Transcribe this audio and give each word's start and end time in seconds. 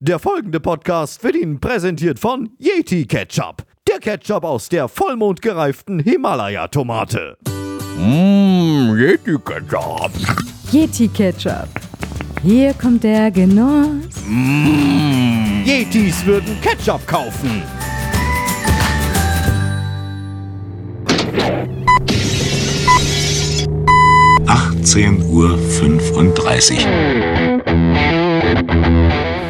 Der 0.00 0.18
folgende 0.18 0.60
Podcast 0.60 1.24
wird 1.24 1.36
Ihnen 1.36 1.58
präsentiert 1.58 2.18
von 2.18 2.50
Yeti 2.58 3.06
Ketchup. 3.06 3.64
Der 3.88 3.98
Ketchup 3.98 4.44
aus 4.44 4.68
der 4.68 4.88
vollmondgereiften 4.88 6.00
Himalaya-Tomate. 6.00 7.38
Mmm, 7.96 8.94
Yeti 8.98 9.38
Ketchup. 9.42 10.10
Yeti 10.70 11.08
Ketchup. 11.08 11.68
Hier 12.42 12.74
kommt 12.74 13.04
der 13.04 13.30
Genuss. 13.30 14.22
Yetis 15.64 16.26
würden 16.26 16.60
Ketchup 16.60 17.06
kaufen. 17.06 17.62
Uhr. 25.28 25.58
35. 25.58 26.86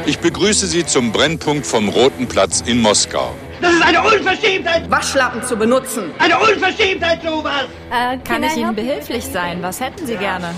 Ich 0.06 0.20
begrüße 0.20 0.68
Sie 0.68 0.86
zum 0.86 1.10
Brennpunkt 1.10 1.66
vom 1.66 1.88
Roten 1.88 2.28
Platz 2.28 2.62
in 2.64 2.80
Moskau. 2.80 3.34
Das 3.60 3.72
ist 3.72 3.82
eine 3.82 4.00
Unverschämtheit! 4.02 4.88
Waschlappen 4.88 5.42
zu 5.42 5.56
benutzen. 5.56 6.12
Eine 6.20 6.38
Unverschämtheit, 6.38 7.22
sowas! 7.24 7.64
Äh, 7.90 8.18
kann 8.18 8.44
ich 8.44 8.56
Ihnen 8.56 8.76
behilflich 8.76 9.24
sein? 9.24 9.58
Was 9.62 9.80
hätten 9.80 10.06
Sie 10.06 10.14
gerne? 10.16 10.54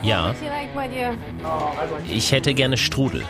Ja, 0.00 0.34
ich 2.08 2.32
hätte 2.32 2.54
gerne 2.54 2.78
Strudel. 2.78 3.22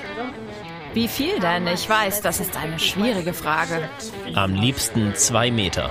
Wie 0.95 1.09
viel 1.09 1.39
denn? 1.41 1.67
Ich 1.67 1.89
weiß, 1.89 2.21
das 2.21 2.39
ist 2.39 2.57
eine 2.57 2.79
schwierige 2.79 3.33
Frage. 3.33 3.89
Am 4.35 4.55
liebsten 4.55 5.15
zwei 5.17 5.51
Meter. 5.51 5.91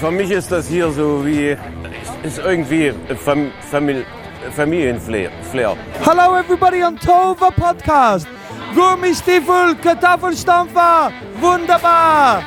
Für 0.00 0.10
mich 0.10 0.30
ist 0.30 0.50
das 0.50 0.68
hier 0.68 0.90
so 0.90 1.24
wie, 1.24 1.56
ist 2.22 2.38
irgendwie 2.38 2.92
Fam 3.24 3.52
Famili 3.70 4.04
Familienflair. 4.48 5.30
Flair. 5.50 5.76
Hello 6.02 6.34
everybody 6.34 6.82
on 6.82 6.96
Tova 6.96 7.50
Podcast. 7.50 8.26
Gummistiefel, 8.74 9.74
Kartoffelstampfer, 9.82 11.12
wunderbar. 11.40 12.42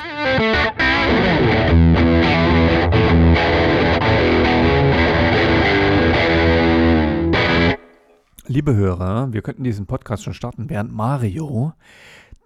Liebe 8.48 8.76
Hörer, 8.76 9.32
wir 9.32 9.42
könnten 9.42 9.64
diesen 9.64 9.86
Podcast 9.86 10.24
schon 10.24 10.34
starten, 10.34 10.70
während 10.70 10.92
Mario, 10.92 11.74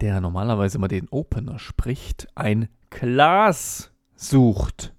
der 0.02 0.22
normalerweise 0.22 0.78
immer 0.78 0.88
den 0.88 1.08
Opener 1.10 1.58
spricht, 1.58 2.28
ein 2.36 2.68
Glas 2.90 3.92
sucht. 4.16 4.94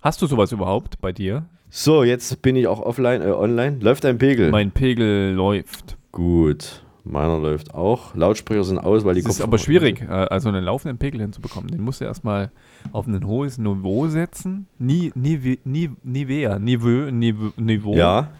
Hast 0.00 0.22
du 0.22 0.26
sowas 0.26 0.52
überhaupt 0.52 1.00
bei 1.00 1.12
dir? 1.12 1.48
So, 1.76 2.04
jetzt 2.04 2.40
bin 2.40 2.54
ich 2.54 2.68
auch 2.68 2.78
offline, 2.78 3.20
äh, 3.20 3.32
online. 3.32 3.78
Läuft 3.80 4.04
dein 4.04 4.16
Pegel? 4.16 4.52
Mein 4.52 4.70
Pegel 4.70 5.32
läuft. 5.32 5.96
Gut. 6.12 6.84
Meiner 7.02 7.40
läuft 7.40 7.74
auch. 7.74 8.14
Lautsprecher 8.14 8.62
sind 8.62 8.78
aus, 8.78 9.04
weil 9.04 9.16
die 9.16 9.22
Es 9.22 9.26
ist 9.26 9.40
aber 9.40 9.58
schwierig, 9.58 10.00
äh, 10.02 10.06
also 10.06 10.50
einen 10.50 10.62
laufenden 10.62 10.98
Pegel 10.98 11.20
hinzubekommen. 11.20 11.72
Den 11.72 11.80
musst 11.80 12.00
du 12.00 12.04
erstmal 12.04 12.52
auf 12.92 13.08
ein 13.08 13.26
hohes 13.26 13.58
Niveau 13.58 14.06
setzen. 14.06 14.68
Nie, 14.78 15.10
Niveau, 15.16 15.56
Niveau, 15.64 17.08
Niveau. 17.56 17.96
Ja. 17.96 18.30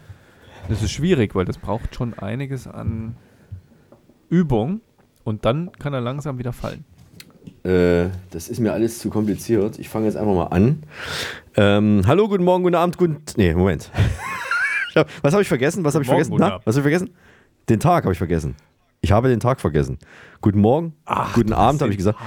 Das 0.69 0.81
ist 0.81 0.91
schwierig, 0.91 1.35
weil 1.35 1.43
das 1.43 1.57
braucht 1.57 1.93
schon 1.93 2.13
einiges 2.13 2.67
an 2.69 3.17
Übung 4.29 4.79
und 5.25 5.43
dann 5.43 5.73
kann 5.73 5.93
er 5.93 5.99
langsam 5.99 6.39
wieder 6.39 6.53
fallen. 6.53 6.85
Äh, 7.63 8.09
das 8.31 8.49
ist 8.49 8.59
mir 8.59 8.73
alles 8.73 8.99
zu 8.99 9.09
kompliziert. 9.09 9.79
Ich 9.79 9.89
fange 9.89 10.05
jetzt 10.05 10.15
einfach 10.17 10.33
mal 10.33 10.47
an. 10.47 10.83
Ähm, 11.55 12.01
hallo, 12.05 12.27
guten 12.27 12.43
Morgen, 12.43 12.63
guten 12.63 12.75
Abend, 12.75 12.97
guten. 12.97 13.17
Nee, 13.37 13.53
Moment. 13.53 13.91
Was 15.21 15.33
habe 15.33 15.41
ich 15.41 15.47
vergessen? 15.47 15.83
Was 15.83 15.93
habe 15.93 16.03
ich 16.03 16.07
Guten 16.09 16.15
vergessen? 16.25 16.31
guten 16.31 16.43
Na, 16.43 16.59
was 16.63 16.77
habe 16.77 16.87
ich 16.89 16.95
vergessen? 16.95 17.13
Den 17.67 17.79
Tag 17.81 18.05
habe 18.05 18.13
ich 18.13 18.17
vergessen. 18.17 18.55
Ich 19.01 19.11
habe 19.11 19.27
den 19.27 19.41
Tag 19.41 19.59
vergessen. 19.59 19.99
Guten 20.39 20.59
Morgen, 20.61 20.93
guten 21.33 21.49
du 21.49 21.55
hast 21.57 21.61
Abend 21.61 21.81
habe 21.81 21.91
ich 21.91 21.97
gesagt. 21.97 22.17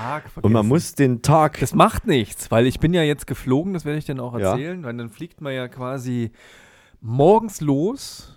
Und 0.43 0.53
man 0.53 0.67
muss 0.67 0.95
den 0.95 1.23
Tag. 1.23 1.59
Das 1.61 1.75
macht 1.75 2.07
nichts, 2.07 2.51
weil 2.51 2.67
ich 2.67 2.79
bin 2.79 2.93
ja 2.93 3.03
jetzt 3.03 3.27
geflogen, 3.27 3.73
das 3.73 3.85
werde 3.87 3.99
ich 3.99 4.05
dann 4.05 4.21
auch 4.21 4.39
Ja. 4.39 4.51
erzählen, 4.51 4.85
weil 4.85 4.95
dann 4.97 5.09
fliegt 5.09 5.41
man 5.41 5.55
ja 5.55 5.67
quasi 5.69 6.31
morgens 7.01 7.61
los 7.63 8.37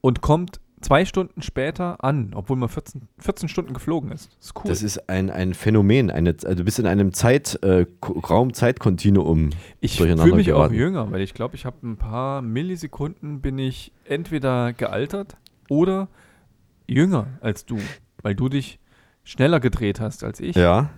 und 0.00 0.22
kommt 0.22 0.60
zwei 0.82 1.04
Stunden 1.04 1.40
später 1.42 2.02
an, 2.04 2.32
obwohl 2.34 2.56
man 2.56 2.68
14, 2.68 3.02
14 3.18 3.48
Stunden 3.48 3.72
geflogen 3.72 4.12
ist. 4.12 4.36
Das 4.38 4.46
ist 4.46 4.56
cool. 4.56 4.62
Das 4.68 4.82
ist 4.82 5.08
ein, 5.08 5.30
ein 5.30 5.54
Phänomen. 5.54 6.10
Eine, 6.10 6.30
also 6.44 6.54
du 6.56 6.64
bist 6.64 6.78
in 6.78 6.86
einem 6.86 7.12
Zeit, 7.12 7.58
äh, 7.62 7.86
Ko- 8.00 8.18
Raum-Zeit-Kontinuum 8.18 9.50
ich 9.80 9.96
fühle 9.96 10.14
mich 10.34 10.52
auch 10.52 10.58
geraten. 10.58 10.74
jünger, 10.74 11.10
weil 11.10 11.20
ich 11.22 11.34
glaube, 11.34 11.54
ich 11.56 11.64
habe 11.64 11.76
ein 11.86 11.96
paar 11.96 12.42
Millisekunden 12.42 13.40
bin 13.40 13.58
ich 13.58 13.92
entweder 14.04 14.72
gealtert 14.72 15.36
oder 15.68 16.08
jünger 16.86 17.26
als 17.40 17.64
du, 17.66 17.78
weil 18.22 18.34
du 18.34 18.48
dich 18.48 18.78
schneller 19.24 19.60
gedreht 19.60 20.00
hast 20.00 20.24
als 20.24 20.40
ich, 20.40 20.56
Ja, 20.56 20.90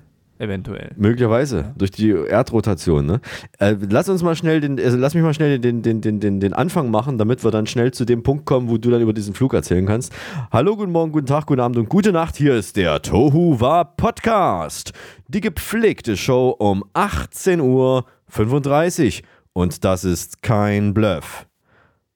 eventuell. 0.45 0.93
möglicherweise. 0.97 1.57
Ja. 1.59 1.73
Durch 1.77 1.91
die 1.91 2.11
Erdrotation. 2.11 3.07
Ne? 3.07 3.21
Äh, 3.59 3.77
lass 3.89 4.09
uns 4.09 4.23
mal 4.23 4.37
schnell 4.37 4.61
den, 4.61 4.79
also 4.79 4.97
lass 4.97 5.15
mich 5.15 5.23
mal 5.23 5.35
schnell 5.35 5.59
den, 5.59 5.83
den, 5.83 6.01
den, 6.01 6.21
den, 6.21 6.41
den 6.41 6.53
Anfang 6.53 6.91
machen, 6.91 7.19
damit 7.19 7.45
wir 7.45 7.51
dann 7.51 7.67
schnell 7.67 7.93
zu 7.93 8.05
dem 8.05 8.23
Punkt 8.23 8.45
kommen, 8.47 8.69
wo 8.69 8.79
du 8.79 8.91
dann 8.91 9.03
über 9.03 9.13
diesen 9.13 9.35
Flug 9.35 9.55
erzählen 9.55 9.87
kannst. 9.87 10.13
Hallo, 10.53 10.77
guten 10.77 10.93
Morgen, 10.93 11.13
guten 11.13 11.27
Tag, 11.27 11.47
guten 11.47 11.61
Abend 11.61 11.77
und 11.79 11.89
gute 11.89 12.13
Nacht. 12.13 12.37
Hier 12.37 12.55
ist 12.55 12.77
der 12.77 13.03
Tohu 13.03 13.61
Wa 13.61 13.85
Podcast. 13.85 14.93
Die 15.29 15.41
gepflegte 15.41 16.17
Show 16.17 16.51
um 16.59 16.85
18.35 16.95 17.61
Uhr. 17.61 19.25
Und 19.53 19.85
das 19.85 20.05
ist 20.05 20.43
kein 20.43 20.95
Bluff. 20.95 21.47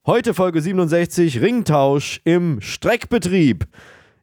Heute 0.05 0.33
Folge 0.33 0.61
67, 0.61 1.41
Ringtausch 1.41 2.21
im 2.23 2.61
Streckbetrieb. 2.61 3.65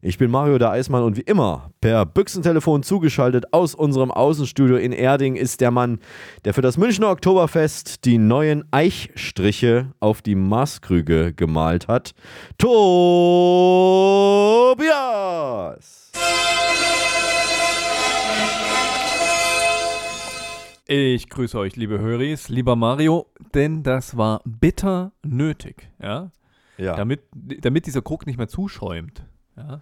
Ich 0.07 0.19
bin 0.19 0.31
Mario 0.31 0.57
der 0.57 0.71
Eismann 0.71 1.03
und 1.03 1.17
wie 1.17 1.23
immer 1.23 1.73
per 1.81 2.07
Büchsentelefon 2.07 2.85
zugeschaltet 2.85 3.53
aus 3.53 3.75
unserem 3.75 4.13
Außenstudio 4.13 4.77
in 4.77 4.93
Erding 4.93 5.35
ist 5.35 5.61
der 5.61 5.73
Mann, 5.73 5.99
der 6.45 6.55
für 6.55 6.63
das 6.63 6.79
Münchner 6.79 7.11
Oktoberfest 7.11 8.05
die 8.05 8.17
neuen 8.17 8.63
Eichstriche 8.71 9.91
auf 9.99 10.23
die 10.23 10.37
Maßkrüge 10.37 11.35
gemalt 11.35 11.89
hat. 11.89 12.15
Tobias! 12.57 12.93
Ich 20.87 21.29
grüße 21.29 21.59
euch, 21.59 21.75
liebe 21.75 21.99
Höris, 21.99 22.49
lieber 22.49 22.77
Mario, 22.77 23.27
denn 23.55 23.83
das 23.83 24.17
war 24.17 24.41
bitter 24.45 25.11
nötig, 25.25 25.91
ja, 26.01 26.31
Ja. 26.79 26.95
damit, 26.95 27.23
damit 27.33 27.87
dieser 27.87 28.03
Krug 28.03 28.25
nicht 28.29 28.37
mehr 28.37 28.47
zuschäumt. 28.47 29.27
Ja. 29.57 29.81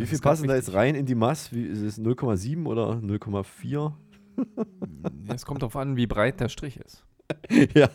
Wie 0.00 0.06
viel 0.06 0.18
passen 0.18 0.48
da 0.48 0.54
jetzt 0.54 0.72
rein 0.72 0.94
in 0.94 1.06
die 1.06 1.14
Maß? 1.14 1.52
Wie, 1.52 1.64
ist 1.64 1.80
es 1.82 2.00
0,7 2.00 2.66
oder 2.66 2.92
0,4? 2.94 3.92
Es 5.28 5.44
kommt 5.44 5.62
darauf 5.62 5.76
an, 5.76 5.96
wie 5.96 6.06
breit 6.06 6.40
der 6.40 6.48
Strich 6.48 6.78
ist. 6.78 7.04
ja. 7.74 7.88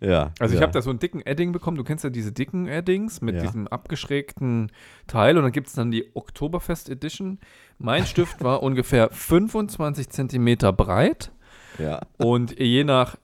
ja. 0.00 0.32
Also 0.38 0.54
ich 0.54 0.60
ja. 0.60 0.66
habe 0.66 0.72
da 0.72 0.82
so 0.82 0.90
einen 0.90 0.98
dicken 1.00 1.20
Edding 1.22 1.50
bekommen. 1.52 1.76
Du 1.76 1.84
kennst 1.84 2.04
ja 2.04 2.10
diese 2.10 2.30
dicken 2.32 2.68
Eddings 2.68 3.20
mit 3.20 3.34
Ja. 3.36 3.42
diesem 3.42 3.66
abgeschrägten 3.66 4.70
Teil 5.06 5.36
und 5.36 5.42
dann 5.42 5.52
gibt 5.52 5.66
es 5.68 5.72
dann 5.72 5.90
die 5.90 6.14
Oktoberfest 6.14 6.88
Edition. 6.88 7.38
Mein 7.78 8.06
Stift 8.06 8.42
war 8.44 8.62
ungefähr 8.62 9.08
25 9.10 10.10
Zentimeter 10.10 10.72
breit 10.72 11.32
Ja. 11.78 12.02
und 12.18 12.58
je 12.60 12.84
nach, 12.84 13.16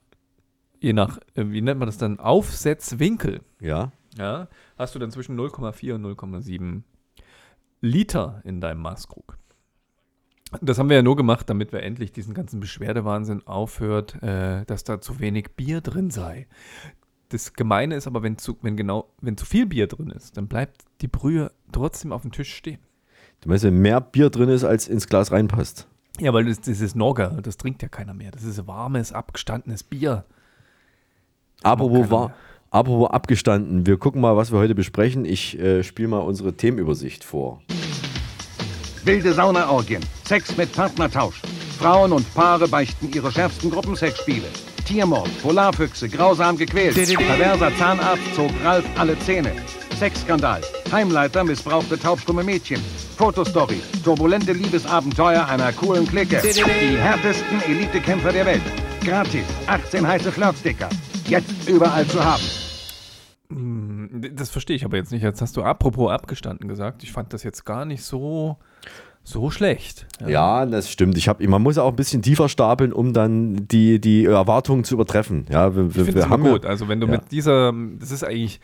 je 0.81 0.93
nach, 0.93 1.19
äh, 1.35 1.45
wie 1.51 1.61
nennt 1.61 1.79
man 1.79 1.87
das 1.87 1.99
dann, 1.99 2.19
Aufsetzwinkel, 2.19 3.41
Ja. 3.61 3.93
ja, 4.17 4.49
hast 4.77 4.95
du 4.95 4.99
dann 4.99 5.11
zwischen 5.13 5.39
0,4 5.39 5.95
und 5.95 6.03
0,7 6.03 6.83
Liter 7.81 8.41
in 8.45 8.61
deinem 8.61 8.81
Maßkrug. 8.83 9.39
Das 10.63 10.79
haben 10.79 10.89
wir 10.89 10.97
ja 10.97 11.03
nur 11.03 11.17
gemacht, 11.17 11.51
damit 11.51 11.73
wir 11.73 11.83
endlich 11.83 12.11
diesen 12.13 12.33
ganzen 12.33 12.59
Beschwerdewahnsinn 12.61 13.47
aufhört, 13.47 14.23
äh, 14.23 14.65
dass 14.65 14.83
da 14.83 15.01
zu 15.01 15.21
wenig 15.21 15.51
Bier 15.57 15.83
drin 15.83 16.11
sei. 16.11 16.47
Das 17.29 17.53
Gemeine 17.53 17.95
ist 17.95 18.07
aber, 18.07 18.23
wenn 18.23 18.39
zu, 18.39 18.57
wenn 18.63 18.77
genau, 18.77 19.11
wenn 19.21 19.37
zu 19.37 19.45
viel 19.45 19.67
Bier 19.67 19.87
drin 19.87 20.11
ist, 20.11 20.39
dann 20.39 20.49
bleibt 20.49 20.85
die 21.03 21.09
Brühe 21.09 21.53
trotzdem 21.73 22.13
auf 22.13 22.23
dem 22.23 22.33
Tisch 22.33 22.55
stehen. 22.55 22.79
Du 23.43 23.51
meinst, 23.51 23.65
wenn 23.65 23.79
mehr 23.79 24.01
Bier 24.01 24.31
drin 24.31 24.49
ist, 24.49 24.65
als 24.65 24.89
ins 24.89 25.07
Glas 25.07 25.31
reinpasst? 25.31 25.87
Ja, 26.19 26.33
weil 26.33 26.47
das, 26.47 26.61
das 26.61 26.81
ist 26.81 26.97
Nogger, 26.97 27.41
das 27.43 27.59
trinkt 27.59 27.83
ja 27.83 27.89
keiner 27.89 28.15
mehr. 28.15 28.31
Das 28.31 28.43
ist 28.43 28.67
warmes, 28.67 29.13
abgestandenes 29.13 29.83
Bier. 29.83 30.25
Apropos, 31.63 31.99
keiner 31.99 32.11
war, 32.11 32.29
mehr. 32.29 32.37
Apropos 32.71 33.11
abgestanden, 33.11 33.87
wir 33.87 33.97
gucken 33.97 34.21
mal, 34.21 34.37
was 34.37 34.53
wir 34.53 34.59
heute 34.59 34.75
besprechen. 34.75 35.25
Ich 35.25 35.59
äh, 35.59 35.83
spiele 35.83 36.09
mal 36.09 36.19
unsere 36.19 36.55
Themenübersicht 36.55 37.25
vor. 37.25 37.61
Wilde 39.05 39.33
Saunaorgien, 39.33 40.03
Sex 40.25 40.57
mit 40.57 40.73
Partnertausch. 40.73 41.41
Frauen 41.79 42.13
und 42.13 42.35
Paare 42.35 42.69
beichten 42.69 43.11
ihre 43.15 43.31
schärfsten 43.31 43.71
Gruppensexspiele. 43.71 44.49
Tiermord, 44.85 45.31
Polarfüchse, 45.43 46.09
grausam 46.09 46.57
gequält. 46.57 46.95
Perverser 46.95 47.71
Zahnarzt 47.77 48.35
zog 48.35 48.51
Ralf 48.65 48.85
alle 48.97 49.19
Zähne. 49.21 49.53
Sexskandal, 49.99 50.63
Heimleiter 50.91 51.45
missbrauchte 51.45 51.99
taubstumme 51.99 52.43
Mädchen. 52.43 52.81
Fotostory, 53.17 53.81
turbulente 54.05 54.53
Liebesabenteuer 54.53 55.47
einer 55.47 55.73
coolen 55.73 56.07
Clique. 56.07 56.41
Die 56.43 56.97
härtesten 56.97 57.61
Elitekämpfer 57.67 58.33
der 58.33 58.47
Welt. 58.47 58.63
Gratis, 59.05 59.45
18 59.67 60.07
heiße 60.07 60.33
Flirtsticker. 60.33 60.89
Jetzt 61.29 61.69
überall 61.69 62.07
zu 62.07 62.25
haben. 62.25 62.43
Mm, 63.49 64.35
Das 64.35 64.51
verstehe 64.51 64.77
ich 64.77 64.85
aber 64.85 64.97
jetzt 64.97 65.13
nicht. 65.13 65.23
Jetzt 65.23 65.41
hast 65.43 65.57
du 65.57 65.63
apropos 65.63 66.11
abgestanden 66.11 66.69
gesagt. 66.69 67.03
Ich 67.03 67.13
fand 67.13 67.33
das 67.33 67.43
jetzt 67.43 67.65
gar 67.65 67.85
nicht 67.85 68.03
so, 68.03 68.57
so 69.23 69.51
schlecht. 69.51 70.07
Ja, 70.27 70.67
das 70.67 70.91
stimmt. 70.91 71.17
Ich 71.19 71.29
hab, 71.29 71.41
man 71.41 71.63
muss 71.63 71.79
auch 71.79 71.91
ein 71.91 71.97
bisschen 71.97 72.23
tiefer 72.23 72.49
stapeln, 72.49 72.93
um 72.93 73.13
dann 73.13 73.67
die, 73.69 74.01
die 74.01 74.25
Erwartungen 74.27 74.85
zu 74.85 74.95
übertreffen. 74.95 75.47
Ja, 75.51 75.75
wir, 75.75 75.87
Ich 75.89 75.97
wir, 75.97 76.05
finde 76.05 76.21
wir 76.21 76.25
es 76.25 76.29
haben 76.31 76.43
gut. 76.45 76.65
Ja, 76.65 76.71
Also 76.71 76.89
wenn 76.89 77.01
du 77.01 77.07
ja. 77.07 77.13
mit 77.13 77.31
dieser, 77.31 77.73
das 77.99 78.11
ist 78.11 78.25
eigentlich 78.25 78.61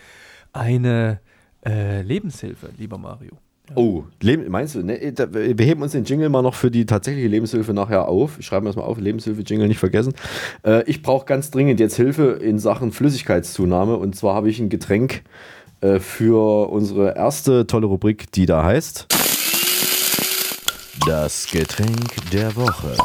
eine 0.53 1.21
äh, 1.67 2.03
Lebenshilfe, 2.03 2.71
lieber 2.79 2.99
Mario. 2.99 3.33
Oh, 3.75 4.05
meinst 4.49 4.75
du? 4.75 4.83
Ne, 4.83 5.13
da, 5.13 5.33
wir 5.33 5.65
heben 5.65 5.83
uns 5.83 5.93
den 5.93 6.05
Jingle 6.05 6.29
mal 6.29 6.43
noch 6.43 6.55
für 6.55 6.71
die 6.71 6.85
tatsächliche 6.85 7.29
Lebenshilfe 7.29 7.73
nachher 7.73 8.09
auf. 8.09 8.39
Ich 8.39 8.47
schreibe 8.47 8.65
mir 8.65 8.69
das 8.69 8.77
mal 8.77 8.83
auf, 8.83 8.99
Lebenshilfe-Jingle 8.99 9.69
nicht 9.69 9.79
vergessen. 9.79 10.13
Äh, 10.65 10.85
ich 10.85 11.01
brauche 11.01 11.25
ganz 11.25 11.51
dringend 11.51 11.81
jetzt 11.81 11.97
Hilfe 11.97 12.33
in 12.43 12.59
Sachen 12.59 12.93
Flüssigkeitszunahme. 12.93 13.97
Und 13.97 14.17
zwar 14.17 14.35
habe 14.35 14.51
ich 14.51 14.61
ein 14.61 14.69
Getränk 14.69 15.23
äh, 15.81 15.99
für 15.99 16.69
unsere 16.71 17.17
erste 17.17 17.67
tolle 17.67 17.87
Rubrik, 17.87 18.31
die 18.33 18.45
da 18.45 18.65
heißt 18.65 19.07
Das 21.07 21.47
Getränk 21.51 22.31
der 22.33 22.55
Woche. 22.57 22.97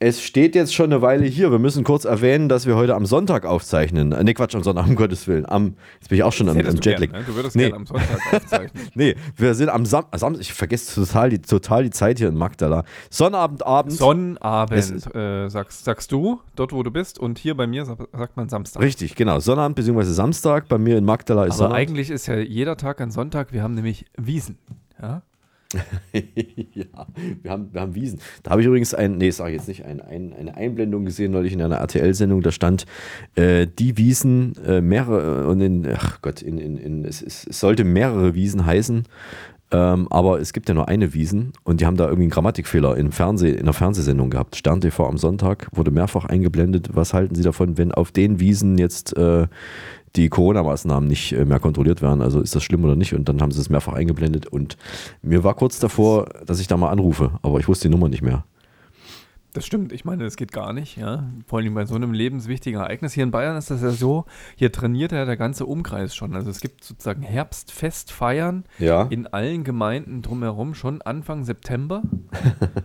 Es 0.00 0.22
steht 0.22 0.54
jetzt 0.54 0.72
schon 0.72 0.92
eine 0.92 1.02
Weile 1.02 1.26
hier. 1.26 1.50
Wir 1.50 1.58
müssen 1.58 1.82
kurz 1.82 2.04
erwähnen, 2.04 2.48
dass 2.48 2.66
wir 2.66 2.76
heute 2.76 2.94
am 2.94 3.04
Sonntag 3.04 3.44
aufzeichnen. 3.44 4.10
Ne, 4.10 4.32
Quatsch, 4.32 4.54
am 4.54 4.62
Sonntag, 4.62 4.86
um 4.86 4.94
Gottes 4.94 5.26
Willen. 5.26 5.44
Am, 5.44 5.74
jetzt 5.98 6.08
bin 6.08 6.18
ich 6.18 6.22
auch 6.22 6.32
schon 6.32 6.48
am, 6.48 6.56
am 6.56 6.64
Jetlag. 6.76 6.98
gern, 6.98 7.10
ne? 7.10 7.24
Du 7.26 7.34
würdest 7.34 7.56
nee. 7.56 7.62
gerne 7.64 7.76
am 7.78 7.86
Sonntag 7.86 8.08
aufzeichnen. 8.32 8.88
nee, 8.94 9.16
wir 9.36 9.54
sind 9.54 9.70
am 9.70 9.84
Sam 9.86 10.04
Sam 10.14 10.36
ich 10.38 10.52
vergesse 10.52 10.94
total 11.04 11.30
die, 11.30 11.40
total 11.40 11.82
die 11.82 11.90
Zeit 11.90 12.18
hier 12.18 12.28
in 12.28 12.36
Magdala. 12.36 12.84
Sonnabendabend. 13.10 13.92
Sonnabend, 13.92 15.14
äh, 15.16 15.48
sagst, 15.48 15.84
sagst 15.84 16.12
du, 16.12 16.40
dort 16.54 16.72
wo 16.72 16.84
du 16.84 16.92
bist. 16.92 17.18
Und 17.18 17.38
hier 17.40 17.56
bei 17.56 17.66
mir 17.66 17.84
sa- 17.84 17.96
sagt 18.16 18.36
man 18.36 18.48
Samstag. 18.48 18.80
Richtig, 18.82 19.16
genau. 19.16 19.40
Sonnabend 19.40 19.74
bzw. 19.74 20.04
Samstag. 20.04 20.68
Bei 20.68 20.78
mir 20.78 20.96
in 20.96 21.04
Magdala 21.04 21.42
ist 21.46 21.54
Aber 21.54 21.56
Sonnabend. 21.70 21.76
eigentlich 21.88 22.10
ist 22.10 22.28
ja 22.28 22.36
jeder 22.36 22.76
Tag 22.76 23.00
ein 23.00 23.10
Sonntag. 23.10 23.52
Wir 23.52 23.64
haben 23.64 23.74
nämlich 23.74 24.04
Wiesen. 24.16 24.58
Ja? 25.02 25.22
ja, 26.12 27.06
wir 27.42 27.50
haben, 27.50 27.72
wir 27.72 27.80
haben 27.80 27.94
Wiesen. 27.94 28.20
Da 28.42 28.52
habe 28.52 28.62
ich 28.62 28.66
übrigens 28.66 28.94
ein, 28.94 29.18
nee, 29.18 29.30
sage 29.30 29.50
ich 29.50 29.56
jetzt 29.58 29.68
nicht, 29.68 29.84
ein, 29.84 30.00
ein, 30.00 30.32
eine 30.32 30.56
Einblendung 30.56 31.04
gesehen, 31.04 31.32
neulich 31.32 31.52
in 31.52 31.60
einer 31.60 31.76
RTL-Sendung, 31.76 32.40
da 32.40 32.52
stand 32.52 32.86
äh, 33.34 33.66
die 33.66 33.98
Wiesen, 33.98 34.54
äh, 34.64 34.80
mehrere, 34.80 35.46
und 35.46 35.60
in, 35.60 35.86
ach 35.94 36.22
Gott, 36.22 36.40
in, 36.40 36.58
in, 36.58 36.78
in, 36.78 37.04
es, 37.04 37.20
es, 37.20 37.42
sollte 37.42 37.84
mehrere 37.84 38.34
Wiesen 38.34 38.64
heißen, 38.64 39.04
ähm, 39.70 40.08
aber 40.10 40.40
es 40.40 40.54
gibt 40.54 40.70
ja 40.70 40.74
nur 40.74 40.88
eine 40.88 41.12
Wiesen 41.12 41.52
und 41.64 41.82
die 41.82 41.86
haben 41.86 41.98
da 41.98 42.04
irgendwie 42.04 42.22
einen 42.22 42.30
Grammatikfehler 42.30 42.96
im 42.96 43.12
Fernseh, 43.12 43.50
in 43.50 43.66
der 43.66 43.74
Fernsehsendung 43.74 44.30
gehabt. 44.30 44.56
Stern 44.56 44.80
TV 44.80 45.06
am 45.06 45.18
Sonntag 45.18 45.68
wurde 45.72 45.90
mehrfach 45.90 46.24
eingeblendet. 46.24 46.88
Was 46.94 47.12
halten 47.12 47.34
Sie 47.34 47.42
davon, 47.42 47.76
wenn 47.76 47.92
auf 47.92 48.10
den 48.10 48.40
Wiesen 48.40 48.78
jetzt 48.78 49.14
äh, 49.18 49.46
die 50.16 50.28
Corona-Maßnahmen 50.28 51.08
nicht 51.08 51.32
äh, 51.32 51.44
mehr 51.44 51.60
kontrolliert 51.60 52.02
werden? 52.02 52.22
Also 52.22 52.40
ist 52.40 52.54
das 52.54 52.62
schlimm 52.62 52.84
oder 52.84 52.96
nicht? 52.96 53.14
Und 53.14 53.28
dann 53.28 53.40
haben 53.40 53.50
sie 53.52 53.60
es 53.60 53.70
mehrfach 53.70 53.94
eingeblendet 53.94 54.46
und 54.46 54.76
mir 55.22 55.44
war 55.44 55.54
kurz 55.54 55.78
davor, 55.78 56.26
dass 56.46 56.60
ich 56.60 56.66
da 56.66 56.76
mal 56.76 56.90
anrufe, 56.90 57.32
aber 57.42 57.60
ich 57.60 57.68
wusste 57.68 57.88
die 57.88 57.92
Nummer 57.92 58.08
nicht 58.08 58.22
mehr. 58.22 58.44
Das 59.54 59.64
stimmt, 59.64 59.92
ich 59.92 60.04
meine, 60.04 60.24
das 60.24 60.36
geht 60.36 60.52
gar 60.52 60.72
nicht, 60.74 60.96
ja. 60.98 61.24
Vor 61.46 61.58
allem 61.58 61.72
bei 61.74 61.86
so 61.86 61.94
einem 61.94 62.12
lebenswichtigen 62.12 62.80
Ereignis. 62.80 63.14
Hier 63.14 63.24
in 63.24 63.30
Bayern 63.30 63.56
ist 63.56 63.70
das 63.70 63.80
ja 63.80 63.90
so, 63.90 64.26
hier 64.56 64.70
trainiert 64.70 65.10
ja 65.10 65.24
der 65.24 65.38
ganze 65.38 65.64
Umkreis 65.64 66.14
schon. 66.14 66.34
Also 66.36 66.50
es 66.50 66.60
gibt 66.60 66.84
sozusagen 66.84 67.22
Herbstfestfeiern 67.22 68.64
Ja. 68.78 69.04
in 69.08 69.26
allen 69.26 69.64
Gemeinden 69.64 70.20
drumherum 70.20 70.74
schon 70.74 71.00
Anfang 71.02 71.44
September. 71.44 72.02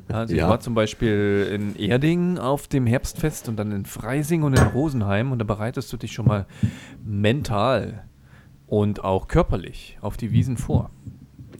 Also 0.07 0.35
Ja. 0.35 0.43
ich 0.45 0.49
war 0.49 0.59
zum 0.59 0.73
Beispiel 0.75 1.49
in 1.53 1.75
Erding 1.75 2.37
auf 2.37 2.67
dem 2.67 2.85
Herbstfest 2.85 3.49
und 3.49 3.57
dann 3.57 3.71
in 3.71 3.85
Freising 3.85 4.43
und 4.43 4.53
in 4.57 4.63
Rosenheim 4.67 5.31
und 5.31 5.39
da 5.39 5.43
bereitest 5.45 5.91
du 5.91 5.97
dich 5.97 6.13
schon 6.13 6.27
mal 6.27 6.45
mental 7.03 8.03
und 8.67 9.03
auch 9.03 9.27
körperlich 9.27 9.97
auf 10.01 10.15
die 10.17 10.31
Wiesen 10.31 10.57
vor. 10.57 10.91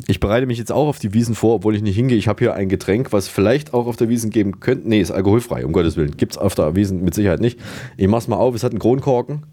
Ich 0.07 0.19
bereite 0.19 0.45
mich 0.45 0.57
jetzt 0.57 0.71
auch 0.71 0.87
auf 0.87 0.99
die 0.99 1.13
Wiesen 1.13 1.35
vor, 1.35 1.55
obwohl 1.55 1.75
ich 1.75 1.81
nicht 1.81 1.95
hingehe. 1.95 2.17
Ich 2.17 2.27
habe 2.27 2.39
hier 2.39 2.53
ein 2.53 2.69
Getränk, 2.69 3.13
was 3.13 3.27
vielleicht 3.27 3.73
auch 3.73 3.87
auf 3.87 3.95
der 3.95 4.09
Wiesen 4.09 4.29
geben 4.31 4.59
könnte. 4.59 4.87
Nee, 4.87 4.99
ist 4.99 5.11
alkoholfrei, 5.11 5.65
um 5.65 5.71
Gottes 5.71 5.97
Willen. 5.97 6.17
Gibt 6.17 6.33
es 6.33 6.37
auf 6.37 6.55
der 6.55 6.75
Wiesen 6.75 7.03
mit 7.03 7.13
Sicherheit 7.13 7.41
nicht. 7.41 7.59
Ich 7.97 8.07
mach's 8.07 8.27
mal 8.27 8.37
auf, 8.37 8.55
es 8.55 8.63
hat 8.63 8.71
einen 8.71 8.79
Kronkorken. 8.79 9.43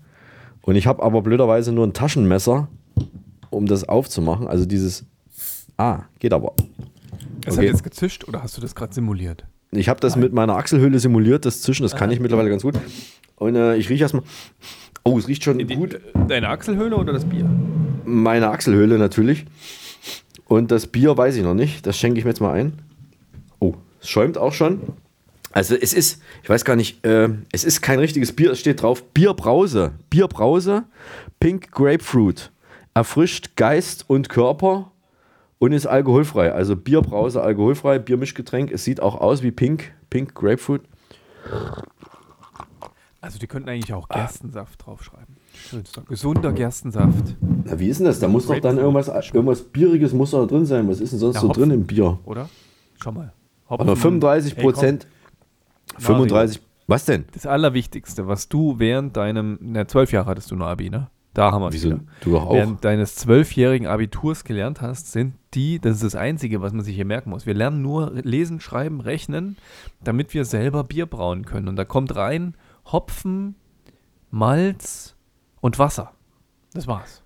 Und 0.63 0.77
ich 0.77 0.87
habe 0.87 1.03
aber 1.03 1.23
blöderweise 1.23 1.73
nur 1.73 1.87
ein 1.87 1.93
Taschenmesser, 1.93 2.69
um 3.51 3.67
das 3.67 3.89
aufzumachen. 3.89 4.47
Also 4.49 4.67
dieses. 4.67 5.05
Ah, 5.77 6.03
geht 6.19 6.33
aber. 6.33 6.53
Es 7.47 7.57
hat 7.57 7.65
jetzt 7.65 7.85
gezischt 7.85 8.29
oder 8.29 8.43
hast 8.43 8.57
du 8.57 8.61
das 8.61 8.75
gerade 8.75 8.93
simuliert? 8.93 9.45
Ich 9.73 9.89
habe 9.89 10.01
das 10.01 10.17
mit 10.17 10.33
meiner 10.33 10.57
Achselhöhle 10.57 10.99
simuliert, 10.99 11.47
das 11.47 11.63
Zischen, 11.63 11.85
das 11.85 11.95
kann 11.95 12.11
ich 12.11 12.21
mittlerweile 12.21 12.51
ganz 12.51 12.63
gut. 12.63 12.75
Und 13.37 13.55
äh, 13.55 13.77
ich 13.77 13.89
rieche 13.89 14.03
erstmal. 14.03 14.25
Oh, 15.05 15.19
es 15.19 15.29
riecht 15.29 15.45
schon 15.45 15.67
gut. 15.67 15.99
Deine 16.29 16.49
Achselhöhle 16.49 16.97
oder 16.97 17.13
das 17.13 17.25
Bier? 17.25 17.49
Meine 18.05 18.51
Achselhöhle 18.51 18.99
natürlich. 18.99 19.47
Und 20.51 20.73
das 20.73 20.89
Bier 20.89 21.17
weiß 21.17 21.37
ich 21.37 21.45
noch 21.45 21.55
nicht. 21.55 21.87
Das 21.87 21.97
schenke 21.97 22.19
ich 22.19 22.25
mir 22.25 22.33
jetzt 22.33 22.41
mal 22.41 22.53
ein. 22.53 22.73
Oh, 23.61 23.75
es 24.01 24.09
schäumt 24.09 24.37
auch 24.37 24.53
schon. 24.53 24.81
Also 25.53 25.77
es 25.77 25.95
ist, 25.95 26.21
ich 26.43 26.49
weiß 26.49 26.65
gar 26.65 26.75
nicht, 26.75 27.07
äh, 27.07 27.29
es 27.53 27.63
ist 27.63 27.83
kein 27.83 28.01
richtiges 28.01 28.35
Bier. 28.35 28.51
Es 28.51 28.59
steht 28.59 28.83
drauf 28.83 29.05
Bierbrause. 29.15 29.93
Bierbrause, 30.11 30.83
Pink 31.39 31.71
Grapefruit. 31.71 32.51
Erfrischt 32.95 33.55
Geist 33.55 34.11
und 34.11 34.29
Körper 34.29 34.91
und 35.61 35.71
ist 35.71 35.87
alkoholfrei. 35.87 36.53
Also 36.53 36.75
Bierbrause, 36.75 37.41
alkoholfrei, 37.41 38.01
Biermischgetränk. 38.01 38.73
Es 38.73 38.83
sieht 38.83 39.01
auch 39.01 39.21
aus 39.21 39.45
wie 39.45 39.53
Pink, 39.53 39.93
Pink 40.11 40.35
Grapefruit. 40.35 40.83
Also 43.21 43.39
die 43.39 43.47
könnten 43.47 43.69
eigentlich 43.69 43.93
auch 43.93 44.09
Gerstensaft 44.09 44.85
draufschreiben. 44.85 45.37
Schönster. 45.69 46.03
Gesunder 46.09 46.53
Gerstensaft. 46.53 47.37
Na, 47.65 47.79
wie 47.79 47.89
ist 47.89 47.99
denn 47.99 48.07
das? 48.07 48.21
Da 48.21 48.29
muss 48.29 48.47
doch 48.47 48.59
dann 48.61 48.79
irgendwas, 48.79 49.09
irgendwas 49.09 49.63
Bieriges 49.63 50.13
muss 50.13 50.33
da 50.33 50.45
drin 50.47 50.67
sein. 50.67 50.89
Was 50.89 51.01
ist 51.01 51.13
denn 51.13 51.19
sonst 51.19 51.37
Ja, 51.37 51.41
so 51.43 51.49
Hopfen, 51.49 51.63
drin 51.63 51.71
im 51.73 51.87
Bier? 51.87 52.19
Oder? 52.25 52.49
Schau 53.03 53.13
mal. 53.13 53.33
Aber 53.69 53.97
35 53.97 54.57
Prozent. 54.57 55.05
Hey, 55.05 55.95
komm. 55.97 56.05
35. 56.05 56.61
Was 56.87 57.05
denn? 57.05 57.25
Das 57.33 57.47
Allerwichtigste, 57.47 58.27
was 58.27 58.49
du 58.49 58.79
während 58.79 59.17
deinem, 59.17 59.59
na, 59.63 59.87
zwölf 59.87 60.11
Jahre 60.13 60.27
hattest 60.31 60.51
du 60.51 60.57
nur 60.57 60.67
Abi, 60.67 60.91
ne? 60.91 61.09
Da 61.35 61.53
haben 61.53 61.63
wir 61.63 61.69
es 61.69 61.75
Wieso? 61.75 61.91
wieder. 61.91 62.01
Du 62.23 62.37
auch. 62.37 62.53
Während 62.53 62.85
deines 62.85 63.15
zwölfjährigen 63.15 63.87
Abiturs 63.87 64.43
gelernt 64.43 64.81
hast, 64.81 65.13
sind 65.13 65.35
die, 65.55 65.79
das 65.79 65.95
ist 65.97 66.03
das 66.03 66.15
Einzige, 66.17 66.61
was 66.61 66.73
man 66.73 66.85
sich 66.85 66.97
hier 66.97 67.05
merken 67.05 67.31
muss. 67.31 67.47
Wir 67.47 67.55
lernen 67.55 67.83
nur 67.83 68.11
lesen, 68.15 68.59
schreiben, 68.59 69.01
rechnen, 69.01 69.57
damit 70.03 70.35
wir 70.35 70.45
selber 70.45 70.83
Bier 70.83 71.07
brauen 71.07 71.45
können. 71.45 71.69
Und 71.69 71.77
da 71.77 71.85
kommt 71.85 72.17
rein 72.17 72.57
Hopfen, 72.91 73.55
Malz 74.33 75.15
und 75.61 75.79
Wasser. 75.79 76.13
Das 76.73 76.87
war's. 76.87 77.23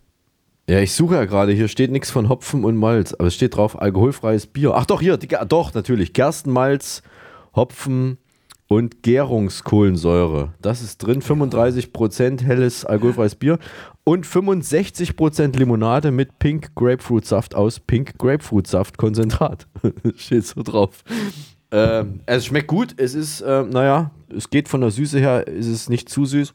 Ja, 0.69 0.81
ich 0.81 0.93
suche 0.93 1.17
ja 1.17 1.25
gerade. 1.27 1.53
Hier 1.53 1.69
steht 1.69 1.91
nichts 1.91 2.11
von 2.11 2.29
Hopfen 2.29 2.65
und 2.65 2.77
Malz. 2.77 3.13
Aber 3.13 3.29
es 3.29 3.35
steht 3.35 3.57
drauf 3.57 3.81
alkoholfreies 3.81 4.47
Bier. 4.47 4.75
Ach 4.75 4.87
doch, 4.87 5.01
hier. 5.01 5.19
Die, 5.19 5.29
doch, 5.49 5.75
natürlich. 5.75 6.15
Gerstenmalz, 6.15 7.03
Hopfen 7.55 8.17
und 8.67 9.03
Gärungskohlensäure. 9.03 10.55
Das 10.63 10.81
ist 10.81 10.99
drin. 10.99 11.21
35% 11.21 12.43
helles 12.43 12.87
alkoholfreies 12.87 13.35
Bier. 13.35 13.59
Und 14.05 14.27
65% 14.27 15.59
Limonade 15.59 16.11
mit 16.11 16.39
Pink 16.39 16.75
Grapefruit-Saft 16.75 17.55
aus 17.55 17.81
Pink 17.81 18.17
Grapefruit-Saft-Konzentrat. 18.17 19.67
steht 20.17 20.47
so 20.47 20.63
drauf. 20.63 21.05
Ähm, 21.71 22.21
es 22.25 22.47
schmeckt 22.47 22.69
gut. 22.69 22.95
Es 22.97 23.15
ist, 23.15 23.43
äh, 23.43 23.65
naja, 23.65 24.13
es 24.35 24.49
geht 24.49 24.69
von 24.69 24.81
der 24.81 24.91
Süße 24.91 25.19
her, 25.19 25.47
ist 25.47 25.67
es 25.67 25.91
nicht 25.91 26.09
zu 26.09 26.25
süß. 26.25 26.55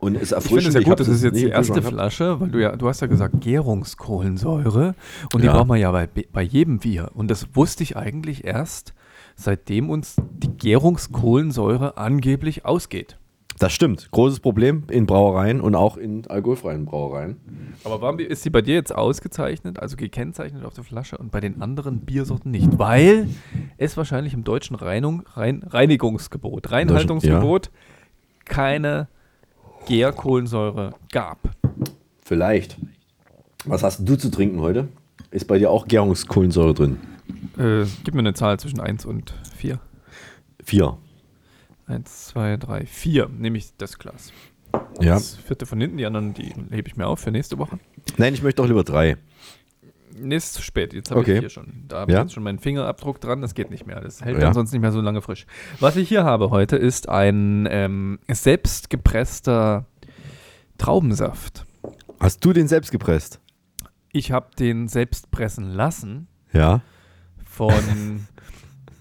Und 0.00 0.16
es 0.16 0.22
Ich 0.22 0.28
finde 0.28 0.34
erfrischend. 0.36 0.68
es 0.68 0.74
ja 0.74 0.80
gut, 0.88 1.00
das 1.00 1.08
ist 1.08 1.22
jetzt 1.22 1.38
die 1.40 1.48
erste. 1.48 1.82
Flasche, 1.82 2.40
weil 2.40 2.48
du 2.48 2.58
ja, 2.60 2.74
du 2.76 2.88
hast 2.88 3.00
ja 3.00 3.06
gesagt 3.06 3.40
Gärungskohlensäure 3.40 4.94
und 5.34 5.42
die 5.42 5.46
Ja. 5.46 5.52
braucht 5.52 5.68
man 5.68 5.78
ja 5.78 5.90
bei, 5.92 6.08
bei 6.32 6.42
jedem 6.42 6.78
Bier. 6.78 7.10
Und 7.14 7.30
das 7.30 7.46
wusste 7.54 7.82
ich 7.82 7.96
eigentlich 7.96 8.44
erst, 8.44 8.94
seitdem 9.36 9.90
uns 9.90 10.16
die 10.38 10.48
Gärungskohlensäure 10.56 11.96
angeblich 11.98 12.64
ausgeht. 12.64 13.16
Das 13.58 13.74
stimmt. 13.74 14.08
Großes 14.10 14.40
Problem 14.40 14.84
in 14.90 15.04
Brauereien 15.04 15.60
und 15.60 15.74
auch 15.74 15.98
in 15.98 16.26
alkoholfreien 16.26 16.86
Brauereien. 16.86 17.36
Aber 17.84 18.00
warum 18.00 18.18
ist 18.18 18.42
sie 18.42 18.48
bei 18.48 18.62
dir 18.62 18.72
jetzt 18.74 18.94
ausgezeichnet, 18.94 19.78
also 19.78 19.96
gekennzeichnet 19.98 20.64
auf 20.64 20.72
der 20.72 20.84
Flasche 20.84 21.18
und 21.18 21.30
bei 21.30 21.40
den 21.40 21.60
anderen 21.60 22.00
Biersorten 22.00 22.50
nicht? 22.52 22.78
Weil 22.78 23.28
es 23.76 23.98
wahrscheinlich 23.98 24.32
im 24.32 24.44
deutschen 24.44 24.76
Reinung, 24.76 25.24
Rein, 25.34 25.62
Reinigungsgebot, 25.68 26.70
Reinhaltungsgebot 26.70 27.70
keine 28.46 29.08
Gärkohlensäure 29.86 30.94
gab. 31.12 31.38
Vielleicht. 32.24 32.76
Was 33.64 33.82
hast 33.82 34.08
du 34.08 34.16
zu 34.16 34.30
trinken 34.30 34.60
heute? 34.60 34.88
Ist 35.30 35.46
bei 35.46 35.58
dir 35.58 35.70
auch 35.70 35.86
Gärungskohlensäure 35.86 36.74
drin? 36.74 36.98
Äh, 37.58 37.84
gib 38.04 38.14
mir 38.14 38.20
eine 38.20 38.34
Zahl 38.34 38.58
zwischen 38.58 38.80
1 38.80 39.04
und 39.04 39.34
4. 39.56 39.80
Vier. 40.64 40.98
1, 41.86 42.26
2, 42.28 42.56
3, 42.56 42.86
4, 42.86 43.28
nehme 43.28 43.58
ich 43.58 43.76
das 43.76 43.98
Glas. 43.98 44.32
Ja. 45.00 45.14
Das 45.14 45.36
vierte 45.36 45.66
von 45.66 45.80
hinten, 45.80 45.96
die 45.96 46.06
anderen, 46.06 46.34
die 46.34 46.54
hebe 46.70 46.88
ich 46.88 46.96
mir 46.96 47.06
auf 47.06 47.20
für 47.20 47.30
nächste 47.30 47.58
Woche. 47.58 47.78
Nein, 48.16 48.34
ich 48.34 48.42
möchte 48.42 48.62
doch 48.62 48.68
lieber 48.68 48.84
drei. 48.84 49.16
Nee, 50.22 50.36
ist 50.36 50.54
zu 50.54 50.62
spät. 50.62 50.92
Jetzt 50.92 51.10
habe 51.10 51.20
Okay. 51.20 51.34
ich 51.34 51.40
hier 51.40 51.50
schon. 51.50 51.84
Da 51.88 52.00
habe 52.00 52.12
Ja? 52.12 52.18
ich 52.18 52.24
jetzt 52.24 52.34
schon 52.34 52.42
meinen 52.42 52.58
Fingerabdruck 52.58 53.20
dran. 53.20 53.40
Das 53.42 53.54
geht 53.54 53.70
nicht 53.70 53.86
mehr. 53.86 54.00
Das 54.00 54.22
hält 54.24 54.36
Ja. 54.36 54.42
dann 54.44 54.54
sonst 54.54 54.72
nicht 54.72 54.80
mehr 54.80 54.92
so 54.92 55.00
lange 55.00 55.22
frisch. 55.22 55.46
Was 55.80 55.96
ich 55.96 56.08
hier 56.08 56.24
habe 56.24 56.50
heute 56.50 56.76
ist 56.76 57.08
ein 57.08 57.66
ähm, 57.70 58.18
selbstgepresster 58.28 59.86
Traubensaft. 60.78 61.66
Hast 62.18 62.44
du 62.44 62.52
den 62.52 62.68
selbst 62.68 62.90
gepresst? 62.90 63.40
Ich 64.12 64.32
habe 64.32 64.48
den 64.58 64.88
selbst 64.88 65.30
pressen 65.30 65.64
lassen 65.70 66.26
Ja. 66.52 66.80
von, 67.44 67.72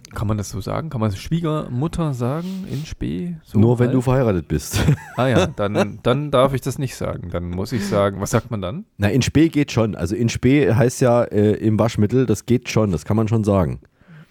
kann 0.09 0.27
man 0.27 0.37
das 0.37 0.49
so 0.49 0.61
sagen? 0.61 0.89
Kann 0.89 1.01
man 1.01 1.11
Schwiegermutter 1.11 2.13
sagen 2.13 2.65
in 2.71 2.85
Spee? 2.85 3.35
So 3.43 3.59
Nur 3.59 3.79
wenn 3.79 3.91
du 3.91 4.01
verheiratet 4.01 4.47
bist. 4.47 4.83
Ah 5.17 5.27
ja, 5.27 5.47
dann, 5.55 5.99
dann 6.03 6.31
darf 6.31 6.53
ich 6.53 6.61
das 6.61 6.77
nicht 6.79 6.95
sagen. 6.95 7.29
Dann 7.29 7.49
muss 7.49 7.71
ich 7.73 7.85
sagen, 7.85 8.21
was 8.21 8.29
sagt 8.31 8.51
man 8.51 8.61
dann? 8.61 8.85
Na, 8.97 9.09
in 9.09 9.21
Spee 9.21 9.49
geht 9.49 9.71
schon. 9.71 9.95
Also 9.95 10.15
in 10.15 10.29
Spee 10.29 10.73
heißt 10.73 11.01
ja 11.01 11.23
äh, 11.23 11.51
im 11.53 11.77
Waschmittel, 11.77 12.25
das 12.25 12.45
geht 12.45 12.69
schon, 12.69 12.91
das 12.91 13.03
kann 13.05 13.17
man 13.17 13.27
schon 13.27 13.43
sagen. 13.43 13.79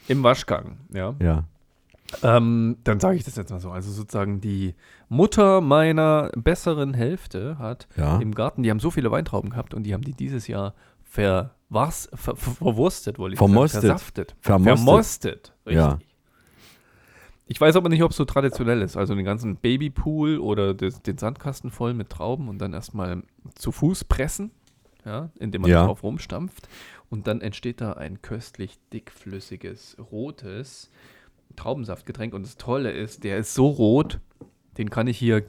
Im 0.08 0.22
Waschgang, 0.22 0.78
ja. 0.94 1.14
Ja. 1.20 1.44
Ähm, 2.22 2.78
dann 2.84 3.00
sage 3.00 3.16
ich 3.16 3.24
das 3.24 3.36
jetzt 3.36 3.50
mal 3.50 3.60
so. 3.60 3.70
Also 3.70 3.90
sozusagen 3.90 4.40
die 4.40 4.74
Mutter 5.10 5.60
meiner 5.60 6.30
besseren 6.36 6.94
Hälfte 6.94 7.58
hat 7.58 7.86
Ja. 7.96 8.18
im 8.18 8.34
Garten, 8.34 8.62
die 8.62 8.70
haben 8.70 8.80
so 8.80 8.90
viele 8.90 9.10
Weintrauben 9.10 9.50
gehabt 9.50 9.74
und 9.74 9.82
die 9.82 9.92
haben 9.92 10.02
die 10.04 10.14
dieses 10.14 10.46
Jahr 10.48 10.74
verwas, 11.70 12.08
ver, 12.14 12.36
ver, 12.36 12.52
verwurstet, 12.52 13.18
wollte 13.18 13.34
ich 13.34 13.38
Vermostet. 13.38 13.82
sagen. 13.82 13.88
Versaftet. 13.98 14.36
Vermostet. 14.40 14.78
Vermostet. 14.84 15.52
Richtig. 15.66 15.76
Ja. 15.76 15.98
Ich 17.50 17.58
weiß 17.60 17.76
aber 17.76 17.88
nicht, 17.88 18.02
ob 18.02 18.10
es 18.10 18.16
so 18.18 18.24
traditionell 18.26 18.82
ist. 18.82 18.96
Also 18.96 19.14
den 19.14 19.24
ganzen 19.24 19.56
Babypool 19.56 20.38
oder 20.38 20.74
des, 20.74 21.00
den 21.02 21.16
Sandkasten 21.16 21.70
voll 21.70 21.94
mit 21.94 22.10
Trauben 22.10 22.48
und 22.48 22.58
dann 22.58 22.74
erstmal 22.74 23.22
zu 23.54 23.72
Fuß 23.72 24.04
pressen, 24.04 24.50
ja, 25.06 25.30
indem 25.38 25.62
man 25.62 25.70
Ja. 25.70 25.86
drauf 25.86 26.02
rumstampft. 26.02 26.68
Und 27.08 27.26
dann 27.26 27.40
entsteht 27.40 27.80
da 27.80 27.94
ein 27.94 28.20
köstlich 28.20 28.78
dickflüssiges, 28.92 29.96
rotes 30.10 30.90
Traubensaftgetränk. 31.56 32.34
Und 32.34 32.42
das 32.44 32.58
Tolle 32.58 32.90
ist, 32.92 33.24
der 33.24 33.38
ist 33.38 33.54
so 33.54 33.66
rot, 33.68 34.20
den 34.76 34.90
kann 34.90 35.06
ich 35.06 35.16
hier 35.16 35.46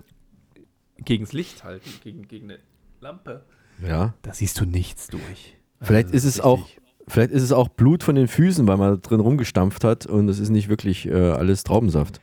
gegens 0.98 1.34
Licht 1.34 1.66
halten, 1.66 1.90
gegen, 2.02 2.30
gegen 2.30 2.50
eine 2.52 2.60
Lampe. 3.02 3.44
Ja. 3.86 4.14
Da 4.22 4.34
siehst 4.34 4.58
du 4.62 4.66
nichts 4.66 5.08
durch. 5.08 5.58
Vielleicht 5.82 6.08
Also, 6.08 6.18
ist 6.18 6.26
es 6.26 6.42
auch, 6.42 6.68
vielleicht 7.08 7.32
ist 7.32 7.44
es 7.44 7.52
auch 7.52 7.70
Blut 7.70 8.04
von 8.04 8.16
den 8.16 8.28
Füßen, 8.28 8.68
weil 8.68 8.78
man 8.78 9.02
drin 9.02 9.20
rumgestampft 9.20 9.84
hat 9.84 10.06
und 10.06 10.30
es 10.30 10.40
ist 10.40 10.50
nicht 10.50 10.70
wirklich 10.70 11.08
äh, 11.08 11.14
alles 11.14 11.64
Traubensaft. 11.64 12.20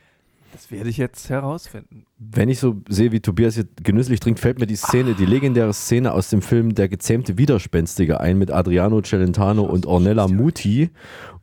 Das 0.57 0.71
werde 0.71 0.89
ich 0.89 0.97
jetzt 0.97 1.29
herausfinden. 1.29 2.05
Wenn 2.17 2.49
ich 2.49 2.59
so 2.59 2.77
sehe, 2.89 3.11
wie 3.11 3.19
Tobias 3.19 3.53
hier 3.53 3.65
genüsslich 3.83 4.19
trinkt, 4.19 4.39
fällt 4.39 4.59
mir 4.59 4.65
die 4.65 4.75
Szene, 4.75 5.13
die 5.13 5.27
legendäre 5.27 5.71
Szene 5.71 6.13
aus 6.13 6.29
dem 6.29 6.41
Film 6.41 6.73
Der 6.73 6.89
gezähmte 6.89 7.37
Widerspenstige 7.37 8.19
ein 8.19 8.39
mit 8.39 8.49
Adriano 8.49 9.01
Celentano 9.03 9.63
und 9.63 9.85
Ornella 9.85 10.27
Muti, 10.27 10.89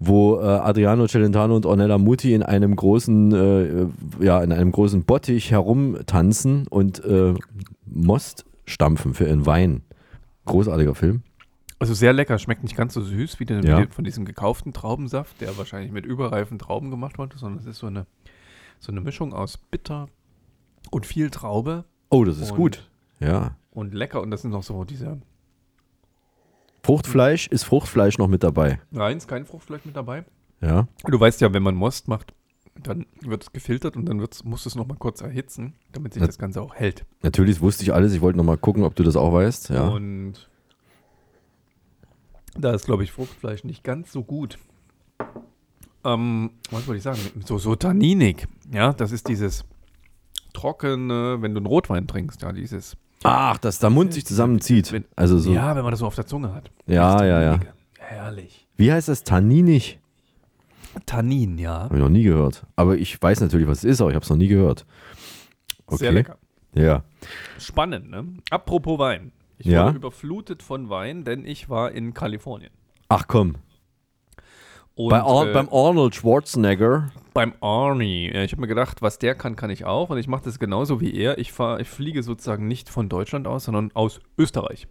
wo 0.01 0.41
äh, 0.41 0.45
Adriano 0.45 1.07
Celentano 1.07 1.55
und 1.55 1.65
Ornella 1.65 1.97
Muti 1.97 2.35
in 2.35 2.43
einem 2.43 2.75
großen, 2.75 3.33
äh, 3.33 4.25
ja, 4.25 4.43
in 4.43 4.51
einem 4.51 4.73
großen 4.73 5.05
Bottich 5.05 5.53
herumtanzen 5.53 6.67
und 6.67 7.05
äh, 7.05 7.35
Most 7.87 8.45
stampfen 8.67 9.15
für 9.15 9.27
ihren 9.27 9.47
Wein. 9.47 9.83
Großartiger 10.47 10.97
Film. 10.97 11.23
Also 11.85 11.93
sehr 11.93 12.15
lecker, 12.15 12.39
schmeckt 12.39 12.63
nicht 12.63 12.77
ganz 12.77 12.95
so 12.95 13.03
süß 13.03 13.41
wie, 13.41 13.45
der, 13.45 13.63
Ja. 13.63 13.79
wie 13.83 13.87
von 13.93 14.05
diesem 14.05 14.25
gekauften 14.25 14.73
Traubensaft, 14.73 15.39
der 15.43 15.59
wahrscheinlich 15.59 15.93
mit 15.93 16.07
überreifen 16.07 16.59
Trauben 16.59 16.91
gemacht 16.91 17.19
wurde, 17.19 17.37
sondern 17.37 17.61
es 17.61 17.67
ist 17.67 17.79
so 17.79 17.89
eine, 17.89 18.07
so 18.81 18.91
eine 18.91 19.03
Mischung 19.03 19.35
aus 19.35 19.59
bitter 19.59 20.09
und 20.91 21.05
viel 21.05 21.29
Traube. 21.29 21.85
Oh, 22.09 22.25
das 22.25 22.39
ist 22.39 22.53
und, 22.53 22.57
gut. 22.57 22.91
Ja. 23.21 23.57
Und 23.71 23.93
lecker 23.93 24.23
und 24.23 24.31
das 24.31 24.41
sind 24.41 24.53
noch 24.53 24.63
so 24.63 24.85
diese, 24.85 25.21
Fruchtfleisch, 26.83 27.49
ist 27.49 27.65
Fruchtfleisch 27.65 28.17
noch 28.19 28.29
mit 28.29 28.43
dabei? 28.43 28.81
nein, 28.91 29.17
ist 29.19 29.29
kein 29.29 29.45
Fruchtfleisch 29.45 29.85
mit 29.85 29.95
dabei. 29.97 30.25
Ja. 30.61 30.87
Du 31.07 31.21
weißt 31.21 31.41
ja, 31.43 31.53
wenn 31.53 31.63
man 31.63 31.75
Most 31.75 32.09
macht, 32.09 32.33
dann 32.83 33.05
wird 33.21 33.43
es 33.43 33.53
gefiltert 33.53 33.95
und 33.97 34.07
dann 34.07 34.21
wird's, 34.21 34.43
musst 34.45 34.65
du 34.65 34.69
es 34.71 34.75
nochmal 34.75 34.97
kurz 34.99 35.21
erhitzen, 35.21 35.75
damit 35.93 36.15
sich 36.15 36.21
Ja. 36.23 36.27
das 36.27 36.39
Ganze 36.39 36.61
auch 36.63 36.75
hält. 36.75 37.05
Natürlich 37.23 37.61
wusste 37.61 37.83
ich 37.85 37.93
alles. 37.93 38.15
Ich 38.15 38.21
wollte 38.23 38.39
noch 38.39 38.45
mal 38.45 38.57
gucken, 38.57 38.85
ob 38.85 38.95
du 38.97 39.03
das 39.03 39.17
auch 39.17 39.33
weißt. 39.35 39.69
Ja. 39.71 39.89
Und 39.89 40.49
da 42.57 42.73
ist, 42.73 42.87
glaube 42.87 43.05
ich, 43.05 43.13
Fruchtfleisch 43.13 43.65
nicht 43.65 43.83
ganz 43.85 44.13
so 44.13 44.23
gut. 44.23 44.59
Ähm, 46.05 46.51
was 46.71 46.87
wollte 46.87 46.99
ich 46.99 47.03
sagen? 47.03 47.19
So, 47.45 47.59
so 47.59 47.75
tanninig. 47.77 48.47
Ja, 48.73 48.93
das 48.93 49.11
ist 49.13 49.29
dieses 49.29 49.65
trockene, 50.53 51.39
wenn 51.41 51.55
du 51.55 51.59
einen 51.59 51.67
Rotwein 51.67 52.07
trinkst, 52.07 52.43
ja, 52.43 52.53
dieses. 52.53 52.97
Ach, 53.23 53.57
dass 53.59 53.79
der 53.79 53.91
Mund 53.91 54.13
sich 54.13 54.27
zusammenzieht. 54.27 54.93
Wenn- 54.93 55.07
Also 55.17 55.39
so. 55.39 55.53
Ja, 55.53 55.75
wenn 55.75 55.83
man 55.83 55.91
das 55.93 56.01
so 56.01 56.07
auf 56.07 56.15
der 56.15 56.27
Zunge 56.27 56.55
hat. 56.55 56.71
Ja, 56.87 57.25
ja, 57.25 57.43
ja. 57.43 57.61
Herrlich. 57.99 58.67
Wie 58.77 58.93
heißt 58.93 59.09
das? 59.09 59.25
Tanninig? 59.25 59.99
Tannin, 61.07 61.59
ja. 61.59 61.85
Habe 61.85 61.97
ich 61.97 62.01
noch 62.03 62.09
nie 62.11 62.23
gehört. 62.23 62.65
Aber 62.77 62.97
ich 62.97 63.21
weiß 63.21 63.41
natürlich, 63.41 63.67
was 63.67 63.79
es 63.79 63.85
ist, 63.85 64.01
aber 64.01 64.11
ich 64.11 64.15
habe 64.15 64.25
es 64.25 64.31
noch 64.31 64.37
nie 64.37 64.47
gehört. 64.49 64.85
Okay. 65.87 65.97
Sehr 65.97 66.13
lecker. 66.13 66.37
Ja. 66.75 67.03
Spannend, 67.59 68.11
ne? 68.11 68.27
Apropos 68.51 68.99
Wein. 68.99 69.33
Ich 69.59 69.67
Ja? 69.67 69.87
wurde 69.87 69.97
überflutet 69.97 70.63
von 70.63 70.91
Wein, 70.91 71.25
denn 71.25 71.47
ich 71.47 71.69
war 71.69 71.93
in 71.93 72.15
Kalifornien. 72.15 72.73
Ach 73.09 73.27
komm. 73.29 73.57
Und, 74.97 75.11
Bei 75.11 75.23
Ar 75.23 75.49
äh, 75.49 75.53
beim 75.53 75.69
Arnold 75.73 76.15
Schwarzenegger. 76.15 77.11
Beim 77.33 77.55
Arnie. 77.61 78.31
Ich 78.31 78.53
habe 78.53 78.61
mir 78.61 78.69
gedacht, 78.69 79.03
was 79.03 79.19
der 79.19 79.35
kann, 79.35 79.57
kann 79.57 79.71
ich 79.71 79.85
auch. 79.85 80.11
Und 80.11 80.19
ich 80.19 80.29
mache 80.29 80.45
das 80.45 80.61
genauso 80.61 81.01
wie 81.01 81.13
er. 81.15 81.39
Ich, 81.39 81.53
fahr, 81.53 81.81
ich 81.81 81.89
fliege 81.89 82.23
sozusagen 82.23 82.69
nicht 82.69 82.89
von 82.89 83.09
Deutschland 83.09 83.49
aus, 83.49 83.65
sondern 83.65 83.91
aus 83.95 84.21
Österreich. 84.39 84.87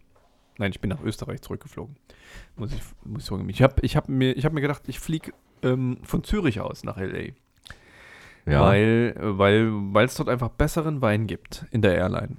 Nein, 0.57 0.71
ich 0.71 0.81
bin 0.81 0.89
nach 0.89 1.01
Österreich 1.01 1.41
zurückgeflogen. 1.41 1.95
Muss 2.57 2.73
ich, 2.73 2.81
muss 3.05 3.23
ich 3.23 3.29
sagen. 3.29 3.47
Ich 3.47 3.61
habe 3.61 3.75
ich 3.81 3.95
hab 3.95 4.09
mir, 4.09 4.35
ich 4.35 4.43
hab 4.45 4.51
mir 4.51 4.61
gedacht, 4.61 4.83
ich 4.87 4.99
fliege 4.99 5.31
ähm, 5.61 5.97
von 6.03 6.23
Zürich 6.23 6.59
aus 6.59 6.83
nach 6.83 6.97
L.A. 6.97 7.31
Ja. 8.49 8.61
Weil 8.61 9.15
es 9.17 9.23
weil, 9.39 10.07
dort 10.17 10.27
einfach 10.27 10.49
besseren 10.49 11.01
Wein 11.01 11.27
gibt 11.27 11.65
in 11.71 11.81
der 11.81 11.95
Airline. 11.95 12.35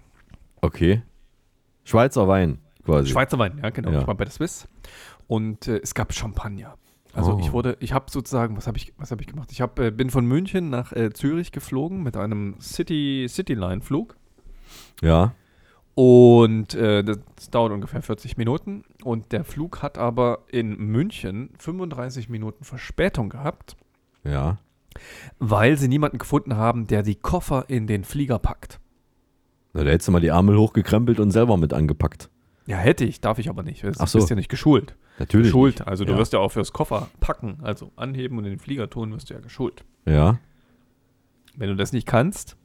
Okay. 0.61 1.03
Schweizer 1.85 2.27
Wein 2.29 2.59
quasi. 2.85 3.11
Schweizer 3.11 3.39
Wein, 3.39 3.59
ja, 3.63 3.71
genau. 3.71 3.91
Ja. 3.91 4.01
Ich 4.01 4.07
war 4.07 4.15
bei 4.15 4.25
der 4.25 4.33
Swiss. 4.33 4.67
Und 5.27 5.69
äh, 5.69 5.79
es 5.83 5.95
gab 5.95 6.13
Champagner. 6.13 6.75
Also 7.15 7.35
Oh. 7.35 7.39
ich 7.41 7.53
wurde, 7.53 7.77
ich 7.81 7.93
habe 7.93 8.07
sozusagen, 8.11 8.57
was 8.57 8.67
habe 8.67 8.77
ich, 8.77 8.93
was 8.99 9.11
habe 9.13 9.23
ich 9.23 9.29
gemacht? 9.29 9.51
Ich 9.53 9.61
hab, 9.61 9.79
äh, 9.79 9.91
bin 9.91 10.11
von 10.11 10.27
München 10.27 10.69
nach 10.69 10.93
äh, 10.93 11.11
Zürich 11.13 11.53
geflogen 11.53 12.03
mit 12.03 12.17
einem 12.17 12.57
City 12.61 13.27
Cityline 13.29 13.83
Flug 13.83 14.17
Ja. 15.01 15.33
und 15.95 16.75
äh, 16.75 17.05
das 17.05 17.19
dauert 17.53 17.73
ungefähr 17.73 18.03
40 18.03 18.37
Minuten 18.37 18.83
und 19.05 19.31
der 19.31 19.45
Flug 19.45 19.81
hat 19.81 19.97
aber 19.97 20.41
in 20.51 20.77
München 20.77 21.51
35 21.61 22.29
Minuten 22.29 22.65
Verspätung 22.65 23.29
gehabt, 23.29 23.77
Ja. 24.25 24.59
weil 25.39 25.77
sie 25.79 25.87
niemanden 25.89 26.19
gefunden 26.19 26.57
haben, 26.57 26.89
der 26.89 27.05
die 27.05 27.15
Koffer 27.15 27.67
in 27.69 27.87
den 27.87 28.03
Flieger 28.03 28.41
packt. 28.41 28.81
Na, 29.75 29.85
da 29.85 29.91
hättest 29.91 30.09
du 30.09 30.13
mal 30.13 30.21
die 30.21 30.31
Arme 30.31 30.57
hochgekrempelt 30.57 31.21
und 31.21 31.31
selber 31.31 31.57
mit 31.57 31.73
angepackt. 31.75 32.31
Ja, 32.67 32.79
hätte 32.79 33.05
ich, 33.05 33.21
darf 33.21 33.39
ich 33.39 33.49
aber 33.51 33.63
nicht. 33.63 33.83
Du 33.83 33.93
Ach 33.99 34.07
so. 34.09 34.19
bist 34.19 34.31
ja 34.31 34.37
nicht 34.37 34.49
geschult. 34.49 34.97
Natürlich 35.19 35.49
Geschult, 35.49 35.81
nicht. 35.81 35.89
also 35.89 36.05
du 36.05 36.13
Ja. 36.13 36.19
wirst 36.19 36.33
ja 36.33 36.39
auch 36.39 36.51
fürs 36.51 36.73
Koffer 36.73 37.09
packen, 37.21 37.59
also 37.63 37.93
anheben 37.97 38.39
und 38.39 38.45
in 38.45 38.51
den 38.51 38.59
Flieger 38.59 38.89
tun, 38.89 39.13
wirst 39.13 39.29
du 39.31 39.35
ja 39.35 39.41
geschult. 39.41 39.85
Ja. 40.07 40.39
Wenn 41.57 41.69
du 41.69 41.77
das 41.77 41.93
nicht 41.93 42.07
kannst, 42.07 42.57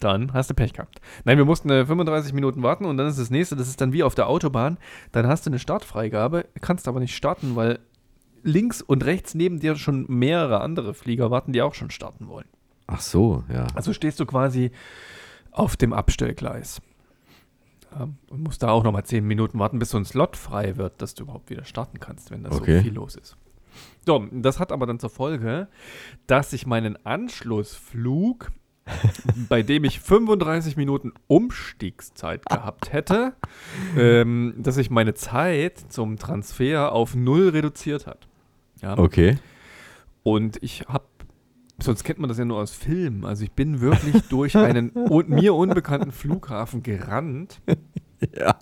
dann 0.00 0.32
hast 0.32 0.48
du 0.50 0.54
Pech 0.54 0.72
gehabt. 0.72 1.00
Nein, 1.24 1.36
wir 1.36 1.44
mussten 1.44 1.68
äh, 1.70 1.84
35 1.84 2.32
Minuten 2.32 2.62
warten 2.62 2.84
und 2.86 2.96
dann 2.96 3.06
ist 3.06 3.18
das 3.18 3.28
nächste, 3.30 3.56
das 3.56 3.68
ist 3.68 3.80
dann 3.80 3.92
wie 3.92 4.02
auf 4.02 4.14
der 4.14 4.28
Autobahn. 4.28 4.78
Dann 5.12 5.26
hast 5.26 5.44
du 5.46 5.50
eine 5.50 5.58
Startfreigabe, 5.58 6.46
kannst 6.60 6.88
aber 6.88 7.00
nicht 7.00 7.14
starten, 7.14 7.54
weil 7.56 7.80
links 8.42 8.80
und 8.80 9.04
rechts 9.04 9.34
neben 9.34 9.60
dir 9.60 9.76
schon 9.76 10.06
mehrere 10.08 10.60
andere 10.62 10.94
Flieger 10.94 11.30
warten, 11.30 11.52
die 11.52 11.60
auch 11.62 11.74
schon 11.74 11.90
starten 11.90 12.28
wollen. 12.28 12.46
Ach 12.86 13.00
so, 13.00 13.44
ja. 13.52 13.66
Also 13.74 13.92
stehst 13.92 14.18
du 14.20 14.26
quasi 14.26 14.70
auf 15.52 15.76
dem 15.76 15.92
Abstellgleis. 15.92 16.80
Ja, 17.94 18.08
und 18.30 18.42
musst 18.42 18.62
da 18.62 18.70
auch 18.70 18.84
nochmal 18.84 19.04
10 19.04 19.24
Minuten 19.24 19.58
warten, 19.58 19.78
bis 19.78 19.90
so 19.90 19.98
ein 19.98 20.04
Slot 20.04 20.36
frei 20.36 20.76
wird, 20.78 21.00
dass 21.02 21.14
du 21.14 21.24
überhaupt 21.24 21.50
wieder 21.50 21.64
starten 21.64 22.00
kannst, 22.00 22.30
wenn 22.30 22.42
da 22.42 22.50
Okay. 22.50 22.78
so 22.78 22.82
viel 22.84 22.94
los 22.94 23.16
ist. 23.16 23.36
So, 24.06 24.26
das 24.32 24.58
hat 24.58 24.72
aber 24.72 24.86
dann 24.86 24.98
zur 24.98 25.10
Folge, 25.10 25.68
dass 26.26 26.52
ich 26.52 26.66
meinen 26.66 26.96
Anschlussflug, 27.06 28.50
bei 29.48 29.62
dem 29.62 29.84
ich 29.84 30.00
35 30.00 30.76
Minuten 30.76 31.12
Umstiegszeit 31.28 32.44
gehabt 32.46 32.92
hätte, 32.92 33.34
ähm, 33.96 34.54
dass 34.58 34.74
sich 34.74 34.90
meine 34.90 35.14
Zeit 35.14 35.78
zum 35.88 36.18
Transfer 36.18 36.92
auf 36.92 37.14
null 37.14 37.50
reduziert 37.50 38.06
hat. 38.06 38.26
Ja. 38.80 38.98
Okay. 38.98 39.38
Und 40.24 40.62
ich 40.62 40.82
habe, 40.88 41.04
sonst 41.84 42.04
kennt 42.04 42.18
man 42.18 42.28
das 42.28 42.38
ja 42.38 42.44
nur 42.44 42.58
aus 42.58 42.72
Filmen, 42.72 43.24
also 43.24 43.44
ich 43.44 43.52
bin 43.52 43.80
wirklich 43.80 44.22
durch 44.30 44.56
einen 44.56 44.90
un 44.94 45.28
mir 45.28 45.54
unbekannten 45.54 46.12
Flughafen 46.12 46.82
gerannt. 46.82 47.60
Ja. 48.36 48.56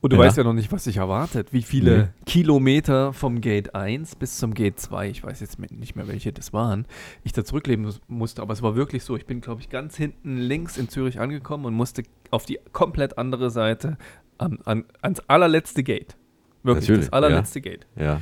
Und 0.00 0.12
du 0.12 0.16
Ja. 0.16 0.22
weißt 0.24 0.36
ja 0.36 0.44
noch 0.44 0.52
nicht, 0.52 0.72
was 0.72 0.84
sich 0.84 0.96
erwartet. 0.96 1.52
Wie 1.52 1.62
viele 1.62 1.96
Nee. 1.96 2.08
Kilometer 2.26 3.12
vom 3.12 3.40
Gate 3.40 3.74
1 3.74 4.16
bis 4.16 4.36
zum 4.38 4.52
Gate 4.52 4.78
2, 4.80 5.08
ich 5.10 5.22
weiß 5.22 5.40
jetzt 5.40 5.58
nicht 5.58 5.94
mehr, 5.96 6.08
welche 6.08 6.32
das 6.32 6.52
waren, 6.52 6.86
ich 7.22 7.32
da 7.32 7.44
zurückleben 7.44 7.84
mus- 7.84 8.00
musste. 8.08 8.42
Aber 8.42 8.52
es 8.52 8.62
war 8.62 8.74
wirklich 8.74 9.04
so. 9.04 9.16
Ich 9.16 9.26
bin, 9.26 9.40
glaube 9.40 9.60
ich, 9.62 9.68
ganz 9.70 9.96
hinten 9.96 10.36
links 10.38 10.76
in 10.76 10.88
Zürich 10.88 11.20
angekommen 11.20 11.64
und 11.66 11.74
musste 11.74 12.02
auf 12.30 12.44
die 12.46 12.58
komplett 12.72 13.16
andere 13.16 13.48
Seite 13.50 13.96
an, 14.38 14.58
an, 14.64 14.84
ans 15.02 15.20
allerletzte 15.28 15.82
Gate. 15.84 16.16
Wirklich, 16.64 16.88
Natürlich, 16.88 17.06
das 17.06 17.12
allerletzte 17.12 17.60
Gate. 17.60 17.86
Ja. 17.96 18.20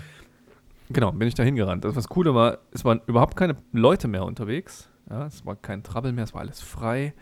Genau, 0.92 1.12
bin 1.12 1.28
ich 1.28 1.34
da 1.34 1.42
hingerannt. 1.42 1.84
Das, 1.84 1.96
was 1.96 2.08
Coole 2.08 2.34
war, 2.34 2.58
es 2.72 2.84
waren 2.84 3.00
überhaupt 3.06 3.36
keine 3.36 3.56
Leute 3.72 4.08
mehr 4.08 4.24
unterwegs. 4.24 4.90
Ja, 5.08 5.26
es 5.26 5.44
war 5.44 5.56
kein 5.56 5.82
Trouble 5.82 6.12
mehr, 6.12 6.24
es 6.24 6.34
war 6.34 6.40
alles 6.40 6.60
frei. 6.60 7.14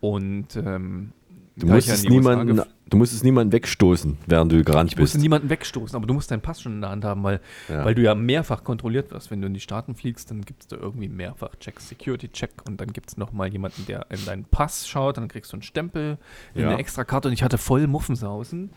Und 0.00 0.56
ähm, 0.56 1.12
Du 1.56 1.72
ich 1.72 1.84
die 1.84 1.90
USA 1.92 2.08
niemanden, 2.08 2.62
du 2.90 2.96
musstest 2.96 3.22
niemanden 3.22 3.52
wegstoßen, 3.52 4.18
während 4.26 4.50
du 4.50 4.64
gerannt 4.64 4.90
Ich 4.90 4.96
bist. 4.96 5.02
musste 5.14 5.18
niemanden 5.20 5.48
wegstoßen, 5.50 5.94
aber 5.94 6.04
du 6.04 6.12
musst 6.12 6.28
deinen 6.32 6.40
Pass 6.40 6.60
schon 6.60 6.72
in 6.72 6.80
der 6.80 6.90
Hand 6.90 7.04
haben, 7.04 7.22
weil, 7.22 7.40
Ja. 7.68 7.84
weil 7.84 7.94
du 7.94 8.02
ja 8.02 8.16
mehrfach 8.16 8.64
kontrolliert 8.64 9.12
wirst. 9.12 9.30
Wenn 9.30 9.40
du 9.40 9.46
in 9.46 9.54
die 9.54 9.60
Staaten 9.60 9.94
fliegst, 9.94 10.32
dann 10.32 10.40
gibt 10.42 10.62
es 10.62 10.66
da 10.66 10.76
irgendwie 10.76 11.08
mehrfach 11.08 11.54
Check, 11.60 11.78
Security-Check 11.80 12.50
und 12.68 12.80
dann 12.80 12.92
gibt 12.92 13.10
es 13.10 13.16
nochmal 13.16 13.48
jemanden, 13.52 13.86
der 13.86 14.06
in 14.10 14.24
deinen 14.26 14.44
Pass 14.46 14.88
schaut, 14.88 15.16
dann 15.16 15.28
kriegst 15.28 15.52
du 15.52 15.56
einen 15.56 15.62
Stempel, 15.62 16.18
Ja. 16.54 16.70
eine 16.70 16.78
extra 16.78 17.04
Karte 17.04 17.28
und 17.28 17.34
ich 17.34 17.44
hatte 17.44 17.56
voll 17.58 17.86
Muffensausen, 17.86 18.70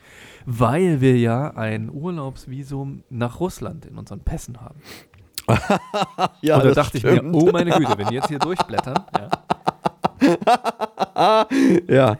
weil 0.45 1.01
wir 1.01 1.17
ja 1.17 1.49
ein 1.55 1.89
Urlaubsvisum 1.89 3.03
nach 3.09 3.39
Russland 3.39 3.87
in 3.87 3.97
unseren 3.97 4.19
Pässen 4.19 4.61
haben. 4.61 4.79
ja, 6.41 6.57
und 6.57 6.65
da 6.65 6.71
dachte 6.73 6.97
ich 6.97 7.03
stimmt. 7.03 7.31
mir, 7.31 7.37
oh 7.37 7.49
meine 7.51 7.71
Güte, 7.71 7.97
wenn 7.97 8.07
die 8.09 8.15
jetzt 8.15 8.27
hier 8.27 8.37
durchblättern 8.39 8.99
ja, 11.15 11.47
ja. 11.87 12.17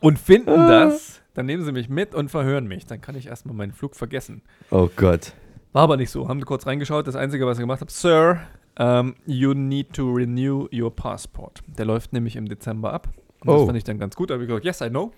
Und 0.00 0.18
finden 0.18 0.68
das, 0.68 1.20
dann 1.34 1.46
nehmen 1.46 1.64
sie 1.64 1.72
mich 1.72 1.88
mit 1.88 2.14
und 2.14 2.30
verhören 2.30 2.66
mich. 2.66 2.86
Dann 2.86 3.00
kann 3.00 3.14
ich 3.14 3.26
erstmal 3.26 3.54
meinen 3.54 3.72
Flug 3.72 3.94
vergessen. 3.96 4.42
Oh 4.70 4.88
Gott. 4.96 5.32
War 5.72 5.82
aber 5.82 5.96
nicht 5.96 6.10
so. 6.10 6.28
Haben 6.28 6.44
kurz 6.44 6.66
reingeschaut. 6.66 7.06
Das 7.06 7.16
Einzige, 7.16 7.46
was 7.46 7.58
ich 7.58 7.62
gemacht 7.62 7.80
habe, 7.80 7.90
Sir, 7.92 8.40
um, 8.78 9.14
you 9.26 9.54
need 9.54 9.92
to 9.92 10.10
renew 10.12 10.66
your 10.72 10.94
passport. 10.94 11.62
Der 11.66 11.84
läuft 11.84 12.12
nämlich 12.12 12.36
im 12.36 12.48
Dezember 12.48 12.92
ab. 12.92 13.08
Und 13.40 13.48
das 13.50 13.60
Oh. 13.62 13.66
fand 13.66 13.76
ich 13.78 13.84
dann 13.84 13.98
ganz 13.98 14.16
gut. 14.16 14.30
Da 14.30 14.34
habe 14.34 14.44
ich 14.44 14.48
gesagt, 14.48 14.64
yes, 14.64 14.80
I 14.80 14.88
know. 14.88 15.12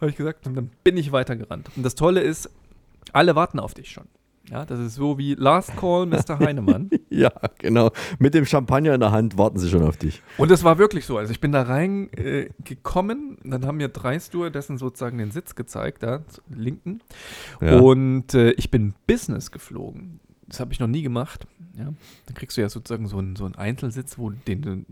Habe 0.00 0.10
ich 0.10 0.16
gesagt. 0.16 0.46
Und 0.46 0.54
dann 0.56 0.70
bin 0.84 0.96
ich 0.96 1.10
weitergerannt. 1.12 1.70
Und 1.76 1.84
das 1.84 1.94
Tolle 1.94 2.20
ist, 2.20 2.50
alle 3.12 3.34
warten 3.34 3.58
auf 3.60 3.74
dich 3.74 3.90
schon. 3.90 4.04
Ja, 4.50 4.64
das 4.66 4.80
ist 4.80 4.96
so 4.96 5.18
wie 5.18 5.34
Last 5.34 5.76
Call, 5.76 6.06
Mr. 6.06 6.38
Heinemann. 6.38 6.90
Ja, 7.10 7.30
genau. 7.58 7.90
Mit 8.18 8.32
dem 8.32 8.46
Champagner 8.46 8.94
in 8.94 9.00
der 9.00 9.12
Hand 9.12 9.36
warten 9.36 9.58
sie 9.58 9.68
schon 9.68 9.82
auf 9.82 9.98
dich. 9.98 10.22
Und 10.38 10.50
es 10.50 10.64
war 10.64 10.78
wirklich 10.78 11.04
so. 11.04 11.18
Also 11.18 11.30
ich 11.30 11.40
bin 11.40 11.52
da 11.52 11.60
reingekommen, 11.62 13.38
äh, 13.44 13.48
dann 13.50 13.66
haben 13.66 13.76
mir 13.76 13.88
drei 13.88 14.18
Stewardessen 14.18 14.78
sozusagen 14.78 15.18
den 15.18 15.30
Sitz 15.30 15.54
gezeigt, 15.54 16.02
da, 16.02 16.26
zur 16.28 16.42
linken. 16.54 17.00
Ja. 17.60 17.78
Und 17.78 18.34
äh, 18.34 18.52
ich 18.52 18.70
bin 18.70 18.94
Business 19.06 19.50
geflogen. 19.50 20.20
Das 20.48 20.58
habe 20.60 20.72
ich 20.72 20.80
noch 20.80 20.86
nie 20.88 21.02
gemacht. 21.02 21.46
Ja. 21.76 21.84
Dann 22.26 22.34
kriegst 22.34 22.56
du 22.56 22.60
ja 22.62 22.68
sozusagen 22.68 23.06
so 23.06 23.18
einen, 23.18 23.36
so 23.36 23.44
einen 23.44 23.54
Einzelsitz, 23.56 24.18
wo 24.18 24.30
den 24.30 24.62
du 24.62 24.84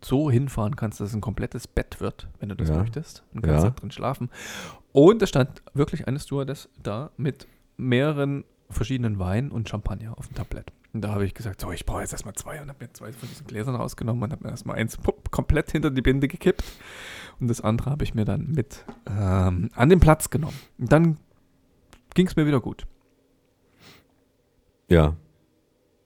so 0.00 0.30
hinfahren 0.30 0.76
kannst, 0.76 1.00
dass 1.00 1.08
es 1.10 1.14
ein 1.14 1.20
komplettes 1.20 1.66
Bett 1.66 2.00
wird, 2.00 2.28
wenn 2.40 2.48
du 2.48 2.54
das 2.56 2.68
Ja. 2.68 2.78
möchtest. 2.78 3.22
Dann 3.32 3.42
kannst 3.42 3.64
Ja. 3.64 3.70
du 3.70 3.74
da 3.74 3.80
drin 3.80 3.90
schlafen. 3.90 4.30
Und 4.92 5.22
es 5.22 5.28
stand 5.28 5.62
wirklich 5.74 6.06
eine 6.06 6.18
Stewardess 6.20 6.68
da 6.82 7.10
mit 7.16 7.46
mehreren 7.76 8.44
verschiedenen 8.70 9.18
Weinen 9.18 9.50
und 9.50 9.68
Champagner 9.68 10.16
auf 10.18 10.28
dem 10.28 10.36
Tablett. 10.36 10.72
Und 10.92 11.02
da 11.02 11.10
habe 11.10 11.24
ich 11.24 11.34
gesagt, 11.34 11.60
so, 11.60 11.70
ich 11.72 11.84
brauche 11.84 12.00
jetzt 12.00 12.12
erstmal 12.12 12.34
zwei 12.34 12.60
und 12.60 12.68
habe 12.68 12.84
mir 12.84 12.92
zwei 12.92 13.12
von 13.12 13.28
diesen 13.28 13.46
Gläsern 13.46 13.74
rausgenommen 13.74 14.22
und 14.22 14.32
habe 14.32 14.44
mir 14.44 14.50
erstmal 14.50 14.76
eins 14.76 14.96
pupp, 14.96 15.30
komplett 15.30 15.70
hinter 15.70 15.90
die 15.90 16.02
Binde 16.02 16.28
gekippt. 16.28 16.64
Und 17.40 17.48
das 17.48 17.60
andere 17.60 17.90
habe 17.90 18.04
ich 18.04 18.14
mir 18.14 18.24
dann 18.24 18.50
mit 18.52 18.84
ähm, 19.06 19.70
an 19.74 19.88
den 19.88 20.00
Platz 20.00 20.30
genommen. 20.30 20.58
Und 20.78 20.92
dann 20.92 21.18
ging 22.14 22.26
es 22.26 22.36
mir 22.36 22.46
wieder 22.46 22.60
gut. 22.60 22.86
Ja. 24.88 25.14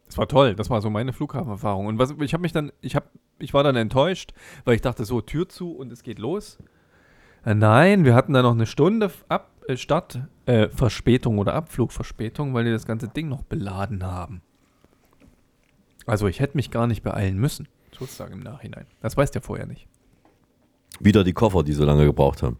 Das 0.07 0.19
war 0.19 0.28
toll, 0.28 0.54
das 0.54 0.69
war 0.69 0.83
so 0.83 0.90
meine 0.90 1.12
Flughafenerfahrung. 1.12 1.87
Und 1.87 1.99
was, 1.99 2.11
ich 2.21 2.35
habe 2.35 2.42
mich 2.42 2.52
dann, 2.52 2.71
ich 2.83 2.95
habe, 2.97 3.07
ich 3.38 3.54
war 3.54 3.64
dann 3.64 3.76
enttäuscht, 3.76 4.35
weil 4.64 4.75
ich 4.75 4.83
dachte 4.83 5.07
so, 5.07 5.23
Tür 5.23 5.49
zu 5.49 5.73
und 5.73 5.90
es 5.90 6.02
geht 6.02 6.19
los. 6.19 6.59
Äh, 7.47 7.54
nein, 7.54 8.04
wir 8.04 8.14
hatten 8.14 8.35
da 8.35 8.42
noch 8.42 8.52
eine 8.52 8.66
Stunde 8.66 9.11
ab, 9.28 9.51
äh, 9.69 9.76
Start, 9.76 10.21
äh, 10.47 10.69
Verspätung 10.69 11.38
oder 11.38 11.54
Abflugverspätung, 11.54 12.54
weil 12.54 12.64
die 12.64 12.71
das 12.71 12.87
ganze 12.87 13.09
Ding 13.09 13.28
noch 13.28 13.42
beladen 13.42 14.04
haben. 14.04 14.42
Also 16.07 16.26
ich 16.26 16.40
hätte 16.40 16.57
mich 16.57 16.71
gar 16.71 16.87
nicht 16.87 17.02
beeilen 17.02 17.38
müssen, 17.38 17.69
sozusagen 17.97 18.33
im 18.33 18.40
Nachhinein. 18.40 18.87
Das 19.00 19.16
weißt 19.16 19.35
du 19.35 19.38
ja 19.38 19.42
vorher 19.42 19.66
nicht. 19.66 19.87
Wieder 21.00 21.25
die 21.25 21.33
Koffer, 21.33 21.62
die 21.62 21.73
so 21.73 21.85
lange 21.85 22.04
gebraucht 22.04 22.42
haben. 22.42 22.59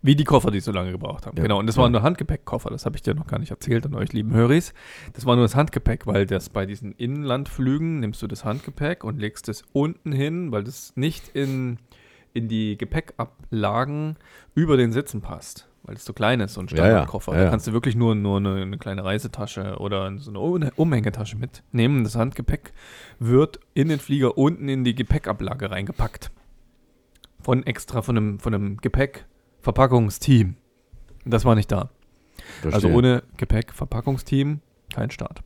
Wie 0.00 0.16
die 0.16 0.24
Koffer, 0.24 0.50
die 0.50 0.60
so 0.60 0.72
lange 0.72 0.92
gebraucht 0.92 1.26
haben. 1.26 1.36
Ja, 1.36 1.42
Genau, 1.42 1.58
und 1.58 1.66
das 1.66 1.76
ja. 1.76 1.82
waren 1.82 1.92
nur 1.92 2.02
Handgepäckkoffer, 2.02 2.70
das 2.70 2.86
habe 2.86 2.96
ich 2.96 3.02
dir 3.02 3.14
noch 3.14 3.26
gar 3.26 3.38
nicht 3.38 3.50
erzählt 3.50 3.84
an 3.86 3.94
euch 3.94 4.12
lieben 4.12 4.32
Höris. 4.32 4.72
Das 5.12 5.26
war 5.26 5.34
nur 5.36 5.44
das 5.44 5.54
Handgepäck, 5.54 6.06
weil 6.06 6.26
das 6.26 6.48
bei 6.50 6.66
diesen 6.66 6.92
Inlandflügen 6.92 8.00
nimmst 8.00 8.22
du 8.22 8.26
das 8.26 8.44
Handgepäck 8.44 9.04
und 9.04 9.18
legst 9.18 9.48
es 9.48 9.62
unten 9.72 10.12
hin, 10.12 10.52
weil 10.52 10.64
das 10.64 10.92
nicht 10.96 11.28
in, 11.34 11.78
in 12.32 12.48
die 12.48 12.78
Gepäckablagen 12.78 14.16
über 14.54 14.76
den 14.76 14.92
Sitzen 14.92 15.20
passt. 15.20 15.67
Weil 15.88 15.96
es 15.96 16.04
so 16.04 16.12
klein 16.12 16.40
ist, 16.40 16.52
so 16.52 16.60
ein 16.60 16.66
Ja, 16.68 16.76
ja, 16.76 16.84
Standardkoffer. 16.84 17.32
ja, 17.32 17.38
Da 17.38 17.44
ja. 17.44 17.50
kannst 17.50 17.66
du 17.66 17.72
wirklich 17.72 17.96
nur, 17.96 18.14
nur 18.14 18.36
eine, 18.36 18.56
eine 18.60 18.76
kleine 18.76 19.04
Reisetasche 19.04 19.78
oder 19.78 20.12
so 20.18 20.30
eine 20.30 20.38
Um- 20.38 20.70
Umhängetasche 20.76 21.38
mitnehmen. 21.38 22.04
Das 22.04 22.14
Handgepäck 22.14 22.74
wird 23.18 23.58
in 23.72 23.88
den 23.88 23.98
Flieger 23.98 24.36
unten 24.36 24.68
in 24.68 24.84
die 24.84 24.94
Gepäckablage 24.94 25.70
reingepackt. 25.70 26.30
Von 27.40 27.64
extra, 27.64 28.02
von 28.02 28.18
einem, 28.18 28.38
von 28.38 28.52
einem 28.54 28.76
Gepäckverpackungsteam. 28.76 30.56
Das 31.24 31.46
war 31.46 31.54
nicht 31.54 31.72
da. 31.72 31.88
Verstehe. 32.60 32.74
Also 32.74 32.88
ohne 32.88 33.22
Gepäckverpackungsteam 33.38 34.60
kein 34.94 35.10
Start. 35.10 35.40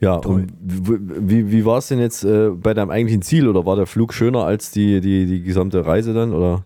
Ja, 0.00 0.18
Toll. 0.18 0.34
und 0.42 0.52
wie, 0.60 1.50
wie 1.50 1.64
war 1.64 1.78
es 1.78 1.88
denn 1.88 1.98
jetzt 1.98 2.22
äh, 2.24 2.50
bei 2.50 2.74
deinem 2.74 2.90
eigentlichen 2.90 3.22
Ziel? 3.22 3.48
Oder 3.48 3.64
war 3.64 3.76
der 3.76 3.86
Flug 3.86 4.12
schöner 4.12 4.44
als 4.44 4.70
die, 4.70 5.00
die, 5.00 5.24
die 5.24 5.42
gesamte 5.42 5.86
Reise 5.86 6.12
dann? 6.12 6.34
Oder? 6.34 6.64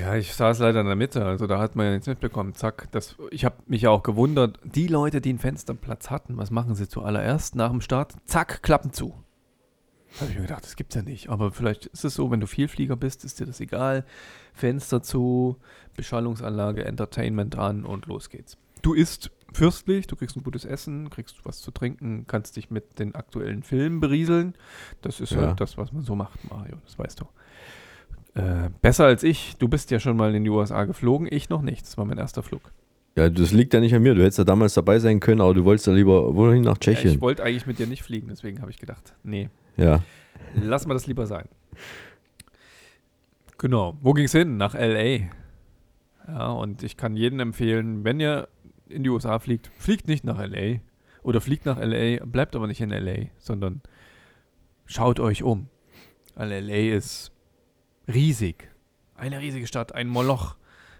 Ja, 0.00 0.14
ich 0.14 0.32
saß 0.32 0.58
leider 0.60 0.80
in 0.80 0.86
der 0.86 0.96
Mitte, 0.96 1.24
also 1.24 1.46
da 1.46 1.58
hat 1.58 1.76
man 1.76 1.86
ja 1.86 1.92
nichts 1.92 2.06
mitbekommen. 2.06 2.54
Zack, 2.54 2.88
das, 2.92 3.16
ich 3.30 3.44
habe 3.44 3.56
mich 3.66 3.82
ja 3.82 3.90
auch 3.90 4.02
gewundert, 4.02 4.58
die 4.64 4.86
Leute, 4.86 5.20
die 5.20 5.28
einen 5.30 5.38
Fensterplatz 5.38 6.08
hatten, 6.10 6.36
was 6.38 6.50
machen 6.50 6.74
sie 6.74 6.88
zuallererst 6.88 7.54
nach 7.56 7.70
dem 7.70 7.80
Start? 7.82 8.14
Zack, 8.24 8.62
Klappen 8.62 8.92
zu. 8.92 9.14
Da 10.14 10.20
habe 10.22 10.30
ich 10.30 10.36
mir 10.36 10.42
gedacht, 10.46 10.64
das 10.64 10.76
gibt's 10.76 10.94
ja 10.94 11.02
nicht. 11.02 11.28
Aber 11.28 11.50
vielleicht 11.52 11.86
ist 11.86 12.04
es 12.06 12.14
so, 12.14 12.30
wenn 12.30 12.40
du 12.40 12.46
Vielflieger 12.46 12.96
bist, 12.96 13.22
ist 13.24 13.38
dir 13.38 13.44
das 13.44 13.60
egal. 13.60 14.06
Fenster 14.54 15.02
zu, 15.02 15.56
Beschallungsanlage, 15.94 16.84
Entertainment 16.86 17.56
an 17.58 17.84
und 17.84 18.06
los 18.06 18.30
geht's. 18.30 18.56
Du 18.80 18.94
isst 18.94 19.30
fürstlich, 19.52 20.06
du 20.06 20.16
kriegst 20.16 20.36
ein 20.36 20.42
gutes 20.42 20.64
Essen, 20.64 21.10
kriegst 21.10 21.44
was 21.44 21.60
zu 21.60 21.70
trinken, 21.70 22.24
kannst 22.26 22.56
dich 22.56 22.70
mit 22.70 22.98
den 22.98 23.14
aktuellen 23.14 23.62
Filmen 23.62 24.00
berieseln. 24.00 24.54
Das 25.02 25.20
ist 25.20 25.32
Ja. 25.32 25.48
halt 25.48 25.60
das, 25.60 25.76
was 25.76 25.92
man 25.92 26.02
so 26.02 26.14
macht, 26.14 26.48
Mario, 26.50 26.76
das 26.84 26.98
weißt 26.98 27.20
du. 27.20 27.26
Äh, 28.36 28.70
besser 28.82 29.06
als 29.06 29.22
ich. 29.22 29.56
Du 29.58 29.66
bist 29.68 29.90
ja 29.90 29.98
schon 29.98 30.16
mal 30.16 30.34
in 30.34 30.44
die 30.44 30.50
USA 30.50 30.84
geflogen, 30.84 31.26
ich 31.30 31.48
noch 31.48 31.62
nicht. 31.62 31.82
Das 31.82 31.96
war 31.98 32.04
mein 32.04 32.18
erster 32.18 32.42
Flug. 32.42 32.60
Ja, 33.16 33.30
das 33.30 33.50
liegt 33.52 33.72
ja 33.72 33.80
nicht 33.80 33.94
an 33.94 34.02
mir. 34.02 34.14
Du 34.14 34.20
hättest 34.22 34.38
ja 34.38 34.44
damals 34.44 34.74
dabei 34.74 34.98
sein 34.98 35.20
können, 35.20 35.40
aber 35.40 35.54
du 35.54 35.64
wolltest 35.64 35.86
ja 35.86 35.94
lieber 35.94 36.34
wohin 36.36 36.62
nach 36.62 36.74
Ja, 36.76 36.80
Tschechien. 36.80 37.14
ich 37.14 37.20
wollte 37.22 37.42
eigentlich 37.42 37.66
mit 37.66 37.78
dir 37.78 37.86
nicht 37.86 38.02
fliegen, 38.02 38.28
deswegen 38.28 38.60
habe 38.60 38.70
ich 38.70 38.78
gedacht, 38.78 39.14
nee, 39.22 39.48
Ja. 39.78 40.02
lass 40.54 40.86
mal 40.86 40.92
das 40.94 41.06
lieber 41.06 41.26
sein. 41.26 41.46
Genau. 43.58 43.96
Wo 44.02 44.12
ging 44.12 44.26
es 44.26 44.32
hin? 44.32 44.56
Nach 44.58 44.74
LA. 44.74 45.28
Ja, 46.28 46.48
und 46.50 46.82
ich 46.82 46.96
kann 46.96 47.16
jedem 47.16 47.40
empfehlen, 47.40 48.04
wenn 48.04 48.20
ihr 48.20 48.48
in 48.88 49.02
die 49.02 49.08
USA 49.10 49.38
fliegt, 49.38 49.70
fliegt 49.78 50.08
nicht 50.08 50.24
nach 50.24 50.38
LA. 50.38 50.80
Oder 51.22 51.40
fliegt 51.40 51.66
nach 51.66 51.78
LA, 51.80 52.24
bleibt 52.24 52.54
aber 52.54 52.66
nicht 52.66 52.80
in 52.80 52.90
LA, 52.90 53.26
sondern 53.38 53.80
schaut 54.84 55.18
euch 55.20 55.42
um. 55.42 55.68
Weil 56.34 56.52
LA 56.62 56.94
ist 56.94 57.32
riesig. 58.08 58.70
Eine 59.16 59.40
riesige 59.40 59.66
Stadt, 59.66 59.94
ein 59.94 60.08
Moloch 60.08 60.56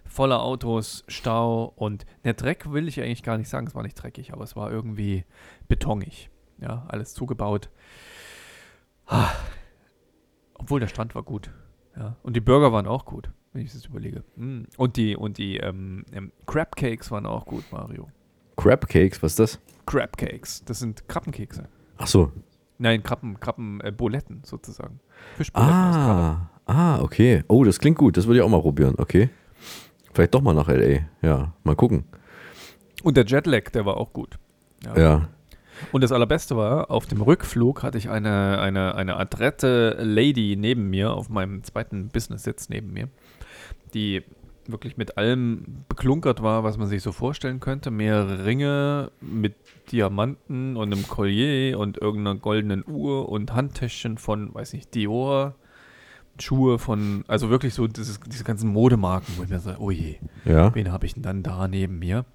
voller 0.09 0.43
Autos, 0.43 1.05
Stau 1.09 1.73
und 1.77 2.07
der 2.25 2.35
Dreck 2.35 2.73
will 2.73 2.89
ich 2.89 3.01
eigentlich 3.01 3.23
gar 3.23 3.39
nicht 3.39 3.49
sagen, 3.49 3.67
es 3.67 3.75
war 3.75 3.83
nicht 3.83 3.95
dreckig, 3.95 4.33
aber 4.33 4.45
es 4.45 4.57
war 4.57 4.71
irgendwie 4.71 5.25
betonig. 5.69 6.31
Ja, 6.59 6.87
alles 6.89 7.13
zugebaut. 7.13 7.71
Ah. 9.07 9.31
Obwohl 10.55 10.81
der 10.81 10.87
Strand 10.89 11.15
war 11.15 11.23
gut. 11.23 11.51
Ja. 11.97 12.17
Und 12.23 12.35
die 12.35 12.41
Burger 12.41 12.73
waren 12.73 12.87
auch 12.87 13.05
gut, 13.05 13.31
wenn 13.53 13.63
ich 13.63 13.73
das 13.73 13.87
überlege. 13.87 14.25
Mm. 14.37 14.63
Und 14.77 14.97
die, 14.97 15.17
und 15.17 15.39
die 15.39 15.59
ähm, 15.59 16.05
ähm, 16.13 16.33
Crab 16.47 16.77
Cakes 16.77 17.11
waren 17.11 17.27
auch 17.27 17.45
gut, 17.45 17.65
Mario. 17.71 18.09
Crab 18.57 18.89
Cakes, 18.89 19.23
was 19.23 19.33
ist 19.33 19.39
das? 19.39 19.61
Crab 19.85 20.17
Cakes, 20.17 20.65
das 20.65 20.79
sind 20.79 21.09
Krabbenkekse. 21.09 21.69
Ach 21.99 22.07
so. 22.07 22.33
Nein, 22.79 23.03
Krabben, 23.03 23.41
Krabben, 23.41 23.81
äh, 23.81 23.91
Buletten 23.91 24.43
sozusagen. 24.45 25.01
Fischbuletten. 25.37 25.73
Ah, 25.73 26.51
ah, 26.67 27.01
okay. 27.01 27.43
Oh, 27.49 27.65
das 27.65 27.79
klingt 27.79 27.99
gut. 27.99 28.17
Das 28.17 28.27
würde 28.27 28.39
ich 28.39 28.45
auch 28.45 28.49
mal 28.49 28.61
probieren. 28.61 28.95
Okay. 28.99 29.31
Vielleicht 30.13 30.35
doch 30.35 30.43
mal 30.43 30.55
nach 30.55 30.69
L.A. 30.69 31.27
Ja, 31.27 31.53
mal 31.65 31.77
gucken. 31.77 32.05
Und 33.03 33.17
der 33.17 33.25
Jetlag, 33.25 33.71
der 33.71 33.87
war 33.87 33.97
auch 33.97 34.13
gut. 34.13 34.39
Ja. 34.97 35.29
Und 35.93 36.03
das 36.03 36.13
Allerbeste 36.13 36.57
war, 36.57 36.91
auf 36.91 37.07
dem 37.07 37.21
Rückflug 37.21 37.83
hatte 37.83 37.99
ich 37.99 38.09
eine, 38.09 38.59
eine, 38.61 38.95
eine 38.95 39.17
adrette 39.17 39.99
Lady 40.01 40.57
neben 40.57 40.89
mir, 40.89 41.13
auf 41.13 41.29
meinem 41.29 41.63
zweiten 41.65 42.09
Business-Sitz 42.09 42.69
neben 42.69 42.93
mir, 42.93 43.09
die 43.93 44.23
wirklich 44.71 44.97
mit 44.97 45.17
allem 45.19 45.85
beklunkert 45.89 46.43
war, 46.43 46.65
was 46.65 46.77
man 46.79 46.87
sich 46.89 47.03
so 47.03 47.13
vorstellen 47.13 47.61
könnte. 47.61 47.91
Mehrere 47.91 48.45
Ringe 48.45 49.11
mit 49.21 49.55
Diamanten 49.93 50.77
und 50.77 50.93
einem 50.93 51.07
Collier 51.07 51.79
und 51.79 51.99
irgendeiner 51.99 52.39
goldenen 52.39 52.85
Uhr 52.87 53.29
und 53.29 53.53
Handtäschchen 53.55 54.19
von, 54.19 54.55
weiß 54.55 54.73
nicht, 54.73 54.95
Dior. 54.95 55.55
Schuhe 56.39 56.79
von, 56.79 57.25
also 57.29 57.49
wirklich 57.49 57.73
so 57.73 57.87
dieses, 57.87 58.21
diese 58.21 58.45
ganzen 58.45 58.71
Modemarken, 58.71 59.35
wo 59.39 59.43
ich 59.45 59.49
mir 59.49 59.59
sage, 59.59 59.81
oh 59.81 59.91
je, 59.91 60.17
Ja. 60.45 60.75
wen 60.75 60.93
habe 60.93 61.07
ich 61.07 61.15
denn 61.15 61.23
dann 61.23 61.43
da 61.43 61.67
neben 61.67 61.99
mir? 61.99 62.27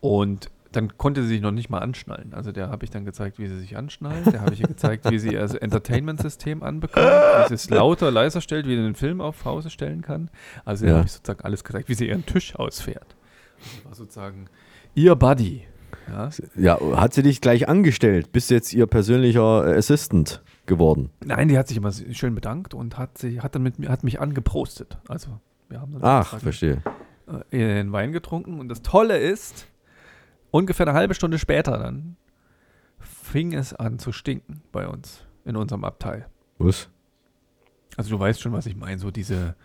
Und 0.00 0.48
dann 0.76 0.96
konnte 0.98 1.22
sie 1.22 1.28
sich 1.28 1.40
noch 1.40 1.50
nicht 1.50 1.70
mal 1.70 1.78
anschnallen. 1.78 2.34
Also 2.34 2.52
der 2.52 2.68
habe 2.68 2.84
ich 2.84 2.90
dann 2.90 3.04
gezeigt, 3.04 3.38
wie 3.38 3.46
sie 3.46 3.58
sich 3.58 3.76
anschnallen. 3.76 4.24
Der 4.32 4.40
habe 4.40 4.52
ich 4.54 4.60
ihr 4.60 4.68
gezeigt, 4.68 5.10
wie 5.10 5.18
sie 5.18 5.32
ihr 5.32 5.40
Entertainment-System 5.62 6.62
anbekommt, 6.62 7.04
wie 7.06 7.48
sie 7.48 7.54
es 7.54 7.70
lauter, 7.70 8.10
leiser 8.10 8.40
stellt, 8.40 8.66
wie 8.66 8.76
sie 8.76 8.82
den 8.82 8.94
Film 8.94 9.20
auf 9.20 9.42
Pause 9.42 9.70
stellen 9.70 10.02
kann. 10.02 10.30
Also 10.64 10.86
Ja. 10.86 10.96
habe 10.96 11.06
ich 11.06 11.12
sozusagen 11.12 11.42
alles 11.44 11.64
gezeigt, 11.64 11.88
wie 11.88 11.94
sie 11.94 12.08
ihren 12.08 12.26
Tisch 12.26 12.54
ausfährt. 12.56 13.16
Das 13.58 13.84
war 13.84 13.94
sozusagen 13.94 14.46
ihr 14.94 15.14
Buddy. 15.16 15.64
Ja. 16.08 16.28
Ja, 16.56 16.96
hat 17.00 17.14
sie 17.14 17.22
dich 17.22 17.40
gleich 17.40 17.68
angestellt? 17.68 18.32
Bist 18.32 18.50
jetzt 18.50 18.72
ihr 18.74 18.86
persönlicher 18.86 19.64
Assistant 19.64 20.42
geworden? 20.66 21.10
Nein, 21.24 21.48
die 21.48 21.56
hat 21.56 21.68
sich 21.68 21.76
immer 21.76 21.92
schön 21.92 22.34
bedankt 22.34 22.74
und 22.74 22.98
hat, 22.98 23.16
sie, 23.16 23.40
hat 23.40 23.54
dann 23.54 23.62
mit 23.62 23.78
mir, 23.78 23.88
hat 23.88 24.02
mich 24.04 24.20
angeprostet. 24.20 24.98
Also 25.08 25.28
wir 25.68 25.80
haben 25.80 25.92
dann 25.92 26.02
Ach, 26.04 26.38
verstehe. 26.40 26.82
äh, 27.50 27.56
den 27.58 27.92
Wein 27.92 28.12
getrunken 28.12 28.58
und 28.60 28.68
das 28.68 28.82
Tolle 28.82 29.16
ist, 29.18 29.66
ungefähr 30.54 30.86
eine 30.86 30.96
halbe 30.96 31.14
Stunde 31.14 31.38
später 31.38 31.78
dann 31.78 32.16
fing 33.00 33.52
es 33.52 33.74
an 33.74 33.98
zu 33.98 34.12
stinken 34.12 34.62
bei 34.70 34.86
uns 34.86 35.24
in 35.44 35.56
unserem 35.56 35.84
Abteil. 35.84 36.26
Was? 36.58 36.88
Also 37.96 38.10
du 38.10 38.20
weißt 38.20 38.40
schon, 38.40 38.52
was 38.52 38.66
ich 38.66 38.76
meine, 38.76 38.98
so 38.98 39.10
diese 39.10 39.56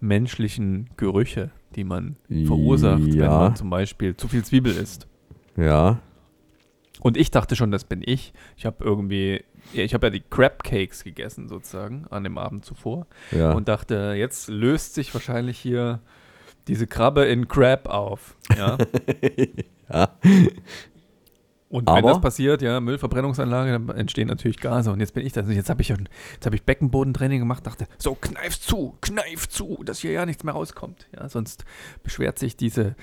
menschlichen 0.00 0.90
Gerüche, 0.96 1.50
die 1.76 1.84
man 1.84 2.16
verursacht, 2.46 3.02
wenn 3.04 3.14
Ja. 3.14 3.28
man 3.30 3.56
zum 3.56 3.70
Beispiel 3.70 4.16
zu 4.16 4.26
viel 4.28 4.44
Zwiebel 4.44 4.76
isst. 4.76 5.06
Ja. 5.56 6.00
Und 7.00 7.16
ich 7.16 7.30
dachte 7.30 7.54
schon, 7.56 7.70
das 7.70 7.84
bin 7.84 8.02
ich. 8.04 8.32
Ich 8.56 8.66
habe 8.66 8.84
irgendwie, 8.84 9.44
ja, 9.72 9.84
ich 9.84 9.94
habe 9.94 10.08
ja 10.08 10.10
die 10.10 10.20
Crab 10.28 10.64
Cakes 10.64 11.04
gegessen 11.04 11.48
sozusagen 11.48 12.06
an 12.10 12.24
dem 12.24 12.36
Abend 12.36 12.64
zuvor 12.64 13.06
Ja. 13.30 13.52
und 13.52 13.68
dachte, 13.68 14.14
jetzt 14.16 14.48
löst 14.48 14.94
sich 14.94 15.14
wahrscheinlich 15.14 15.58
hier 15.58 16.00
diese 16.68 16.86
Krabbe 16.88 17.24
in 17.26 17.46
Crab 17.48 17.88
auf. 17.88 18.36
Ja. 18.56 18.76
ja. 19.92 20.08
Und 21.68 21.86
wenn 21.88 21.94
Aber- 21.94 22.08
das 22.10 22.20
passiert, 22.20 22.60
ja, 22.60 22.80
Müllverbrennungsanlage, 22.80 23.72
dann 23.72 23.88
entstehen 23.96 24.28
natürlich 24.28 24.60
Gase. 24.60 24.92
Und 24.92 25.00
jetzt 25.00 25.14
bin 25.14 25.24
ich 25.24 25.32
das. 25.32 25.48
Jetzt 25.48 25.70
habe 25.70 25.80
ich, 25.80 25.88
jetzt 25.88 26.44
hab 26.44 26.52
ich 26.52 26.64
Beckenbodentraining 26.64 27.38
gemacht, 27.38 27.66
dachte, 27.66 27.86
so, 27.96 28.14
kneif 28.14 28.60
zu, 28.60 28.94
kneif 29.00 29.48
zu, 29.48 29.82
dass 29.82 30.00
hier 30.00 30.12
ja 30.12 30.26
nichts 30.26 30.44
mehr 30.44 30.52
rauskommt. 30.52 31.08
Ja, 31.16 31.30
sonst 31.30 31.64
beschwert 32.02 32.38
sich 32.38 32.58
diese, 32.58 32.94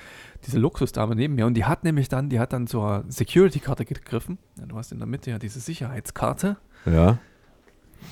diese 0.46 0.60
Luxusdame 0.60 1.16
neben 1.16 1.34
mir. 1.34 1.46
Und 1.46 1.54
die 1.54 1.64
hat 1.64 1.82
nämlich 1.82 2.08
dann, 2.08 2.28
die 2.28 2.38
hat 2.38 2.52
dann 2.52 2.68
zur 2.68 3.04
Security-Karte 3.08 3.84
gegriffen. 3.84 4.38
Ja, 4.56 4.66
du 4.66 4.76
hast 4.76 4.92
in 4.92 4.98
der 4.98 5.08
Mitte 5.08 5.32
ja 5.32 5.40
diese 5.40 5.58
Sicherheitskarte. 5.58 6.56
Ja. 6.86 7.18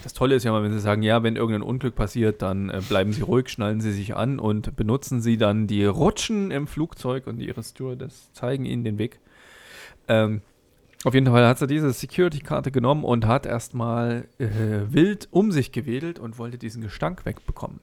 Das 0.03 0.13
Tolle 0.13 0.35
ist 0.35 0.45
ja 0.45 0.53
mal, 0.53 0.63
wenn 0.63 0.73
sie 0.73 0.81
sagen, 0.81 1.03
ja, 1.03 1.23
wenn 1.23 1.37
irgendein 1.37 1.63
Unglück 1.63 1.95
passiert, 1.95 2.43
dann 2.43 2.71
äh, 2.71 2.81
bleiben 2.89 3.13
sie 3.13 3.23
ruhig, 3.23 3.49
schnallen 3.49 3.81
sie 3.81 3.93
sich 3.93 4.15
an 4.17 4.39
und 4.39 4.77
benutzen 4.77 5.21
sie 5.21 5.37
dann 5.37 5.67
die 5.67 5.85
Rutschen 5.85 6.51
im 6.51 6.67
Flugzeug 6.67 7.27
und 7.27 7.41
ihre 7.41 7.63
Stewardess 7.63 8.33
zeigen 8.33 8.65
ihnen 8.65 8.85
den 8.85 8.99
Weg. 8.99 9.21
Ähm, 10.07 10.43
auf 11.05 11.15
jeden 11.15 11.27
Fall 11.27 11.47
hat 11.47 11.59
sie 11.59 11.67
diese 11.67 11.93
Security-Karte 11.93 12.71
genommen 12.71 13.05
und 13.05 13.27
hat 13.27 13.47
erstmal 13.47 14.27
äh, 14.39 14.49
wild 14.89 15.29
um 15.31 15.53
sich 15.53 15.71
gewedelt 15.71 16.19
und 16.19 16.39
wollte 16.39 16.59
diesen 16.59 16.83
Gestank 16.83 17.25
wegbekommen. 17.25 17.81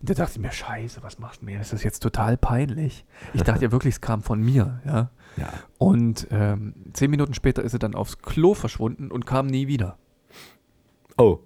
Und 0.00 0.08
da 0.08 0.14
dachte 0.14 0.32
ich 0.36 0.40
mir, 0.40 0.52
scheiße, 0.52 1.02
was 1.02 1.18
machst 1.18 1.42
du 1.42 1.46
mir? 1.46 1.58
Das 1.58 1.72
ist 1.72 1.82
jetzt 1.82 2.00
total 2.00 2.36
peinlich. 2.36 3.04
Ich 3.34 3.42
dachte 3.42 3.64
ja 3.64 3.72
wirklich, 3.72 3.94
es 3.94 4.00
kam 4.00 4.22
von 4.22 4.40
mir, 4.40 4.80
ja. 4.86 5.10
Ja. 5.36 5.52
Und 5.78 6.26
ähm, 6.30 6.74
zehn 6.92 7.10
Minuten 7.10 7.34
später 7.34 7.62
ist 7.62 7.72
sie 7.72 7.78
dann 7.78 7.94
aufs 7.94 8.18
Klo 8.18 8.54
verschwunden 8.54 9.10
und 9.10 9.26
kam 9.26 9.46
nie 9.46 9.66
wieder. 9.66 9.98
Oh, 11.20 11.40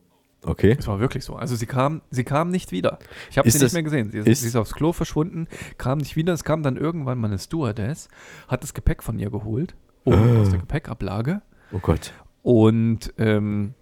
okay. 0.45 0.77
Es 0.79 0.87
war 0.87 1.01
wirklich 1.01 1.25
so. 1.25 1.37
Also 1.37 1.57
sie 1.57 1.67
kam, 1.67 2.01
sie 2.11 2.25
kam 2.25 2.51
nicht 2.51 2.71
wieder. 2.73 2.99
Ich 3.31 3.39
habe 3.39 3.51
sie 3.51 3.59
das- 3.59 3.73
nicht 3.73 3.75
mehr 3.75 3.83
gesehen. 3.83 4.11
Sie 4.11 4.19
ist, 4.19 4.27
ist- 4.29 4.41
sie 4.43 4.49
ist 4.49 4.57
aufs 4.57 4.75
Klo 4.75 4.93
verschwunden, 4.93 5.49
kam 5.79 5.99
nicht 5.99 6.17
wieder. 6.17 6.33
Es 6.33 6.45
kam 6.45 6.63
dann 6.63 6.77
irgendwann 6.77 7.19
mal 7.19 7.29
eine 7.29 7.39
Stewardess, 7.39 8.09
hat 8.49 8.63
das 8.63 8.75
Gepäck 8.75 9.03
von 9.03 9.19
ihr 9.19 9.31
geholt, 9.31 9.75
oben 10.05 10.37
Ah. 10.37 10.41
aus 10.43 10.51
der 10.51 10.59
Gepäckablage 10.61 11.43
Oh 11.73 11.79
Gott. 11.81 12.13
und 12.43 13.13
ähm, 13.19 13.75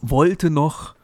wollte 0.00 0.50
noch 0.50 0.94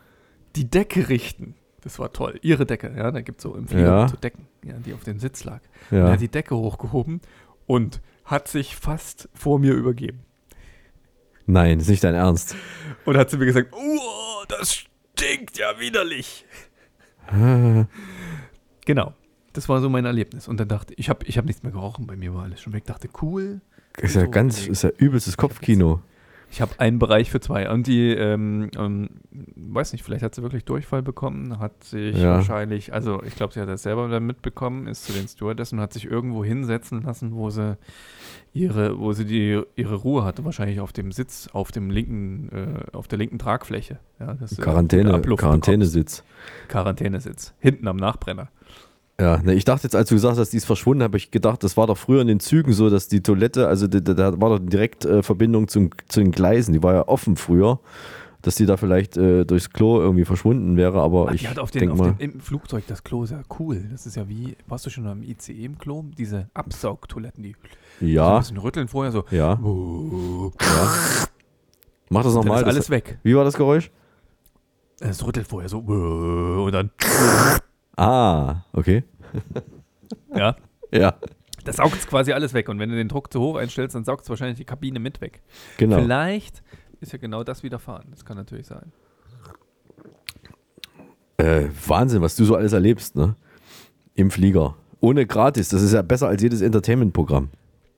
die 0.57 0.69
Decke 0.71 1.09
richten. 1.09 1.55
Das 1.83 1.99
war 1.99 2.13
toll. 2.13 2.39
Ihre 2.43 2.67
Decke, 2.67 2.93
ja, 2.97 3.11
da 3.11 3.21
gibt 3.21 3.39
es 3.39 3.43
so 3.45 3.55
im 3.55 3.69
Flieger 3.69 3.85
Ja. 3.87 4.09
so 4.09 4.17
Decken, 4.17 4.47
ja, 4.65 4.75
die 4.85 4.95
auf 4.95 5.05
dem 5.05 5.19
Sitz 5.19 5.45
lag. 5.45 5.61
Ja. 5.91 6.01
Und 6.01 6.07
er 6.07 6.13
hat 6.13 6.21
die 6.21 6.29
Decke 6.29 6.57
hochgehoben 6.57 7.21
und 7.67 8.01
hat 8.25 8.49
sich 8.49 8.77
fast 8.77 9.29
vor 9.33 9.59
mir 9.59 9.75
übergeben. 9.75 10.21
Nein, 11.49 11.81
ist 11.81 11.89
nicht 11.89 12.05
dein 12.05 12.15
Ernst. 12.15 12.55
Und 13.07 13.17
hat 13.17 13.31
zu 13.31 13.39
mir 13.39 13.47
gesagt, 13.47 13.73
oh, 13.73 14.45
das 14.49 14.75
stinkt 14.75 15.57
ja 15.57 15.81
widerlich. 15.81 16.45
Ah. 17.27 17.87
Genau. 18.85 19.15
Das 19.55 19.67
war 19.69 19.81
so 19.81 19.89
mein 19.89 20.05
Erlebnis. 20.05 20.47
Und 20.47 20.61
dann 20.61 20.69
dachte 20.69 20.93
ich, 20.93 21.01
ich 21.01 21.09
habe 21.09 21.25
ich 21.25 21.39
hab 21.39 21.47
nichts 21.47 21.63
mehr 21.63 21.73
gerochen, 21.73 22.07
bei 22.07 22.17
mir 22.17 22.35
war 22.35 22.45
alles 22.45 22.61
schon 22.61 22.75
weg. 22.75 22.85
Dachte, 22.85 23.09
cool. 23.23 23.63
Ist 23.97 24.15
ja 24.15 24.27
So, 24.27 24.31
ganz, 24.31 24.67
ist 24.67 24.83
ja 24.83 24.91
übelstes 24.99 25.39
Kopfkino. 25.39 26.03
Ich 26.51 26.61
habe 26.63 26.73
einen 26.79 26.99
Bereich 26.99 27.31
für 27.31 27.41
zwei. 27.41 27.71
Und 27.71 27.87
die, 27.87 28.09
ähm, 28.11 28.71
ähm, 28.79 29.09
weiß 29.57 29.93
nicht, 29.93 30.03
vielleicht 30.03 30.23
hat 30.23 30.35
sie 30.35 30.43
wirklich 30.43 30.65
Durchfall 30.65 31.03
bekommen, 31.03 31.59
hat 31.59 31.85
sich 31.85 32.17
Ja. 32.17 32.37
wahrscheinlich, 32.37 32.93
also 32.95 33.23
ich 33.23 33.35
glaube, 33.37 33.53
sie 33.53 33.61
hat 33.61 33.69
das 33.69 33.83
selber 33.83 34.09
dann 34.09 34.27
mitbekommen, 34.27 34.87
ist 34.87 35.05
zu 35.05 35.13
den 35.13 35.29
Stewardessen 35.29 35.79
und 35.79 35.83
hat 35.83 35.93
sich 35.93 36.07
irgendwo 36.07 36.45
hinsetzen 36.45 37.03
lassen, 37.03 37.35
wo 37.35 37.51
sie 37.51 37.77
ihre, 38.55 38.99
wo 38.99 39.13
sie 39.13 39.25
die, 39.27 39.61
ihre 39.77 39.95
Ruhe 39.95 40.25
hatte, 40.25 40.45
wahrscheinlich 40.45 40.81
auf 40.81 40.93
dem 40.93 41.13
Sitz, 41.13 41.49
auf 41.53 41.71
dem 41.71 41.91
linken, 41.91 42.49
äh, 42.53 42.97
auf 42.97 43.09
der 43.09 43.19
linken 43.19 43.39
Tragfläche. 43.39 43.99
Ja, 44.19 44.35
du 44.35 44.47
Quarantäne, 44.57 45.21
Quarantänesitz. 45.21 46.25
Quarantänesitz. 46.69 47.55
Hinten 47.59 47.87
am 47.89 47.97
Nachbrenner. 47.97 48.49
Ja, 49.21 49.39
ne, 49.43 49.55
ich 49.55 49.65
dachte 49.65 49.83
jetzt, 49.85 49.97
als 49.97 50.09
du 50.11 50.15
gesagt 50.15 50.39
hast, 50.39 50.51
die 50.53 50.57
ist 50.59 50.65
verschwunden, 50.65 51.03
habe 51.03 51.17
ich 51.17 51.33
gedacht, 51.33 51.65
das 51.65 51.77
war 51.77 51.89
doch 51.89 51.99
früher 51.99 52.21
in 52.21 52.29
den 52.29 52.39
Zügen 52.39 52.73
so, 52.73 52.89
dass 52.89 53.09
die 53.09 53.21
Toilette, 53.21 53.67
also 53.67 53.89
da, 53.89 54.41
war 54.41 54.51
doch 54.51 54.65
direkt 54.65 55.05
äh, 55.05 55.25
Verbindung 55.25 55.67
zum, 55.67 55.91
zu 56.09 56.21
den 56.21 56.31
Gleisen, 56.31 56.73
die 56.73 56.83
war 56.85 56.95
ja 56.95 57.09
offen 57.09 57.37
früher, 57.37 57.81
dass 58.43 58.55
die 58.55 58.65
da 58.67 58.77
vielleicht 58.77 59.17
äh, 59.17 59.45
durchs 59.45 59.71
Klo 59.71 60.01
irgendwie 60.01 60.25
verschwunden 60.25 60.77
wäre, 60.77 61.01
aber 61.03 61.31
Ah, 61.31 61.33
ich 61.35 61.49
hat 61.49 61.59
auf 61.59 61.73
den, 61.73 61.91
auf 61.91 61.99
mal, 61.99 62.13
dem, 62.13 62.35
im 62.35 62.41
Flugzeug 62.41 62.85
das 62.87 63.03
Klo 63.03 63.25
ist 63.25 63.31
ja 63.31 63.43
cool. 63.59 63.83
Das 63.91 64.07
ist 64.07 64.15
ja 64.15 64.29
wie, 64.29 64.57
warst 64.69 64.87
du 64.87 64.91
schon 64.91 65.09
am 65.09 65.25
ICE 65.25 65.65
im 65.65 65.79
Klo? 65.79 66.05
Diese 66.17 66.49
Absaugtoiletten, 66.55 67.43
die 67.43 67.57
so 68.01 68.07
Ja. 68.07 68.35
ein 68.35 68.39
bisschen 68.43 68.59
rütteln 68.59 68.87
vorher 68.87 69.11
so. 69.11 69.25
Ja. 69.33 69.59
ja. 69.59 70.51
Mach 72.11 72.23
das 72.23 72.33
dann 72.35 72.45
nochmal. 72.45 72.61
ist 72.61 72.67
alles 72.69 72.77
das, 72.77 72.91
weg. 72.91 73.19
Wie 73.25 73.35
war 73.35 73.43
das 73.43 73.55
Geräusch? 73.57 73.91
Es 75.01 75.27
rüttelt 75.27 75.49
vorher 75.49 75.69
so 75.69 75.79
und 75.81 76.71
dann 76.73 76.91
Ah, 77.99 78.65
okay. 78.73 79.05
ja. 80.35 80.57
Ja. 80.93 81.15
Das 81.65 81.77
saugt 81.77 82.07
quasi 82.09 82.33
alles 82.33 82.55
weg. 82.55 82.69
Und 82.69 82.79
wenn 82.79 82.89
du 82.89 82.97
den 82.97 83.09
Druck 83.09 83.33
zu 83.33 83.41
hoch 83.41 83.57
einstellst, 83.57 83.95
dann 83.95 84.05
saugt 84.05 84.23
es 84.25 84.31
wahrscheinlich 84.31 84.57
die 84.57 84.65
Kabine 84.65 85.01
mit 85.01 85.21
weg. 85.21 85.43
Genau. 85.77 85.97
Vielleicht 85.99 86.63
ist 87.01 87.13
ja 87.13 87.19
genau 87.19 87.45
das 87.45 87.63
widerfahren. 87.63 88.07
Das 88.11 88.25
kann 88.25 88.37
natürlich 88.37 88.67
sein. 88.67 88.93
Äh, 91.37 91.69
Wahnsinn, 91.87 92.23
was 92.23 92.37
du 92.37 92.45
so 92.45 92.57
alles 92.57 92.73
erlebst, 92.73 93.17
ne? 93.17 93.37
Im 94.15 94.31
Flieger. 94.31 94.77
Ohne 95.01 95.27
gratis, 95.27 95.69
das 95.69 95.83
ist 95.83 95.93
ja 95.93 96.03
besser 96.03 96.29
als 96.29 96.43
jedes 96.43 96.61
Entertainment-Programm. 96.61 97.51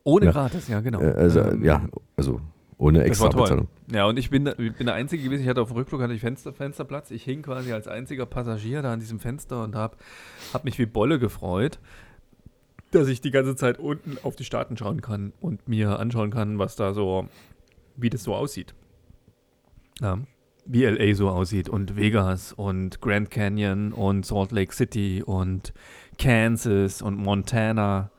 Ohne 0.05 0.27
Ja. 0.27 0.33
gratis, 0.33 0.69
ja, 0.69 0.81
genau. 0.81 1.01
Äh, 1.01 1.13
also, 1.13 1.41
Ähm, 1.41 1.65
ja, 1.65 1.83
also 2.17 2.41
ohne 2.81 3.05
extra. 3.05 3.29
Bezahlung. 3.29 3.69
Ja, 3.93 4.07
und 4.07 4.19
ich 4.19 4.31
bin, 4.31 4.47
ich 4.47 4.75
bin 4.75 4.87
der 4.87 4.95
Einzige 4.95 5.23
gewesen, 5.23 5.43
ich 5.43 5.49
hatte 5.49 5.61
auf 5.61 5.69
dem 5.69 5.77
Rückflug 5.77 6.01
hatte 6.01 6.15
ich 6.15 6.21
Fenster, 6.21 6.53
Fensterplatz. 6.53 7.11
Ich 7.11 7.25
hing 7.25 7.43
quasi 7.43 7.73
als 7.73 7.87
einziger 7.87 8.25
Passagier 8.25 8.81
da 8.81 8.93
an 8.93 9.01
diesem 9.01 9.21
Fenster 9.21 9.63
und 9.63 9.75
habe 9.75 9.97
hab 10.55 10.65
mich 10.65 10.79
wie 10.79 10.87
Bolle 10.87 11.19
gefreut, 11.19 11.79
dass 12.91 13.09
ich 13.09 13.21
die 13.21 13.31
ganze 13.31 13.55
Zeit 13.55 13.79
unten 13.79 14.17
auf 14.23 14.35
die 14.35 14.45
Staaten 14.45 14.79
schauen 14.79 15.03
kann 15.03 15.35
und 15.41 15.69
mir 15.69 15.99
anschauen 15.99 16.31
kann, 16.31 16.59
was 16.59 16.75
da 16.75 16.95
so, 16.95 17.29
wie 17.97 18.09
das 18.09 18.23
so 18.23 18.35
aussieht. 18.35 18.75
Ja, 20.01 20.19
wie 20.65 20.85
LA 20.85 21.15
so 21.15 21.29
aussieht 21.29 21.69
und 21.69 21.97
Vegas 21.97 22.55
und 22.55 23.03
Grand 23.03 23.31
Canyon 23.31 23.93
und 23.93 24.25
Salt 24.25 24.53
Lake 24.53 24.75
City 24.75 25.23
und 25.25 25.75
Kansas 26.17 27.03
und 27.03 27.17
Montana. 27.17 28.11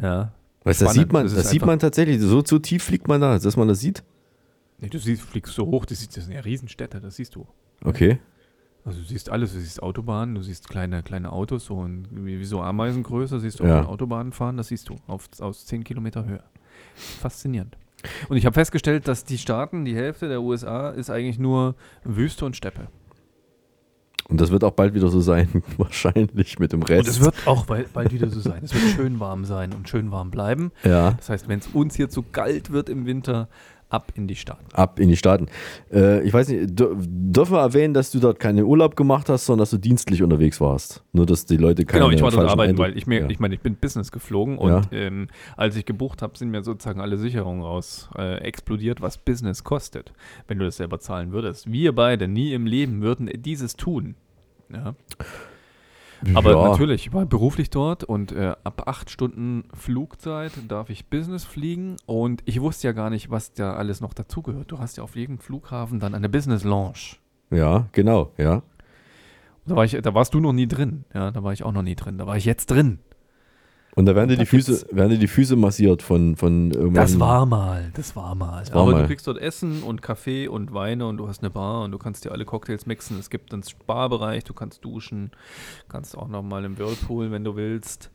Ja. 0.00 0.32
Weißt 0.64 0.82
das 0.82 0.92
sieht 0.94 1.12
man, 1.12 1.26
ist 1.26 1.36
das 1.36 1.50
sieht 1.50 1.64
man 1.64 1.78
tatsächlich. 1.78 2.20
So, 2.20 2.42
so 2.44 2.58
tief 2.58 2.84
fliegt 2.84 3.08
man 3.08 3.20
da, 3.20 3.38
dass 3.38 3.56
man 3.56 3.68
das 3.68 3.80
sieht. 3.80 4.02
Nee, 4.78 4.88
du 4.88 4.98
siehst, 4.98 5.22
fliegst 5.22 5.54
so 5.54 5.66
hoch, 5.66 5.84
das, 5.84 5.98
siehst, 6.00 6.16
das 6.16 6.24
sind 6.24 6.34
ja 6.34 6.40
Riesenstädte, 6.40 7.00
das 7.00 7.16
siehst 7.16 7.34
du. 7.34 7.46
Okay. 7.84 8.18
Also 8.84 8.98
du 9.00 9.04
siehst 9.06 9.30
alles, 9.30 9.52
du 9.52 9.60
siehst 9.60 9.80
Autobahnen, 9.82 10.34
du 10.34 10.42
siehst 10.42 10.68
kleine, 10.68 11.02
kleine 11.04 11.30
Autos, 11.32 11.66
so 11.66 11.84
ein, 11.86 12.08
wie, 12.10 12.40
wie 12.40 12.44
so 12.44 12.60
Ameisengröße, 12.60 13.38
siehst 13.38 13.60
du 13.60 13.64
Ja. 13.64 13.78
auf 13.80 13.86
den 13.86 13.90
Autobahnen 13.90 14.32
fahren, 14.32 14.56
das 14.56 14.68
siehst 14.68 14.88
du 14.88 14.96
auf, 15.06 15.28
aus 15.38 15.66
10 15.66 15.84
Kilometer 15.84 16.24
Höhe. 16.26 16.42
Faszinierend. 16.94 17.76
Und 18.28 18.36
ich 18.36 18.44
habe 18.46 18.54
festgestellt, 18.54 19.06
dass 19.06 19.24
die 19.24 19.38
Staaten, 19.38 19.84
die 19.84 19.94
Hälfte 19.94 20.28
der 20.28 20.42
USA, 20.42 20.90
ist 20.90 21.10
eigentlich 21.10 21.38
nur 21.38 21.76
Wüste 22.02 22.44
und 22.44 22.56
Steppe. 22.56 22.88
Und 24.32 24.40
das 24.40 24.50
wird 24.50 24.64
auch 24.64 24.70
bald 24.70 24.94
wieder 24.94 25.08
so 25.08 25.20
sein, 25.20 25.62
wahrscheinlich 25.76 26.58
mit 26.58 26.72
dem 26.72 26.82
Rest. 26.82 27.06
Und 27.06 27.08
es 27.08 27.20
wird 27.20 27.34
auch 27.44 27.66
bald, 27.66 27.92
bald 27.92 28.14
wieder 28.14 28.30
so 28.30 28.40
sein. 28.40 28.62
Es 28.64 28.72
wird 28.72 28.94
schön 28.96 29.20
warm 29.20 29.44
sein 29.44 29.74
und 29.74 29.90
schön 29.90 30.10
warm 30.10 30.30
bleiben. 30.30 30.72
Ja. 30.84 31.10
Das 31.10 31.28
heißt, 31.28 31.48
wenn 31.48 31.58
es 31.58 31.66
uns 31.66 31.96
hier 31.96 32.08
zu 32.08 32.22
kalt 32.22 32.72
wird 32.72 32.88
im 32.88 33.04
Winter, 33.04 33.50
ab 33.92 34.12
in 34.14 34.26
die 34.26 34.36
Staaten. 34.36 34.64
Ab 34.72 34.98
in 34.98 35.08
die 35.08 35.16
Staaten. 35.16 35.46
Äh, 35.92 36.22
ich 36.22 36.32
weiß 36.32 36.48
nicht, 36.48 36.70
dür- 36.80 36.94
dürfen 36.98 37.52
wir 37.54 37.60
erwähnen, 37.60 37.94
dass 37.94 38.10
du 38.10 38.18
dort 38.20 38.40
keinen 38.40 38.64
Urlaub 38.64 38.96
gemacht 38.96 39.28
hast, 39.28 39.46
sondern 39.46 39.62
dass 39.62 39.70
du 39.70 39.78
dienstlich 39.78 40.22
unterwegs 40.22 40.60
warst? 40.60 41.02
Nur, 41.12 41.26
dass 41.26 41.44
die 41.46 41.56
Leute 41.56 41.84
keine 41.84 42.04
Genau, 42.04 42.14
ich 42.14 42.22
war 42.22 42.30
dort 42.30 42.48
arbeiten, 42.50 42.70
Eindruck- 42.70 42.86
weil 42.86 42.96
ich 42.98 43.06
mir, 43.06 43.20
Ja. 43.22 43.28
ich 43.30 43.38
meine, 43.40 43.54
ich 43.54 43.60
bin 43.60 43.76
Business 43.76 44.10
geflogen 44.12 44.54
Ja. 44.56 44.76
und 44.78 44.88
ähm, 44.92 45.28
als 45.56 45.76
ich 45.76 45.84
gebucht 45.84 46.22
habe, 46.22 46.36
sind 46.38 46.50
mir 46.50 46.62
sozusagen 46.62 47.00
alle 47.00 47.16
Sicherungen 47.18 47.62
raus 47.62 48.08
äh, 48.16 48.38
explodiert, 48.38 49.00
was 49.00 49.18
Business 49.18 49.62
kostet, 49.64 50.12
wenn 50.48 50.58
du 50.58 50.64
das 50.64 50.76
selber 50.78 50.98
zahlen 51.00 51.32
würdest. 51.32 51.70
Wir 51.70 51.94
beide 51.94 52.28
nie 52.28 52.52
im 52.54 52.66
Leben 52.66 53.02
würden 53.02 53.28
dieses 53.42 53.76
tun. 53.76 54.14
Ja. 54.72 54.94
Aber 56.34 56.52
Ja. 56.52 56.68
natürlich, 56.68 57.06
ich 57.06 57.12
war 57.12 57.26
beruflich 57.26 57.70
dort 57.70 58.04
und 58.04 58.32
äh, 58.32 58.54
ab 58.64 58.84
acht 58.86 59.10
Stunden 59.10 59.64
Flugzeit 59.74 60.52
darf 60.68 60.88
ich 60.90 61.06
Business 61.06 61.44
fliegen 61.44 61.96
und 62.06 62.42
ich 62.44 62.60
wusste 62.60 62.86
ja 62.88 62.92
gar 62.92 63.10
nicht, 63.10 63.30
was 63.30 63.52
da 63.52 63.74
alles 63.74 64.00
noch 64.00 64.14
dazugehört. 64.14 64.70
Du 64.70 64.78
hast 64.78 64.96
ja 64.96 65.02
auf 65.02 65.16
jedem 65.16 65.38
Flughafen 65.38 65.98
dann 66.00 66.14
eine 66.14 66.28
Business 66.28 66.64
Lounge. 66.64 67.16
Ja, 67.50 67.88
genau, 67.92 68.32
ja. 68.38 68.62
Da, 69.66 69.76
war 69.76 69.84
ich, 69.84 69.92
da 70.00 70.14
warst 70.14 70.34
du 70.34 70.40
noch 70.40 70.52
nie 70.52 70.66
drin. 70.66 71.04
Ja, 71.14 71.30
da 71.30 71.42
war 71.42 71.52
ich 71.52 71.62
auch 71.64 71.72
noch 71.72 71.82
nie 71.82 71.94
drin. 71.94 72.18
Da 72.18 72.26
war 72.26 72.36
ich 72.36 72.44
jetzt 72.44 72.66
drin. 72.70 72.98
Und 73.94 74.06
da 74.06 74.14
werden 74.14 74.30
dir 74.30 74.38
die 74.38 74.46
Füße, 74.46 74.86
werden 74.90 75.10
dir 75.10 75.18
die 75.18 75.28
Füße 75.28 75.54
massiert 75.54 76.00
von, 76.00 76.34
von 76.36 76.70
irgendwelchen- 76.70 77.18
Das 77.18 77.20
war 77.20 77.44
mal, 77.44 77.90
das 77.94 78.16
war 78.16 78.34
mal. 78.34 78.60
Das 78.60 78.72
war 78.72 78.82
Aber 78.82 78.92
mal. 78.92 79.02
du 79.02 79.06
kriegst 79.06 79.26
dort 79.26 79.36
Essen 79.38 79.82
und 79.82 80.00
Kaffee 80.00 80.48
und 80.48 80.72
Weine 80.72 81.06
und 81.06 81.18
du 81.18 81.28
hast 81.28 81.42
eine 81.42 81.50
Bar 81.50 81.84
und 81.84 81.92
du 81.92 81.98
kannst 81.98 82.24
dir 82.24 82.32
alle 82.32 82.46
Cocktails 82.46 82.86
mixen. 82.86 83.18
Es 83.18 83.28
gibt 83.28 83.52
einen 83.52 83.62
Spa-Bereich, 83.62 84.44
du 84.44 84.54
kannst 84.54 84.82
duschen, 84.84 85.30
kannst 85.88 86.16
auch 86.16 86.28
noch 86.28 86.42
mal 86.42 86.64
im 86.64 86.78
Whirlpool, 86.78 87.30
wenn 87.30 87.44
du 87.44 87.54
willst. 87.54 88.10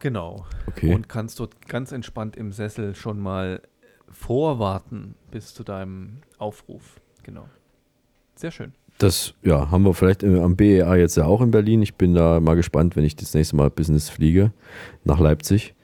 Genau. 0.00 0.44
Okay. 0.66 0.92
Und 0.92 1.08
kannst 1.08 1.38
dort 1.38 1.68
ganz 1.68 1.92
entspannt 1.92 2.34
im 2.34 2.50
Sessel 2.50 2.96
schon 2.96 3.20
mal 3.20 3.62
vorwarten 4.10 5.14
bis 5.30 5.54
zu 5.54 5.62
deinem 5.62 6.18
Aufruf. 6.38 7.00
Genau. 7.22 7.48
Sehr 8.34 8.50
schön. 8.50 8.72
Das 9.02 9.34
ja, 9.42 9.70
haben 9.70 9.84
wir 9.84 9.94
vielleicht 9.94 10.22
äh, 10.22 10.40
am 10.40 10.54
BEA 10.54 10.94
jetzt 10.94 11.16
ja 11.16 11.24
auch 11.24 11.40
in 11.40 11.50
Berlin. 11.50 11.82
Ich 11.82 11.96
bin 11.96 12.14
da 12.14 12.38
mal 12.38 12.54
gespannt, 12.54 12.94
wenn 12.94 13.04
ich 13.04 13.16
das 13.16 13.34
nächste 13.34 13.56
Mal 13.56 13.68
Business 13.68 14.08
fliege 14.08 14.52
nach 15.02 15.18
Leipzig. 15.18 15.74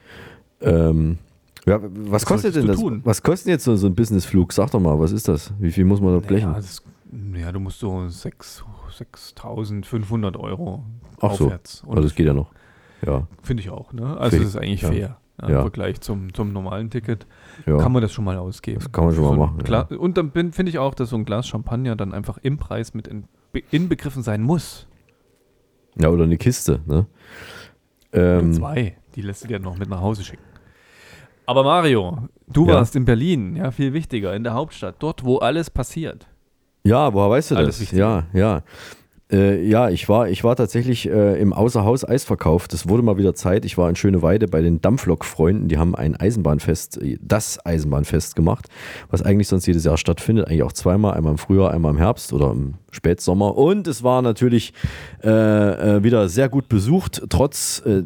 Ähm, 0.61 1.19
ja, 1.67 1.81
was, 1.83 2.25
kostet 2.25 2.55
solltest 2.55 2.57
denn 2.57 2.67
das? 2.69 2.81
tun? 2.81 3.01
Was 3.05 3.23
kostet 3.23 3.49
jetzt 3.49 3.65
so, 3.65 3.75
so 3.75 3.89
ein 3.89 3.95
Businessflug? 3.97 4.53
Sag 4.53 4.71
doch 4.71 4.79
mal, 4.79 5.01
was 5.01 5.11
ist 5.11 5.27
das? 5.27 5.53
Wie 5.59 5.73
viel 5.73 5.85
muss 5.85 6.01
man 6.01 6.15
da 6.15 6.21
blechen? 6.21 6.51
Ja, 6.51 6.55
das, 6.55 6.83
ja, 7.35 7.51
du 7.51 7.59
musst 7.59 7.81
so 7.81 8.09
6 8.09 8.65
6.500 8.99 10.39
Euro 10.39 10.85
Ach 11.21 11.35
so, 11.35 11.45
aufwärts. 11.47 11.83
also 11.89 12.03
das 12.03 12.15
geht 12.15 12.27
ja 12.27 12.35
noch. 12.35 12.53
Ja. 13.05 13.27
Finde 13.43 13.63
ich 13.63 13.71
auch, 13.71 13.93
ne? 13.93 14.17
Also 14.17 14.39
das 14.39 14.47
ist 14.47 14.57
eigentlich 14.57 14.83
ja. 14.83 14.89
fair. 14.89 15.17
Ja. 15.41 15.49
Im 15.49 15.55
Vergleich 15.61 16.01
zum, 16.01 16.33
zum 16.35 16.53
normalen 16.53 16.91
Ticket 16.91 17.27
Ja. 17.67 17.77
kann 17.79 17.93
man 17.93 18.03
das 18.03 18.13
schon 18.13 18.25
mal 18.25 18.37
ausgeben. 18.37 18.79
Das 18.81 18.91
kann 18.93 19.05
man 19.05 19.15
schon 19.15 19.23
mal 19.25 19.29
So 19.29 19.33
ein 19.35 19.39
machen, 19.39 19.59
Gla 19.59 19.81
Und 19.83 20.17
dann 20.17 20.33
finde 20.53 20.71
ich 20.71 20.79
auch, 20.79 20.95
dass 20.95 21.11
so 21.11 21.17
ein 21.17 21.25
Glas 21.25 21.47
Champagner 21.49 21.97
dann 21.97 22.13
einfach 22.15 22.39
im 22.39 22.57
Preis 22.59 22.95
mit 22.95 23.07
in, 23.09 23.25
be- 23.53 23.63
inbegriffen 23.71 24.23
sein 24.23 24.43
muss. 24.43 24.87
Ja, 25.97 26.09
oder 26.11 26.25
eine 26.25 26.37
Kiste, 26.37 26.81
ne? 26.87 27.07
Ähm, 28.13 28.53
zwei. 28.53 28.97
Die 29.15 29.23
lässt 29.23 29.45
du 29.45 29.49
dir 29.49 29.59
noch 29.59 29.77
mit 29.77 29.89
nach 29.89 30.01
Hause 30.01 30.25
schicken. 30.25 30.43
Aber 31.47 31.65
Mario, 31.65 32.29
du 32.47 32.67
Ja. 32.67 32.75
warst 32.75 32.95
in 32.95 33.05
Berlin, 33.05 33.57
ja, 33.57 33.71
viel 33.71 33.93
wichtiger, 33.93 34.35
in 34.35 34.45
der 34.45 34.55
Hauptstadt, 34.55 34.97
dort, 35.01 35.25
wo 35.25 35.39
alles 35.39 35.71
passiert. 35.71 36.27
Ja, 36.85 37.13
woher 37.13 37.31
weißt 37.31 37.51
du 37.51 37.57
Alles 37.57 37.77
das? 37.77 37.81
wichtig. 37.81 37.99
Ja, 37.99 38.27
ja. 38.33 38.63
Äh, 39.31 39.63
ja, 39.67 39.91
ich 39.91 40.09
war, 40.09 40.29
ich 40.29 40.43
war 40.43 40.57
tatsächlich 40.57 41.09
äh, 41.09 41.39
im 41.41 41.53
Außerhaus-Eisverkauf. 41.53 42.67
Das 42.67 42.89
wurde 42.89 43.03
mal 43.03 43.19
wieder 43.19 43.35
Zeit. 43.35 43.65
Ich 43.65 43.77
war 43.77 43.89
in 43.89 43.97
Schöneweide 43.97 44.49
bei 44.49 44.63
den 44.63 44.81
Dampflok-Freunden. 44.81 45.69
Die 45.69 45.77
haben 45.77 45.95
ein 45.95 46.17
Eisenbahnfest, 46.17 47.03
äh, 47.03 47.19
das 47.21 47.65
Eisenbahnfest 47.65 48.37
gemacht, 48.37 48.69
was 49.11 49.23
eigentlich 49.23 49.49
sonst 49.49 49.67
jedes 49.67 49.85
Jahr 49.85 49.99
stattfindet. 49.99 50.47
Eigentlich 50.47 50.63
auch 50.63 50.73
zweimal, 50.73 51.15
einmal 51.15 51.33
im 51.33 51.39
Frühjahr, 51.39 51.73
einmal 51.73 51.93
im 51.93 51.99
Herbst 51.99 52.33
oder 52.33 52.51
im 52.53 52.75
Spätsommer. 52.91 53.57
Und 53.57 53.87
es 53.87 54.03
war 54.03 54.23
natürlich 54.23 54.73
äh, 55.23 55.29
äh, 55.29 56.03
wieder 56.03 56.29
sehr 56.31 56.49
gut 56.49 56.71
besucht, 56.71 57.23
trotz 57.29 57.83
äh, 57.85 58.05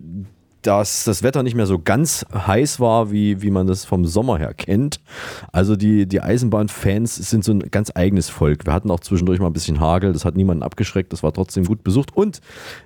dass 0.62 1.04
das 1.04 1.22
Wetter 1.22 1.42
nicht 1.42 1.54
mehr 1.54 1.66
so 1.66 1.78
ganz 1.78 2.24
heiß 2.34 2.80
war, 2.80 3.10
wie, 3.12 3.42
wie 3.42 3.50
man 3.50 3.66
das 3.66 3.84
vom 3.84 4.04
Sommer 4.06 4.38
her 4.38 4.54
kennt. 4.54 5.00
Also 5.52 5.76
die, 5.76 6.06
die 6.06 6.20
Eisenbahnfans 6.20 7.16
sind 7.16 7.44
so 7.44 7.52
ein 7.52 7.60
ganz 7.70 7.90
eigenes 7.94 8.28
Volk. 8.28 8.66
Wir 8.66 8.72
hatten 8.72 8.90
auch 8.90 9.00
zwischendurch 9.00 9.40
mal 9.40 9.46
ein 9.48 9.52
bisschen 9.52 9.80
Hagel, 9.80 10.12
das 10.12 10.24
hat 10.24 10.36
niemanden 10.36 10.62
abgeschreckt, 10.62 11.12
das 11.12 11.22
war 11.22 11.32
trotzdem 11.32 11.64
gut 11.64 11.82
besucht. 11.84 12.16
Und 12.16 12.40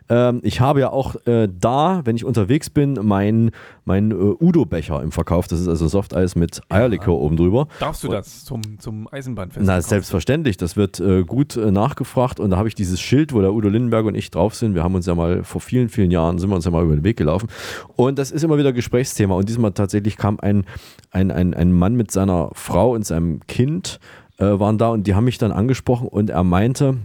ähm, 0.09 0.41
ich 0.43 0.61
habe 0.61 0.81
ja 0.81 0.91
auch 0.91 1.17
äh, 1.27 1.49
da, 1.61 2.01
wenn 2.05 2.17
ich 2.17 2.25
unterwegs 2.25 2.71
bin, 2.71 2.95
meinen 3.03 3.51
mein, 3.85 4.11
äh, 4.11 4.15
Udo-Becher 4.15 5.03
im 5.03 5.13
Verkauf. 5.13 5.47
Das 5.47 5.61
ist 5.61 5.69
also 5.69 5.87
Softeis 5.89 6.35
mit 6.35 6.61
Eierlikör 6.69 7.15
oben 7.15 7.37
drüber. 7.37 7.69
Darfst 7.79 8.03
du 8.03 8.09
Und- 8.09 8.15
das 8.15 8.45
zum, 8.45 8.63
zum 8.81 9.09
Eisenbahnfest? 9.13 9.61
na, 9.65 9.75
verkaufen? 9.75 9.89
selbstverständlich. 9.89 10.57
Das 10.57 10.77
wird 10.77 10.99
äh, 11.01 11.23
gut 11.25 11.57
äh, 11.57 11.71
nachgefragt. 11.71 12.41
Und 12.41 12.51
da 12.51 12.57
habe 12.57 12.69
ich 12.69 12.75
dieses 12.75 13.01
Schild, 13.01 13.33
wo 13.33 13.41
der 13.41 13.53
Udo 13.53 13.69
Lindenberg 13.69 14.07
und 14.07 14.15
ich 14.15 14.31
drauf 14.31 14.55
sind. 14.55 14.75
Wir 14.75 14.83
haben 14.83 14.95
uns 14.95 15.07
ja 15.07 15.15
mal 15.15 15.45
vor 15.45 15.61
vielen, 15.61 15.89
vielen 15.89 16.11
Jahren, 16.11 16.39
sind 16.39 16.49
wir 16.51 16.57
uns 16.57 16.65
ja 16.65 16.71
mal 16.71 16.85
über 16.85 16.95
den 16.97 17.05
Weg 17.05 17.17
gelaufen. 17.17 17.49
Und 17.97 18.19
das 18.19 18.31
ist 18.31 18.45
immer 18.45 18.59
wieder 18.59 18.73
Gesprächsthema. 18.73 19.35
Und 19.35 19.49
diesmal 19.49 19.73
tatsächlich 19.73 20.17
kam 20.17 20.39
ein, 20.41 20.65
ein, 21.11 21.31
ein, 21.31 21.55
ein 21.55 21.73
Mann 21.73 21.95
mit 21.95 22.11
seiner 22.11 22.51
Frau 22.55 22.93
und 22.93 23.07
seinem 23.07 23.41
Kind, 23.47 24.01
äh, 24.39 24.45
waren 24.45 24.79
da 24.79 24.89
und 24.89 25.07
die 25.07 25.15
haben 25.15 25.25
mich 25.25 25.39
dann 25.39 25.53
angesprochen 25.53 26.09
und 26.09 26.31
er 26.31 26.45
meinte, 26.45 26.99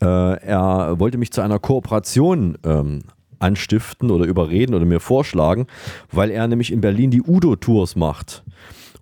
äh, 0.00 0.06
er 0.06 0.98
wollte 0.98 1.18
mich 1.18 1.32
zu 1.32 1.40
einer 1.40 1.58
Kooperation 1.58 2.58
ähm, 2.64 3.02
anstiften 3.38 4.10
oder 4.10 4.26
überreden 4.26 4.74
oder 4.74 4.84
mir 4.84 5.00
vorschlagen, 5.00 5.66
weil 6.12 6.30
er 6.30 6.46
nämlich 6.46 6.72
in 6.72 6.80
Berlin 6.80 7.10
die 7.10 7.22
Udo-Tours 7.22 7.96
macht. 7.96 8.44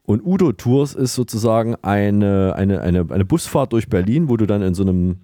Und 0.04 0.24
Udo 0.24 0.52
Tours 0.52 0.94
ist 0.94 1.14
sozusagen 1.14 1.76
eine, 1.82 2.54
eine, 2.56 2.80
eine, 2.80 3.06
eine 3.10 3.24
Busfahrt 3.26 3.74
durch 3.74 3.88
Berlin, 3.88 4.30
wo 4.30 4.38
du 4.38 4.46
dann 4.46 4.62
in 4.62 4.72
so 4.72 4.82
einem, 4.82 5.18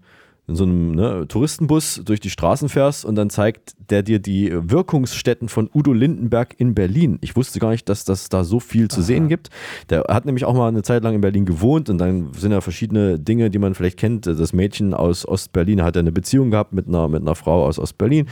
in 0.47 0.57
so 0.57 0.65
einem 0.65 0.93
ne, 0.93 1.27
Touristenbus 1.27 2.03
durch 2.05 2.21
die 2.21 2.29
Straßen 2.29 2.69
fährst 2.69 3.05
und 3.05 3.15
dann 3.15 3.31
zeigt 3.31 3.75
der 3.91 4.03
dir 4.03 4.19
die 4.19 4.53
Wirkungsstätten 4.53 5.49
von 5.49 5.71
Udo 5.73 5.93
Lindenberg 5.93 6.55
in 6.59 6.75
Berlin. 6.75 7.19
Ich 7.23 7.35
wusste 7.35 7.61
gar 7.61 7.71
nicht, 7.71 7.89
dass 7.89 8.05
das 8.05 8.29
da 8.29 8.45
so 8.45 8.61
viel 8.61 8.89
zu 8.89 9.01
sehen 9.01 9.29
gibt. 9.29 9.49
Der 9.89 10.05
hat 10.09 10.27
nämlich 10.27 10.45
auch 10.45 10.55
mal 10.55 10.69
eine 10.69 10.83
Zeit 10.83 11.03
lang 11.03 11.15
in 11.15 11.23
Berlin 11.23 11.47
gewohnt 11.47 11.89
und 11.89 11.99
dann 11.99 12.33
sind 12.35 12.53
ja 12.53 12.61
verschiedene 12.61 13.19
Dinge, 13.19 13.51
die 13.51 13.59
man 13.59 13.75
vielleicht 13.75 13.99
kennt. 13.99 14.27
Das 14.27 14.53
Mädchen 14.53 14.93
aus 14.93 15.27
Ostberlin 15.27 15.83
hat 15.83 15.97
ja 15.97 16.01
eine 16.01 16.13
Beziehung 16.13 16.51
gehabt 16.51 16.75
mit 16.75 16.89
einer, 16.89 17.09
mit 17.09 17.23
einer 17.23 17.35
Frau 17.35 17.65
aus 17.65 17.79
Ostberlin. 17.79 18.27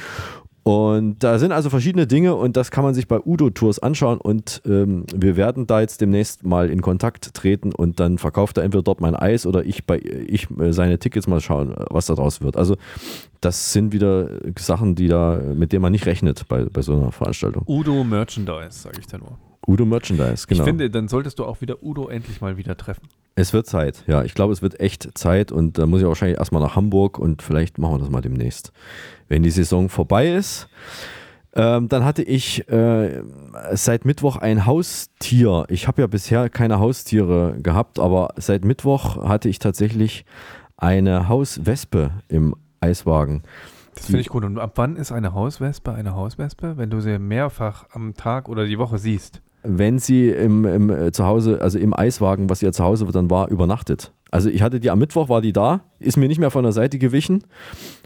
Und 0.64 1.24
da 1.24 1.40
sind 1.40 1.50
also 1.50 1.70
verschiedene 1.70 2.06
Dinge 2.06 2.36
und 2.36 2.56
das 2.56 2.70
kann 2.70 2.84
man 2.84 2.94
sich 2.94 3.08
bei 3.08 3.18
Udo 3.18 3.50
Tours 3.50 3.80
anschauen 3.80 4.18
und 4.18 4.62
ähm, 4.64 5.04
wir 5.12 5.36
werden 5.36 5.66
da 5.66 5.80
jetzt 5.80 6.00
demnächst 6.00 6.44
mal 6.44 6.70
in 6.70 6.82
Kontakt 6.82 7.34
treten 7.34 7.72
und 7.72 7.98
dann 7.98 8.16
verkauft 8.18 8.58
er 8.58 8.64
entweder 8.64 8.84
dort 8.84 9.00
mein 9.00 9.16
Eis 9.16 9.44
oder 9.44 9.64
ich 9.64 9.86
bei 9.86 9.98
ich 9.98 10.48
äh, 10.60 10.72
seine 10.72 11.00
Tickets 11.00 11.26
mal 11.26 11.40
schauen, 11.40 11.72
äh, 11.72 11.84
was 11.90 12.06
da 12.06 12.14
draus 12.14 12.42
wird. 12.42 12.56
Also 12.56 12.76
das 13.40 13.72
sind 13.72 13.92
wieder 13.92 14.30
Sachen, 14.56 14.94
die 14.94 15.08
da 15.08 15.40
mit 15.52 15.72
denen 15.72 15.82
man 15.82 15.90
nicht 15.90 16.06
rechnet 16.06 16.46
bei, 16.46 16.64
bei 16.66 16.82
so 16.82 16.92
einer 16.92 17.10
Veranstaltung. 17.10 17.64
Udo 17.66 18.04
Merchandise, 18.04 18.78
sage 18.82 18.98
ich 19.00 19.08
da 19.08 19.18
nur. 19.18 19.38
Udo 19.66 19.84
Merchandise, 19.84 20.46
genau. 20.46 20.60
Ich 20.60 20.64
finde, 20.64 20.90
dann 20.90 21.08
solltest 21.08 21.40
du 21.40 21.44
auch 21.44 21.60
wieder 21.60 21.82
Udo 21.82 22.06
endlich 22.06 22.40
mal 22.40 22.56
wieder 22.56 22.76
treffen. 22.76 23.08
Es 23.34 23.52
wird 23.52 23.66
Zeit, 23.66 24.04
ja. 24.06 24.24
Ich 24.24 24.34
glaube, 24.34 24.52
es 24.52 24.60
wird 24.60 24.78
echt 24.80 25.16
Zeit 25.16 25.52
und 25.52 25.78
da 25.78 25.86
muss 25.86 26.00
ich 26.00 26.06
wahrscheinlich 26.06 26.38
erstmal 26.38 26.62
nach 26.62 26.76
Hamburg 26.76 27.18
und 27.18 27.42
vielleicht 27.42 27.78
machen 27.78 27.94
wir 27.94 27.98
das 28.00 28.10
mal 28.10 28.20
demnächst, 28.20 28.72
wenn 29.28 29.42
die 29.42 29.50
Saison 29.50 29.88
vorbei 29.88 30.32
ist. 30.32 30.68
Ähm, 31.54 31.88
dann 31.88 32.04
hatte 32.04 32.22
ich 32.22 32.68
äh, 32.68 33.22
seit 33.72 34.04
Mittwoch 34.04 34.36
ein 34.36 34.64
Haustier. 34.64 35.64
Ich 35.68 35.86
habe 35.86 36.02
ja 36.02 36.06
bisher 36.06 36.48
keine 36.48 36.78
Haustiere 36.78 37.56
gehabt, 37.62 37.98
aber 37.98 38.30
seit 38.36 38.64
Mittwoch 38.64 39.22
hatte 39.28 39.48
ich 39.48 39.58
tatsächlich 39.58 40.24
eine 40.76 41.28
Hauswespe 41.28 42.10
im 42.28 42.54
Eiswagen. 42.80 43.42
Das 43.94 44.06
finde 44.06 44.20
ich 44.20 44.28
gut. 44.28 44.44
Und 44.44 44.58
ab 44.58 44.72
wann 44.76 44.96
ist 44.96 45.12
eine 45.12 45.34
Hauswespe 45.34 45.92
eine 45.92 46.14
Hauswespe? 46.14 46.76
Wenn 46.76 46.90
du 46.90 47.00
sie 47.00 47.18
mehrfach 47.18 47.86
am 47.92 48.14
Tag 48.14 48.48
oder 48.48 48.66
die 48.66 48.78
Woche 48.78 48.98
siehst. 48.98 49.42
Wenn 49.62 49.98
sie 49.98 50.28
im, 50.28 50.64
im 50.64 50.90
äh, 50.90 51.12
zu 51.12 51.24
Hause, 51.24 51.60
also 51.60 51.78
im 51.78 51.96
Eiswagen, 51.96 52.50
was 52.50 52.62
ihr 52.62 52.72
zu 52.72 52.84
Hause 52.84 53.06
dann 53.12 53.30
war, 53.30 53.48
übernachtet. 53.48 54.12
Also 54.30 54.48
ich 54.48 54.62
hatte 54.62 54.80
die 54.80 54.90
am 54.90 54.98
Mittwoch, 54.98 55.28
war 55.28 55.42
die 55.42 55.52
da, 55.52 55.82
ist 55.98 56.16
mir 56.16 56.26
nicht 56.26 56.38
mehr 56.38 56.50
von 56.50 56.62
der 56.62 56.72
Seite 56.72 56.98
gewichen, 56.98 57.44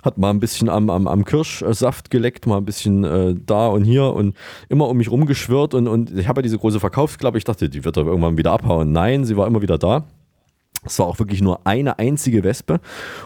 hat 0.02 0.18
mal 0.18 0.30
ein 0.30 0.40
bisschen 0.40 0.68
am, 0.68 0.90
am, 0.90 1.06
am 1.06 1.24
Kirschsaft 1.24 2.10
geleckt, 2.10 2.46
mal 2.46 2.56
ein 2.56 2.64
bisschen 2.64 3.04
äh, 3.04 3.36
da 3.46 3.68
und 3.68 3.84
hier 3.84 4.12
und 4.12 4.36
immer 4.68 4.88
um 4.88 4.96
mich 4.96 5.08
rumgeschwirrt 5.08 5.72
und, 5.72 5.86
und 5.86 6.18
ich 6.18 6.26
habe 6.26 6.40
ja 6.40 6.42
diese 6.42 6.58
große 6.58 6.80
Verkaufsklappe, 6.80 7.38
ich 7.38 7.44
dachte, 7.44 7.68
die 7.68 7.84
wird 7.84 7.96
doch 7.96 8.06
irgendwann 8.06 8.36
wieder 8.36 8.50
abhauen. 8.50 8.90
Nein, 8.90 9.24
sie 9.24 9.36
war 9.36 9.46
immer 9.46 9.62
wieder 9.62 9.78
da. 9.78 10.04
Es 10.86 10.98
war 10.98 11.06
auch 11.06 11.18
wirklich 11.18 11.42
nur 11.42 11.66
eine 11.66 11.98
einzige 11.98 12.44
Wespe. 12.44 12.80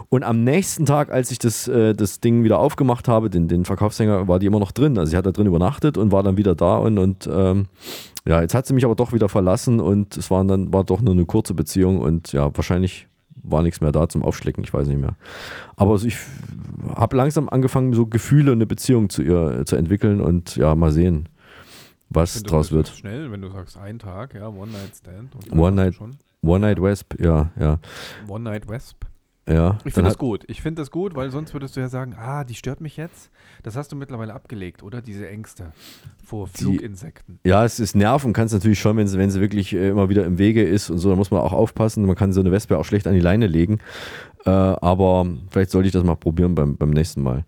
Und 0.09 0.25
am 0.25 0.45
nächsten 0.45 0.87
Tag, 0.87 1.13
als 1.13 1.31
ich 1.31 1.39
das, 1.39 1.69
äh, 1.69 1.95
das 1.95 2.21
Ding 2.21 2.43
wieder 2.45 2.59
aufgemacht 2.59 3.09
habe, 3.09 3.31
den, 3.31 3.49
den 3.49 3.65
Verkaufshänger, 3.65 4.29
war 4.29 4.39
die 4.39 4.47
immer 4.47 4.61
noch 4.61 4.73
drin. 4.73 4.99
Also 4.99 5.11
sie 5.11 5.17
hat 5.17 5.27
da 5.27 5.33
drin 5.33 5.47
übernachtet 5.47 5.97
und 5.97 6.13
war 6.13 6.23
dann 6.23 6.37
wieder 6.37 6.55
da. 6.55 6.79
Und, 6.79 6.99
und 6.99 7.29
ähm, 7.33 7.67
ja, 8.27 8.41
jetzt 8.41 8.55
hat 8.55 8.67
sie 8.67 8.75
mich 8.75 8.85
aber 8.85 8.95
doch 8.95 9.13
wieder 9.13 9.29
verlassen 9.29 9.81
und 9.81 10.17
es 10.17 10.31
war 10.31 10.45
dann 10.45 10.73
war 10.73 10.85
doch 10.85 11.01
nur 11.01 11.15
eine 11.15 11.25
kurze 11.25 11.55
Beziehung 11.55 12.01
und 12.01 12.33
ja, 12.33 12.55
wahrscheinlich 12.57 13.07
war 13.43 13.63
nichts 13.63 13.81
mehr 13.81 13.93
da 13.93 14.09
zum 14.09 14.23
Aufschlecken, 14.23 14.63
ich 14.65 14.73
weiß 14.73 14.87
nicht 14.89 15.01
mehr. 15.01 15.17
Aber 15.77 15.93
also 15.93 16.07
ich 16.07 16.19
habe 16.95 17.17
langsam 17.17 17.49
angefangen, 17.49 17.93
so 17.95 18.07
Gefühle 18.07 18.53
und 18.53 18.59
eine 18.59 18.67
Beziehung 18.67 19.09
zu 19.09 19.23
ihr 19.23 19.61
äh, 19.61 19.65
zu 19.65 19.77
entwickeln 19.77 20.21
und 20.21 20.57
ja, 20.57 20.75
mal 20.75 20.93
sehen, 20.93 21.29
was 22.11 22.43
draus 22.43 22.73
wird. 22.73 22.89
Schnell, 22.89 23.31
wenn 23.31 23.41
du 23.41 23.51
sagst, 23.51 23.79
ein 23.79 23.99
Tag, 23.99 24.35
ja, 24.35 24.49
One 24.49 24.73
Night 24.73 24.97
Stand. 24.97 25.35
und 25.35 25.59
One 25.59 25.77
Night, 25.77 25.95
schon. 25.95 26.17
One 26.43 26.61
Night 26.61 26.81
Wesp, 26.83 27.21
ja, 27.21 27.51
ja. 27.59 27.79
One 28.29 28.45
Night 28.45 28.69
Wesp. 28.69 28.97
Ja, 29.49 29.79
Ich 29.85 29.95
finde 29.95 30.11
das 30.11 30.19
gut. 30.19 30.45
Ich 30.47 30.63
finde 30.63 30.81
das 30.83 30.93
gut, 30.93 31.17
weil 31.17 31.31
sonst 31.31 31.53
würdest 31.55 31.75
du 31.75 31.81
ja 31.81 31.89
sagen, 31.89 32.15
ah, 32.17 32.45
die 32.45 32.55
stört 32.55 32.81
mich 32.81 32.97
jetzt. 32.97 33.31
Das 33.65 33.75
hast 33.75 33.91
du 33.91 33.97
mittlerweile 33.97 34.33
abgelegt, 34.33 34.83
oder? 34.85 35.03
Diese 35.03 35.29
Ängste 35.29 35.73
vor 36.25 36.49
Die- 36.57 36.63
Fluginsekten. 36.63 37.41
Ja, 37.45 37.65
es 37.65 37.81
ist 37.81 37.97
nerven, 37.97 38.33
kann 38.33 38.47
es 38.47 38.53
natürlich 38.53 38.79
schon, 38.79 38.97
wenn 38.97 39.09
sie, 39.09 39.19
wenn 39.19 39.31
sie 39.31 39.41
wirklich 39.41 39.73
äh, 39.75 39.89
immer 39.89 40.09
wieder 40.09 40.25
im 40.25 40.39
Wege 40.39 40.63
ist 40.63 40.89
und 40.89 40.99
so, 40.99 41.11
da 41.11 41.17
muss 41.17 41.33
man 41.33 41.41
auch 41.41 41.53
aufpassen. 41.53 42.05
Man 42.07 42.15
kann 42.15 42.33
so 42.33 42.41
eine 42.41 42.53
Wespe 42.53 42.79
auch 42.79 42.85
schlecht 42.85 43.09
an 43.09 43.15
die 43.15 43.21
Leine 43.21 43.49
legen. 43.49 43.79
Äh, 44.45 44.51
aber 44.51 45.27
vielleicht 45.51 45.71
sollte 45.71 45.89
ich 45.89 45.93
das 45.93 46.05
mal 46.05 46.15
probieren 46.17 46.55
beim, 46.55 46.77
beim 46.77 46.91
nächsten 46.91 47.21
Mal. 47.23 47.45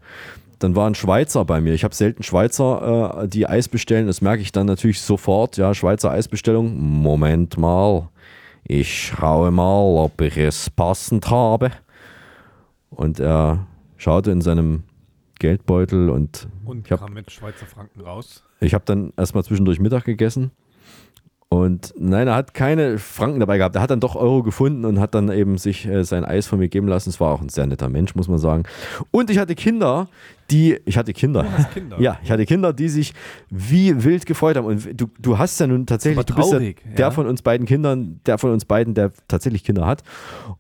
Dann 0.59 0.75
war 0.75 0.89
ein 0.89 0.95
Schweizer 0.97 1.45
bei 1.45 1.61
mir. 1.61 1.73
Ich 1.75 1.85
habe 1.85 1.95
selten 1.95 2.25
Schweizer, 2.25 3.23
äh, 3.25 3.29
die 3.29 3.47
Eis 3.47 3.69
bestellen. 3.69 4.07
Das 4.09 4.21
merke 4.23 4.43
ich 4.43 4.51
dann 4.51 4.67
natürlich 4.67 5.01
sofort. 5.01 5.57
Ja, 5.57 5.73
Schweizer 5.73 6.11
Eisbestellung. 6.11 6.77
Moment 6.81 7.59
mal. 7.59 8.09
Ich 8.65 9.07
schaue 9.09 9.51
mal, 9.51 9.81
ob 10.05 10.21
ich 10.21 10.37
es 10.37 10.71
passend 10.71 11.31
habe. 11.31 11.73
Und 12.91 13.21
er 13.21 13.67
schaute 13.97 14.31
in 14.31 14.41
seinem 14.41 14.85
Geldbeutel 15.39 16.11
und, 16.11 16.47
Und 16.65 16.87
ich 16.87 16.93
habe 16.93 17.05
kam 17.05 17.15
mit 17.15 17.31
Schweizer 17.31 17.67
Franken 17.67 18.01
raus. 18.01 18.45
ich 18.61 18.75
habe 18.75 18.85
dann 18.85 19.13
erstmal 19.17 19.43
zwischendurch 19.45 19.81
Mittag 19.81 20.05
gegessen. 20.05 20.53
Und 21.49 21.93
nein, 21.99 22.29
er 22.29 22.35
hat 22.35 22.55
keine 22.55 22.99
Franken 22.99 23.41
dabei 23.41 23.59
gehabt. 23.59 23.75
Er 23.77 23.83
hat 23.83 23.91
dann 23.91 24.01
doch 24.01 24.15
Euro 24.15 24.43
gefunden 24.43 24.87
und 24.87 24.99
hat 24.99 25.15
dann 25.15 25.31
eben 25.31 25.59
sich 25.59 25.85
äh, 25.85 26.03
sein 26.03 26.25
Eis 26.25 26.47
von 26.47 26.59
mir 26.59 26.69
geben 26.69 26.89
lassen. 26.89 27.11
Es 27.11 27.21
war 27.21 27.31
auch 27.31 27.43
ein 27.43 27.51
sehr 27.51 27.67
netter 27.67 27.91
Mensch, 27.91 28.15
muss 28.15 28.27
man 28.27 28.39
sagen. 28.39 28.63
Und 29.11 29.29
ich 29.29 29.37
hatte 29.37 29.55
Kinder, 29.55 30.09
die, 30.53 30.79
ich 30.85 30.97
hatte 30.97 31.13
Kinder. 31.13 31.45
Kinder? 31.75 32.01
Ja, 32.01 32.19
ich 32.23 32.31
hatte 32.31 32.45
Kinder, 32.45 32.73
die 32.73 32.89
sich 32.89 33.15
wie 33.51 34.05
wild 34.05 34.27
gefreut 34.27 34.57
haben. 34.57 34.67
Und 34.67 35.01
du, 35.01 35.07
du 35.19 35.39
hast 35.39 35.59
ja 35.59 35.67
nun 35.67 35.87
tatsächlich, 35.87 36.25
du 36.27 36.35
bist 36.35 36.53
ja 36.53 36.59
der 36.59 36.75
ja. 36.97 37.11
von 37.11 37.27
uns 37.27 37.43
beiden 37.43 37.67
Kindern, 37.67 38.21
der 38.27 38.39
von 38.39 38.53
uns 38.53 38.65
beiden, 38.65 38.95
der 38.95 39.13
tatsächlich 39.29 39.65
Kinder 39.65 39.87
hat. 39.87 40.03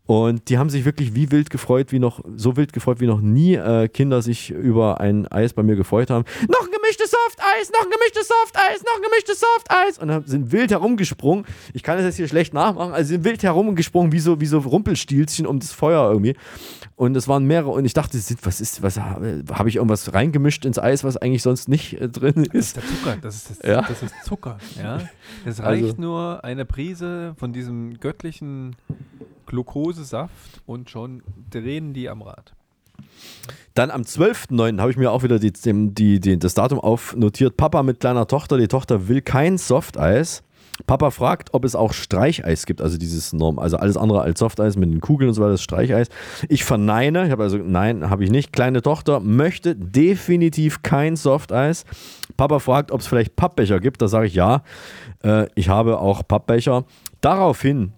Und 0.06 0.48
die 0.48 0.58
haben 0.58 0.70
sich 0.70 0.84
wirklich 0.84 1.14
wie 1.14 1.30
wild 1.30 1.50
gefreut, 1.50 1.92
wie 1.92 1.98
noch, 1.98 2.20
so 2.36 2.56
wild 2.56 2.72
gefreut, 2.72 3.00
wie 3.00 3.06
noch 3.06 3.20
nie 3.20 3.54
äh, 3.54 3.88
Kinder 3.88 4.22
sich 4.22 4.50
über 4.50 5.00
ein 5.00 5.26
Eis 5.28 5.52
bei 5.52 5.62
mir 5.62 5.76
gefreut 5.76 6.10
haben. 6.10 6.24
Noch 6.48 6.66
ein 6.66 6.72
gemischtes 6.72 7.10
Softeis, 7.10 7.70
noch 7.72 7.84
ein 7.84 7.90
gemischtes 7.90 8.28
Softeis, 8.28 8.82
noch 8.82 8.96
ein 8.96 9.02
gemischtes 9.02 9.40
Softeis. 9.40 9.98
Und 9.98 10.28
sind 10.28 10.52
wild 10.52 10.70
herumgesprungen. 10.70 11.44
Ich 11.74 11.82
kann 11.82 11.96
das 11.96 12.06
jetzt 12.06 12.16
hier 12.16 12.28
schlecht 12.28 12.54
nachmachen. 12.54 12.92
Also 12.92 13.08
sind 13.08 13.24
wild 13.24 13.42
herumgesprungen, 13.42 14.12
wie 14.12 14.18
so, 14.18 14.40
wie 14.40 14.46
so 14.46 14.58
Rumpelstilzchen 14.58 15.46
um 15.46 15.60
das 15.60 15.72
Feuer 15.72 16.10
irgendwie. 16.10 16.34
Und 16.96 17.16
es 17.16 17.28
waren 17.28 17.44
mehrere. 17.44 17.70
Und 17.70 17.84
ich 17.84 17.94
dachte, 17.94 18.18
was 18.42 18.60
ist, 18.60 18.82
was 18.82 18.98
habe 18.98 19.44
hab 19.50 19.66
ich 19.66 19.76
irgendwas 19.82 20.14
reingemischt 20.14 20.64
ins 20.64 20.78
Eis, 20.78 21.04
was 21.04 21.16
eigentlich 21.16 21.42
sonst 21.42 21.68
nicht 21.68 22.00
äh, 22.00 22.08
drin 22.08 22.44
Das 22.44 22.54
ist? 22.54 22.54
ist 22.54 22.76
der 22.76 22.82
Zucker, 22.84 23.16
das 23.20 23.34
ist, 23.36 23.50
das, 23.50 23.68
Ja. 23.68 23.82
das 23.82 24.02
ist 24.02 24.14
Zucker. 24.24 24.58
Ja? 24.82 25.00
Es 25.44 25.60
reicht 25.62 25.84
Also- 25.84 26.00
nur 26.00 26.44
eine 26.44 26.64
Prise 26.64 27.34
von 27.38 27.52
diesem 27.52 27.98
göttlichen 28.00 28.76
Glukosesaft 29.46 30.62
und 30.66 30.90
schon 30.90 31.22
drehen 31.50 31.92
die 31.92 32.08
am 32.08 32.22
Rad. 32.22 32.54
Dann 33.74 33.90
am 33.90 34.02
12.09. 34.02 34.80
habe 34.80 34.90
ich 34.90 34.96
mir 34.96 35.10
auch 35.10 35.22
wieder 35.22 35.38
die, 35.38 35.52
die, 35.52 36.20
die, 36.20 36.38
das 36.38 36.54
Datum 36.54 36.78
aufnotiert. 36.80 37.56
Papa 37.56 37.82
mit 37.82 38.00
kleiner 38.00 38.26
Tochter. 38.26 38.58
Die 38.58 38.68
Tochter 38.68 39.08
will 39.08 39.22
kein 39.22 39.58
Softeis. 39.58 40.42
Papa 40.86 41.10
fragt, 41.10 41.54
ob 41.54 41.64
es 41.64 41.74
auch 41.74 41.92
Streicheis 41.92 42.66
gibt, 42.66 42.80
also 42.80 42.98
dieses 42.98 43.32
Norm, 43.32 43.58
also 43.58 43.76
alles 43.76 43.96
andere 43.96 44.22
als 44.22 44.40
Softeis 44.40 44.76
mit 44.76 44.90
den 44.90 45.00
Kugeln 45.00 45.28
und 45.28 45.34
so 45.34 45.42
weiter, 45.42 45.52
das 45.52 45.62
Streicheis. 45.62 46.08
Ich 46.48 46.64
verneine, 46.64 47.26
ich 47.26 47.30
habe 47.30 47.42
also, 47.42 47.58
nein, 47.58 48.08
habe 48.10 48.24
ich 48.24 48.30
nicht. 48.30 48.52
Kleine 48.52 48.82
Tochter 48.82 49.20
möchte 49.20 49.76
definitiv 49.76 50.82
kein 50.82 51.16
Softeis. 51.16 51.84
Papa 52.36 52.58
fragt, 52.58 52.90
ob 52.90 53.00
es 53.00 53.06
vielleicht 53.06 53.36
Pappbecher 53.36 53.80
gibt. 53.80 54.02
Da 54.02 54.08
sage 54.08 54.26
ich 54.26 54.34
ja. 54.34 54.62
Äh, 55.22 55.46
ich 55.54 55.68
habe 55.68 55.98
auch 55.98 56.26
Pappbecher. 56.26 56.84
Daraufhin 57.20 57.92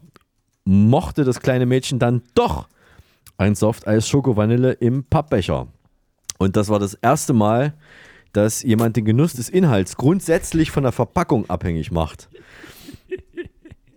mochte 0.64 1.24
das 1.24 1.40
kleine 1.40 1.66
Mädchen 1.66 1.98
dann 1.98 2.22
doch 2.34 2.68
ein 3.36 3.54
Softeis 3.54 4.08
Schoko-Vanille 4.08 4.72
im 4.72 5.04
Pappbecher. 5.04 5.68
Und 6.38 6.56
das 6.56 6.68
war 6.68 6.78
das 6.78 6.94
erste 6.94 7.32
Mal, 7.32 7.74
dass 8.32 8.62
jemand 8.62 8.96
den 8.96 9.04
Genuss 9.04 9.34
des 9.34 9.48
Inhalts 9.48 9.96
grundsätzlich 9.96 10.70
von 10.70 10.82
der 10.82 10.92
Verpackung 10.92 11.48
abhängig 11.48 11.92
macht. 11.92 12.28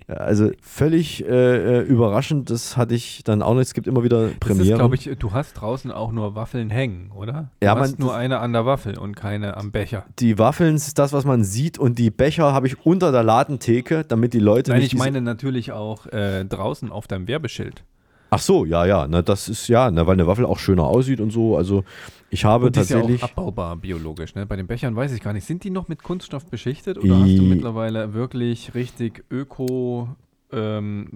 Also 0.08 0.52
völlig 0.62 1.26
äh, 1.26 1.80
äh, 1.80 1.82
überraschend, 1.82 2.50
das 2.50 2.78
hatte 2.78 2.96
ich 2.96 3.24
dann 3.26 3.42
auch 3.42 3.54
nicht. 3.56 3.64
Es 3.68 3.74
gibt 3.74 3.88
immer 3.88 4.04
wieder 4.04 4.30
Premieren. 4.40 4.78
glaube 4.78 4.96
ich, 4.96 5.10
du 5.20 5.34
hast 5.34 5.54
draußen 5.56 5.92
auch 5.92 6.14
nur 6.14 6.34
Waffeln 6.34 6.70
hängen, 6.70 7.12
oder? 7.14 7.50
Du 7.60 7.66
Ja, 7.66 7.78
hast 7.78 8.00
man- 8.00 8.08
nur 8.08 8.16
eine 8.16 8.40
an 8.40 8.54
der 8.54 8.66
Waffel 8.66 8.98
und 8.98 9.16
keine 9.18 9.58
am 9.58 9.72
Becher. 9.72 10.06
die 10.20 10.40
Waffeln 10.40 10.76
ist 10.78 10.98
das, 10.98 11.12
was 11.12 11.26
man 11.26 11.44
sieht, 11.44 11.78
und 11.78 12.00
die 12.00 12.10
Becher 12.10 12.54
habe 12.54 12.68
ich 12.68 12.86
unter 12.86 13.12
der 13.12 13.24
Ladentheke, 13.24 14.06
damit 14.08 14.34
die 14.34 14.40
Leute 14.40 14.72
Nein, 14.72 14.80
nicht. 14.80 14.94
ich 14.94 15.00
meine 15.00 15.20
natürlich 15.20 15.74
auch 15.74 16.06
äh, 16.08 16.46
draußen 16.46 16.90
auf 16.90 17.08
deinem 17.08 17.28
Werbeschild. 17.28 17.84
Ach 18.30 18.40
so, 18.40 18.66
ja, 18.66 18.86
ja, 18.86 19.08
na, 19.10 19.22
das 19.22 19.48
ist 19.50 19.68
ja, 19.70 19.90
na, 19.92 20.06
weil 20.08 20.14
eine 20.14 20.28
Waffel 20.28 20.46
auch 20.46 20.60
schöner 20.60 20.84
aussieht 20.84 21.20
und 21.22 21.32
so. 21.32 21.56
Also 21.58 21.84
ich 22.30 22.46
habe 22.46 22.68
Und 22.68 22.76
die 22.76 22.82
ist 22.82 22.90
ja 22.90 22.98
tatsächlich. 22.98 23.24
auch 23.24 23.30
abbaubar 23.30 23.76
biologisch. 23.78 24.36
Ne? 24.36 24.46
Bei 24.46 24.56
den 24.56 24.68
Bechern 24.68 24.96
weiß 24.96 25.14
ich 25.14 25.22
gar 25.22 25.34
nicht. 25.34 25.46
Sind 25.46 25.64
die 25.64 25.70
noch 25.70 25.88
mit 25.88 26.04
Kunststoff 26.04 26.46
beschichtet 26.46 26.98
oder 26.98 27.20
hast 27.20 27.38
du 27.38 27.42
mittlerweile 27.44 28.14
wirklich 28.14 28.76
richtig 28.76 29.24
öko, 29.32 30.10
ähm, 30.52 31.10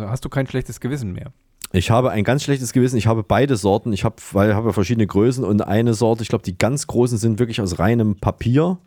hast 0.00 0.24
du 0.24 0.28
kein 0.28 0.46
schlechtes 0.46 0.80
Gewissen 0.80 1.12
mehr? 1.12 1.32
Ich 1.72 1.90
habe 1.90 2.10
ein 2.10 2.22
ganz 2.22 2.44
schlechtes 2.44 2.72
Gewissen. 2.72 2.96
Ich 2.96 3.06
habe 3.06 3.22
beide 3.22 3.56
Sorten. 3.56 3.92
Ich 3.92 4.04
habe, 4.04 4.16
weil 4.32 4.50
ich 4.50 4.54
habe 4.54 4.72
verschiedene 4.72 5.06
Größen 5.06 5.42
und 5.42 5.62
eine 5.62 5.94
Sorte, 5.94 6.22
ich 6.22 6.28
glaube, 6.28 6.44
die 6.44 6.56
ganz 6.56 6.86
großen 6.86 7.16
sind 7.16 7.38
wirklich 7.38 7.60
aus 7.60 7.78
reinem 7.78 8.16
Papier. 8.16 8.78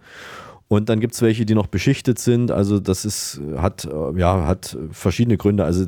Und 0.67 0.89
dann 0.89 0.99
gibt 0.99 1.13
es 1.13 1.21
welche, 1.21 1.45
die 1.45 1.55
noch 1.55 1.67
beschichtet 1.67 2.19
sind. 2.19 2.51
Also 2.51 2.79
das 2.79 3.05
ist, 3.05 3.41
hat, 3.57 3.85
äh, 3.85 4.19
ja, 4.19 4.45
hat 4.45 4.77
verschiedene 4.91 5.37
Gründe. 5.37 5.63
Also 5.63 5.85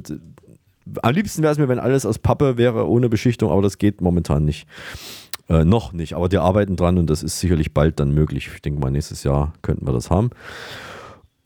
am 1.01 1.13
liebsten 1.13 1.41
wäre 1.43 1.51
es 1.51 1.57
mir, 1.59 1.67
wenn 1.67 1.79
alles 1.79 2.05
aus 2.05 2.19
Pappe 2.19 2.57
wäre, 2.57 2.87
ohne 2.87 3.09
Beschichtung, 3.09 3.51
aber 3.51 3.61
das 3.61 3.77
geht 3.77 4.01
momentan 4.01 4.45
nicht. 4.45 4.67
Äh, 5.49 5.63
noch 5.63 5.93
nicht, 5.93 6.13
aber 6.13 6.29
die 6.29 6.37
arbeiten 6.37 6.75
dran 6.75 6.97
und 6.97 7.09
das 7.09 7.23
ist 7.23 7.39
sicherlich 7.39 7.73
bald 7.73 7.99
dann 7.99 8.11
möglich. 8.11 8.49
Ich 8.53 8.61
denke 8.61 8.81
mal, 8.81 8.91
nächstes 8.91 9.23
Jahr 9.23 9.53
könnten 9.61 9.87
wir 9.87 9.93
das 9.93 10.09
haben. 10.09 10.29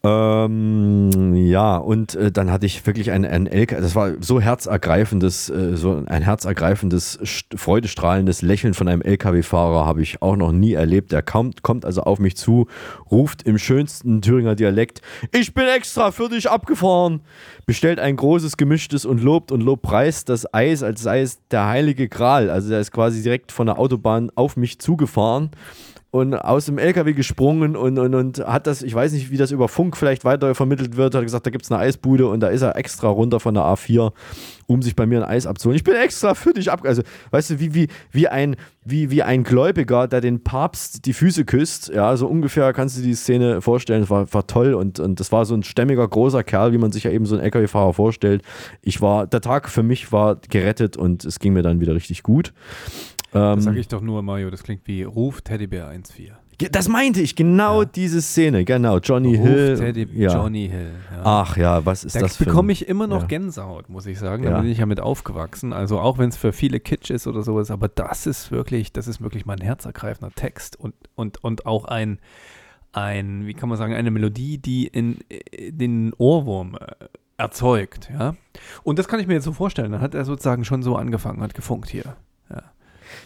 Ähm, 0.03 1.35
ja, 1.35 1.77
und 1.77 2.15
äh, 2.15 2.31
dann 2.31 2.49
hatte 2.49 2.65
ich 2.65 2.83
wirklich 2.87 3.11
ein, 3.11 3.23
ein 3.23 3.45
LK, 3.45 3.77
das 3.81 3.93
war 3.93 4.13
so 4.19 4.41
herzergreifendes, 4.41 5.49
äh, 5.49 5.77
so 5.77 6.03
ein 6.07 6.23
herzergreifendes, 6.23 7.19
st- 7.19 7.55
freudestrahlendes 7.55 8.41
Lächeln 8.41 8.73
von 8.73 8.87
einem 8.87 9.03
LKW-Fahrer 9.03 9.85
habe 9.85 10.01
ich 10.01 10.23
auch 10.23 10.35
noch 10.35 10.51
nie 10.53 10.73
erlebt. 10.73 11.11
Der 11.11 11.21
kommt, 11.21 11.61
kommt 11.61 11.85
also 11.85 12.01
auf 12.01 12.17
mich 12.17 12.35
zu, 12.35 12.65
ruft 13.11 13.43
im 13.43 13.59
schönsten 13.59 14.23
Thüringer 14.23 14.55
Dialekt, 14.55 15.01
ich 15.31 15.53
bin 15.53 15.65
extra 15.67 16.09
für 16.09 16.29
dich 16.29 16.49
abgefahren, 16.49 17.21
bestellt 17.67 17.99
ein 17.99 18.15
großes 18.15 18.57
gemischtes 18.57 19.05
und 19.05 19.21
lobt 19.21 19.51
und 19.51 19.61
lobpreist 19.61 20.29
das 20.29 20.51
Eis, 20.51 20.81
als 20.81 21.03
sei 21.03 21.21
es 21.21 21.39
der 21.49 21.67
heilige 21.67 22.09
Gral. 22.09 22.49
Also 22.49 22.69
der 22.69 22.79
ist 22.79 22.91
quasi 22.91 23.21
direkt 23.21 23.51
von 23.51 23.67
der 23.67 23.77
Autobahn 23.77 24.31
auf 24.33 24.57
mich 24.57 24.79
zugefahren 24.79 25.51
und 26.11 26.35
aus 26.35 26.65
dem 26.65 26.77
LKW 26.77 27.13
gesprungen 27.13 27.77
und, 27.77 27.97
und, 27.97 28.13
und 28.13 28.39
hat 28.39 28.67
das, 28.67 28.83
ich 28.83 28.93
weiß 28.93 29.13
nicht, 29.13 29.31
wie 29.31 29.37
das 29.37 29.51
über 29.51 29.69
Funk 29.69 29.95
vielleicht 29.95 30.25
weiter 30.25 30.53
vermittelt 30.55 30.97
wird, 30.97 31.15
hat 31.15 31.23
gesagt, 31.23 31.45
da 31.45 31.51
gibt 31.51 31.63
es 31.63 31.71
eine 31.71 31.79
Eisbude 31.79 32.27
und 32.27 32.41
da 32.41 32.49
ist 32.49 32.61
er 32.61 32.75
extra 32.75 33.07
runter 33.07 33.39
von 33.39 33.53
der 33.53 33.63
A4, 33.63 34.11
um 34.67 34.81
sich 34.81 34.97
bei 34.97 35.05
mir 35.05 35.19
ein 35.19 35.29
Eis 35.29 35.47
abzuholen. 35.47 35.77
Ich 35.77 35.85
bin 35.85 35.95
extra 35.95 36.33
für 36.33 36.51
dich 36.51 36.69
ab. 36.69 36.81
Also, 36.83 37.01
weißt 37.31 37.51
du, 37.51 37.59
wie, 37.61 37.73
wie, 37.73 37.87
wie, 38.11 38.27
ein, 38.27 38.57
wie, 38.83 39.09
wie 39.09 39.23
ein 39.23 39.43
Gläubiger, 39.43 40.09
der 40.09 40.19
den 40.19 40.43
Papst 40.43 41.05
die 41.05 41.13
Füße 41.13 41.45
küsst. 41.45 41.87
Ja, 41.87 42.17
so 42.17 42.27
ungefähr 42.27 42.73
kannst 42.73 42.97
du 42.97 43.01
die 43.01 43.15
Szene 43.15 43.61
vorstellen. 43.61 44.01
Das 44.01 44.09
war, 44.09 44.33
war 44.33 44.45
toll 44.47 44.73
und, 44.73 44.99
und 44.99 45.17
das 45.21 45.31
war 45.31 45.45
so 45.45 45.55
ein 45.55 45.63
stämmiger, 45.63 46.05
großer 46.05 46.43
Kerl, 46.43 46.73
wie 46.73 46.77
man 46.77 46.91
sich 46.91 47.05
ja 47.05 47.11
eben 47.11 47.25
so 47.25 47.35
einen 47.35 47.45
LKW-Fahrer 47.45 47.93
vorstellt. 47.93 48.41
Ich 48.81 48.99
war, 48.99 49.27
der 49.27 49.39
Tag 49.39 49.69
für 49.69 49.83
mich 49.83 50.11
war 50.11 50.35
gerettet 50.49 50.97
und 50.97 51.23
es 51.23 51.39
ging 51.39 51.53
mir 51.53 51.63
dann 51.63 51.79
wieder 51.79 51.95
richtig 51.95 52.21
gut. 52.21 52.51
Das 53.31 53.57
Ähm, 53.57 53.61
sage 53.61 53.79
ich 53.79 53.87
doch 53.87 54.01
nur, 54.01 54.21
Mario. 54.21 54.49
Das 54.49 54.63
klingt 54.63 54.85
wie 54.87 55.03
Ruf 55.03 55.41
Teddybär 55.41 55.89
1.4. 55.89 56.31
Ge- 56.57 56.69
Das 56.71 56.87
meinte 56.89 57.21
ich, 57.21 57.35
genau 57.35 57.85
diese 57.85 58.21
Szene, 58.21 58.65
genau. 58.65 58.99
Johnny 58.99 59.35
Ruf 59.35 59.47
Hill. 59.47 59.77
Teddy, 59.79 60.07
ja. 60.13 60.33
Johnny 60.33 60.67
Hill. 60.69 60.91
Ja. 61.11 61.21
Ach 61.23 61.57
ja, 61.57 61.85
was 61.85 62.03
ist 62.03 62.15
da 62.15 62.19
das 62.19 62.35
für 62.37 62.45
bekomme 62.45 62.67
ein- 62.67 62.71
ich 62.71 62.87
immer 62.87 63.07
noch 63.07 63.21
ja. 63.21 63.27
Gänsehaut, 63.27 63.89
muss 63.89 64.05
ich 64.05 64.19
sagen. 64.19 64.43
Da 64.43 64.51
Ja. 64.51 64.59
bin 64.61 64.69
ich 64.69 64.77
ja 64.79 64.85
mit 64.85 64.99
aufgewachsen. 64.99 65.73
Also 65.73 65.99
auch 65.99 66.17
wenn 66.17 66.29
es 66.29 66.37
für 66.37 66.51
viele 66.53 66.79
Kitsch 66.79 67.09
ist 67.09 67.25
oder 67.25 67.41
sowas, 67.41 67.71
aber 67.71 67.87
das 67.87 68.27
ist 68.27 68.51
wirklich, 68.51 68.91
das 68.93 69.07
ist 69.07 69.21
wirklich 69.21 69.45
mein 69.45 69.59
herzergreifender 69.59 70.33
Text 70.35 70.77
und, 70.79 70.93
und, 71.15 71.43
und 71.43 71.65
auch 71.65 71.85
ein, 71.85 72.19
ein, 72.91 73.47
wie 73.47 73.53
kann 73.53 73.69
man 73.69 73.77
sagen, 73.77 73.93
eine 73.93 74.11
Melodie, 74.11 74.57
die 74.57 74.85
in, 74.87 75.19
äh, 75.29 75.71
den 75.71 76.13
Ohrwurm 76.17 76.75
äh, 76.75 77.05
erzeugt, 77.37 78.09
ja. 78.13 78.35
Und 78.83 78.99
das 78.99 79.07
kann 79.07 79.19
ich 79.19 79.25
mir 79.27 79.33
jetzt 79.35 79.45
so 79.45 79.53
vorstellen. 79.53 79.91
Dann 79.93 80.01
hat 80.01 80.13
er 80.13 80.25
sozusagen 80.25 80.65
schon 80.65 80.83
so 80.83 80.95
angefangen, 80.97 81.41
hat 81.41 81.53
gefunkt 81.55 81.89
hier. 81.89 82.15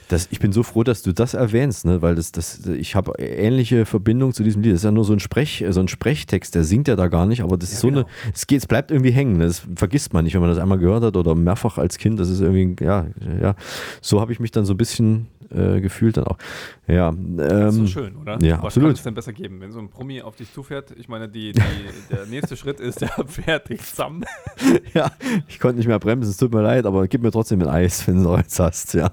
Ja. 0.10 0.16
Das, 0.16 0.28
ich 0.32 0.40
bin 0.40 0.52
so 0.52 0.64
froh, 0.64 0.84
dass 0.84 1.02
du 1.02 1.14
das 1.14 1.34
erwähnst, 1.34 1.86
ne? 1.86 2.02
weil 2.02 2.16
das, 2.16 2.32
das, 2.32 2.66
ich 2.66 2.96
habe 2.96 3.14
ähnliche 3.20 3.86
Verbindung 3.86 4.34
zu 4.34 4.44
diesem 4.44 4.62
Lied. 4.62 4.74
Das 4.74 4.82
ist 4.82 4.86
ja 4.86 4.92
nur 4.92 5.06
so 5.06 5.14
ein, 5.14 5.20
Sprech, 5.20 5.64
so 5.70 5.80
ein 5.80 5.88
Sprechtext, 5.88 6.56
der 6.56 6.64
singt 6.64 6.88
ja 6.88 6.96
da 6.96 7.08
gar 7.08 7.26
nicht, 7.26 7.42
aber 7.42 7.58
das 7.58 7.72
ist 7.72 7.80
so 7.80 7.88
genau. 7.88 8.02
eine, 8.02 8.08
es, 8.34 8.48
geht, 8.48 8.60
es 8.60 8.68
bleibt 8.68 8.92
irgendwie 8.92 9.12
hängen. 9.12 9.38
ne? 9.38 9.46
Das 9.46 9.64
vergisst 9.76 10.14
man 10.14 10.24
nicht, 10.26 10.34
wenn 10.34 10.42
man 10.42 10.50
das 10.50 10.60
einmal 10.60 10.78
gehört 10.78 11.04
hat 11.04 11.18
oder 11.18 11.36
mehrfach 11.36 11.78
als 11.78 11.98
Kind. 11.98 12.20
Das 12.20 12.30
ist 12.30 12.42
irgendwie, 12.42 12.84
ja, 12.84 13.08
ja. 13.42 13.56
So 14.02 14.22
habe 14.22 14.32
ich 14.32 14.40
mich 14.40 14.52
dann 14.52 14.66
so 14.66 14.74
ein 14.74 14.78
bisschen 14.78 15.28
äh, 15.52 15.82
gefühlt 15.82 16.18
dann 16.18 16.26
auch. 16.26 16.38
Ja, 16.88 17.10
ähm, 17.10 17.38
Das 17.38 17.74
ist 17.76 17.80
so 17.80 17.88
schön, 17.88 18.16
oder? 18.16 18.34
Ja, 18.42 18.56
Was 18.56 18.60
kann 18.60 18.66
absolut. 18.66 18.94
es 18.94 19.04
denn 19.04 19.14
besser 19.14 19.34
geben, 19.34 19.62
wenn 19.62 19.72
so 19.72 19.80
ein 19.80 19.90
Promi 19.90 20.22
auf 20.22 20.36
dich 20.36 20.52
zufährt? 20.54 20.92
Ich 20.98 21.08
meine, 21.08 21.30
die, 21.30 21.52
die, 21.54 21.62
der 22.12 22.26
nächste 22.26 22.58
Schritt 22.58 22.80
ist, 22.80 23.02
der 23.02 23.10
fährt 23.28 23.70
dich 23.70 23.82
zusammen. 23.82 24.26
ja, 24.94 25.12
ich 25.48 25.60
konnte 25.60 25.78
nicht 25.78 25.88
mehr 25.88 26.00
bremsen, 26.00 26.30
es 26.30 26.38
tut 26.38 26.54
mir 26.54 26.62
leid, 26.62 26.86
aber 26.86 27.08
gib 27.08 27.22
mir 27.22 27.32
trotzdem 27.32 27.62
ein 27.62 27.68
Eis, 27.68 28.08
wenn 28.08 28.24
du 28.24 28.32
eins 28.32 28.60
hast, 28.60 28.94
ja. 28.94 29.10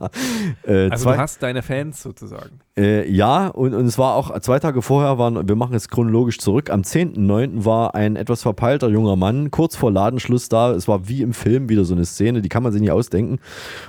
Äh, 0.67 0.82
Also 0.91 1.05
zwei- 1.05 1.15
du 1.15 1.19
hast 1.21 1.43
deine 1.43 1.63
Fans 1.63 2.03
sozusagen. 2.03 2.61
Äh, 2.77 3.11
ja, 3.11 3.49
und, 3.49 3.75
und 3.75 3.85
es 3.85 3.99
war 3.99 4.15
auch 4.15 4.39
zwei 4.41 4.59
Tage 4.59 4.81
vorher, 4.81 5.19
waren, 5.19 5.47
wir 5.47 5.57
machen 5.57 5.75
jetzt 5.75 5.91
chronologisch 5.91 6.39
zurück, 6.39 6.71
am 6.71 6.81
10.9. 6.83 7.67
war 7.67 7.95
ein 7.95 8.17
etwas 8.17 8.43
verpeilter 8.43 8.89
junger 8.89 9.15
Mann 9.17 9.51
kurz 9.51 9.77
vor 9.77 9.91
Ladenschluss 9.93 10.49
da. 10.49 10.71
Es 10.73 10.89
war 10.89 11.07
wie 11.07 11.21
im 11.21 11.35
Film 11.35 11.69
wieder 11.69 11.85
so 11.85 11.95
eine 11.95 12.07
Szene, 12.07 12.41
die 12.41 12.49
kann 12.49 12.63
man 12.63 12.73
sich 12.73 12.81
nicht 12.81 12.91
ausdenken. 12.91 13.41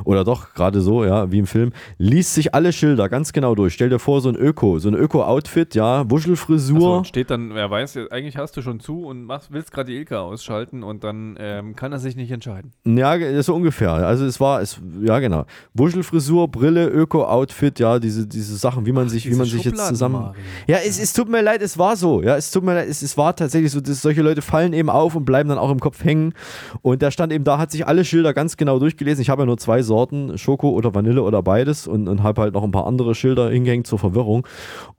Oder 0.03 0.25
doch, 0.25 0.53
gerade 0.53 0.81
so, 0.81 1.05
ja, 1.05 1.31
wie 1.31 1.39
im 1.39 1.47
Film. 1.47 1.71
Liest 1.97 2.33
sich 2.33 2.53
alle 2.53 2.73
Schilder 2.73 3.07
ganz 3.07 3.31
genau 3.31 3.55
durch. 3.55 3.73
Stell 3.73 3.89
dir 3.89 3.99
vor, 3.99 4.19
so 4.19 4.27
ein 4.29 4.35
Öko, 4.35 4.79
so 4.79 4.89
ein 4.89 4.95
Öko-Outfit, 4.95 5.75
ja, 5.75 6.09
Wuschelfrisur. 6.11 6.79
So, 6.81 6.93
und 6.97 7.07
steht 7.07 7.29
dann, 7.31 7.53
wer 7.55 7.71
weiß, 7.71 7.97
eigentlich 8.11 8.35
hast 8.37 8.57
du 8.57 8.61
schon 8.61 8.81
zu 8.81 9.05
und 9.05 9.23
machst, 9.23 9.53
willst 9.53 9.71
gerade 9.71 9.91
die 9.91 9.97
Ilka 9.97 10.19
ausschalten 10.19 10.83
und 10.83 11.05
dann 11.05 11.37
ähm, 11.39 11.75
kann 11.77 11.93
er 11.93 11.99
sich 11.99 12.17
nicht 12.17 12.31
entscheiden. 12.31 12.73
Ja, 12.85 13.41
so 13.43 13.55
ungefähr. 13.55 13.91
Also 13.93 14.25
es 14.25 14.39
war, 14.41 14.61
es, 14.61 14.81
ja 15.01 15.19
genau. 15.19 15.45
Wuschelfrisur, 15.73 16.47
Brille, 16.49 16.82
Öko-Outfit, 16.88 17.79
ja, 17.79 17.99
diese, 17.99 18.27
diese 18.27 18.55
Sachen, 18.55 18.86
wie 18.86 18.91
man 18.91 19.09
sich, 19.09 19.25
wie 19.25 19.29
diese 19.29 19.39
man 19.39 19.47
sich 19.47 19.63
jetzt 19.63 19.88
zusammen. 19.88 20.21
Mario. 20.21 20.41
Ja, 20.67 20.77
es, 20.86 20.99
es 20.99 21.13
tut 21.13 21.29
mir 21.29 21.41
leid, 21.41 21.61
es 21.61 21.77
war 21.77 21.95
so. 21.95 22.21
Ja, 22.21 22.36
es 22.36 22.51
tut 22.51 22.63
mir 22.63 22.73
leid, 22.73 22.88
es, 22.89 23.01
es 23.01 23.17
war 23.17 23.36
tatsächlich 23.36 23.71
so, 23.71 23.81
dass 23.81 24.01
solche 24.01 24.21
Leute 24.21 24.41
fallen 24.41 24.73
eben 24.73 24.89
auf 24.89 25.15
und 25.15 25.25
bleiben 25.25 25.49
dann 25.49 25.57
auch 25.57 25.71
im 25.71 25.79
Kopf 25.79 26.03
hängen. 26.03 26.34
Und 26.81 27.01
der 27.01 27.11
stand 27.11 27.34
eben 27.34 27.43
da, 27.43 27.57
hat 27.57 27.71
sich 27.71 27.88
alle 27.88 28.05
Schilder 28.05 28.34
ganz 28.34 28.57
genau 28.57 28.79
durchgelesen. 28.79 29.21
Ich 29.21 29.29
habe 29.29 29.43
ja 29.43 29.45
nur 29.45 29.57
zwei 29.57 29.81
Sorten, 29.81 30.38
Schoko 30.38 30.69
oder 30.69 30.93
Vanille 30.93 31.23
oder 31.23 31.41
beides 31.43 31.88
und, 31.88 32.07
und 32.07 32.23
habe 32.23 32.41
halt 32.41 32.53
noch 32.53 32.63
ein 32.63 32.71
paar 32.71 32.88
andere 32.88 33.15
Schilder 33.15 33.49
hingehängt 33.49 33.88
zur 33.88 33.99
Verwirrung. 33.99 34.47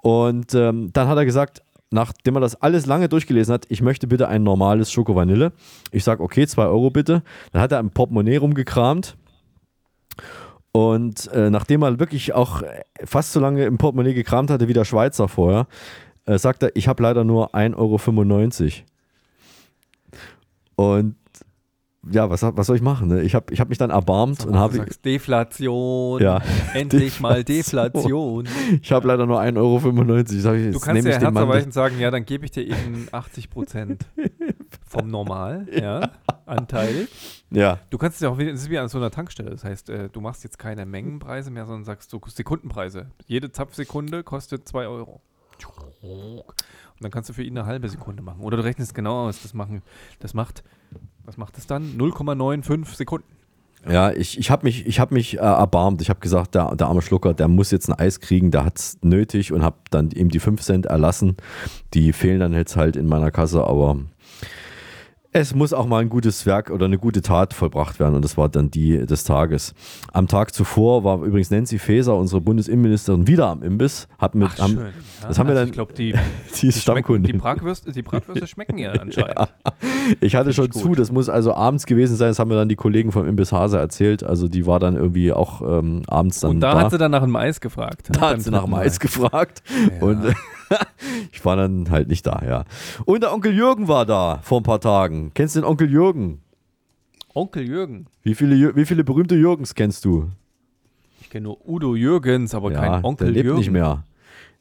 Und 0.02 0.54
ähm, 0.54 0.90
dann 0.92 1.08
hat 1.08 1.16
er 1.16 1.24
gesagt, 1.24 1.62
nachdem 1.90 2.36
er 2.36 2.40
das 2.40 2.60
alles 2.60 2.86
lange 2.86 3.08
durchgelesen 3.08 3.54
hat, 3.54 3.66
ich 3.68 3.80
möchte 3.80 4.06
bitte 4.06 4.28
ein 4.28 4.42
normales 4.42 4.90
Schoko-Vanille. 4.90 5.52
Ich 5.92 6.04
sage, 6.04 6.22
okay, 6.22 6.46
zwei 6.46 6.66
Euro 6.66 6.90
bitte. 6.90 7.22
Dann 7.52 7.62
hat 7.62 7.72
er 7.72 7.80
im 7.80 7.90
Portemonnaie 7.90 8.36
rumgekramt. 8.36 9.16
Und 10.76 11.30
äh, 11.32 11.50
nachdem 11.50 11.82
er 11.82 12.00
wirklich 12.00 12.32
auch 12.34 12.62
fast 13.04 13.32
so 13.32 13.38
lange 13.38 13.64
im 13.64 13.78
Portemonnaie 13.78 14.12
gekramt 14.12 14.50
hatte 14.50 14.66
wie 14.66 14.72
der 14.72 14.84
Schweizer 14.84 15.28
vorher, 15.28 15.68
äh, 16.26 16.36
sagt 16.36 16.64
er, 16.64 16.74
ich 16.74 16.88
habe 16.88 17.00
leider 17.00 17.22
nur 17.22 17.54
1,95 17.54 18.82
Euro. 20.76 20.96
Und 20.96 21.14
ja, 22.10 22.28
was, 22.28 22.42
was 22.42 22.66
soll 22.66 22.76
ich 22.76 22.82
machen? 22.82 23.08
Ne? 23.08 23.22
Ich 23.22 23.34
habe 23.34 23.52
ich 23.54 23.60
hab 23.60 23.68
mich 23.68 23.78
dann 23.78 23.90
erbarmt 23.90 24.44
und 24.44 24.52
Du 24.54 24.58
habe 24.58 24.76
sagst 24.76 25.04
Deflation, 25.04 26.20
Ja. 26.20 26.42
endlich 26.74 27.20
mal 27.20 27.44
Deflation. 27.44 28.46
ich 28.82 28.92
habe 28.92 29.06
leider 29.08 29.26
nur 29.26 29.40
1,95 29.40 29.56
Euro. 29.56 29.80
Sag 30.40 30.56
ich, 30.56 30.72
Du 30.72 30.80
kannst 30.80 31.06
ja 31.06 31.12
herzerweichend 31.20 31.72
sagen, 31.72 31.98
ja, 32.00 32.10
dann 32.10 32.24
gebe 32.24 32.44
ich 32.44 32.50
dir 32.50 32.62
eben 32.66 33.06
80 33.12 33.48
Prozent 33.48 34.04
vom 34.94 35.08
Normal, 35.08 35.66
ja, 35.72 36.10
Anteil. 36.46 37.08
Ja. 37.50 37.78
Du 37.90 37.98
kannst 37.98 38.16
es 38.16 38.20
ja 38.22 38.30
auch, 38.30 38.38
das 38.38 38.62
ist 38.62 38.70
wie 38.70 38.78
an 38.78 38.88
so 38.88 38.98
einer 38.98 39.10
Tankstelle. 39.10 39.50
Das 39.50 39.64
heißt, 39.64 39.90
äh, 39.90 40.08
du 40.08 40.20
machst 40.20 40.44
jetzt 40.44 40.58
keine 40.58 40.86
Mengenpreise 40.86 41.50
mehr, 41.50 41.66
sondern 41.66 41.84
sagst 41.84 42.10
so 42.10 42.20
Sekundenpreise. 42.24 43.10
Jede 43.26 43.52
Zapfsekunde 43.52 44.22
kostet 44.22 44.66
2 44.66 44.86
Euro. 44.86 45.20
Und 46.02 46.44
dann 47.00 47.10
kannst 47.10 47.28
du 47.28 47.32
für 47.32 47.42
ihn 47.42 47.56
eine 47.58 47.66
halbe 47.66 47.88
Sekunde 47.88 48.22
machen. 48.22 48.40
Oder 48.40 48.58
du 48.58 48.64
rechnest 48.64 48.94
genau 48.94 49.26
aus. 49.26 49.42
Das, 49.42 49.54
machen, 49.54 49.82
das 50.20 50.34
macht, 50.34 50.62
was 51.24 51.36
macht 51.36 51.56
das 51.56 51.66
dann? 51.66 51.96
0,95 51.96 52.94
Sekunden. 52.94 53.26
Ja, 53.88 54.12
ich, 54.12 54.38
ich 54.38 54.50
habe 54.50 54.64
mich, 54.64 54.86
ich 54.86 54.98
hab 54.98 55.10
mich 55.10 55.34
äh, 55.34 55.40
erbarmt. 55.40 56.00
Ich 56.00 56.08
habe 56.08 56.20
gesagt, 56.20 56.54
der, 56.54 56.74
der 56.74 56.86
arme 56.86 57.02
Schlucker, 57.02 57.34
der 57.34 57.48
muss 57.48 57.70
jetzt 57.70 57.88
ein 57.88 57.98
Eis 57.98 58.20
kriegen, 58.20 58.50
der 58.50 58.64
hat 58.64 58.78
es 58.78 58.98
nötig 59.02 59.52
und 59.52 59.62
habe 59.62 59.76
dann 59.90 60.10
ihm 60.10 60.30
die 60.30 60.40
5 60.40 60.62
Cent 60.62 60.86
erlassen. 60.86 61.36
Die 61.92 62.12
fehlen 62.12 62.40
dann 62.40 62.54
jetzt 62.54 62.76
halt 62.76 62.96
in 62.96 63.06
meiner 63.06 63.30
Kasse, 63.30 63.64
aber 63.64 63.98
es 65.36 65.52
muss 65.52 65.72
auch 65.72 65.86
mal 65.86 66.00
ein 66.00 66.08
gutes 66.10 66.46
Werk 66.46 66.70
oder 66.70 66.86
eine 66.86 66.96
gute 66.96 67.20
Tat 67.20 67.54
vollbracht 67.54 67.98
werden 67.98 68.14
und 68.14 68.24
das 68.24 68.36
war 68.36 68.48
dann 68.48 68.70
die 68.70 69.04
des 69.04 69.24
Tages. 69.24 69.74
Am 70.12 70.28
Tag 70.28 70.54
zuvor 70.54 71.02
war 71.02 71.24
übrigens 71.24 71.50
Nancy 71.50 71.80
Faeser, 71.80 72.16
unsere 72.16 72.40
Bundesinnenministerin, 72.40 73.26
wieder 73.26 73.48
am 73.48 73.64
Imbiss. 73.64 74.06
Hat 74.20 74.36
mit, 74.36 74.48
Ach, 74.54 74.58
haben, 74.60 74.74
schön. 74.74 74.86
Ja, 75.22 75.28
das 75.28 75.38
haben 75.40 75.48
wir 75.48 75.56
also 75.56 75.62
dann, 75.62 75.68
ich 75.70 75.72
glaube, 75.72 75.92
die, 75.98 76.14
die 76.62 76.70
Stammkundin. 76.70 77.32
Die 77.32 77.38
Bratwürste, 77.38 77.90
die 77.90 78.02
Bratwürste 78.02 78.46
schmecken 78.46 78.78
ja 78.78 78.92
anscheinend. 78.92 79.52
Ich 80.20 80.36
hatte 80.36 80.52
schon 80.52 80.66
ich 80.66 80.70
zu, 80.70 80.94
das 80.94 81.10
muss 81.10 81.28
also 81.28 81.52
abends 81.52 81.86
gewesen 81.86 82.14
sein, 82.14 82.28
das 82.28 82.38
haben 82.38 82.48
mir 82.48 82.54
dann 82.54 82.68
die 82.68 82.76
Kollegen 82.76 83.10
vom 83.10 83.26
Imbiss 83.26 83.50
Hase 83.50 83.76
erzählt. 83.76 84.22
Also 84.22 84.46
die 84.46 84.66
war 84.68 84.78
dann 84.78 84.94
irgendwie 84.94 85.32
auch 85.32 85.62
ähm, 85.62 86.02
abends 86.06 86.38
dann 86.40 86.52
Und 86.52 86.60
da, 86.60 86.74
da. 86.74 86.80
hat 86.82 86.92
sie 86.92 86.98
dann 86.98 87.10
nach 87.10 87.24
dem 87.24 87.34
Eis 87.34 87.60
gefragt. 87.60 88.08
Da 88.12 88.20
Beim 88.20 88.30
hat 88.34 88.42
sie 88.42 88.52
nach 88.52 88.66
dem 88.66 88.74
Eis 88.74 89.00
gefragt 89.00 89.64
und 90.00 90.32
ich 91.32 91.44
war 91.44 91.56
dann 91.56 91.90
halt 91.90 92.08
nicht 92.08 92.26
da, 92.26 92.42
ja. 92.46 92.64
Und 93.04 93.22
der 93.22 93.32
Onkel 93.32 93.54
Jürgen 93.54 93.88
war 93.88 94.06
da 94.06 94.38
vor 94.42 94.60
ein 94.60 94.64
paar 94.64 94.80
Tagen. 94.80 95.32
Kennst 95.34 95.56
du 95.56 95.60
den 95.60 95.66
Onkel 95.66 95.90
Jürgen? 95.90 96.40
Onkel 97.34 97.64
Jürgen. 97.64 98.06
Wie 98.22 98.34
viele, 98.34 98.76
wie 98.76 98.84
viele 98.84 99.04
berühmte 99.04 99.34
Jürgens 99.34 99.74
kennst 99.74 100.04
du? 100.04 100.30
Ich 101.20 101.30
kenne 101.30 101.44
nur 101.44 101.68
Udo 101.68 101.96
Jürgens, 101.96 102.54
aber 102.54 102.70
kein 102.70 103.04
Onkel 103.04 103.26
der 103.26 103.34
lebt 103.34 103.44
Jürgen. 103.46 103.58
nicht 103.58 103.70
mehr. 103.70 104.04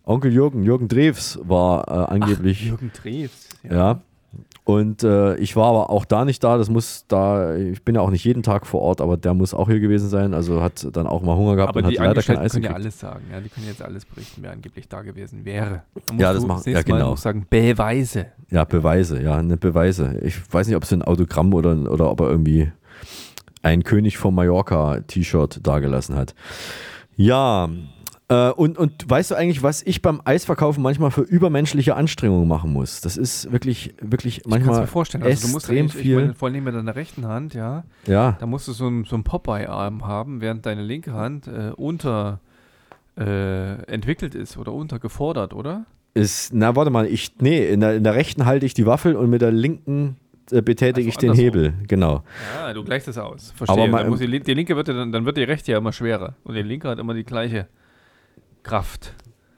Onkel 0.05 0.33
Jürgen, 0.33 0.63
Jürgen 0.63 0.87
Drews 0.87 1.39
war 1.43 1.87
äh, 1.87 2.13
angeblich. 2.13 2.61
Ach, 2.63 2.67
Jürgen 2.67 2.91
Drews. 2.93 3.49
Ja. 3.63 4.01
Und 4.65 5.03
äh, 5.03 5.35
ich 5.35 5.57
war 5.57 5.65
aber 5.65 5.89
auch 5.89 6.05
da 6.05 6.23
nicht 6.23 6.41
da. 6.43 6.57
Das 6.57 6.69
muss 6.69 7.03
da, 7.09 7.53
ich 7.55 7.83
bin 7.83 7.95
ja 7.95 8.01
auch 8.01 8.09
nicht 8.11 8.23
jeden 8.23 8.43
Tag 8.43 8.65
vor 8.65 8.81
Ort, 8.81 9.01
aber 9.01 9.17
der 9.17 9.33
muss 9.33 9.53
auch 9.53 9.67
hier 9.67 9.81
gewesen 9.81 10.07
sein. 10.07 10.33
Also 10.33 10.61
hat 10.61 10.87
dann 10.93 11.05
auch 11.05 11.21
mal 11.21 11.35
Hunger 11.35 11.57
gehabt 11.57 11.71
Aber 11.75 11.85
und 11.85 11.91
die 11.91 11.99
hat 11.99 12.07
leider 12.07 12.21
kein 12.23 12.37
Eis 12.37 12.53
können 12.53 12.63
ja 12.63 12.71
alles 12.71 12.97
sagen. 12.97 13.25
Ja, 13.29 13.41
die 13.41 13.49
können 13.49 13.67
jetzt 13.67 13.81
alles 13.81 14.05
berichten, 14.05 14.41
wer 14.41 14.51
angeblich 14.51 14.87
da 14.87 15.01
gewesen 15.01 15.43
wäre. 15.43 15.81
Ja, 16.17 16.31
das 16.31 16.45
machen- 16.45 16.63
ja, 16.65 16.75
Mal 16.75 16.83
genau. 16.83 17.09
noch 17.09 17.17
sagen, 17.17 17.45
Beweise. 17.49 18.27
Ja, 18.51 18.63
Beweise, 18.63 19.21
ja, 19.21 19.43
ne, 19.43 19.57
Beweise. 19.57 20.17
Ich 20.23 20.35
weiß 20.53 20.67
nicht, 20.67 20.77
ob 20.77 20.83
es 20.83 20.93
ein 20.93 21.01
Autogramm 21.01 21.53
oder, 21.53 21.91
oder 21.91 22.09
ob 22.09 22.21
er 22.21 22.29
irgendwie 22.29 22.71
ein 23.63 23.83
König 23.83 24.17
von 24.17 24.33
Mallorca 24.33 25.01
T-Shirt 25.01 25.59
dagelassen 25.67 26.15
hat. 26.15 26.35
Ja, 27.17 27.69
und, 28.55 28.77
und 28.77 29.09
weißt 29.09 29.31
du 29.31 29.35
eigentlich, 29.35 29.63
was 29.63 29.81
ich 29.81 30.01
beim 30.01 30.21
Eisverkaufen 30.23 30.81
manchmal 30.81 31.11
für 31.11 31.21
übermenschliche 31.21 31.95
Anstrengungen 31.95 32.47
machen 32.47 32.71
muss? 32.71 33.01
Das 33.01 33.17
ist 33.17 33.51
wirklich, 33.51 33.95
wirklich 34.01 34.39
Ich 34.39 34.45
manchmal 34.45 34.81
mir 34.81 34.87
vorstellen. 34.87 35.23
Also 35.23 35.47
du 35.47 35.53
musst 35.53 35.69
extrem 35.69 35.87
ich 35.87 35.93
viel. 35.93 36.15
meine, 36.15 36.33
vor 36.33 36.49
allem 36.49 36.63
mit 36.63 36.73
deiner 36.73 36.95
rechten 36.95 37.27
Hand, 37.27 37.53
ja. 37.53 37.83
Ja. 38.07 38.37
Da 38.39 38.45
musst 38.45 38.67
du 38.67 38.71
so 38.71 38.87
einen 38.87 39.05
so 39.05 39.17
Popeye-Arm 39.21 40.07
haben, 40.07 40.41
während 40.41 40.65
deine 40.65 40.83
linke 40.83 41.13
Hand 41.13 41.47
äh, 41.47 41.71
unter 41.75 42.39
äh, 43.17 43.81
entwickelt 43.83 44.35
ist 44.35 44.57
oder 44.57 44.73
untergefordert, 44.73 45.53
oder? 45.53 45.85
Ist, 46.13 46.53
na, 46.53 46.75
warte 46.75 46.91
mal, 46.91 47.07
ich, 47.07 47.33
nee, 47.39 47.67
in 47.67 47.79
der, 47.79 47.95
in 47.95 48.03
der 48.03 48.15
rechten 48.15 48.45
halte 48.45 48.65
ich 48.65 48.73
die 48.73 48.85
Waffel 48.85 49.15
und 49.15 49.29
mit 49.29 49.41
der 49.41 49.51
linken 49.51 50.17
äh, 50.51 50.61
betätige 50.61 51.07
Also 51.07 51.09
ich 51.09 51.17
den. 51.17 51.33
Hebel, 51.33 51.73
genau. 51.87 52.23
Ja, 52.59 52.73
du 52.73 52.83
gleichst 52.83 53.07
es 53.07 53.17
aus. 53.17 53.53
Verstehe. 53.55 53.83
Aber 53.91 54.05
muss 54.05 54.19
die, 54.19 54.39
die 54.39 54.53
linke 54.53 54.75
wird 54.75 54.87
ja 54.87 54.93
dann, 54.93 55.11
dann 55.11 55.25
wird 55.25 55.37
die 55.37 55.43
rechte 55.43 55.71
ja 55.71 55.77
immer 55.77 55.91
schwerer. 55.91 56.35
Und 56.43 56.55
die 56.55 56.61
linke 56.61 56.87
hat 56.87 56.99
immer 56.99 57.13
die 57.13 57.23
gleiche 57.23 57.67
Kraft. 58.63 59.13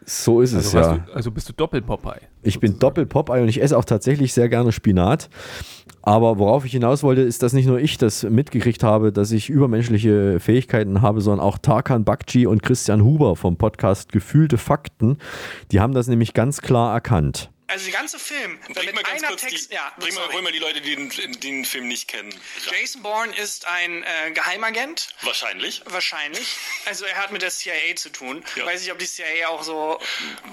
So 0.08 0.42
ist 0.42 0.54
es, 0.54 0.76
also 0.76 0.78
ja. 0.78 0.98
Du, 0.98 1.14
also 1.14 1.32
bist 1.32 1.50
du 1.50 1.54
Doppel-Popeye. 1.54 2.22
Ich 2.44 2.60
bin 2.60 2.78
Doppel-Popeye 2.78 3.42
und 3.42 3.50
ich 3.50 3.62
esse 3.62 3.76
auch 3.76 3.86
tatsächlich 3.86 4.34
sehr 4.34 4.50
gerne 4.50 4.72
Spinat. 4.72 5.30
Aber 6.04 6.38
worauf 6.38 6.64
ich 6.66 6.72
hinaus 6.72 7.02
wollte, 7.02 7.22
ist, 7.22 7.42
dass 7.42 7.54
nicht 7.54 7.66
nur 7.66 7.80
ich 7.80 7.98
das 7.98 8.22
mitgekriegt 8.22 8.84
habe, 8.84 9.12
dass 9.12 9.32
ich 9.32 9.50
übermenschliche 9.50 10.40
Fähigkeiten 10.40 11.02
habe, 11.02 11.22
sondern 11.22 11.44
auch 11.44 11.58
Tarkan 11.58 12.04
Bakci 12.04 12.46
und 12.46 12.62
Christian 12.62 13.04
Huber 13.04 13.36
vom 13.36 13.58
Podcast 13.58 14.12
Gefühlte 14.12 14.60
Fakten. 14.60 15.18
Die 15.72 15.80
haben 15.80 15.94
das 15.94 16.08
nämlich 16.08 16.36
ganz 16.36 16.62
klar 16.62 16.94
erkannt. 16.94 17.50
Also 17.68 17.86
der 17.86 17.94
ganze 17.94 18.20
Film 18.20 18.60
Bring 18.74 18.86
mit 18.86 18.96
mal 18.96 19.02
ganz 19.04 19.24
einer 19.24 19.30
kurz 19.30 19.42
Text. 19.42 19.72
die, 19.72 19.76
ja, 19.76 19.92
bring 19.98 20.14
mal, 20.14 20.32
hol 20.32 20.42
mal 20.44 20.52
die 20.52 20.60
Leute, 20.60 20.82
die 20.82 20.96
den, 20.96 21.10
die 21.10 21.40
den 21.40 21.66
Film 21.66 21.88
nicht 21.88 22.08
kennen. 22.08 22.34
Jason 22.70 23.02
Bourne 23.02 23.36
ist 23.36 23.68
ein 23.68 24.04
äh, 24.04 24.32
Geheimagent. 24.32 25.10
Wahrscheinlich. 25.22 25.82
Wahrscheinlich. 25.86 26.56
Also 26.88 27.06
er 27.06 27.16
hat 27.18 27.32
mit 27.32 27.42
der 27.42 27.50
CIA 27.50 27.96
zu 27.96 28.10
tun. 28.10 28.44
Weiß 28.64 28.82
nicht, 28.82 28.92
ob 28.92 29.00
die 29.00 29.08
CIA 29.08 29.48
auch 29.48 29.64
so 29.64 30.00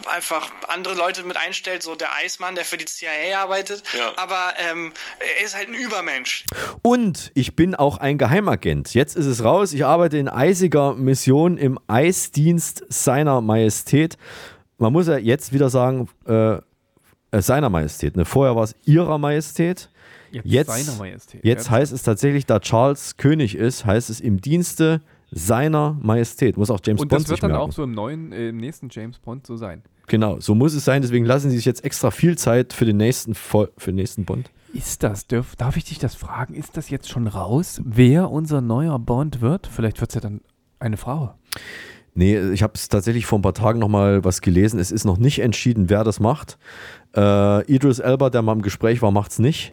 einfach 0.06 0.50
andere 0.68 0.94
Leute 0.94 1.22
mit 1.24 1.36
einstellt, 1.36 1.82
so 1.82 1.94
der 1.94 2.14
Eismann, 2.14 2.54
der 2.54 2.64
für 2.64 2.78
die 2.78 2.86
CIA 2.86 3.38
arbeitet. 3.38 3.82
Ja. 3.92 4.14
Aber 4.16 4.54
ähm, 4.56 4.94
er 5.18 5.44
ist 5.44 5.54
halt 5.54 5.68
ein 5.68 5.74
Übermensch. 5.74 6.46
Und 6.80 7.30
ich 7.34 7.54
bin 7.54 7.74
auch 7.74 7.98
ein 7.98 8.16
Geheimagent. 8.16 8.94
Jetzt 8.94 9.14
ist 9.14 9.26
es 9.26 9.44
raus. 9.44 9.74
Ich 9.74 9.84
arbeite 9.84 10.16
in 10.16 10.28
eisiger 10.28 10.94
Mission 10.94 11.58
im 11.58 11.78
Eisdienst 11.86 12.84
seiner 12.88 13.42
Majestät. 13.42 14.16
Man 14.78 14.92
muss 14.94 15.06
ja 15.06 15.18
jetzt 15.18 15.52
wieder 15.52 15.68
sagen, 15.68 16.08
äh, 16.26 16.56
äh, 17.32 17.42
seiner 17.42 17.68
Majestät. 17.68 18.16
Ne? 18.16 18.24
Vorher 18.24 18.54
war 18.56 18.62
es 18.64 18.74
ihrer 18.84 19.18
Majestät. 19.18 19.90
Jetzt 20.44 20.68
seiner 20.70 20.96
Majestät. 20.98 21.44
Jetzt 21.44 21.64
Jetzt- 21.64 21.70
heißt 21.70 21.92
es 21.92 22.02
tatsächlich, 22.04 22.46
da 22.46 22.58
Charles 22.60 23.16
König 23.18 23.54
ist, 23.54 23.84
heißt 23.84 24.08
es 24.08 24.20
im 24.20 24.40
Dienste 24.40 25.02
seiner 25.30 25.98
Majestät. 26.00 26.56
Muss 26.56 26.70
auch 26.70 26.80
James 26.84 27.00
Und 27.02 27.08
Bond 27.08 27.22
das 27.22 27.28
wird 27.30 27.42
dann 27.42 27.50
merken. 27.50 27.68
auch 27.68 27.72
so 27.72 27.82
im 27.82 27.92
neuen, 27.92 28.32
äh, 28.32 28.48
im 28.50 28.56
nächsten 28.58 28.88
James 28.90 29.18
Bond 29.18 29.46
so 29.46 29.56
sein. 29.56 29.82
Genau, 30.06 30.40
so 30.40 30.54
muss 30.54 30.74
es 30.74 30.84
sein. 30.84 31.02
Deswegen 31.02 31.24
lassen 31.26 31.50
sie 31.50 31.56
sich 31.56 31.64
jetzt 31.64 31.84
extra 31.84 32.10
viel 32.10 32.36
Zeit 32.38 32.72
für 32.72 32.84
den 32.84 32.96
nächsten, 32.96 33.34
Vol 33.34 33.70
für 33.78 33.90
den 33.92 33.96
nächsten 33.96 34.24
Bond. 34.24 34.50
Ist 34.74 35.02
das, 35.02 35.26
dürf, 35.26 35.54
darf 35.56 35.76
ich 35.76 35.84
dich 35.84 35.98
das 35.98 36.14
fragen? 36.14 36.54
Ist 36.54 36.76
das 36.78 36.88
jetzt 36.90 37.08
schon 37.10 37.26
raus, 37.26 37.80
wer 37.84 38.30
unser 38.30 38.60
neuer 38.62 38.98
Bond 38.98 39.40
wird? 39.42 39.66
Vielleicht 39.66 40.00
wird 40.00 40.10
es 40.10 40.14
ja 40.14 40.20
dann 40.22 40.40
eine 40.80 40.96
Frau. 40.96 41.34
Nee, 42.14 42.38
ich 42.52 42.62
habe 42.62 42.72
es 42.74 42.88
tatsächlich 42.88 43.24
vor 43.24 43.38
ein 43.38 43.42
paar 43.42 43.54
Tagen 43.54 43.78
nochmal 43.78 44.22
was 44.24 44.40
gelesen. 44.42 44.78
Es 44.80 44.90
ist 44.90 45.04
noch 45.04 45.16
nicht 45.18 45.38
entschieden, 45.40 45.88
wer 45.88 46.04
das 46.04 46.20
macht. 46.20 46.58
Äh, 47.16 47.72
Idris 47.72 47.98
Elba, 47.98 48.30
der 48.30 48.42
mal 48.42 48.52
im 48.52 48.62
Gespräch 48.62 49.02
war, 49.02 49.10
macht 49.10 49.32
es 49.32 49.38
nicht. 49.38 49.72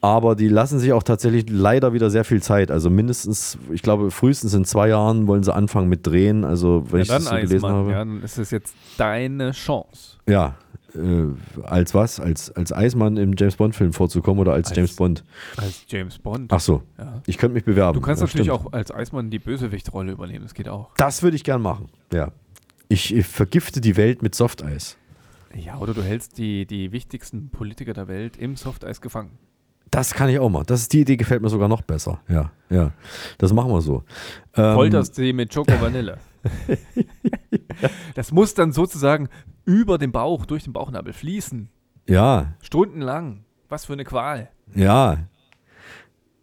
Aber 0.00 0.36
die 0.36 0.46
lassen 0.46 0.78
sich 0.78 0.92
auch 0.92 1.02
tatsächlich 1.02 1.46
leider 1.50 1.92
wieder 1.92 2.08
sehr 2.08 2.22
viel 2.24 2.40
Zeit. 2.40 2.70
Also 2.70 2.88
mindestens, 2.88 3.58
ich 3.72 3.82
glaube, 3.82 4.12
frühestens 4.12 4.54
in 4.54 4.64
zwei 4.64 4.88
Jahren 4.90 5.26
wollen 5.26 5.42
sie 5.42 5.52
anfangen 5.52 5.88
mit 5.88 6.06
Drehen. 6.06 6.44
Also, 6.44 6.84
wenn 6.90 6.98
Ja, 6.98 7.02
ich 7.02 7.08
das 7.08 7.24
so 7.24 7.30
gelesen 7.34 7.54
Eismann, 7.56 7.72
habe. 7.74 7.90
ja, 7.90 7.98
dann 7.98 8.22
ist 8.22 8.38
es 8.38 8.52
jetzt 8.52 8.74
deine 8.96 9.50
Chance. 9.50 10.18
Ja, 10.28 10.54
äh, 10.94 11.24
als 11.64 11.94
was? 11.94 12.20
Als, 12.20 12.52
als 12.54 12.72
Eismann 12.72 13.16
im 13.16 13.34
James 13.36 13.56
Bond-Film 13.56 13.92
vorzukommen 13.92 14.40
oder 14.40 14.52
als, 14.52 14.68
Als- 14.68 14.76
James 14.76 14.94
Bond? 14.94 15.24
Als 15.56 15.84
James 15.88 16.16
Bond. 16.20 16.52
Ach 16.52 16.60
so, 16.60 16.82
Ja. 16.96 17.20
ich 17.26 17.36
könnte 17.36 17.54
mich 17.54 17.64
bewerben. 17.64 17.98
Du 17.98 18.00
kannst 18.00 18.20
Ja, 18.20 18.26
natürlich 18.28 18.46
stimmt. 18.52 18.66
auch 18.68 18.72
als 18.72 18.92
Eismann 18.92 19.30
die 19.30 19.40
Bösewichtrolle 19.40 20.12
übernehmen, 20.12 20.44
das 20.44 20.54
geht 20.54 20.68
auch. 20.68 20.90
Das 20.96 21.24
würde 21.24 21.34
ich 21.34 21.42
gern 21.42 21.60
machen, 21.60 21.88
ja. 22.12 22.28
Ich, 22.88 23.12
ich 23.12 23.26
vergifte 23.26 23.80
die 23.80 23.96
Welt 23.96 24.22
mit 24.22 24.36
Softeis. 24.36 24.96
Ja, 25.54 25.78
oder 25.78 25.94
du 25.94 26.02
hältst 26.02 26.38
die, 26.38 26.66
die 26.66 26.92
wichtigsten 26.92 27.50
Politiker 27.50 27.92
der 27.92 28.08
Welt 28.08 28.36
im 28.36 28.56
Softeis 28.56 29.00
gefangen. 29.00 29.38
Das 29.90 30.12
kann 30.12 30.28
ich 30.28 30.38
auch 30.38 30.50
mal. 30.50 30.64
Das 30.64 30.82
ist 30.82 30.92
die 30.92 31.00
Idee, 31.00 31.16
gefällt 31.16 31.40
mir 31.40 31.48
sogar 31.48 31.68
noch 31.68 31.82
besser. 31.82 32.20
Ja, 32.28 32.52
ja. 32.68 32.92
Das 33.38 33.52
machen 33.52 33.70
wir 33.70 33.80
so. 33.80 34.04
Ähm, 34.54 34.74
Folterst 34.74 35.14
sie 35.14 35.32
mit 35.32 35.54
Choco 35.54 35.80
Vanille. 35.80 36.18
das 38.14 38.32
muss 38.32 38.52
dann 38.54 38.72
sozusagen 38.72 39.28
über 39.64 39.96
den 39.98 40.12
Bauch, 40.12 40.44
durch 40.44 40.64
den 40.64 40.72
Bauchnabel 40.72 41.12
fließen. 41.12 41.70
Ja, 42.06 42.54
Stundenlang. 42.60 43.44
Was 43.68 43.86
für 43.86 43.94
eine 43.94 44.04
Qual. 44.04 44.50
ja. 44.74 45.18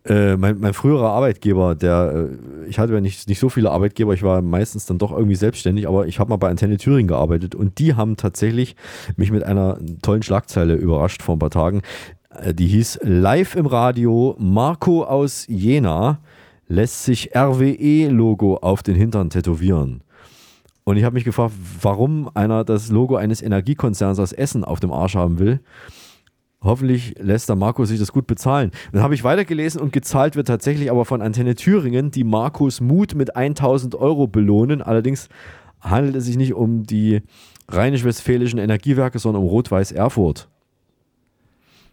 Äh, 0.06 0.38
mein, 0.38 0.60
mein 0.60 0.74
früherer 0.74 1.10
Arbeitgeber, 1.10 1.74
der, 1.74 2.30
äh, 2.30 2.70
ich 2.70 2.78
hatte 2.78 2.94
ja 2.94 3.02
nicht, 3.02 3.28
nicht 3.28 3.40
so 3.40 3.50
viele 3.50 3.72
Arbeitgeber, 3.72 4.14
ich 4.14 4.22
war 4.22 4.44
meistens 4.44 4.86
dann 4.86 5.00
doch 5.00 5.12
irgendwie 5.12 5.36
selbstständig, 5.36 5.88
aber 5.88 6.06
ich 6.06 6.20
habe 6.20 6.30
mal 6.30 6.36
bei 6.36 6.50
Antenne 6.50 6.78
Thüringen 6.78 7.08
gearbeitet 7.08 7.56
und 7.56 7.80
die 7.80 7.96
haben 7.96 8.16
tatsächlich 8.16 8.76
mich 9.16 9.32
mit 9.32 9.44
einer 9.44 9.80
tollen 10.04 10.22
Schlagzeile 10.22 10.76
überrascht 10.76 11.24
vor 11.24 11.36
ein 11.36 11.40
paar 11.40 11.50
Tagen. 11.50 11.82
Äh, 12.30 12.54
die 12.54 12.68
hieß 12.68 13.00
Live 13.02 13.56
im 13.56 13.66
Radio, 13.66 14.36
Marco 14.38 15.04
aus 15.04 15.48
Jena 15.48 16.20
lässt 16.68 17.04
sich 17.04 17.36
RWE-Logo 17.36 18.58
auf 18.58 18.84
den 18.84 18.96
Hintern 18.96 19.32
tätowieren. 19.32 20.02
Und 20.84 20.98
ich 20.98 21.04
habe 21.04 21.16
mich 21.16 21.24
gefragt, 21.24 21.54
warum 21.82 22.30
einer 22.36 22.64
das 22.64 22.90
Logo 22.90 23.16
eines 23.16 23.42
Energiekonzerns 23.42 24.20
aus 24.20 24.34
Essen 24.34 24.64
auf 24.64 24.80
dem 24.80 24.92
Arsch 24.92 25.16
haben 25.16 25.40
will. 25.40 25.62
Hoffentlich 26.66 27.16
lässt 27.20 27.48
der 27.48 27.56
Marco 27.56 27.86
sich 27.86 28.00
das 28.00 28.12
gut 28.12 28.28
bezahlen. 28.28 28.72
Dann 28.92 29.04
habe 29.04 29.14
ich 29.14 29.24
weitergelesen 29.24 29.80
und 29.80 29.94
gezahlt 29.94 30.36
wird 30.36 30.48
tatsächlich 30.48 30.90
aber 30.90 31.06
von 31.06 31.22
Antenne 31.22 31.56
Thüringen, 31.56 32.12
die 32.12 32.24
Marcos 32.24 32.82
Mut 32.82 33.14
mit 33.16 33.36
1000 33.36 33.96
Euro 33.96 34.28
belohnen. 34.28 34.82
Allerdings 34.82 35.30
handelt 35.80 36.16
es 36.16 36.26
sich 36.26 36.38
nicht 36.38 36.54
um 36.54 36.84
die 36.84 37.22
rheinisch-westfälischen 37.70 38.60
Energiewerke, 38.60 39.20
sondern 39.20 39.44
um 39.44 39.50
Rot-Weiß 39.50 39.92
Erfurt. 39.92 40.50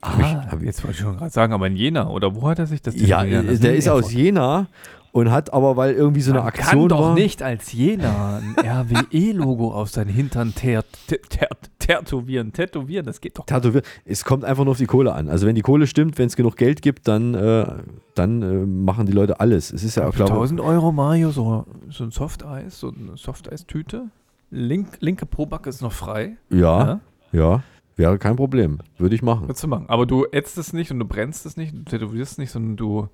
Ah, 0.01 0.49
jetzt 0.63 0.83
wollte 0.83 0.97
ich 0.97 1.03
schon 1.03 1.17
gerade 1.17 1.31
sagen, 1.31 1.53
aber 1.53 1.69
in 1.69 1.77
Jena, 1.77 2.09
oder 2.09 2.35
wo 2.35 2.49
hat 2.49 2.59
er 2.59 2.67
sich 2.67 2.83
das 2.83 2.97
Ja, 2.97 3.25
der 3.25 3.77
ist 3.77 3.89
aus. 3.89 4.13
Jena 4.13 4.67
und 5.13 5.31
hat 5.31 5.53
aber, 5.53 5.77
weil 5.77 5.93
irgendwie 5.95 6.23
so 6.23 6.31
eine 6.33 6.41
Man 6.41 6.49
Aktion 6.49 6.81
kann 6.81 6.89
doch 6.89 7.01
war. 7.01 7.15
nicht 7.15 7.43
als 7.43 7.73
Jena 7.73 8.39
ein 8.39 8.57
RWE-Logo 8.67 9.73
auf 9.73 9.91
seinen 9.91 10.09
Hintern 10.11 10.55
ter- 10.55 10.85
ter- 11.07 11.21
ter- 11.29 11.49
tätowieren. 11.79 12.53
Tätowieren, 12.53 13.05
das 13.07 13.21
geht 13.21 13.39
doch. 13.39 13.45
Tätowieren. 13.47 13.85
Es 14.05 14.25
kommt 14.25 14.45
einfach 14.45 14.65
nur 14.65 14.73
auf 14.73 14.79
die 14.79 14.87
Kohle 14.87 15.13
an. 15.13 15.29
Also 15.29 15.47
wenn 15.47 15.55
die 15.55 15.61
Kohle 15.63 15.87
stimmt, 15.87 16.17
wenn 16.19 16.27
es 16.29 16.37
genug 16.37 16.57
Geld 16.57 16.81
gibt, 16.83 17.09
dann, 17.09 17.35
äh, 17.35 17.67
dann 18.15 18.43
äh, 18.43 18.67
machen 18.67 19.05
die 19.07 19.13
Leute 19.13 19.39
alles. 19.41 19.73
Es 19.73 19.85
ist 19.85 19.97
ja 19.97 20.09
glaube 20.11 20.33
1000 20.33 20.61
Euro, 20.61 20.93
Mario, 20.93 21.31
so, 21.31 21.67
so 21.91 22.05
ein 22.05 22.11
Softeis, 22.11 22.81
so 22.81 22.89
eine 22.89 23.17
Softeis-Tüte. 23.17 24.05
Link, 24.51 24.99
linke 25.01 25.27
Probacke 25.27 25.69
ist 25.71 25.83
noch 25.83 25.93
frei. 25.93 26.37
Ja, 26.51 27.01
ja, 27.33 27.63
wäre 27.97 28.19
kein 28.19 28.37
Problem. 28.37 28.79
Würde 28.99 29.15
ich 29.15 29.23
machen. 29.23 29.43
Würdest 29.49 29.65
du 29.65 29.69
machen. 29.69 29.87
Aber 29.89 30.07
du 30.07 30.27
ätzt 30.31 30.57
es 30.59 30.73
nicht 30.73 30.91
und 30.91 30.99
du 30.99 31.05
brennst 31.07 31.45
es 31.47 31.57
nicht, 31.57 31.75
du 31.75 31.83
tätowierst 31.85 32.33
es 32.33 32.39
nicht, 32.39 32.51
sondern 32.51 32.77
du 32.77 33.09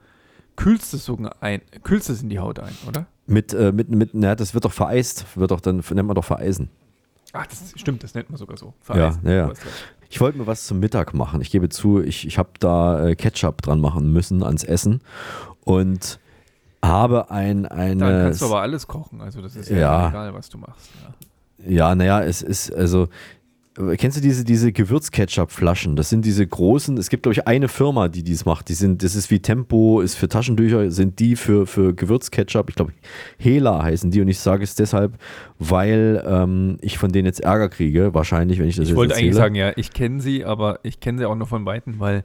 kühlst 0.58 0.92
es 0.92 1.04
sogar 1.04 1.36
ein, 1.40 1.62
kühlst 1.84 2.10
es 2.10 2.20
in 2.20 2.28
die 2.28 2.40
Haut 2.40 2.58
ein, 2.58 2.72
oder? 2.88 3.06
Mit, 3.26 3.54
äh, 3.54 3.70
mit, 3.70 3.90
mit, 3.90 4.10
na, 4.12 4.34
das 4.34 4.54
wird 4.54 4.64
doch 4.64 4.72
vereist, 4.72 5.24
wird 5.36 5.52
doch 5.52 5.60
dann, 5.60 5.76
nennt 5.76 6.08
man 6.08 6.16
doch 6.16 6.24
vereisen. 6.24 6.68
Ach, 7.32 7.46
das 7.46 7.72
stimmt, 7.76 8.02
das 8.02 8.14
nennt 8.14 8.28
man 8.28 8.38
sogar 8.38 8.56
so. 8.56 8.66
Ja, 8.66 8.72
Vereisen, 8.80 9.20
ja, 9.24 9.32
ja. 9.32 9.46
recht. 9.46 9.60
Ich 10.10 10.20
wollte 10.20 10.36
mir 10.38 10.46
was 10.48 10.66
zum 10.66 10.80
Mittag 10.80 11.14
machen. 11.14 11.40
Ich 11.42 11.50
gebe 11.50 11.68
zu, 11.68 12.02
ich, 12.02 12.26
ich 12.26 12.38
habe 12.38 12.48
da 12.58 13.06
äh, 13.06 13.14
Ketchup 13.14 13.62
dran 13.62 13.80
machen 13.80 14.12
müssen 14.12 14.42
ans 14.42 14.64
Essen 14.64 15.00
und 15.62 16.18
habe 16.84 17.30
ein, 17.30 17.64
eine. 17.66 18.04
Dann 18.04 18.22
kannst 18.24 18.40
du 18.40 18.46
aber 18.46 18.62
alles 18.62 18.86
kochen, 18.88 19.20
also 19.20 19.40
das 19.40 19.54
ist 19.54 19.68
ja, 19.68 19.78
Ja. 19.78 20.08
egal, 20.08 20.34
was 20.34 20.48
du 20.48 20.58
machst. 20.58 20.90
Ja. 21.04 21.14
Ja, 21.70 21.94
naja, 21.94 22.22
es 22.22 22.42
ist, 22.42 22.72
also, 22.74 23.08
kennst 23.96 24.16
du 24.16 24.20
diese, 24.20 24.44
diese 24.44 24.72
Gewürzketchup-Flaschen? 24.72 25.94
Das 25.94 26.08
sind 26.08 26.24
diese 26.24 26.46
großen, 26.46 26.96
es 26.98 27.08
gibt, 27.10 27.22
glaube 27.22 27.34
ich, 27.34 27.46
eine 27.46 27.68
Firma, 27.68 28.08
die 28.08 28.22
dies 28.22 28.44
macht. 28.44 28.68
Die 28.68 28.74
sind, 28.74 29.02
das 29.02 29.14
ist 29.14 29.30
wie 29.30 29.40
Tempo, 29.40 30.00
ist 30.00 30.16
für 30.16 30.28
Taschentücher, 30.28 30.90
sind 30.90 31.18
die 31.20 31.36
für, 31.36 31.66
für 31.66 31.94
Gewürzketchup. 31.94 32.70
Ich 32.70 32.76
glaube, 32.76 32.92
Hela 33.38 33.82
heißen 33.82 34.10
die 34.10 34.20
und 34.20 34.28
ich 34.28 34.40
sage 34.40 34.64
es 34.64 34.74
deshalb, 34.74 35.16
weil 35.58 36.22
ähm, 36.26 36.78
ich 36.80 36.98
von 36.98 37.12
denen 37.12 37.26
jetzt 37.26 37.40
Ärger 37.40 37.68
kriege, 37.68 38.14
wahrscheinlich, 38.14 38.58
wenn 38.58 38.68
ich 38.68 38.76
das 38.76 38.84
Ich 38.84 38.88
jetzt 38.90 38.96
wollte 38.96 39.14
erzähle. 39.14 39.28
eigentlich 39.28 39.36
sagen, 39.36 39.54
ja, 39.54 39.72
ich 39.76 39.92
kenne 39.92 40.20
sie, 40.20 40.44
aber 40.44 40.80
ich 40.82 41.00
kenne 41.00 41.18
sie 41.18 41.26
auch 41.26 41.36
nur 41.36 41.46
von 41.46 41.64
Weitem, 41.64 42.00
weil 42.00 42.24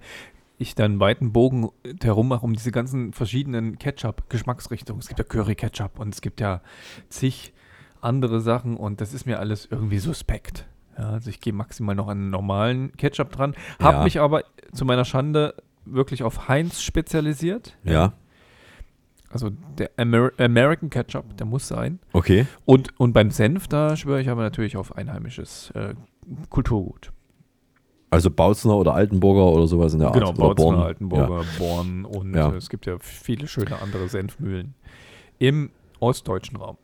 ich 0.57 0.75
dann 0.75 0.93
einen 0.93 0.99
weiten 0.99 1.33
Bogen 1.33 1.69
herum 2.01 2.29
mache 2.29 2.45
um 2.45 2.53
diese 2.53 2.71
ganzen 2.71 3.13
verschiedenen 3.13 3.77
Ketchup-Geschmacksrichtungen. 3.77 5.01
Es 5.01 5.07
gibt 5.07 5.19
ja 5.19 5.25
Curry-Ketchup 5.25 5.99
und 5.99 6.13
es 6.13 6.21
gibt 6.21 6.41
ja 6.41 6.61
zig 7.09 7.53
andere 8.01 8.41
Sachen 8.41 8.77
und 8.77 9.01
das 9.01 9.13
ist 9.13 9.25
mir 9.25 9.39
alles 9.39 9.67
irgendwie 9.69 9.99
suspekt. 9.99 10.65
Ja, 10.97 11.09
also 11.09 11.29
ich 11.29 11.39
gehe 11.39 11.53
maximal 11.53 11.95
noch 11.95 12.07
an 12.07 12.17
einen 12.19 12.29
normalen 12.29 12.91
Ketchup 12.97 13.31
dran, 13.31 13.55
habe 13.79 13.97
Ja. 13.97 14.03
mich 14.03 14.19
aber 14.19 14.43
zu 14.73 14.85
meiner 14.85 15.05
Schande 15.05 15.55
wirklich 15.85 16.23
auf 16.23 16.47
Heinz 16.47 16.81
spezialisiert. 16.81 17.77
Ja. 17.83 18.13
Also 19.29 19.49
der 19.79 19.89
Amer 19.97 20.31
American 20.37 20.89
Ketchup, 20.91 21.35
der 21.37 21.47
muss 21.47 21.67
sein. 21.67 21.99
Okay. 22.13 22.45
Und, 22.65 22.97
und 22.99 23.13
beim 23.13 23.31
Senf, 23.31 23.67
da 23.67 23.95
schwöre 23.97 24.21
ich 24.21 24.29
aber 24.29 24.43
natürlich 24.43 24.77
auf 24.77 24.95
einheimisches 24.95 25.71
äh, 25.71 25.95
Kulturgut. 26.49 27.11
Also 28.11 28.29
Bautzner 28.29 28.75
oder 28.77 28.93
Altenburger 28.93 29.45
oder 29.57 29.65
sowas 29.65 29.93
in 29.93 29.99
der 29.99 30.09
Art. 30.09 30.15
Genau, 30.19 30.33
Bautzner, 30.33 30.65
Born. 30.65 30.79
Altenburger, 30.79 31.39
Ja. 31.41 31.45
Born 31.57 32.05
und 32.05 32.35
Ja. 32.35 32.51
äh, 32.51 32.55
es 32.57 32.69
gibt 32.69 32.85
ja 32.85 32.97
viele 32.99 33.47
schöne 33.47 33.81
andere 33.81 34.07
Senfmühlen 34.07 34.75
im 35.39 35.71
ostdeutschen 36.03 36.57
Raum. 36.57 36.77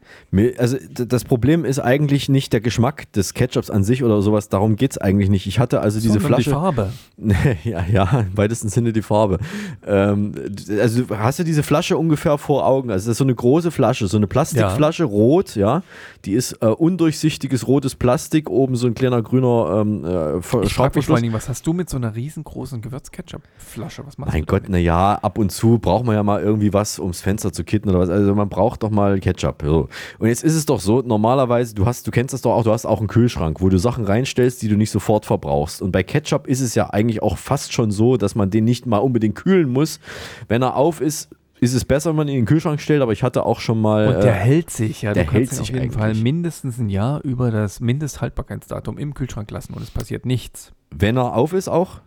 Also 0.57 0.78
das 0.93 1.24
Problem 1.24 1.65
ist 1.65 1.80
eigentlich 1.80 2.30
nicht 2.30 2.53
der 2.53 2.61
Geschmack 2.61 3.11
des 3.13 3.34
Ketchups 3.34 3.70
an 3.70 3.84
sich 3.84 4.03
oder 4.03 4.22
sowas, 4.22 4.49
darum 4.49 4.76
geht 4.76 4.91
es 4.91 4.97
eigentlich 4.97 5.30
nicht. 5.30 5.45
Ich 5.45 5.59
hatte 5.59 5.82
also 5.82 5.99
diese 5.99 6.20
Sondern 6.20 6.38
die 6.38 6.43
Flasche. 6.43 6.49
Farbe. 6.51 6.93
ja, 7.63 7.86
ja, 7.86 8.20
im 8.22 8.38
weitesten 8.38 8.70
Sinne 8.70 8.93
die 8.93 9.01
Farbe. 9.01 9.39
Ähm, 9.86 10.34
also 10.80 11.03
hast 11.17 11.39
du 11.39 11.43
diese 11.43 11.63
Flasche 11.63 11.97
ungefähr 11.97 12.38
vor 12.38 12.65
Augen? 12.65 12.91
Also 12.91 13.07
das 13.07 13.13
ist 13.13 13.17
so 13.17 13.24
eine 13.24 13.36
große 13.36 13.72
Flasche, 13.72 14.07
so 14.07 14.17
eine 14.17 14.28
Plastikflasche, 14.28 15.03
rot, 15.03 15.55
ja. 15.55 15.84
Die 16.26 16.34
ist 16.34 16.53
äh, 16.61 16.67
undurchsichtiges 16.67 17.67
rotes 17.67 17.95
Plastik, 17.95 18.49
oben 18.49 18.76
so 18.76 18.88
ein 18.88 18.93
kleiner 18.93 19.22
grüner 19.22 19.82
ähm, 19.82 20.05
äh, 20.05 20.38
Ich 20.63 20.74
frage 20.74 20.97
mich 20.97 21.05
vor 21.05 21.15
allen 21.15 21.24
Dingen, 21.24 21.34
was 21.34 21.49
hast 21.49 21.65
du 21.67 21.74
mit 21.74 21.89
so 21.89 21.97
einer 21.97 22.15
riesengroßen 22.15 22.82
Gewürzketchup-Flasche? 22.82 24.05
Was 24.05 24.17
machst 24.17 24.34
Mein 24.34 24.43
du 24.43 24.47
Gott, 24.47 24.63
na 24.67 24.78
ja, 24.78 25.15
ab 25.15 25.38
und 25.38 25.51
zu 25.51 25.80
braucht 25.80 26.05
man 26.05 26.15
ja 26.15 26.24
mal 26.24 26.41
irgendwie 26.41 26.74
was, 26.74 26.99
ums 26.99 27.22
Fenster 27.22 27.51
zu 27.51 27.63
kitten 27.63 27.89
oder 27.89 27.99
was. 27.99 28.09
Also 28.09 28.36
man 28.36 28.49
braucht 28.49 28.84
doch 28.84 28.89
mal 28.89 29.09
Ketchup. 29.18 29.64
So. 29.64 29.89
Und 30.20 30.28
jetzt 30.28 30.43
ist 30.43 30.55
es 30.55 30.66
doch 30.66 30.80
so, 30.80 31.01
normalerweise, 31.01 31.74
du 31.74 31.86
hast, 31.86 32.05
du 32.05 32.12
kennst 32.12 32.34
das 32.34 32.41
doch 32.41 32.51
auch, 32.53 32.64
du 32.64 32.72
hast 32.72 32.86
auch 32.86 32.99
einen 32.99 33.07
Kühlschrank, 33.07 33.62
wo 33.62 33.70
du 33.70 33.80
Sachen 33.80 34.05
reinstellst, 34.05 34.62
die 34.62 34.68
du 34.68 34.76
nicht 34.78 34.91
sofort 34.91 35.26
verbrauchst. 35.26 35.82
Und 35.82 35.91
bei 35.91 36.03
Ketchup 36.03 36.45
ist 36.47 36.62
es 36.62 36.76
ja 36.76 36.89
eigentlich 36.91 37.24
auch 37.24 37.38
fast 37.38 37.74
schon 37.74 37.91
so, 37.91 38.18
dass 38.18 38.36
man 38.36 38.49
den 38.51 38.66
nicht 38.66 38.86
mal 38.86 38.99
unbedingt 38.99 39.36
kühlen 39.36 39.70
muss. 39.70 39.99
Wenn 40.47 40.62
er 40.62 40.76
auf 40.76 41.01
ist, 41.01 41.30
ist 41.62 41.74
es 41.74 41.84
besser, 41.86 42.12
wenn 42.12 42.16
man 42.18 42.28
ihn 42.28 42.36
in 42.36 42.41
den 42.41 42.45
Kühlschrank 42.45 42.80
stellt, 42.80 43.01
aber 43.01 43.12
ich 43.12 43.24
hatte 43.24 43.45
auch 43.45 43.60
schon 43.60 43.82
mal. 43.82 44.07
Und 44.07 44.24
der 44.24 44.34
äh, 44.34 44.38
hält 44.38 44.70
sich, 44.70 45.01
ja. 45.01 45.14
der 45.14 45.26
du 45.26 45.32
hält 45.32 45.49
sich 45.49 45.60
auf 45.60 45.68
jeden 45.68 45.80
eigentlich. 45.82 45.97
Fall 45.97 46.14
mindestens 46.14 46.78
ein 46.78 46.89
Jahr 46.89 47.22
über 47.24 47.51
das 47.51 47.80
Mindesthaltbarkeitsdatum 47.82 48.97
im 48.97 49.14
Kühlschrank 49.14 49.51
lassen 49.51 49.74
und 49.74 49.82
es 49.82 49.91
passiert 49.91 50.26
nichts. 50.26 50.72
Wenn 50.91 51.18
er 51.18 51.36
auf 51.36 51.53
ist 51.53 51.68
auch? 51.68 51.99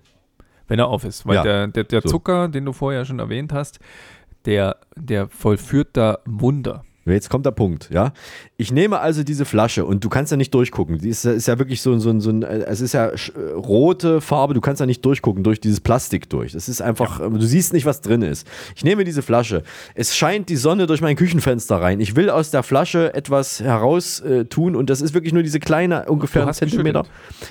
Wenn 0.68 0.78
er 0.78 0.88
auf 0.88 1.04
ist. 1.04 1.26
Weil 1.26 1.36
Ja. 1.36 1.42
der, 1.42 1.68
der, 1.68 1.84
der 1.84 2.00
So. 2.02 2.08
Zucker, 2.08 2.48
den 2.48 2.64
du 2.64 2.72
vorher 2.72 3.04
schon 3.04 3.18
erwähnt 3.18 3.52
hast, 3.52 3.78
der, 4.46 4.76
der 4.96 5.28
vollführt 5.28 5.90
da 5.92 6.18
Wunder. 6.24 6.82
Jetzt 7.04 7.30
kommt 7.30 7.44
der 7.46 7.50
Punkt, 7.50 7.90
ja. 7.92 8.12
Ich 8.56 8.70
nehme 8.70 9.00
also 9.00 9.24
diese 9.24 9.44
Flasche 9.44 9.84
und 9.84 10.04
du 10.04 10.08
kannst 10.08 10.30
ja 10.30 10.36
nicht 10.36 10.54
durchgucken. 10.54 10.98
Die 10.98 11.08
ist, 11.08 11.24
ist 11.24 11.48
ja 11.48 11.58
wirklich 11.58 11.82
so, 11.82 11.98
so, 11.98 12.18
so 12.20 12.30
ein, 12.30 12.42
äh, 12.44 12.64
es 12.66 12.80
ist 12.80 12.92
ja 12.92 13.06
äh, 13.06 13.16
rote 13.56 14.20
Farbe, 14.20 14.54
du 14.54 14.60
kannst 14.60 14.78
ja 14.78 14.86
nicht 14.86 15.04
durchgucken 15.04 15.42
durch 15.42 15.60
dieses 15.60 15.80
Plastik 15.80 16.30
durch. 16.30 16.52
Das 16.52 16.68
ist 16.68 16.80
einfach, 16.80 17.20
äh, 17.20 17.28
du 17.28 17.42
siehst 17.42 17.72
nicht, 17.72 17.86
was 17.86 18.02
drin 18.02 18.22
ist. 18.22 18.46
Ich 18.76 18.84
nehme 18.84 19.02
diese 19.02 19.22
Flasche. 19.22 19.64
Es 19.96 20.16
scheint 20.16 20.48
die 20.48 20.56
Sonne 20.56 20.86
durch 20.86 21.00
mein 21.00 21.16
Küchenfenster 21.16 21.76
rein. 21.76 21.98
Ich 21.98 22.14
will 22.14 22.30
aus 22.30 22.52
der 22.52 22.62
Flasche 22.62 23.12
etwas 23.14 23.60
heraus 23.60 24.20
äh, 24.20 24.44
tun 24.44 24.76
und 24.76 24.88
das 24.88 25.00
ist 25.00 25.12
wirklich 25.12 25.32
nur 25.32 25.42
diese 25.42 25.58
kleine, 25.58 26.06
ungefähr 26.06 26.42
einen 26.42 26.54
Zentimeter. 26.54 27.04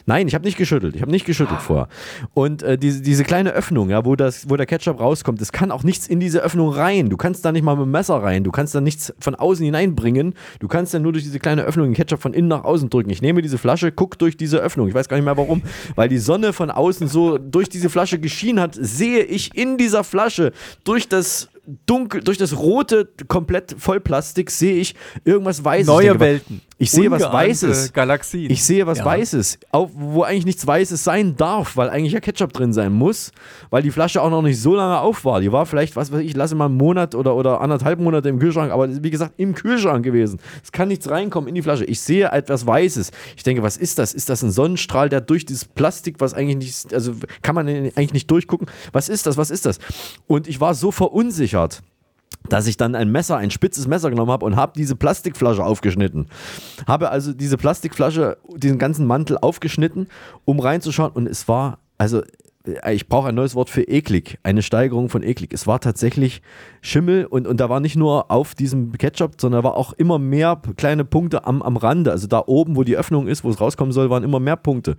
Nein, 0.05 0.29
ich 0.29 0.33
habe 0.33 0.45
nicht 0.45 0.57
geschüttelt. 0.57 0.95
Ich 0.95 1.01
habe 1.01 1.11
nicht 1.11 1.25
geschüttelt 1.25 1.61
vorher. 1.61 1.89
Und 2.33 2.63
äh, 2.63 2.77
diese, 2.77 3.01
diese 3.01 3.25
kleine 3.25 3.51
Öffnung, 3.51 3.89
ja, 3.89 4.05
wo, 4.05 4.15
das, 4.15 4.49
wo 4.49 4.55
der 4.55 4.65
Ketchup 4.65 5.01
rauskommt, 5.01 5.41
es 5.41 5.51
kann 5.51 5.71
auch 5.71 5.83
nichts 5.83 6.07
in 6.07 6.21
diese 6.21 6.39
Öffnung 6.39 6.69
rein. 6.69 7.09
Du 7.09 7.17
kannst 7.17 7.43
da 7.43 7.51
nicht 7.51 7.63
mal 7.63 7.75
mit 7.75 7.85
dem 7.85 7.91
Messer 7.91 8.15
rein. 8.15 8.45
Du 8.45 8.51
kannst 8.51 8.73
da 8.73 8.79
nichts 8.79 9.13
von 9.19 9.35
außen 9.41 9.65
hineinbringen. 9.65 10.33
Du 10.59 10.67
kannst 10.67 10.93
dann 10.93 11.01
nur 11.01 11.11
durch 11.11 11.23
diese 11.23 11.39
kleine 11.39 11.63
Öffnung 11.63 11.87
den 11.87 11.93
Ketchup 11.93 12.21
von 12.21 12.33
innen 12.33 12.47
nach 12.47 12.63
außen 12.63 12.89
drücken. 12.89 13.09
Ich 13.09 13.21
nehme 13.21 13.41
diese 13.41 13.57
Flasche, 13.57 13.91
guck 13.91 14.17
durch 14.19 14.37
diese 14.37 14.59
Öffnung. 14.59 14.87
Ich 14.87 14.93
weiß 14.93 15.09
gar 15.09 15.17
nicht 15.17 15.25
mehr 15.25 15.37
warum, 15.37 15.61
weil 15.95 16.09
die 16.09 16.17
Sonne 16.17 16.53
von 16.53 16.71
außen 16.71 17.07
so 17.07 17.37
durch 17.37 17.69
diese 17.69 17.89
Flasche 17.89 18.19
geschienen 18.19 18.59
hat, 18.61 18.77
sehe 18.79 19.23
ich 19.23 19.55
in 19.55 19.77
dieser 19.77 20.03
Flasche 20.03 20.51
durch 20.83 21.07
das 21.07 21.49
dunkel, 21.85 22.21
durch 22.21 22.37
das 22.37 22.57
rote, 22.57 23.09
komplett 23.27 23.75
Vollplastik 23.77 24.49
sehe 24.49 24.75
ich 24.75 24.95
irgendwas 25.25 25.63
Weißes. 25.63 25.87
Neue 25.87 26.19
Welten. 26.19 26.61
Ich 26.81 26.89
sehe 26.89 27.11
was 27.11 27.21
Weißes. 27.21 27.93
Galaxien. 27.93 28.49
Ich 28.49 28.63
sehe 28.63 28.87
was 28.87 28.97
Ja. 28.97 29.05
Weißes, 29.05 29.59
auf, 29.69 29.91
wo 29.93 30.23
eigentlich 30.23 30.45
nichts 30.45 30.65
Weißes 30.65 31.03
sein 31.03 31.35
darf, 31.35 31.77
weil 31.77 31.91
eigentlich 31.91 32.13
ja 32.13 32.19
Ketchup 32.19 32.53
drin 32.53 32.73
sein 32.73 32.91
muss, 32.91 33.31
weil 33.69 33.83
die 33.83 33.91
Flasche 33.91 34.19
auch 34.19 34.31
noch 34.31 34.41
nicht 34.41 34.59
so 34.59 34.75
lange 34.75 34.99
auf 34.99 35.23
war. 35.23 35.41
Die 35.41 35.51
war 35.51 35.67
vielleicht, 35.67 35.95
was 35.95 36.11
weiß 36.11 36.21
ich, 36.21 36.35
lasse 36.35 36.55
mal 36.55 36.65
einen 36.65 36.77
Monat 36.77 37.13
oder, 37.13 37.35
oder 37.35 37.61
anderthalb 37.61 37.99
Monate 37.99 38.29
im 38.29 38.39
Kühlschrank, 38.39 38.71
aber 38.71 39.03
wie 39.03 39.11
gesagt, 39.11 39.33
im 39.37 39.53
Kühlschrank 39.53 40.03
gewesen. 40.03 40.39
Es 40.63 40.71
kann 40.71 40.87
nichts 40.87 41.07
reinkommen 41.07 41.47
in 41.47 41.53
die 41.53 41.61
Flasche. 41.61 41.85
Ich 41.85 42.01
sehe 42.01 42.31
etwas 42.31 42.65
Weißes. 42.65 43.11
Ich 43.37 43.43
denke, 43.43 43.61
was 43.61 43.77
ist 43.77 43.99
das? 43.99 44.15
Ist 44.15 44.29
das 44.29 44.41
ein 44.41 44.49
Sonnenstrahl, 44.49 45.07
der 45.07 45.21
durch 45.21 45.45
dieses 45.45 45.65
Plastik, 45.65 46.15
was 46.17 46.33
eigentlich 46.33 46.57
nicht, 46.57 46.93
also 46.95 47.13
kann 47.43 47.53
man 47.53 47.67
eigentlich 47.67 48.13
nicht 48.13 48.31
durchgucken? 48.31 48.67
Was 48.91 49.07
ist 49.07 49.27
das? 49.27 49.37
Was 49.37 49.51
ist 49.51 49.67
das? 49.67 49.77
Und 50.25 50.47
ich 50.47 50.59
war 50.59 50.73
so 50.73 50.91
verunsichert 50.91 51.83
dass 52.49 52.67
ich 52.67 52.77
dann 52.77 52.95
ein 52.95 53.11
Messer, 53.11 53.37
ein 53.37 53.51
spitzes 53.51 53.87
Messer 53.87 54.09
genommen 54.09 54.31
habe 54.31 54.45
und 54.45 54.55
habe 54.55 54.73
diese 54.75 54.95
Plastikflasche 54.95 55.63
aufgeschnitten. 55.63 56.27
Habe 56.87 57.09
also 57.09 57.33
diese 57.33 57.57
Plastikflasche, 57.57 58.37
diesen 58.55 58.77
ganzen 58.77 59.05
Mantel 59.05 59.37
aufgeschnitten, 59.37 60.07
um 60.45 60.59
reinzuschauen 60.59 61.11
und 61.11 61.27
es 61.27 61.47
war, 61.47 61.79
also 61.97 62.21
äh, 62.65 62.93
ich 62.93 63.07
brauche 63.07 63.29
ein 63.29 63.35
neues 63.35 63.55
Wort 63.55 63.69
für 63.69 63.83
eklig, 63.83 64.37
eine 64.43 64.61
Steigerung 64.61 65.09
von 65.09 65.23
eklig. 65.23 65.53
Es 65.53 65.67
war 65.67 65.79
tatsächlich 65.79 66.41
Schimmel 66.81 67.25
und, 67.25 67.47
und 67.47 67.59
da 67.59 67.69
war 67.69 67.79
nicht 67.79 67.95
nur 67.95 68.31
auf 68.31 68.55
diesem 68.55 68.97
Ketchup, 68.97 69.39
sondern 69.39 69.63
da 69.63 69.69
war 69.69 69.77
auch 69.77 69.93
immer 69.93 70.19
mehr 70.19 70.61
kleine 70.77 71.05
Punkte 71.05 71.45
am, 71.45 71.61
am 71.61 71.77
Rande. 71.77 72.11
Also 72.11 72.27
da 72.27 72.43
oben, 72.45 72.75
wo 72.75 72.83
die 72.83 72.97
Öffnung 72.97 73.27
ist, 73.27 73.43
wo 73.43 73.49
es 73.49 73.61
rauskommen 73.61 73.91
soll, 73.91 74.09
waren 74.09 74.23
immer 74.23 74.39
mehr 74.39 74.57
Punkte. 74.57 74.95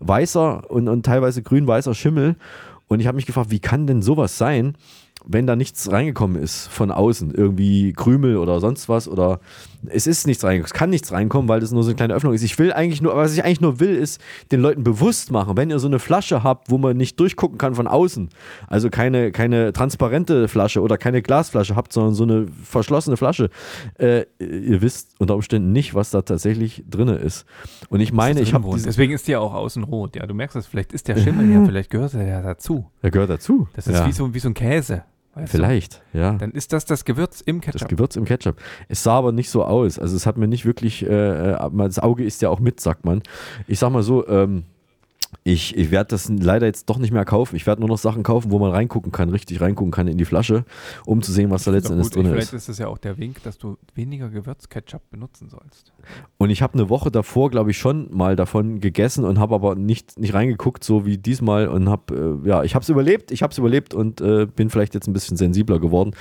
Weißer 0.00 0.70
und, 0.70 0.88
und 0.88 1.04
teilweise 1.06 1.42
grün-weißer 1.42 1.94
Schimmel. 1.94 2.36
Und 2.88 3.00
ich 3.00 3.06
habe 3.06 3.16
mich 3.16 3.26
gefragt, 3.26 3.50
wie 3.50 3.60
kann 3.60 3.86
denn 3.86 4.02
sowas 4.02 4.36
sein? 4.36 4.74
Wenn 5.26 5.46
da 5.46 5.56
nichts 5.56 5.90
reingekommen 5.90 6.40
ist 6.40 6.68
von 6.68 6.90
außen, 6.90 7.34
irgendwie 7.34 7.92
Krümel 7.92 8.36
oder 8.36 8.60
sonst 8.60 8.88
was 8.88 9.08
oder 9.08 9.40
es 9.86 10.06
ist 10.06 10.26
nichts 10.26 10.44
reingekommen, 10.44 10.66
es 10.66 10.72
kann 10.72 10.90
nichts 10.90 11.12
reinkommen, 11.12 11.48
weil 11.48 11.60
das 11.60 11.72
nur 11.72 11.82
so 11.82 11.90
eine 11.90 11.96
kleine 11.96 12.14
Öffnung 12.14 12.34
ist. 12.34 12.42
Ich 12.42 12.58
will 12.58 12.72
eigentlich 12.72 13.00
nur, 13.00 13.16
was 13.16 13.32
ich 13.32 13.44
eigentlich 13.44 13.60
nur 13.60 13.80
will, 13.80 13.96
ist 13.96 14.20
den 14.52 14.60
Leuten 14.60 14.84
bewusst 14.84 15.30
machen, 15.30 15.56
wenn 15.56 15.70
ihr 15.70 15.78
so 15.78 15.86
eine 15.86 15.98
Flasche 15.98 16.42
habt, 16.42 16.70
wo 16.70 16.78
man 16.78 16.96
nicht 16.96 17.18
durchgucken 17.18 17.58
kann 17.58 17.74
von 17.74 17.86
außen, 17.86 18.28
also 18.66 18.90
keine, 18.90 19.32
keine 19.32 19.72
transparente 19.72 20.48
Flasche 20.48 20.80
oder 20.82 20.98
keine 20.98 21.22
Glasflasche 21.22 21.76
habt, 21.76 21.92
sondern 21.92 22.14
so 22.14 22.24
eine 22.24 22.46
verschlossene 22.62 23.16
Flasche, 23.16 23.50
äh, 23.98 24.24
ihr 24.38 24.82
wisst 24.82 25.14
unter 25.18 25.34
Umständen 25.34 25.72
nicht, 25.72 25.94
was 25.94 26.10
da 26.10 26.22
tatsächlich 26.22 26.84
drin 26.88 27.08
ist. 27.08 27.46
Und 27.88 28.00
ich 28.00 28.12
meine, 28.12 28.40
ich 28.40 28.54
habe 28.54 28.70
Deswegen 28.84 29.12
ist 29.12 29.26
die 29.26 29.32
ja 29.32 29.40
auch 29.40 29.54
außen 29.54 29.84
rot. 29.84 30.16
Ja, 30.16 30.26
du 30.26 30.34
merkst 30.34 30.56
es, 30.56 30.66
vielleicht 30.66 30.92
ist 30.92 31.08
der 31.08 31.16
Schimmel 31.16 31.50
ja, 31.50 31.64
vielleicht 31.66 31.90
gehört 31.90 32.14
er 32.14 32.26
ja 32.26 32.42
dazu. 32.42 32.90
Der 33.02 33.10
gehört 33.10 33.30
dazu. 33.30 33.68
Das 33.74 33.86
ist 33.86 33.94
ja. 33.94 34.06
wie, 34.06 34.12
so, 34.12 34.32
wie 34.34 34.38
so 34.38 34.48
ein 34.48 34.54
Käse. 34.54 35.04
Weißt 35.34 35.52
Vielleicht, 35.52 36.02
du? 36.12 36.18
ja. 36.18 36.32
Dann 36.32 36.50
ist 36.50 36.72
das 36.72 36.84
das 36.86 37.04
Gewürz 37.04 37.40
im 37.40 37.60
Ketchup. 37.60 37.80
Das 37.82 37.88
Gewürz 37.88 38.16
im 38.16 38.24
Ketchup. 38.24 38.56
Es 38.88 39.04
sah 39.04 39.18
aber 39.18 39.30
nicht 39.30 39.48
so 39.48 39.64
aus. 39.64 39.98
Also 39.98 40.16
es 40.16 40.26
hat 40.26 40.36
mir 40.36 40.48
nicht 40.48 40.64
wirklich, 40.64 41.04
äh, 41.06 41.56
das 41.72 42.00
Auge 42.00 42.24
ist 42.24 42.42
ja 42.42 42.48
auch 42.48 42.58
mit, 42.58 42.80
sagt 42.80 43.04
man. 43.04 43.22
Ich 43.68 43.78
sag 43.78 43.90
mal 43.92 44.02
so, 44.02 44.26
ähm, 44.26 44.64
ich, 45.42 45.76
ich 45.76 45.90
werde 45.90 46.08
das 46.08 46.28
leider 46.28 46.66
jetzt 46.66 46.90
doch 46.90 46.98
nicht 46.98 47.12
mehr 47.12 47.24
kaufen. 47.24 47.56
Ich 47.56 47.66
werde 47.66 47.80
nur 47.80 47.88
noch 47.88 47.98
Sachen 47.98 48.22
kaufen, 48.22 48.50
wo 48.50 48.58
man 48.58 48.70
reingucken 48.70 49.10
kann, 49.10 49.30
richtig 49.30 49.60
reingucken 49.60 49.90
kann 49.90 50.06
in 50.06 50.18
die 50.18 50.26
Flasche, 50.26 50.64
um 51.06 51.22
zu 51.22 51.32
sehen, 51.32 51.50
was 51.50 51.64
da 51.64 51.70
letzten 51.70 51.94
Endes 51.94 52.10
drin 52.10 52.26
ist. 52.26 52.32
Vielleicht 52.32 52.52
ist 52.52 52.68
es 52.68 52.78
ja 52.78 52.88
auch 52.88 52.98
der 52.98 53.16
Wink, 53.16 53.42
dass 53.42 53.56
du 53.56 53.78
weniger 53.94 54.28
Gewürzketchup 54.28 55.02
benutzen 55.10 55.48
sollst. 55.48 55.92
Und 56.36 56.50
ich 56.50 56.60
habe 56.60 56.74
eine 56.74 56.90
Woche 56.90 57.10
davor, 57.10 57.50
glaube 57.50 57.70
ich, 57.70 57.78
schon 57.78 58.14
mal 58.14 58.36
davon 58.36 58.80
gegessen 58.80 59.24
und 59.24 59.38
habe 59.38 59.54
aber 59.54 59.76
nicht, 59.76 60.18
nicht 60.18 60.34
reingeguckt, 60.34 60.84
so 60.84 61.06
wie 61.06 61.16
diesmal. 61.16 61.68
Und 61.68 61.88
habe, 61.88 62.40
äh, 62.44 62.48
ja, 62.48 62.62
ich 62.62 62.74
habe 62.74 62.82
es 62.82 62.88
überlebt, 62.90 63.30
ich 63.30 63.42
habe 63.42 63.52
es 63.52 63.58
überlebt 63.58 63.94
und 63.94 64.20
äh, 64.20 64.46
bin 64.46 64.68
vielleicht 64.68 64.94
jetzt 64.94 65.06
ein 65.06 65.14
bisschen 65.14 65.38
sensibler 65.38 65.78
geworden. 65.78 66.14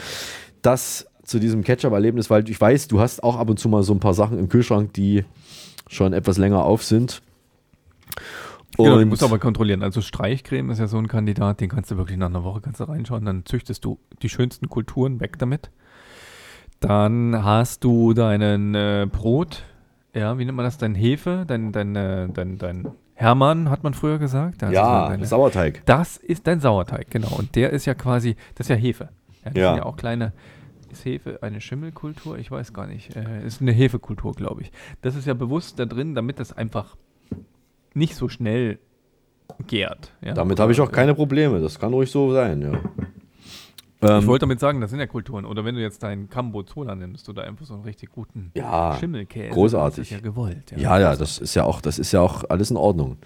Das 0.61 1.07
zu 1.23 1.39
diesem 1.39 1.63
Ketchup-Erlebnis, 1.63 2.29
weil 2.29 2.49
ich 2.49 2.59
weiß, 2.59 2.87
du 2.87 2.99
hast 2.99 3.23
auch 3.23 3.37
ab 3.37 3.49
und 3.49 3.59
zu 3.59 3.69
mal 3.69 3.83
so 3.83 3.93
ein 3.93 3.99
paar 3.99 4.13
Sachen 4.13 4.39
im 4.39 4.49
Kühlschrank, 4.49 4.93
die 4.93 5.25
schon 5.87 6.13
etwas 6.13 6.37
länger 6.37 6.63
auf 6.63 6.83
sind. 6.83 7.21
Und 8.79 8.85
genau, 8.85 8.97
du 8.97 9.05
musst 9.07 9.23
aber 9.23 9.39
kontrollieren. 9.39 9.83
Also 9.83 9.99
Streichcreme 9.99 10.69
ist 10.69 10.79
ja 10.79 10.87
so 10.87 10.97
ein 10.97 11.09
Kandidat, 11.09 11.59
den 11.59 11.67
kannst 11.67 11.91
du 11.91 11.97
wirklich 11.97 12.17
nach 12.17 12.27
einer 12.27 12.45
Woche 12.45 12.61
kannst 12.61 12.79
du 12.79 12.85
reinschauen, 12.85 13.25
dann 13.25 13.45
züchtest 13.45 13.83
du 13.83 13.99
die 14.21 14.29
schönsten 14.29 14.69
Kulturen 14.69 15.19
weg 15.19 15.37
damit. 15.37 15.69
Dann 16.79 17.43
hast 17.43 17.83
du 17.83 18.13
deinen 18.13 18.75
äh, 18.75 19.05
Brot, 19.11 19.63
ja, 20.13 20.37
wie 20.37 20.45
nennt 20.45 20.55
man 20.55 20.63
das, 20.63 20.77
dein 20.77 20.95
Hefe, 20.95 21.43
dein, 21.45 21.73
dein, 21.73 21.93
äh, 21.97 22.29
dein, 22.29 22.57
dein 22.57 22.87
Hermann, 23.15 23.69
hat 23.69 23.83
man 23.83 23.93
früher 23.93 24.17
gesagt. 24.17 24.61
Ja, 24.61 25.09
deine, 25.09 25.25
Sauerteig. 25.25 25.81
Das 25.85 26.15
ist 26.15 26.47
dein 26.47 26.61
Sauerteig, 26.61 27.11
genau. 27.11 27.35
Und 27.37 27.57
der 27.57 27.71
ist 27.71 27.85
ja 27.85 27.95
quasi, 27.95 28.37
das 28.55 28.67
ist 28.67 28.69
ja 28.69 28.75
Hefe. 28.77 29.09
Ja, 29.43 29.51
das 29.51 29.55
ja. 29.55 29.69
sind 29.71 29.77
ja 29.79 29.85
auch 29.87 29.97
kleine, 29.97 30.31
ist 30.89 31.03
Hefe 31.03 31.43
eine 31.43 31.59
Schimmelkultur? 31.59 32.37
Ich 32.37 32.49
weiß 32.49 32.71
gar 32.71 32.87
nicht. 32.87 33.13
Äh, 33.13 33.45
ist 33.45 33.59
eine 33.59 33.73
Hefekultur, 33.73 34.31
glaube 34.35 34.61
ich. 34.61 34.71
Das 35.01 35.17
ist 35.17 35.27
ja 35.27 35.33
bewusst 35.33 35.79
da 35.79 35.85
drin, 35.85 36.15
damit 36.15 36.39
das 36.39 36.53
einfach 36.53 36.95
nicht 37.93 38.15
so 38.15 38.29
schnell 38.29 38.79
gärt. 39.67 40.13
Ja? 40.21 40.33
Damit 40.33 40.59
habe 40.59 40.71
ich 40.71 40.81
auch 40.81 40.91
keine 40.91 41.15
Probleme. 41.15 41.59
Das 41.59 41.79
kann 41.79 41.93
ruhig 41.93 42.11
so 42.11 42.33
sein, 42.33 42.61
ja. 42.61 42.79
Ich 44.01 44.09
ähm, 44.09 44.27
wollte 44.27 44.43
damit 44.43 44.61
sagen, 44.61 44.79
das 44.79 44.91
sind 44.91 44.99
ja 44.99 45.07
Kulturen. 45.07 45.43
Oder 45.43 45.65
wenn 45.65 45.75
du 45.75 45.81
jetzt 45.81 46.03
deinen 46.03 46.29
Cambozola 46.29 46.95
nimmst, 46.95 47.27
da 47.27 47.41
einfach 47.41 47.65
so 47.65 47.73
einen 47.73 47.83
richtig 47.83 48.09
guten 48.11 48.51
ja, 48.55 48.95
Schimmelkäse. 48.97 49.49
Großartig. 49.49 49.97
Das 49.97 50.07
ist 50.07 50.11
ja 50.11 50.19
gewollt. 50.21 50.71
Ja, 50.71 50.77
ja, 50.77 50.99
ja, 50.99 51.15
das 51.17 51.37
ist 51.37 51.53
ja 51.55 51.65
auch, 51.65 51.81
das 51.81 51.99
ist 51.99 52.13
ja 52.13 52.21
auch 52.21 52.45
alles 52.47 52.71
in 52.71 52.77
Ordnung. 52.77 53.17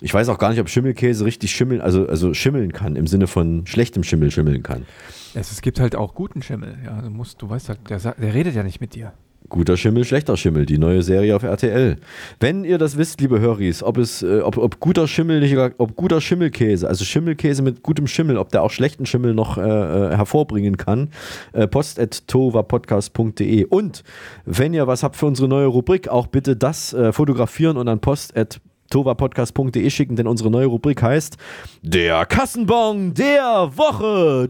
Ich 0.00 0.12
weiß 0.12 0.28
auch 0.28 0.38
gar 0.38 0.50
nicht, 0.50 0.58
ob 0.58 0.68
Schimmelkäse 0.68 1.24
richtig 1.24 1.52
schimmeln, 1.52 1.80
also, 1.80 2.08
also 2.08 2.34
schimmeln 2.34 2.72
kann, 2.72 2.96
im 2.96 3.06
Sinne 3.06 3.28
von 3.28 3.64
schlechtem 3.66 4.02
Schimmel 4.02 4.32
schimmeln 4.32 4.64
kann. 4.64 4.86
Es, 5.34 5.52
es 5.52 5.60
gibt 5.60 5.78
halt 5.78 5.94
auch 5.94 6.14
guten 6.14 6.42
Schimmel. 6.42 6.78
Ja, 6.84 7.00
du 7.00 7.10
musst, 7.10 7.40
du 7.40 7.48
weißt 7.48 7.68
halt, 7.68 7.88
der, 7.88 7.98
der 8.00 8.34
redet 8.34 8.56
ja 8.56 8.64
nicht 8.64 8.80
mit 8.80 8.96
dir. 8.96 9.12
Guter 9.48 9.76
Schimmel, 9.76 10.04
schlechter 10.04 10.36
Schimmel, 10.36 10.66
die 10.66 10.78
neue 10.78 11.02
Serie 11.02 11.34
auf 11.34 11.42
RTL. 11.42 11.96
Wenn 12.40 12.64
ihr 12.64 12.78
das 12.78 12.96
wisst, 12.98 13.20
liebe 13.20 13.40
Höris, 13.40 13.82
ob 13.82 13.96
es, 13.98 14.22
äh, 14.22 14.40
ob, 14.40 14.58
ob 14.58 14.80
guter 14.80 15.08
Schimmel, 15.08 15.40
nicht, 15.40 15.56
ob 15.56 15.96
guter 15.96 16.20
Schimmelkäse, 16.20 16.86
also 16.86 17.04
Schimmelkäse 17.04 17.62
mit 17.62 17.82
gutem 17.82 18.06
Schimmel, 18.06 18.36
ob 18.36 18.50
der 18.50 18.62
auch 18.62 18.70
schlechten 18.70 19.06
Schimmel 19.06 19.34
noch 19.34 19.56
äh, 19.58 19.62
hervorbringen 19.62 20.76
kann, 20.76 21.10
äh, 21.52 21.66
post.tovapodcast.de. 21.66 23.64
Und 23.64 24.04
wenn 24.44 24.74
ihr 24.74 24.86
was 24.86 25.02
habt 25.02 25.16
für 25.16 25.26
unsere 25.26 25.48
neue 25.48 25.66
Rubrik, 25.66 26.08
auch 26.08 26.26
bitte 26.26 26.56
das 26.56 26.92
äh, 26.92 27.12
fotografieren 27.12 27.76
und 27.76 27.88
an 27.88 28.00
post@ 28.00 28.60
tovapodcast.de 28.90 29.90
schicken, 29.90 30.16
denn 30.16 30.26
unsere 30.26 30.50
neue 30.50 30.66
Rubrik 30.66 31.02
heißt 31.02 31.36
Der 31.82 32.24
Kassenbon 32.26 33.14
der 33.14 33.70
Woche. 33.76 34.48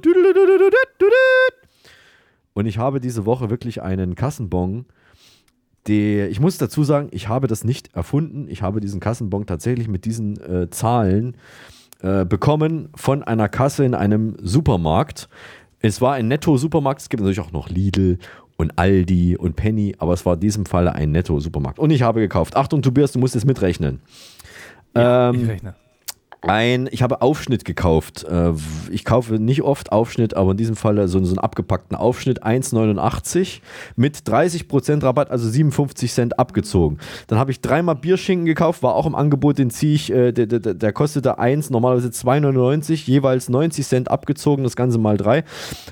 Und 2.59 2.67
ich 2.67 2.77
habe 2.77 2.99
diese 2.99 3.25
Woche 3.25 3.51
wirklich 3.51 3.83
einen 3.83 4.17
Kassenbon. 4.17 4.87
Der, 5.87 6.29
ich 6.29 6.41
muss 6.41 6.59
dazu 6.59 6.83
sagen, 6.83 7.07
ich 7.13 7.29
habe 7.29 7.47
das 7.47 7.63
nicht 7.63 7.95
erfunden. 7.95 8.49
Ich 8.49 8.63
habe 8.63 8.81
diesen 8.81 8.99
Kassenbon 8.99 9.47
tatsächlich 9.47 9.87
mit 9.87 10.05
diesen 10.05 10.41
äh, 10.41 10.69
Zahlen 10.69 11.37
äh, 12.03 12.25
bekommen 12.25 12.89
von 12.97 13.23
einer 13.23 13.49
Kasse 13.49 13.85
in 13.85 13.95
einem 13.95 14.35
Supermarkt. 14.43 15.29
Es 15.79 16.01
war 16.01 16.15
ein 16.15 16.27
Netto-Supermarkt. 16.27 17.01
Es 17.01 17.09
gibt 17.09 17.21
natürlich 17.21 17.39
auch 17.39 17.53
noch 17.53 17.69
Lidl 17.69 18.19
und 18.57 18.77
Aldi 18.77 19.37
und 19.37 19.55
Penny, 19.55 19.95
aber 19.99 20.15
es 20.15 20.27
war 20.27 20.35
in 20.35 20.41
diesem 20.41 20.67
Falle 20.67 20.97
ein 20.97 21.13
Netto-Supermarkt. 21.13 21.79
Und 21.79 21.91
ich 21.91 22.03
habe 22.03 22.19
gekauft. 22.19 22.57
Achtung, 22.57 22.83
Tobias, 22.83 23.13
du 23.13 23.21
musst 23.21 23.37
jetzt 23.37 23.47
mitrechnen. 23.47 24.01
Ja, 24.97 25.29
ähm, 25.29 25.43
ich 25.43 25.49
rechne. 25.49 25.77
Ein, 26.43 26.89
ich 26.91 27.03
habe 27.03 27.21
Aufschnitt 27.23 27.65
gekauft. 27.65 28.25
Äh, 28.25 28.53
Ich 28.91 29.05
kaufe 29.05 29.35
nicht 29.35 29.63
oft 29.63 29.93
Aufschnitt, 29.93 30.35
aber 30.35 30.53
in 30.53 30.57
diesem 30.57 30.77
Fall 30.77 30.97
so, 31.09 31.23
so 31.25 31.31
einen 31.31 31.39
abgepackten 31.39 31.97
Aufschnitt 31.97 32.45
1,89 32.45 33.61
mit 33.97 34.19
30% 34.19 35.03
Rabatt, 35.03 35.31
also 35.31 35.49
57 35.49 36.13
Cent 36.13 36.39
abgezogen. 36.39 36.99
Dann 37.27 37.39
habe 37.39 37.51
ich 37.51 37.61
dreimal 37.61 37.97
Bierschinken 37.97 38.47
gekauft, 38.47 38.83
war 38.83 38.95
auch 38.95 39.07
im 39.07 39.15
Angebot, 39.15 39.59
den 39.59 39.71
ziehe 39.71 39.95
ich, 39.95 40.13
äh, 40.13 40.33
der, 40.33 40.47
der, 40.47 40.75
der 40.75 40.93
kostete 40.93 41.39
1, 41.39 41.71
normalerweise 41.71 42.09
2,99, 42.09 43.07
jeweils 43.07 43.49
90 43.49 43.87
Cent 43.87 44.11
abgezogen, 44.11 44.65
das 44.65 44.77
Ganze 44.77 44.99
mal 44.99 45.17
3. 45.17 45.39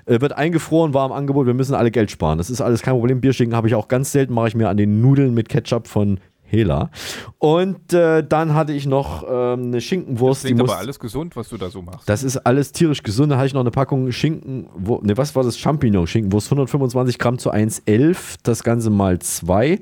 Äh, 0.07 0.21
wird 0.21 0.33
eingefroren, 0.33 0.95
war 0.95 1.07
im 1.07 1.13
Angebot, 1.13 1.47
wir 1.47 1.55
müssen 1.55 1.75
alle 1.75 1.91
Geld 1.91 2.11
sparen. 2.11 2.39
Das 2.39 2.51
ist 2.51 2.61
alles 2.61 2.83
kein 2.83 2.95
Problem. 2.95 3.21
Bierschinken 3.21 3.57
habe 3.57 3.69
ich 3.69 3.75
auch 3.75 3.89
ganz 3.89 4.13
selten, 4.13 4.33
mache 4.33 4.49
ich 4.49 4.55
mir 4.55 4.69
an 4.69 4.77
den 4.77 5.01
Nudeln 5.01 5.35
mit 5.35 5.49
Ketchup 5.49 5.89
von 5.89 6.21
Hela. 6.47 6.91
Und 7.39 7.93
äh, 7.93 8.25
dann 8.27 8.55
hatte 8.55 8.73
ich 8.73 8.87
noch 8.87 9.25
ähm, 9.29 9.67
eine 9.67 9.81
Schinkenwurst. 9.81 10.45
Klingt 10.45 10.61
die 10.61 10.65
aber 10.65 10.79
alles 10.79 10.99
gesund, 10.99 11.37
was 11.37 11.49
du 11.49 11.57
da 11.57 11.71
so 11.71 11.83
machst. 11.83 12.09
das 12.09 12.23
ist 12.23 12.39
alles 12.39 12.73
tierisch 12.73 13.03
gesund. 13.03 13.33
Da 13.33 13.37
hatte 13.37 13.49
ich 13.49 13.55
noch 13.55 13.61
eine 13.61 13.71
Packung 13.71 14.11
Schinken. 14.13 14.69
Ne, 15.03 15.17
was 15.17 15.35
war 15.35 15.43
das? 15.43 15.59
Champignon-Schinkenwurst. 15.59 16.47
125 16.49 17.19
Gramm 17.19 17.39
zu 17.39 17.53
1,11. 17.53 18.37
Das 18.43 18.63
Ganze 18.63 18.91
mal 18.91 19.19
2. 19.19 19.81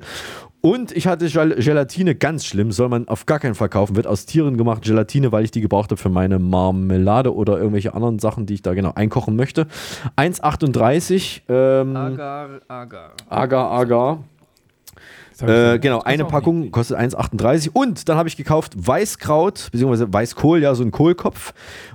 Und 0.65 0.91
ich 0.93 1.05
hatte 1.05 1.27
Gel 1.27 1.53
Gelatine, 1.57 2.15
ganz 2.15 2.43
schlimm, 2.43 2.71
soll 2.71 2.89
man 2.89 3.07
auf 3.07 3.27
gar 3.27 3.37
keinen 3.37 3.53
Fall 3.53 3.69
kaufen. 3.69 3.95
Wird 3.95 4.07
aus 4.07 4.25
Tieren 4.25 4.57
gemacht, 4.57 4.81
Gelatine, 4.81 5.31
weil 5.31 5.43
ich 5.43 5.51
die 5.51 5.61
gebraucht 5.61 5.91
habe 5.91 6.01
für 6.01 6.09
meine 6.09 6.39
Marmelade 6.39 7.35
oder 7.35 7.59
irgendwelche 7.59 7.93
anderen 7.93 8.17
Sachen, 8.17 8.47
die 8.47 8.55
ich 8.55 8.63
da 8.63 8.73
genau 8.73 8.91
einkochen 8.95 9.35
möchte. 9.35 9.67
1,38. 10.17 11.41
Ähm, 11.49 11.95
Agar, 11.95 12.49
Agar. 12.67 13.11
Agar, 13.29 13.71
Agar. 13.73 14.23
Äh, 15.41 15.79
genau, 15.79 16.01
eine 16.01 16.25
Packung 16.25 16.71
kostet 16.71 16.97
1,38 16.97 17.69
und 17.73 18.07
dann 18.07 18.17
habe 18.17 18.29
ich 18.29 18.37
gekauft 18.37 18.73
Weißkraut, 18.75 19.69
beziehungsweise 19.71 20.11
Weißkohl, 20.11 20.61
ja, 20.61 20.73
so 20.75 20.83
ein 20.83 20.91
Kohlkopf. 20.91 21.53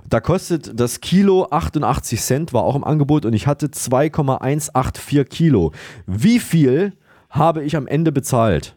Da 0.08 0.20
kostet 0.20 0.78
das 0.78 1.00
Kilo 1.00 1.48
88 1.50 2.20
Cent, 2.20 2.52
war 2.52 2.64
auch 2.64 2.76
im 2.76 2.84
Angebot 2.84 3.24
und 3.24 3.32
ich 3.32 3.46
hatte 3.46 3.70
2,184 3.70 5.28
Kilo. 5.28 5.72
Wie 6.06 6.38
viel 6.38 6.92
habe 7.30 7.64
ich 7.64 7.76
am 7.76 7.86
Ende 7.86 8.12
bezahlt? 8.12 8.76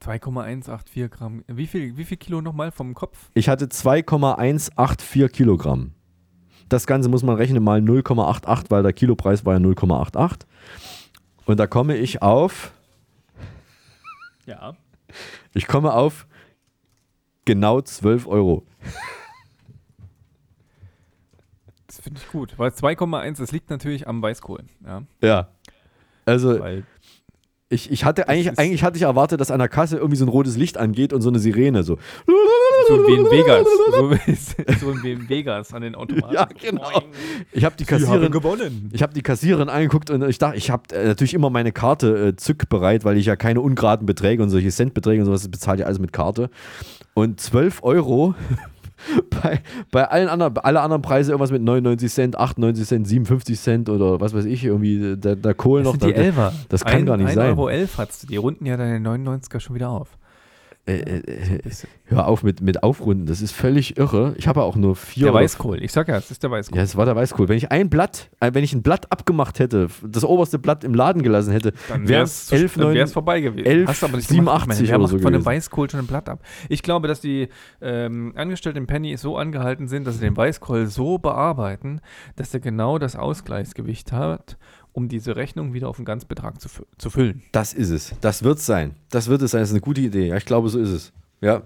2,184 0.00 1.10
Gramm. 1.10 1.42
Wie 1.48 1.66
viel, 1.66 1.96
wie 1.96 2.04
viel 2.04 2.18
Kilo 2.18 2.40
nochmal 2.40 2.70
vom 2.70 2.94
Kopf? 2.94 3.30
Ich 3.34 3.48
hatte 3.48 3.68
2,184 3.68 5.32
Kilogramm. 5.32 5.92
Das 6.68 6.86
Ganze 6.86 7.08
muss 7.08 7.22
man 7.22 7.36
rechnen 7.36 7.62
mal 7.62 7.80
0,88, 7.80 8.66
weil 8.68 8.82
der 8.82 8.92
Kilopreis 8.92 9.44
war 9.44 9.54
ja 9.54 9.60
0,88. 9.60 10.40
Und 11.46 11.58
da 11.58 11.66
komme 11.66 11.96
ich 11.96 12.22
auf 12.22 12.72
Ja. 14.46 14.76
Ich 15.54 15.66
komme 15.66 15.92
auf 15.92 16.26
genau 17.44 17.80
12 17.80 18.26
Euro. 18.26 18.66
Das 21.86 22.00
finde 22.00 22.20
ich 22.20 22.28
gut. 22.30 22.58
Weil 22.58 22.70
2,1, 22.70 23.38
das 23.38 23.52
liegt 23.52 23.70
natürlich 23.70 24.08
am 24.08 24.22
Weißkohl. 24.22 24.64
Ja. 24.84 25.02
Ja. 25.22 25.48
Also, 26.24 26.58
Weil 26.60 26.84
ich, 27.68 27.90
ich 27.90 28.04
hatte 28.04 28.28
eigentlich, 28.28 28.58
eigentlich 28.58 28.84
hatte 28.84 28.96
ich 28.96 29.02
erwartet, 29.02 29.40
dass 29.40 29.50
an 29.50 29.58
der 29.58 29.68
Kasse 29.68 29.96
irgendwie 29.96 30.16
so 30.16 30.24
ein 30.24 30.28
rotes 30.28 30.56
Licht 30.56 30.78
angeht 30.78 31.12
und 31.12 31.20
so 31.22 31.28
eine 31.28 31.38
Sirene 31.38 31.82
so. 31.82 31.98
So 32.88 33.06
wie 33.06 33.14
in 33.18 33.24
Vegas. 33.24 33.66
So 34.80 34.86
so 34.94 35.02
wie 35.02 35.12
in 35.12 35.28
Vegas 35.28 35.72
an 35.74 35.82
den 35.82 35.94
Automaten. 35.94 36.34
Ja, 36.34 36.44
genau. 36.60 37.02
Ich 37.52 37.64
habe 37.64 37.76
die 37.76 37.84
Kassiererin 37.84 38.32
gewonnen. 38.32 38.90
Ich 38.92 39.02
habe 39.02 39.12
die 39.14 39.22
Kassiererin 39.22 39.68
angeguckt 39.68 40.10
und 40.10 40.22
ich 40.28 40.38
dachte, 40.38 40.56
ich 40.56 40.70
habe 40.70 40.82
äh, 40.94 41.06
natürlich 41.08 41.34
immer 41.34 41.50
meine 41.50 41.72
Karte 41.72 42.28
äh, 42.28 42.36
zückbereit, 42.36 43.04
weil 43.04 43.16
ich 43.16 43.26
ja 43.26 43.36
keine 43.36 43.60
ungeraden 43.60 44.06
Beträge 44.06 44.42
und 44.42 44.50
solche 44.50 44.70
Centbeträge 44.70 45.20
und 45.20 45.26
sowas 45.26 45.42
das 45.42 45.50
bezahle 45.50 45.80
ich 45.80 45.86
alles 45.86 45.98
mit 45.98 46.12
Karte. 46.12 46.50
Und 47.14 47.40
12 47.40 47.82
Euro 47.82 48.34
bei, 49.42 49.60
bei 49.90 50.08
allen 50.08 50.28
anderen, 50.28 50.56
alle 50.58 50.80
anderen 50.80 51.02
Preise 51.02 51.32
irgendwas 51.32 51.50
mit 51.52 51.62
99 51.62 52.10
Cent, 52.12 52.38
98 52.38 52.86
Cent, 52.86 53.06
57 53.06 53.60
Cent 53.60 53.88
oder 53.88 54.20
was 54.20 54.34
weiß 54.34 54.46
ich, 54.46 54.64
irgendwie 54.64 55.16
der, 55.16 55.36
der 55.36 55.54
Kohl 55.54 55.80
Das 55.82 55.92
noch. 55.94 56.00
sind 56.00 56.08
die 56.10 56.14
da- 56.14 56.20
Elfer. 56.22 56.52
Das 56.68 56.84
kann 56.84 56.94
Ein- 57.00 57.06
gar 57.06 57.16
nicht 57.16 57.26
1 57.26 57.34
sein. 57.34 57.48
Euro 57.50 57.68
11 57.68 57.98
hat's. 57.98 58.20
Die 58.26 58.36
runden 58.36 58.64
ja 58.66 58.76
deine 58.76 58.98
99er 59.06 59.60
schon 59.60 59.74
wieder 59.76 59.90
auf. 59.90 60.16
Äh, 60.88 60.98
äh, 60.98 61.16
äh, 61.18 61.60
hör 62.04 62.28
auf 62.28 62.44
mit, 62.44 62.60
mit 62.60 62.84
Aufrunden, 62.84 63.26
das 63.26 63.42
ist 63.42 63.50
völlig 63.50 63.96
irre. 63.98 64.34
Ich 64.38 64.46
habe 64.46 64.62
auch 64.62 64.76
nur 64.76 64.94
vier. 64.94 65.24
Der 65.24 65.34
Weißkohl. 65.34 65.82
Ich 65.82 65.90
sag 65.90 66.06
ja, 66.06 66.16
es 66.16 66.30
ist 66.30 66.44
der 66.44 66.50
Weißkohl. 66.52 66.76
Ja, 66.78 66.84
es 66.84 66.96
war 66.96 67.04
der 67.06 67.16
Weißkohl. 67.16 67.48
Wenn 67.48 67.56
ich 67.56 67.72
ein 67.72 67.90
Blatt, 67.90 68.30
wenn 68.40 68.62
ich 68.62 68.72
ein 68.72 68.82
Blatt 68.82 69.10
abgemacht 69.10 69.58
hätte, 69.58 69.88
das 70.04 70.24
oberste 70.24 70.60
Blatt 70.60 70.84
im 70.84 70.94
Laden 70.94 71.22
gelassen 71.22 71.50
hätte, 71.52 71.72
Dann 71.88 72.06
wär's 72.06 72.30
es 72.30 72.46
zu- 72.46 72.54
11, 72.54 72.74
dann 72.74 72.84
9, 72.84 72.94
wär's 72.94 73.12
vorbei 73.12 73.40
gewesen. 73.40 73.66
11, 73.66 73.88
Hast 73.88 74.02
du 74.02 74.06
aber 74.06 74.16
nicht 74.18 74.28
gemacht. 74.28 74.62
Ich 74.62 74.68
meine, 74.68 74.78
87 74.78 74.88
wer 74.88 74.94
oder 74.96 75.02
macht 75.02 75.10
so 75.10 75.18
von 75.18 75.32
dem. 75.32 75.44
Weißkohl 75.44 75.90
schon 75.90 76.00
ein 76.00 76.06
Blatt 76.06 76.28
ab? 76.28 76.40
Ich 76.68 76.82
glaube, 76.84 77.08
dass 77.08 77.20
die 77.20 77.48
ähm, 77.80 78.32
Angestellten 78.36 78.78
im 78.78 78.86
Penny 78.86 79.16
so 79.16 79.36
angehalten 79.36 79.88
sind, 79.88 80.06
dass 80.06 80.14
sie 80.14 80.20
den 80.20 80.36
Weißkohl 80.36 80.86
so 80.86 81.18
bearbeiten, 81.18 82.00
dass 82.36 82.54
er 82.54 82.60
genau 82.60 82.98
das 82.98 83.16
Ausgleichsgewicht 83.16 84.12
hat, 84.12 84.56
um 84.96 85.10
diese 85.10 85.36
Rechnung 85.36 85.74
wieder 85.74 85.88
auf 85.90 85.96
den 85.96 86.06
Ganzbetrag 86.06 86.58
zu, 86.58 86.70
zu 86.96 87.10
füllen. 87.10 87.42
Das 87.52 87.74
ist 87.74 87.90
es. 87.90 88.14
Das 88.22 88.42
wird 88.42 88.58
es 88.58 88.64
sein. 88.64 88.94
Das 89.10 89.28
wird 89.28 89.42
es 89.42 89.50
sein. 89.50 89.60
Das 89.60 89.68
ist 89.68 89.74
eine 89.74 89.82
gute 89.82 90.00
Idee. 90.00 90.28
Ja, 90.28 90.36
ich 90.38 90.46
glaube, 90.46 90.70
so 90.70 90.78
ist 90.78 90.88
es. 90.88 91.12
Ja. 91.42 91.62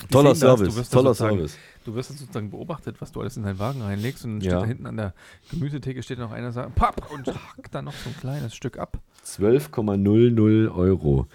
Die 0.00 0.06
Toller 0.12 0.30
das, 0.30 0.40
Service. 0.40 0.68
Du 0.68 0.76
wirst 0.76 0.92
da 0.92 0.96
Toller 0.98 1.14
Service. 1.14 1.58
Du 1.84 1.94
wirst 1.96 2.10
das 2.10 2.18
sozusagen 2.18 2.50
beobachtet, 2.50 2.96
was 3.00 3.10
du 3.10 3.20
alles 3.20 3.36
in 3.36 3.42
deinen 3.42 3.58
Wagen 3.58 3.82
reinlegst 3.82 4.24
und 4.24 4.34
dann 4.34 4.40
steht 4.42 4.52
Ja. 4.52 4.60
da 4.60 4.66
hinten 4.66 4.86
an 4.86 4.96
der 4.96 5.14
Gemüsetheke 5.50 6.02
steht 6.04 6.20
noch 6.20 6.30
einer 6.30 6.52
sagt, 6.52 6.76
papp 6.76 7.10
und 7.12 7.26
hackt 7.26 7.74
da 7.74 7.82
noch 7.82 7.94
so 7.94 8.10
ein 8.10 8.16
kleines 8.20 8.54
Stück 8.54 8.78
ab. 8.78 9.00
12,00 9.24 10.72
Euro. 10.72 11.26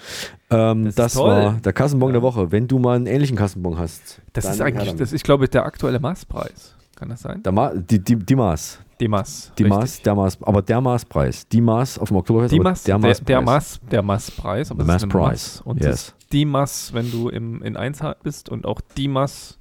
Ähm, 0.50 0.94
das 0.96 1.14
toll. 1.16 1.30
war 1.30 1.54
der 1.56 1.74
Kassenbon 1.74 2.14
der 2.14 2.22
Woche. 2.22 2.54
Wenn 2.54 2.70
du 2.70 2.80
mal 2.80 2.96
einen 2.96 3.08
ähnlichen 3.08 3.36
Kassenbon 3.36 3.78
hast. 3.78 4.22
Das 4.32 4.46
dann 4.46 4.54
ist 4.54 4.62
eigentlich, 4.62 4.96
das 4.96 5.12
ist 5.12 5.26
glaube 5.26 5.44
ich 5.44 5.50
der 5.50 5.66
aktuelle 5.66 6.00
Maßpreis. 6.00 6.76
Kann 7.02 7.10
das 7.10 7.22
sein? 7.22 7.42
Der 7.42 7.52
Ma 7.52 7.74
die, 7.74 7.98
die, 7.98 8.16
die 8.16 8.36
Maß. 8.36 8.80
Die 9.00 9.08
Maß. 9.08 9.54
Die 9.58 9.64
richtig. 9.64 9.80
Maß, 9.80 10.02
der 10.04 10.14
Maß, 10.14 10.44
aber 10.44 10.62
der 10.62 10.80
Maßpreis. 10.82 11.48
Die 11.48 11.60
Maß 11.60 11.98
auf 11.98 12.10
dem 12.10 12.18
Oktoberfest. 12.18 12.54
Maß, 12.60 12.84
der 12.84 13.00
der, 13.00 13.10
Maßpreis. 13.10 13.26
der 13.26 13.42
Maß, 13.42 13.80
der 13.90 14.02
Maßpreis, 14.04 14.70
aber 14.70 14.84
Mass 14.84 15.08
Price, 15.08 15.62
und 15.66 15.84
yes. 15.84 16.14
Maß, 16.46 16.94
wenn 16.94 17.10
du 17.10 17.30
im, 17.30 17.64
in 17.64 17.76
Einzahl 17.76 18.18
bist 18.22 18.50
und 18.50 18.68
auch 18.68 18.82
die 18.96 19.08
Maß, 19.08 19.58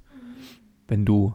wenn 0.87 1.03
du 1.03 1.33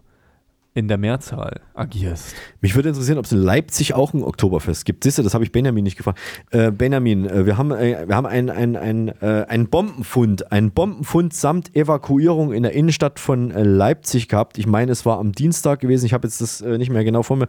in 0.77 0.89
der 0.89 0.99
Mehrzahl 0.99 1.63
agierst. 1.73 2.35
Mich 2.61 2.75
würde 2.75 2.91
interessieren, 2.91 3.17
ob 3.17 3.25
es 3.25 3.33
in 3.33 3.39
Leipzig 3.39 3.95
auch 3.95 4.13
ein 4.13 4.23
Oktoberfest 4.23 4.85
gibt. 4.85 5.05
Siehst 5.05 5.17
du, 5.17 5.23
das 5.23 5.33
habe 5.33 5.43
ich 5.43 5.51
Benjamin 5.51 5.83
nicht 5.83 5.97
gefragt. 5.97 6.19
Äh, 6.51 6.71
Benjamin, 6.71 7.25
äh, 7.25 7.47
wir 7.47 7.57
haben, 7.57 7.71
äh, 7.71 8.07
wir 8.07 8.15
haben 8.15 8.27
einen 8.27 8.51
ein, 8.51 8.77
ein, 8.77 9.09
äh, 9.23 9.47
einen 9.49 9.69
Bombenfund, 9.69 10.53
einen 10.53 10.73
Bombenfund 10.73 11.33
samt 11.33 11.75
Evakuierung 11.75 12.53
in 12.53 12.63
der 12.63 12.73
Innenstadt 12.73 13.19
von 13.19 13.51
äh, 13.51 13.63
Leipzig 13.63 14.29
gehabt. 14.29 14.59
Ich 14.59 14.67
meine, 14.67 14.93
es 14.93 15.07
war 15.07 15.19
am 15.19 15.33
Dienstag 15.33 15.81
gewesen. 15.81 16.05
Ich 16.05 16.13
habe 16.13 16.29
jetzt 16.29 16.43
das 16.43 16.61
äh, 16.61 16.77
nicht 16.77 16.91
mehr 16.91 17.05
genau 17.05 17.23
vor 17.23 17.39
mir. 17.39 17.49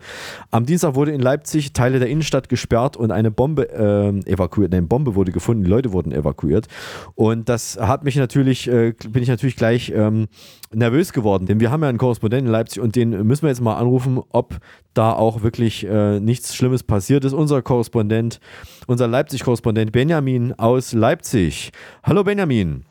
Am 0.49 0.65
Dienstag 0.65 0.95
wurde 0.95 1.11
in 1.11 1.19
Leipzig 1.19 1.73
Teile 1.73 1.99
der 1.99 2.07
Innenstadt 2.07 2.47
gesperrt 2.47 2.95
und 2.95 3.11
eine 3.11 3.29
Bombe 3.29 3.67
evakuiert. 3.67 4.73
Eine 4.73 4.87
Bombe 4.87 5.15
wurde 5.15 5.31
gefunden, 5.31 5.63
die 5.63 5.69
Leute 5.69 5.91
wurden 5.91 6.13
evakuiert. 6.13 6.67
Und 7.15 7.49
das 7.49 7.77
hat 7.77 8.05
mich 8.05 8.15
natürlich, 8.15 8.65
bin 8.65 9.21
ich 9.21 9.27
natürlich 9.27 9.55
gleich 9.55 9.91
ähm, 9.93 10.27
nervös 10.73 11.13
geworden, 11.13 11.45
denn 11.45 11.59
wir 11.59 11.71
haben 11.71 11.81
ja 11.81 11.89
einen 11.89 11.97
Korrespondenten 11.97 12.47
in 12.47 12.51
Leipzig 12.51 12.81
und 12.81 12.95
den 12.95 13.09
müssen 13.25 13.43
wir 13.43 13.49
jetzt 13.49 13.61
mal 13.61 13.77
anrufen, 13.77 14.21
ob 14.29 14.57
da 14.93 15.13
auch 15.13 15.41
wirklich 15.43 15.85
äh, 15.85 16.19
nichts 16.19 16.55
Schlimmes 16.55 16.83
passiert 16.83 17.23
ist. 17.25 17.33
Unser 17.33 17.61
Korrespondent, 17.61 18.39
unser 18.87 19.07
Leipzig-Korrespondent 19.07 19.91
Benjamin 19.91 20.53
aus 20.53 20.93
Leipzig. 20.93 21.71
Hallo 22.03 22.23
Benjamin. 22.23 22.85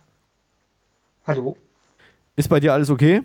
Hallo. 1.27 1.57
Ist 2.37 2.49
bei 2.49 2.61
dir 2.61 2.73
alles 2.73 2.91
okay? 2.91 3.23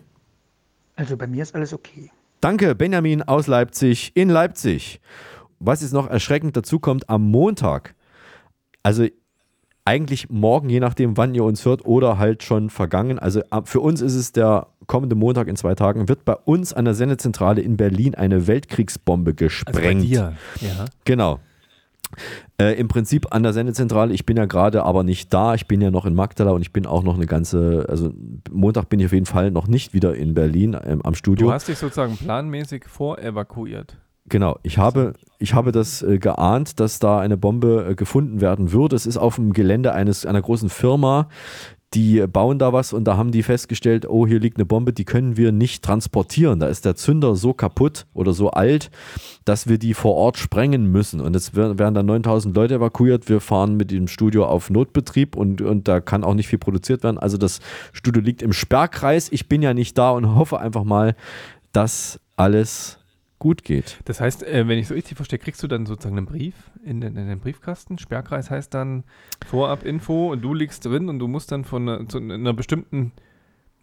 Also 0.95 1.15
bei 1.17 1.27
mir 1.27 1.43
ist 1.43 1.55
alles 1.55 1.73
okay. 1.73 2.11
Danke, 2.41 2.75
Benjamin 2.75 3.21
aus 3.21 3.47
Leipzig 3.47 4.11
in 4.15 4.29
Leipzig. 4.29 4.99
Was 5.59 5.81
jetzt 5.81 5.93
noch 5.93 6.09
erschreckend 6.09 6.57
dazu 6.57 6.79
kommt, 6.79 7.07
am 7.09 7.29
Montag, 7.29 7.93
also 8.81 9.05
eigentlich 9.91 10.29
morgen, 10.29 10.69
je 10.69 10.79
nachdem, 10.79 11.17
wann 11.17 11.35
ihr 11.35 11.43
uns 11.43 11.65
hört, 11.65 11.85
oder 11.85 12.17
halt 12.17 12.43
schon 12.43 12.69
vergangen. 12.69 13.19
Also 13.19 13.41
ab- 13.49 13.67
für 13.67 13.81
uns 13.81 13.99
ist 13.99 14.15
es 14.15 14.31
der 14.31 14.67
kommende 14.87 15.15
Montag 15.15 15.47
in 15.49 15.57
zwei 15.57 15.75
Tagen, 15.75 16.07
wird 16.07 16.23
bei 16.23 16.35
uns 16.45 16.71
an 16.73 16.85
der 16.85 16.93
Sendezentrale 16.93 17.59
in 17.61 17.75
Berlin 17.75 18.15
eine 18.15 18.47
Weltkriegsbombe 18.47 19.33
gesprengt. 19.33 20.03
dir, 20.03 20.33
ja. 20.61 20.85
Genau. 21.03 21.39
Äh, 22.59 22.77
Im 22.79 22.87
Prinzip 22.89 23.33
an 23.33 23.43
der 23.43 23.53
Sendezentrale, 23.53 24.13
ich 24.13 24.25
bin 24.25 24.35
ja 24.37 24.45
gerade 24.45 24.83
aber 24.83 25.03
nicht 25.03 25.33
da, 25.33 25.55
ich 25.55 25.67
bin 25.67 25.79
ja 25.81 25.91
noch 25.91 26.05
in 26.05 26.13
Magdala 26.13 26.51
und 26.51 26.61
ich 26.61 26.73
bin 26.73 26.85
auch 26.85 27.03
noch 27.03 27.15
eine 27.15 27.25
ganze, 27.25 27.85
also 27.89 28.11
Montag 28.51 28.89
bin 28.89 28.99
ich 28.99 29.05
auf 29.07 29.13
jeden 29.13 29.25
Fall 29.25 29.51
noch 29.51 29.67
nicht 29.67 29.93
wieder 29.93 30.15
in 30.15 30.33
Berlin 30.33 30.75
ähm, 30.85 31.01
am 31.03 31.15
Studio. 31.15 31.47
Du 31.47 31.53
hast 31.53 31.67
dich 31.69 31.77
sozusagen 31.77 32.17
planmäßig 32.17 32.85
vorevakuiert. 32.87 33.97
Genau, 34.25 34.59
ich 34.63 34.77
habe, 34.77 35.13
ich 35.39 35.53
habe 35.53 35.71
das 35.71 36.03
äh, 36.03 36.17
geahnt, 36.17 36.79
dass 36.79 36.99
da 36.99 37.19
eine 37.19 37.37
Bombe 37.37 37.87
äh, 37.89 37.95
gefunden 37.95 38.39
werden 38.39 38.71
würde. 38.71 38.95
Es 38.95 39.05
ist 39.05 39.17
auf 39.17 39.35
dem 39.35 39.53
Gelände 39.53 39.93
eines, 39.93 40.25
einer 40.25 40.41
großen 40.41 40.69
Firma 40.69 41.27
die 41.93 42.25
bauen 42.25 42.57
da 42.57 42.71
was 42.71 42.93
und 42.93 43.03
da 43.03 43.17
haben 43.17 43.31
die 43.31 43.43
festgestellt, 43.43 44.07
oh, 44.07 44.25
hier 44.25 44.39
liegt 44.39 44.57
eine 44.57 44.65
Bombe, 44.65 44.93
die 44.93 45.03
können 45.03 45.35
wir 45.35 45.51
nicht 45.51 45.83
transportieren. 45.83 46.59
Da 46.59 46.67
ist 46.67 46.85
der 46.85 46.95
Zünder 46.95 47.35
so 47.35 47.53
kaputt 47.53 48.05
oder 48.13 48.31
so 48.31 48.49
alt, 48.51 48.91
dass 49.43 49.67
wir 49.67 49.77
die 49.77 49.93
vor 49.93 50.15
Ort 50.15 50.37
sprengen 50.37 50.89
müssen. 50.89 51.19
Und 51.19 51.35
es 51.35 51.53
werden 51.53 51.93
dann 51.93 52.05
9000 52.05 52.55
Leute 52.55 52.75
evakuiert. 52.75 53.27
Wir 53.27 53.41
fahren 53.41 53.75
mit 53.75 53.91
dem 53.91 54.07
Studio 54.07 54.45
auf 54.45 54.69
Notbetrieb 54.69 55.35
und, 55.35 55.61
und 55.61 55.89
da 55.89 55.99
kann 55.99 56.23
auch 56.23 56.33
nicht 56.33 56.47
viel 56.47 56.59
produziert 56.59 57.03
werden. 57.03 57.17
Also 57.17 57.37
das 57.37 57.59
Studio 57.91 58.21
liegt 58.21 58.41
im 58.41 58.53
Sperrkreis. 58.53 59.29
Ich 59.29 59.49
bin 59.49 59.61
ja 59.61 59.73
nicht 59.73 59.97
da 59.97 60.11
und 60.11 60.35
hoffe 60.35 60.59
einfach 60.59 60.85
mal, 60.85 61.15
dass 61.73 62.21
alles 62.37 62.99
gut 63.41 63.63
geht. 63.63 63.97
Das 64.05 64.21
heißt, 64.21 64.43
äh, 64.43 64.67
wenn 64.67 64.77
ich 64.77 64.87
so 64.87 64.93
richtig 64.93 65.15
verstehe, 65.15 65.39
kriegst 65.39 65.63
du 65.63 65.67
dann 65.67 65.87
sozusagen 65.87 66.15
einen 66.15 66.27
Brief 66.27 66.53
in 66.85 67.01
den, 67.01 67.17
in 67.17 67.27
den 67.27 67.39
Briefkasten. 67.39 67.97
Sperrkreis 67.97 68.51
heißt 68.51 68.71
dann 68.71 69.03
vorab 69.47 69.83
Info 69.83 70.31
und 70.31 70.43
du 70.43 70.53
liegst 70.53 70.85
drin 70.85 71.09
und 71.09 71.17
du 71.17 71.27
musst 71.27 71.51
dann 71.51 71.65
von 71.65 71.89
einer, 71.89 72.07
zu 72.07 72.19
einer 72.19 72.53
bestimmten 72.53 73.13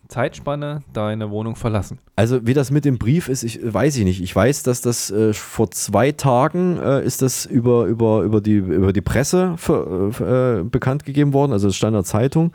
Zeitspanne 0.08 0.82
deine 0.94 1.30
Wohnung 1.30 1.54
verlassen. 1.54 1.98
Also 2.16 2.46
wie 2.46 2.54
das 2.54 2.70
mit 2.70 2.86
dem 2.86 2.96
Brief 2.96 3.28
ist, 3.28 3.42
ich 3.42 3.60
weiß 3.62 3.96
ich 3.98 4.04
nicht. 4.04 4.22
Ich 4.22 4.34
weiß, 4.34 4.62
dass 4.62 4.80
das 4.80 5.10
äh, 5.10 5.34
vor 5.34 5.70
zwei 5.70 6.12
Tagen 6.12 6.78
äh, 6.78 7.04
ist 7.04 7.20
das 7.20 7.44
über, 7.44 7.84
über, 7.84 8.22
über, 8.22 8.40
die, 8.40 8.56
über 8.56 8.94
die 8.94 9.02
Presse 9.02 9.54
für, 9.58 10.60
äh, 10.60 10.64
bekannt 10.64 11.04
gegeben 11.04 11.34
worden, 11.34 11.52
also 11.52 11.68
das 11.68 11.76
stand 11.76 11.90
in 11.90 11.98
der 11.98 12.04
Zeitung. 12.04 12.52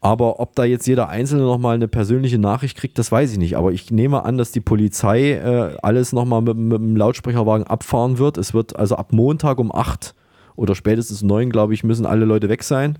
Aber 0.00 0.38
ob 0.38 0.54
da 0.54 0.64
jetzt 0.64 0.86
jeder 0.86 1.08
Einzelne 1.08 1.42
nochmal 1.42 1.74
eine 1.74 1.88
persönliche 1.88 2.38
Nachricht 2.38 2.76
kriegt, 2.76 2.96
das 2.96 3.10
weiß 3.10 3.32
ich 3.32 3.38
nicht. 3.38 3.56
Aber 3.56 3.72
ich 3.72 3.90
nehme 3.90 4.24
an, 4.24 4.38
dass 4.38 4.52
die 4.52 4.60
Polizei 4.60 5.32
äh, 5.32 5.76
alles 5.82 6.12
nochmal 6.12 6.42
mit, 6.42 6.56
mit 6.56 6.78
dem 6.78 6.96
Lautsprecherwagen 6.96 7.66
abfahren 7.66 8.18
wird. 8.18 8.38
Es 8.38 8.54
wird 8.54 8.76
also 8.76 8.94
ab 8.94 9.12
Montag 9.12 9.58
um 9.58 9.74
8 9.74 10.14
oder 10.56 10.74
spätestens 10.74 11.22
9, 11.22 11.50
glaube 11.50 11.74
ich, 11.74 11.82
müssen 11.82 12.06
alle 12.06 12.24
Leute 12.24 12.48
weg 12.48 12.62
sein. 12.62 12.98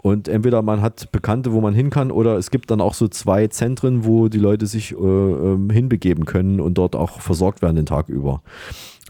Und 0.00 0.28
entweder 0.28 0.62
man 0.62 0.80
hat 0.80 1.10
Bekannte, 1.10 1.52
wo 1.52 1.60
man 1.60 1.74
hin 1.74 1.90
kann, 1.90 2.12
oder 2.12 2.36
es 2.36 2.50
gibt 2.50 2.70
dann 2.70 2.80
auch 2.80 2.94
so 2.94 3.08
zwei 3.08 3.48
Zentren, 3.48 4.04
wo 4.04 4.28
die 4.28 4.38
Leute 4.38 4.66
sich 4.66 4.92
äh, 4.92 4.96
ähm, 4.96 5.70
hinbegeben 5.70 6.24
können 6.24 6.60
und 6.60 6.74
dort 6.78 6.94
auch 6.94 7.20
versorgt 7.20 7.62
werden 7.62 7.76
den 7.76 7.86
Tag 7.86 8.08
über. 8.08 8.40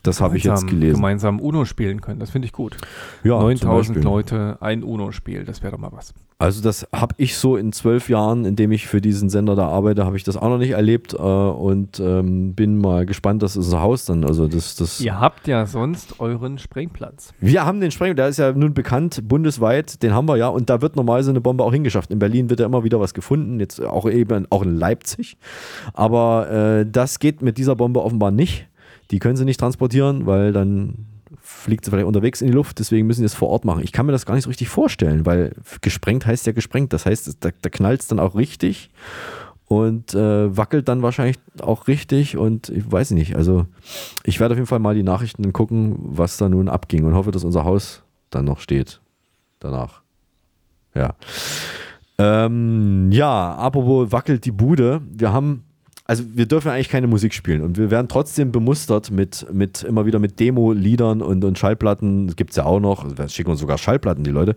Das 0.09 0.20
habe 0.20 0.36
ich 0.36 0.44
jetzt 0.44 0.66
gelesen. 0.66 0.96
Gemeinsam 0.96 1.38
Uno 1.38 1.64
spielen 1.64 2.00
können, 2.00 2.18
das 2.18 2.30
finde 2.30 2.46
ich 2.46 2.52
gut. 2.52 2.76
Ja, 3.22 3.38
9000 3.38 4.02
Leute, 4.02 4.56
ein 4.61 4.82
Uno-Spiel, 4.82 5.44
das 5.44 5.62
wäre 5.62 5.72
doch 5.72 5.78
mal 5.78 5.92
was. 5.92 6.14
Also 6.38 6.62
das 6.62 6.86
habe 6.94 7.14
ich 7.18 7.36
so 7.36 7.56
in 7.56 7.72
zwölf 7.72 8.09
Jahren, 8.09 8.44
in 8.44 8.56
dem 8.56 8.70
ich 8.72 8.86
für 8.86 9.00
diesen 9.00 9.28
Sender 9.28 9.56
da 9.56 9.68
arbeite, 9.68 10.06
habe 10.06 10.16
ich 10.16 10.24
das 10.24 10.36
auch 10.36 10.48
noch 10.48 10.59
nicht 10.59 10.70
erlebt 10.70 11.12
äh, 11.12 11.16
und 11.16 12.00
ähm, 12.00 12.54
bin 12.54 12.78
mal 12.78 13.06
gespannt, 13.06 13.42
dass 13.42 13.56
unser 13.56 13.80
Haus 13.80 14.04
dann, 14.04 14.24
also 14.24 14.46
das, 14.46 14.76
das... 14.76 15.00
Ihr 15.00 15.18
habt 15.18 15.48
ja 15.48 15.66
sonst 15.66 16.20
euren 16.20 16.59
Sprengplatz. 16.59 17.34
Wir 17.40 17.66
haben 17.66 17.80
den 17.80 17.90
Sprengplatz, 17.90 18.16
der 18.16 18.28
ist 18.28 18.38
ja 18.38 18.52
nun 18.52 18.72
bekannt, 18.72 19.28
bundesweit, 19.28 20.02
den 20.02 20.14
haben 20.14 20.28
wir 20.28 20.36
ja 20.36 20.48
und 20.48 20.70
da 20.70 20.80
wird 20.80 20.96
normal 20.96 21.22
so 21.24 21.30
eine 21.30 21.40
Bombe 21.40 21.64
auch 21.64 21.72
hingeschafft. 21.72 22.11
In 22.12 22.18
Berlin 22.18 22.48
wird 22.50 22.61
ja 22.61 22.66
immer 22.66 22.84
wieder 22.84 23.00
was 23.00 23.14
gefunden, 23.14 23.59
jetzt 23.59 23.82
auch 23.82 24.09
eben 24.09 24.46
auch 24.50 24.62
in 24.62 24.76
Leipzig, 24.76 25.36
aber 25.92 26.50
äh, 26.50 26.86
das 26.88 27.18
geht 27.18 27.42
mit 27.42 27.59
dieser 27.59 27.74
Bombe 27.74 28.02
offenbar 28.02 28.30
nicht. 28.30 28.68
Die 29.11 29.18
können 29.18 29.36
sie 29.36 29.44
nicht 29.44 29.61
transportieren, 29.61 30.26
weil 30.26 30.52
dann 30.52 31.06
fliegt 31.40 31.84
sie 31.84 31.90
vielleicht 31.90 32.06
unterwegs 32.06 32.40
in 32.40 32.48
die 32.48 32.54
Luft, 32.54 32.78
deswegen 32.78 33.06
müssen 33.06 33.20
sie 33.20 33.26
es 33.26 33.34
vor 33.34 33.48
Ort 33.48 33.64
machen. 33.64 33.82
Ich 33.82 33.92
kann 33.92 34.06
mir 34.06 34.12
das 34.12 34.26
gar 34.26 34.34
nicht 34.34 34.44
so 34.44 34.50
richtig 34.50 34.68
vorstellen, 34.68 35.26
weil 35.26 35.54
gesprengt 35.80 36.26
heißt 36.26 36.46
ja 36.46 36.52
gesprengt. 36.52 36.92
Das 36.92 37.06
heißt, 37.06 37.36
da, 37.40 37.50
da 37.61 37.70
knallt 37.70 38.02
es 38.02 38.09
dann 38.09 38.18
auch 38.18 38.34
richtig 38.34 38.90
und 39.66 40.14
äh, 40.14 40.56
wackelt 40.56 40.88
dann 40.88 41.02
wahrscheinlich 41.02 41.36
auch 41.61 41.88
richtig 41.88 42.36
und 42.36 42.70
ich 42.70 42.90
weiß 42.90 43.11
nicht. 43.12 43.36
Also 43.36 43.66
ich 44.24 44.40
werde 44.40 44.54
auf 44.54 44.59
jeden 44.59 44.66
Fall 44.66 44.78
mal 44.78 44.94
die 44.94 45.02
Nachrichten 45.02 45.52
gucken, 45.52 45.96
was 45.98 46.38
da 46.38 46.48
nun 46.48 46.68
abging 46.68 47.04
und 47.04 47.14
hoffe, 47.14 47.30
dass 47.30 47.44
unser 47.44 47.64
Haus 47.64 48.02
dann 48.30 48.46
noch 48.46 48.61
steht 48.61 49.00
danach. 49.61 50.02
Ja. 50.94 51.14
Ähm, 52.18 53.12
ja, 53.12 53.54
apropos 53.54 54.11
wackelt 54.11 54.44
die 54.44 54.52
Bude. 54.52 55.02
Wir 55.11 55.32
haben 55.32 55.64
also 56.09 56.24
wir 56.26 56.46
dürfen 56.46 56.70
eigentlich 56.70 56.88
keine 56.88 57.06
Musik 57.06 57.34
spielen 57.34 57.61
und 57.61 57.76
wir 57.76 57.90
werden 57.90 58.09
trotzdem 58.09 58.50
bemustert 58.50 59.11
mit, 59.11 59.46
mit 59.52 59.82
immer 59.82 60.06
wieder 60.06 60.18
mit 60.18 60.40
Demo-Liedern 60.40 61.20
und, 61.20 61.44
und 61.44 61.59
Schallplatten. 61.59 62.26
Das 62.26 62.34
gibt 62.36 62.50
es 62.50 62.56
ja 62.56 62.64
auch 62.64 62.80
noch. 62.80 63.18
Wir 63.18 63.28
schicken 63.28 63.50
uns 63.50 63.61
sogar 63.61 63.76
Schallplatten, 63.76 64.24
die 64.24 64.30
Leute. 64.30 64.56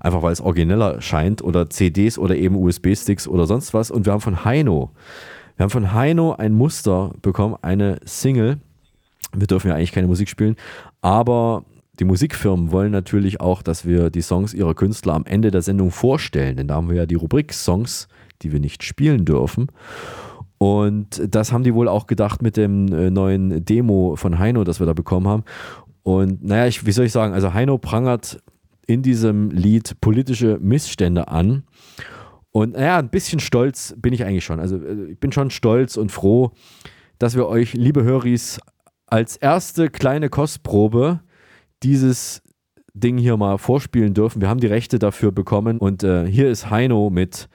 Einfach 0.00 0.22
weil 0.22 0.32
es 0.32 0.40
origineller 0.40 1.00
scheint 1.00 1.40
oder 1.40 1.70
CDs 1.70 2.18
oder 2.18 2.34
eben 2.34 2.56
USB-Sticks 2.56 3.28
oder 3.28 3.46
sonst 3.46 3.74
was. 3.74 3.92
Und 3.92 4.06
wir 4.06 4.12
haben 4.12 4.20
von 4.20 4.44
Heino, 4.44 4.90
wir 5.56 5.62
haben 5.62 5.70
von 5.70 5.92
Heino 5.92 6.32
ein 6.32 6.52
Muster 6.52 7.12
bekommen, 7.22 7.54
eine 7.62 8.00
Single. 8.04 8.58
Wir 9.32 9.46
dürfen 9.46 9.68
ja 9.68 9.76
eigentlich 9.76 9.92
keine 9.92 10.08
Musik 10.08 10.28
spielen, 10.28 10.56
aber 11.00 11.64
die 12.00 12.04
Musikfirmen 12.04 12.72
wollen 12.72 12.90
natürlich 12.90 13.40
auch, 13.40 13.62
dass 13.62 13.84
wir 13.84 14.10
die 14.10 14.22
Songs 14.22 14.52
ihrer 14.52 14.74
Künstler 14.74 15.14
am 15.14 15.26
Ende 15.26 15.52
der 15.52 15.62
Sendung 15.62 15.92
vorstellen, 15.92 16.56
denn 16.56 16.66
da 16.66 16.76
haben 16.76 16.88
wir 16.88 16.96
ja 16.96 17.06
die 17.06 17.14
Rubrik 17.14 17.52
Songs, 17.52 18.08
die 18.42 18.52
wir 18.52 18.58
nicht 18.58 18.82
spielen 18.82 19.24
dürfen. 19.24 19.68
Und 20.58 21.22
das 21.28 21.52
haben 21.52 21.62
die 21.62 21.74
wohl 21.74 21.88
auch 21.88 22.06
gedacht 22.06 22.42
mit 22.42 22.56
dem 22.56 22.92
äh, 22.92 23.10
neuen 23.10 23.64
Demo 23.64 24.16
von 24.16 24.38
Heino, 24.38 24.64
das 24.64 24.80
wir 24.80 24.86
da 24.86 24.92
bekommen 24.92 25.28
haben. 25.28 25.44
Und 26.02 26.44
naja, 26.44 26.66
ich, 26.66 26.84
wie 26.84 26.92
soll 26.92 27.06
ich 27.06 27.12
sagen, 27.12 27.32
also 27.32 27.54
Heino 27.54 27.78
prangert 27.78 28.42
in 28.86 29.02
diesem 29.02 29.50
Lied 29.50 30.00
politische 30.00 30.58
Missstände 30.60 31.28
an. 31.28 31.64
Und 32.50 32.72
naja, 32.72 32.98
ein 32.98 33.10
bisschen 33.10 33.38
stolz 33.38 33.94
bin 33.98 34.12
ich 34.12 34.24
eigentlich 34.24 34.44
schon. 34.44 34.58
Also 34.58 34.76
äh, 34.76 35.12
ich 35.12 35.20
bin 35.20 35.30
schon 35.30 35.50
stolz 35.50 35.96
und 35.96 36.10
froh, 36.10 36.52
dass 37.18 37.36
wir 37.36 37.46
euch, 37.46 37.74
liebe 37.74 38.02
Höris, 38.02 38.58
als 39.06 39.36
erste 39.36 39.90
kleine 39.90 40.28
Kostprobe 40.28 41.20
dieses 41.82 42.42
Ding 42.94 43.16
hier 43.16 43.36
mal 43.36 43.58
vorspielen 43.58 44.14
dürfen. 44.14 44.40
Wir 44.40 44.48
haben 44.48 44.60
die 44.60 44.66
Rechte 44.66 44.98
dafür 44.98 45.30
bekommen 45.30 45.78
und 45.78 46.02
äh, 46.02 46.26
hier 46.26 46.50
ist 46.50 46.68
Heino 46.68 47.10
mit 47.10 47.48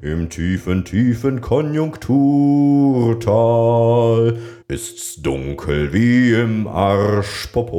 im 0.02 0.30
tiefen, 0.30 0.84
tiefen 0.84 1.40
Konjunkturtal 1.40 4.38
ist's 4.68 5.22
dunkel 5.22 5.94
wie 5.94 6.34
im 6.34 6.68
Arschpopo. 6.68 7.72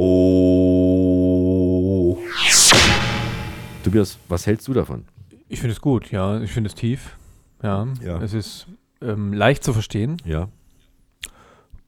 Tobias, 3.83 4.17
was 4.29 4.47
hältst 4.47 4.67
du 4.67 4.73
davon? 4.73 5.05
Ich 5.47 5.59
finde 5.59 5.73
es 5.73 5.81
gut, 5.81 6.09
ja. 6.09 6.41
Ich 6.41 6.51
finde 6.51 6.69
es 6.69 6.75
tief. 6.75 7.15
Ja. 7.61 7.87
Ja. 8.03 8.19
Es 8.19 8.33
ist 8.33 8.65
ähm, 8.99 9.31
leicht 9.31 9.63
zu 9.63 9.73
verstehen. 9.73 10.17
Ja. 10.25 10.49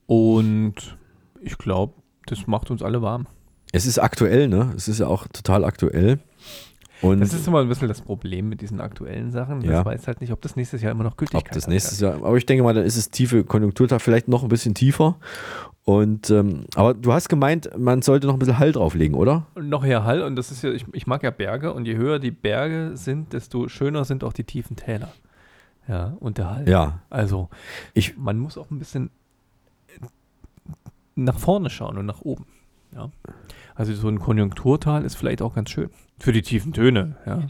Und 0.05 0.95
ich 1.41 1.57
glaube, 1.57 1.95
das 2.27 2.45
macht 2.45 2.69
uns 2.69 2.83
alle 2.83 3.01
warm. 3.01 3.25
Es 3.75 3.85
ist 3.85 3.99
aktuell, 3.99 4.47
ne? 4.47 4.71
Es 4.77 4.87
ist 4.87 4.99
ja 4.99 5.07
auch 5.07 5.27
total 5.27 5.65
aktuell. 5.65 6.19
Und 7.01 7.19
das 7.19 7.33
ist 7.33 7.45
immer 7.45 7.59
ein 7.59 7.67
bisschen 7.67 7.89
das 7.89 7.99
Problem 7.99 8.47
mit 8.47 8.61
diesen 8.61 8.79
aktuellen 8.79 9.31
Sachen. 9.31 9.59
Ja. 9.61 9.81
Ich 9.81 9.85
weiß 9.85 10.07
halt 10.07 10.21
nicht, 10.21 10.31
ob 10.31 10.41
das 10.41 10.55
nächstes 10.55 10.81
Jahr 10.81 10.93
immer 10.93 11.03
noch 11.03 11.17
Gültigkeit 11.17 11.45
ob 11.45 11.51
das 11.51 11.67
nächstes 11.67 11.99
Jahr, 11.99 12.15
aber 12.15 12.37
ich 12.37 12.45
denke 12.45 12.63
mal, 12.63 12.73
dann 12.73 12.85
ist 12.85 12.95
es 12.95 13.09
tiefe 13.09 13.43
Konjunkturtag, 13.43 13.99
vielleicht 14.01 14.29
noch 14.29 14.43
ein 14.43 14.49
bisschen 14.49 14.75
tiefer. 14.75 15.17
Und 15.83 16.29
ähm, 16.29 16.67
aber 16.75 16.93
du 16.93 17.11
hast 17.11 17.27
gemeint, 17.27 17.69
man 17.77 18.01
sollte 18.01 18.27
noch 18.27 18.35
ein 18.35 18.39
bisschen 18.39 18.59
Hall 18.59 18.71
drauflegen, 18.71 19.13
oder? 19.13 19.45
Noch 19.59 19.83
mehr 19.83 20.05
Hall 20.05 20.21
und 20.21 20.37
das 20.37 20.51
ist 20.51 20.63
ja, 20.63 20.71
ich, 20.71 20.85
ich 20.93 21.05
mag 21.05 21.21
ja 21.23 21.31
Berge 21.31 21.73
und 21.73 21.85
je 21.85 21.97
höher 21.97 22.19
die 22.19 22.31
Berge 22.31 22.91
sind, 22.93 23.33
desto 23.33 23.67
schöner 23.67 24.05
sind 24.05 24.23
auch 24.23 24.33
die 24.33 24.45
tiefen 24.45 24.77
Täler. 24.77 25.11
Ja, 25.89 26.15
und 26.21 26.37
der 26.37 26.49
Hall. 26.49 26.69
Ja. 26.69 27.01
Also, 27.09 27.49
ich, 27.93 28.17
man 28.17 28.39
muss 28.39 28.57
auch 28.57 28.71
ein 28.71 28.79
bisschen 28.79 29.09
nach 31.15 31.37
vorne 31.37 31.69
schauen 31.69 31.97
und 31.97 32.05
nach 32.05 32.21
oben. 32.21 32.45
Ja. 32.95 33.11
Also 33.75 33.93
so 33.93 34.07
ein 34.07 34.19
Konjunkturtal 34.19 35.03
ist 35.03 35.15
vielleicht 35.15 35.41
auch 35.41 35.53
ganz 35.53 35.69
schön. 35.69 35.89
Für 36.19 36.31
die 36.31 36.41
tiefen 36.41 36.73
Töne, 36.73 37.17
ja. 37.25 37.47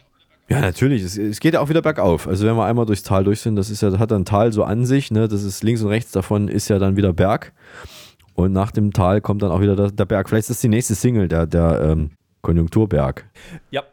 Ja, 0.48 0.62
natürlich. 0.62 1.02
Es, 1.02 1.18
es 1.18 1.40
geht 1.40 1.56
ja 1.56 1.60
auch 1.60 1.70
wieder 1.70 1.82
bergauf. 1.82 2.28
Also 2.28 2.46
wenn 2.46 2.56
wir 2.56 2.66
einmal 2.66 2.86
durchs 2.86 3.02
Tal 3.04 3.24
durch 3.24 3.42
sind, 3.42 3.56
das 3.56 3.70
ist 3.70 3.82
ja, 3.82 3.98
hat 3.98 4.12
ein 4.12 4.26
Tal 4.26 4.52
so 4.54 4.64
an 4.64 4.86
sich, 4.86 5.10
ne? 5.12 5.28
Das 5.28 5.44
ist 5.44 5.64
links 5.64 5.82
und 5.82 5.88
rechts 5.90 6.12
davon 6.12 6.48
ist 6.50 6.68
ja 6.68 6.78
dann 6.78 6.96
wieder 6.98 7.14
Berg. 7.14 7.52
Und 8.36 8.52
nach 8.54 8.72
dem 8.72 8.92
Tal 8.94 9.22
kommt 9.22 9.42
dann 9.42 9.52
auch 9.52 9.62
wieder 9.62 9.76
der, 9.76 9.92
der 9.92 10.06
Berg. 10.06 10.30
Vielleicht 10.30 10.42
ist 10.42 10.50
das 10.58 10.62
die 10.62 10.68
nächste 10.68 10.94
Single, 10.94 11.28
der, 11.28 11.48
der 11.48 11.82
ähm, 11.82 12.12
Konjunkturberg. 12.42 13.26
Ja, 13.72 13.84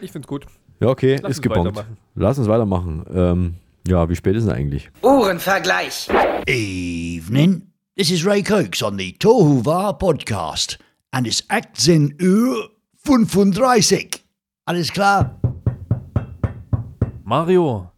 ich 0.00 0.10
find's 0.10 0.26
gut. 0.26 0.46
Ja, 0.80 0.88
okay, 0.88 1.12
Lass 1.12 1.20
ist 1.32 1.38
uns 1.38 1.42
gebongt. 1.42 1.66
weitermachen. 1.66 1.96
Lass 2.16 2.38
uns 2.38 2.48
weitermachen. 2.48 3.04
Ähm, 3.14 3.54
ja, 3.86 4.08
wie 4.08 4.16
spät 4.16 4.34
ist 4.34 4.44
es 4.44 4.50
eigentlich? 4.50 4.90
Uhrenvergleich. 5.02 6.08
Evening. 6.46 7.62
This 7.96 8.10
is 8.10 8.26
Ray 8.26 8.42
Cokes 8.42 8.82
on 8.82 8.98
the 8.98 9.12
Tohuwa 9.12 9.92
podcast. 9.92 10.78
An 11.14 11.24
ist 11.26 11.44
18 11.48 12.18
Uhr 12.20 12.70
35. 13.04 14.24
Alles 14.66 14.92
klar? 14.92 15.38
Mario, 17.22 17.88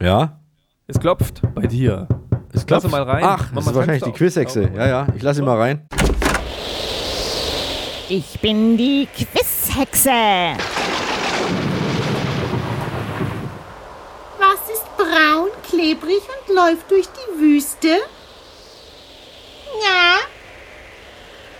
Ja? 0.00 0.40
es 0.86 0.98
klopft 0.98 1.42
bei 1.54 1.66
dir. 1.66 2.08
Es 2.54 2.64
Lass 2.68 2.90
mal 2.90 3.02
rein. 3.02 3.22
Ach, 3.24 3.50
Mach 3.52 3.54
das 3.56 3.64
mal 3.66 3.70
ist 3.70 3.76
wahrscheinlich 3.76 4.02
Fenster 4.02 4.06
die 4.06 4.10
auf. 4.12 4.16
Quizhexe. 4.16 4.70
Ja, 4.74 4.86
ja, 4.86 5.06
ich 5.14 5.22
lasse 5.22 5.40
ihn 5.40 5.44
mal 5.46 5.58
rein. 5.58 5.86
Ich 8.08 8.40
bin 8.40 8.76
die 8.78 9.06
Quizhexe. 9.14 10.10
Was 14.38 14.70
ist 14.72 14.86
braun, 14.96 15.50
klebrig 15.68 16.20
und 16.48 16.54
läuft 16.54 16.90
durch 16.90 17.06
die 17.08 17.40
Wüste? 17.40 17.88
Ja. 19.82 20.16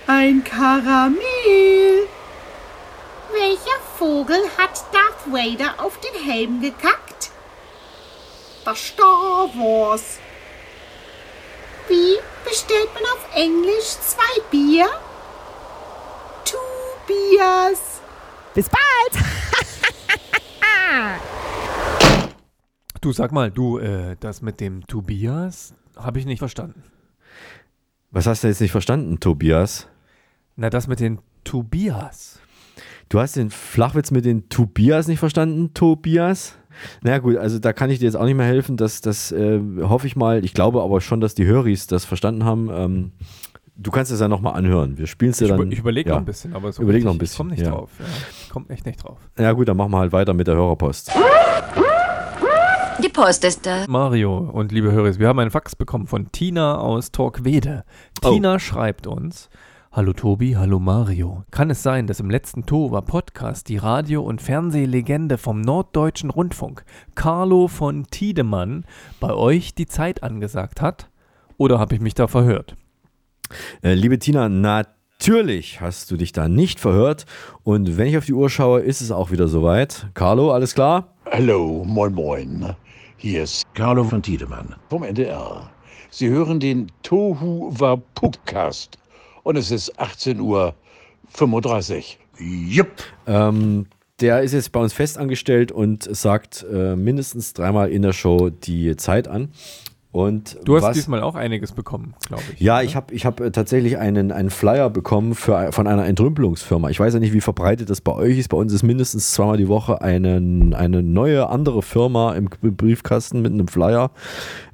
Ein 0.06 0.42
Karamell. 0.44 2.08
Welcher 3.32 3.80
Vogel 3.96 4.42
hat 4.58 4.84
Darth 4.92 5.26
Vader 5.32 5.74
auf 5.78 5.98
den 6.00 6.24
Helm 6.24 6.60
gekackt? 6.60 7.30
Das 8.64 8.78
Star 8.78 9.48
Wars. 9.54 10.18
Wie 11.88 12.16
bestellt 12.44 12.88
man 12.94 13.02
auf 13.04 13.26
Englisch 13.34 13.96
zwei 14.00 14.40
Bier? 14.50 14.86
Two 16.44 16.56
Beers. 17.06 18.00
Bis 18.54 18.68
bald. 18.68 19.24
Du 23.00 23.10
sag 23.10 23.32
mal, 23.32 23.50
du, 23.50 23.78
äh, 23.78 24.16
das 24.20 24.42
mit 24.42 24.60
dem 24.60 24.86
Tobias 24.86 25.74
habe 25.96 26.20
ich 26.20 26.24
nicht 26.24 26.38
verstanden. 26.38 26.84
Was 28.12 28.28
hast 28.28 28.44
du 28.44 28.48
jetzt 28.48 28.60
nicht 28.60 28.70
verstanden, 28.70 29.18
Tobias? 29.18 29.88
Na, 30.56 30.70
das 30.70 30.86
mit 30.86 31.00
den 31.00 31.18
Tobias. 31.44 32.40
Du 33.08 33.20
hast 33.20 33.36
den 33.36 33.50
Flachwitz 33.50 34.10
mit 34.10 34.24
den 34.24 34.48
Tobias 34.48 35.08
nicht 35.08 35.18
verstanden, 35.18 35.74
Tobias? 35.74 36.56
Na 37.02 37.10
naja, 37.10 37.18
gut, 37.18 37.36
also 37.36 37.58
da 37.58 37.72
kann 37.72 37.90
ich 37.90 37.98
dir 37.98 38.06
jetzt 38.06 38.14
auch 38.16 38.24
nicht 38.24 38.36
mehr 38.36 38.46
helfen. 38.46 38.76
Das, 38.76 39.00
das 39.00 39.32
äh, 39.32 39.60
hoffe 39.82 40.06
ich 40.06 40.16
mal. 40.16 40.44
Ich 40.44 40.54
glaube 40.54 40.82
aber 40.82 41.00
schon, 41.00 41.20
dass 41.20 41.34
die 41.34 41.44
Höris 41.46 41.86
das 41.86 42.04
verstanden 42.04 42.44
haben. 42.44 42.70
Ähm, 42.72 43.12
du 43.76 43.90
kannst 43.90 44.10
es 44.12 44.20
ja 44.20 44.28
nochmal 44.28 44.54
anhören. 44.54 44.96
Wir 44.98 45.06
spielen 45.06 45.32
es 45.32 45.40
ja 45.40 45.46
Ich, 45.46 45.52
dann. 45.52 45.60
über, 45.60 45.72
ich 45.72 45.78
überlege 45.78 46.10
ja. 46.10 46.14
noch 46.16 46.22
ein 46.22 46.26
bisschen, 46.26 46.54
aber 46.54 46.72
so 46.72 46.82
Überleg 46.82 46.98
richtig, 46.98 47.06
noch 47.06 47.12
ein 47.14 47.18
bisschen. 47.18 47.32
Ich 47.32 47.38
komme 47.38 47.50
nicht 47.50 47.62
ja. 47.62 47.70
drauf. 47.70 47.90
Ja. 47.98 48.04
Ich 48.42 48.50
komme 48.50 48.66
echt 48.70 48.86
nicht 48.86 49.04
drauf. 49.04 49.18
Ja 49.38 49.52
gut, 49.52 49.68
dann 49.68 49.76
machen 49.76 49.90
wir 49.90 49.98
halt 49.98 50.12
weiter 50.12 50.34
mit 50.34 50.46
der 50.46 50.54
Hörerpost. 50.54 51.12
Die 53.02 53.08
Post 53.08 53.44
ist 53.44 53.66
da. 53.66 53.84
Mario 53.88 54.38
und 54.38 54.70
liebe 54.70 54.92
Hörer, 54.92 55.18
wir 55.18 55.26
haben 55.28 55.38
einen 55.38 55.50
Fax 55.50 55.74
bekommen 55.74 56.06
von 56.06 56.30
Tina 56.30 56.78
aus 56.78 57.10
Torquede. 57.10 57.84
Oh. 58.22 58.30
Tina 58.30 58.58
schreibt 58.58 59.06
uns: 59.06 59.48
Hallo 59.94 60.14
Tobi, 60.14 60.56
hallo 60.56 60.78
Mario. 60.78 61.44
Kann 61.50 61.68
es 61.68 61.82
sein, 61.82 62.06
dass 62.06 62.18
im 62.18 62.30
letzten 62.30 62.64
Tova 62.64 63.02
Podcast 63.02 63.68
die 63.68 63.76
Radio- 63.76 64.22
und 64.22 64.40
Fernsehlegende 64.40 65.36
vom 65.36 65.60
Norddeutschen 65.60 66.30
Rundfunk, 66.30 66.86
Carlo 67.14 67.68
von 67.68 68.06
Tiedemann, 68.06 68.86
bei 69.20 69.34
euch 69.34 69.74
die 69.74 69.84
Zeit 69.84 70.22
angesagt 70.22 70.80
hat? 70.80 71.10
Oder 71.58 71.78
habe 71.78 71.94
ich 71.94 72.00
mich 72.00 72.14
da 72.14 72.26
verhört? 72.26 72.74
Äh, 73.82 73.92
liebe 73.92 74.18
Tina, 74.18 74.48
natürlich 74.48 75.82
hast 75.82 76.10
du 76.10 76.16
dich 76.16 76.32
da 76.32 76.48
nicht 76.48 76.80
verhört. 76.80 77.26
Und 77.62 77.98
wenn 77.98 78.06
ich 78.06 78.16
auf 78.16 78.24
die 78.24 78.32
Uhr 78.32 78.48
schaue, 78.48 78.80
ist 78.80 79.02
es 79.02 79.12
auch 79.12 79.30
wieder 79.30 79.46
soweit. 79.46 80.06
Carlo, 80.14 80.52
alles 80.52 80.74
klar? 80.74 81.12
Hallo, 81.30 81.84
moin 81.84 82.14
moin. 82.14 82.74
Hier 83.18 83.42
ist 83.42 83.66
Carlo 83.74 84.04
von 84.04 84.22
Tiedemann. 84.22 84.74
vom 84.88 85.02
NDR. 85.02 85.68
Sie 86.08 86.30
hören 86.30 86.60
den 86.60 86.90
Tohu 87.02 87.74
Podcast 88.14 89.01
und 89.42 89.56
es 89.56 89.70
ist 89.70 89.98
18.35 89.98 90.40
Uhr. 90.40 90.74
Jupp. 92.38 93.02
Ähm, 93.26 93.86
der 94.20 94.42
ist 94.42 94.52
jetzt 94.52 94.72
bei 94.72 94.80
uns 94.80 94.92
festangestellt 94.92 95.72
und 95.72 96.04
sagt 96.14 96.64
äh, 96.72 96.94
mindestens 96.94 97.54
dreimal 97.54 97.90
in 97.90 98.02
der 98.02 98.12
Show 98.12 98.50
die 98.50 98.96
Zeit 98.96 99.26
an. 99.26 99.52
Und 100.12 100.58
Du 100.66 100.76
hast 100.76 100.82
was, 100.82 100.94
diesmal 100.94 101.22
auch 101.22 101.34
einiges 101.34 101.72
bekommen, 101.72 102.12
glaube 102.28 102.42
ich. 102.52 102.60
Ja, 102.60 102.82
ich 102.82 102.96
habe 102.96 103.14
ich 103.14 103.24
hab 103.24 103.40
äh, 103.40 103.50
tatsächlich 103.50 103.96
einen, 103.96 104.30
einen 104.30 104.50
Flyer 104.50 104.90
bekommen 104.90 105.34
für, 105.34 105.72
von 105.72 105.86
einer 105.86 106.04
Entrümpelungsfirma. 106.04 106.90
Ich 106.90 107.00
weiß 107.00 107.14
ja 107.14 107.20
nicht, 107.20 107.32
wie 107.32 107.40
verbreitet 107.40 107.88
das 107.88 108.02
bei 108.02 108.12
euch 108.12 108.36
ist. 108.36 108.48
Bei 108.48 108.58
uns 108.58 108.74
ist 108.74 108.82
mindestens 108.82 109.32
zweimal 109.32 109.56
die 109.56 109.68
Woche 109.68 110.02
einen, 110.02 110.74
eine 110.74 111.02
neue 111.02 111.48
andere 111.48 111.80
Firma 111.80 112.34
im 112.34 112.50
Briefkasten 112.50 113.40
mit 113.40 113.54
einem 113.54 113.68
Flyer, 113.68 114.10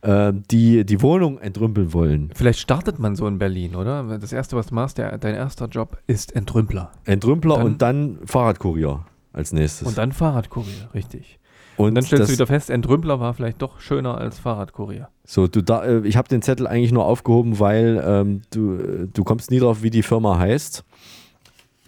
äh, 0.02 0.32
die 0.50 0.84
die 0.84 1.02
Wohnung 1.02 1.38
entrümpeln 1.38 1.92
wollen. 1.92 2.30
Vielleicht 2.34 2.58
startet 2.58 2.98
man 2.98 3.14
so 3.14 3.28
in 3.28 3.38
Berlin, 3.38 3.76
oder? 3.76 4.18
Das 4.18 4.32
erste, 4.32 4.56
was 4.56 4.66
du 4.66 4.74
machst, 4.74 4.98
der, 4.98 5.18
dein 5.18 5.36
erster 5.36 5.66
Job 5.66 5.98
ist 6.08 6.34
Entrümpler. 6.34 6.90
Entrümpler 7.04 7.58
Dann- 7.58 7.66
und 7.66 7.82
dann 7.82 8.18
Fahrradkurier 8.24 9.04
als 9.32 9.52
nächstes. 9.52 9.86
Und 9.86 9.98
dann 9.98 10.10
Fahrradkurier, 10.10 10.88
richtig. 10.94 11.38
Und 11.78 11.94
dann 11.94 12.04
stellst 12.04 12.22
das- 12.22 12.28
du 12.28 12.32
wieder 12.34 12.46
fest, 12.46 12.70
Entrümpler 12.70 13.20
war 13.20 13.32
vielleicht 13.34 13.62
doch 13.62 13.80
schöner 13.80 14.18
als 14.18 14.38
Fahrradkurier. 14.38 15.08
So, 15.24 15.46
du 15.46 15.62
da, 15.62 15.84
äh, 15.84 16.00
ich 16.06 16.16
habe 16.16 16.28
den 16.28 16.42
Zettel 16.42 16.66
eigentlich 16.66 16.92
nur 16.92 17.04
aufgehoben, 17.06 17.58
weil 17.60 18.02
ähm, 18.04 18.42
du, 18.50 18.74
äh, 18.74 19.06
du 19.12 19.24
kommst 19.24 19.50
nie 19.50 19.58
drauf, 19.60 19.82
wie 19.82 19.90
die 19.90 20.02
Firma 20.02 20.38
heißt. 20.38 20.84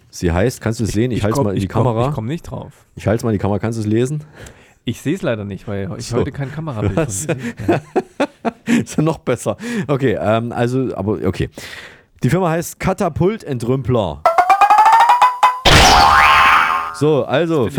Sie 0.09 0.31
heißt, 0.31 0.59
kannst 0.61 0.79
du 0.79 0.83
es 0.85 0.91
sehen? 0.91 1.11
Ich, 1.11 1.23
halte 1.23 1.37
es 1.39 1.43
mal 1.43 1.49
in 1.51 1.55
die 1.59 1.63
ich 1.65 1.69
komm- 1.69 1.83
Kamera. 1.85 2.09
Ich 2.09 2.15
komme 2.15 2.27
nicht 2.27 2.43
drauf. 2.43 2.85
Ich 2.95 3.07
halte 3.07 3.17
es 3.17 3.23
mal 3.23 3.29
in 3.29 3.35
die 3.35 3.39
Kamera, 3.41 3.59
kannst 3.59 3.77
du 3.77 3.81
es 3.81 3.87
lesen? 3.87 4.23
Ich 4.83 5.01
sehe 5.01 5.13
es 5.15 5.21
leider 5.21 5.45
nicht, 5.45 5.67
weil 5.67 5.89
ich 5.97 6.07
So. 6.07 6.17
heute 6.17 6.31
kein 6.31 6.51
Kamerabild 6.51 6.93
von 6.93 7.05
dir 7.05 7.11
sehe. 7.11 7.81
Ist 8.81 8.97
ja 8.97 9.03
noch 9.03 9.19
besser. 9.19 9.55
Okay, 9.87 10.17
ähm, 10.19 10.51
also, 10.51 10.95
aber 10.95 11.19
okay. 11.25 11.49
Die 12.23 12.29
Firma 12.29 12.49
heißt 12.49 12.79
Katapultentrümpler. 12.79 14.21
So, 16.95 17.23
also 17.23 17.69
der 17.69 17.71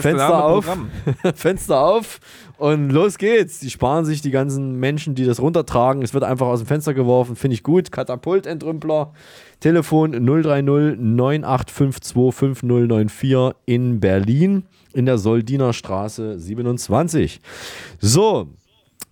Fenster 0.00 0.44
auf. 0.44 0.66
Fenster 1.34 1.80
auf 1.80 2.20
und 2.56 2.90
los 2.90 3.18
geht's. 3.18 3.58
Die 3.60 3.70
sparen 3.70 4.04
sich 4.04 4.22
die 4.22 4.30
ganzen 4.30 4.78
Menschen, 4.78 5.14
die 5.14 5.24
das 5.24 5.40
runtertragen. 5.40 6.02
Es 6.02 6.14
wird 6.14 6.24
einfach 6.24 6.46
aus 6.46 6.60
dem 6.60 6.66
Fenster 6.66 6.94
geworfen, 6.94 7.36
finde 7.36 7.54
ich 7.54 7.62
gut. 7.62 7.92
Katapultentrümpler, 7.92 9.12
Telefon 9.60 10.12
030 10.12 10.98
9852 10.98 12.14
5094 12.34 13.54
in 13.66 14.00
Berlin 14.00 14.64
in 14.92 15.06
der 15.06 15.18
Soldiner 15.18 15.72
Straße 15.72 16.38
27. 16.38 17.40
So, 18.00 18.48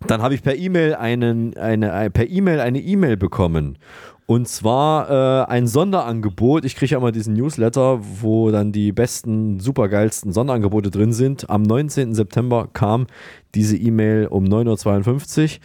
dann 0.06 0.22
habe 0.22 0.34
ich 0.34 0.42
per 0.42 0.56
E-Mail 0.56 0.94
einen, 0.94 1.56
eine, 1.56 2.10
per 2.10 2.28
E-Mail 2.28 2.60
eine 2.60 2.80
E-Mail 2.80 3.16
bekommen. 3.16 3.78
Und 4.26 4.48
zwar 4.48 5.10
äh, 5.10 5.50
ein 5.50 5.66
Sonderangebot. 5.66 6.64
Ich 6.64 6.76
kriege 6.76 6.92
ja 6.92 6.98
immer 6.98 7.12
diesen 7.12 7.34
Newsletter, 7.34 8.00
wo 8.20 8.50
dann 8.50 8.72
die 8.72 8.92
besten, 8.92 9.60
supergeilsten 9.60 10.32
Sonderangebote 10.32 10.90
drin 10.90 11.12
sind. 11.12 11.50
Am 11.50 11.62
19. 11.62 12.14
September 12.14 12.68
kam 12.72 13.06
diese 13.54 13.76
E-Mail 13.76 14.26
um 14.26 14.44
9.52 14.44 15.42
Uhr. 15.42 15.60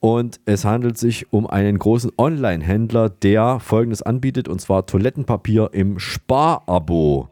Und 0.00 0.38
es 0.44 0.66
handelt 0.66 0.98
sich 0.98 1.32
um 1.32 1.46
einen 1.46 1.78
großen 1.78 2.12
Online-Händler, 2.18 3.08
der 3.08 3.58
folgendes 3.58 4.02
anbietet, 4.02 4.48
und 4.48 4.60
zwar 4.60 4.84
Toilettenpapier 4.84 5.70
im 5.72 5.98
Sparabo. 5.98 7.30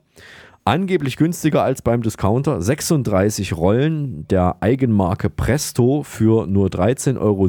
Angeblich 0.64 1.16
günstiger 1.16 1.64
als 1.64 1.82
beim 1.82 2.02
Discounter. 2.02 2.62
36 2.62 3.56
Rollen 3.56 4.28
der 4.28 4.58
Eigenmarke 4.60 5.28
Presto 5.28 6.04
für 6.04 6.46
nur 6.46 6.68
13,57 6.68 7.18
Euro 7.18 7.48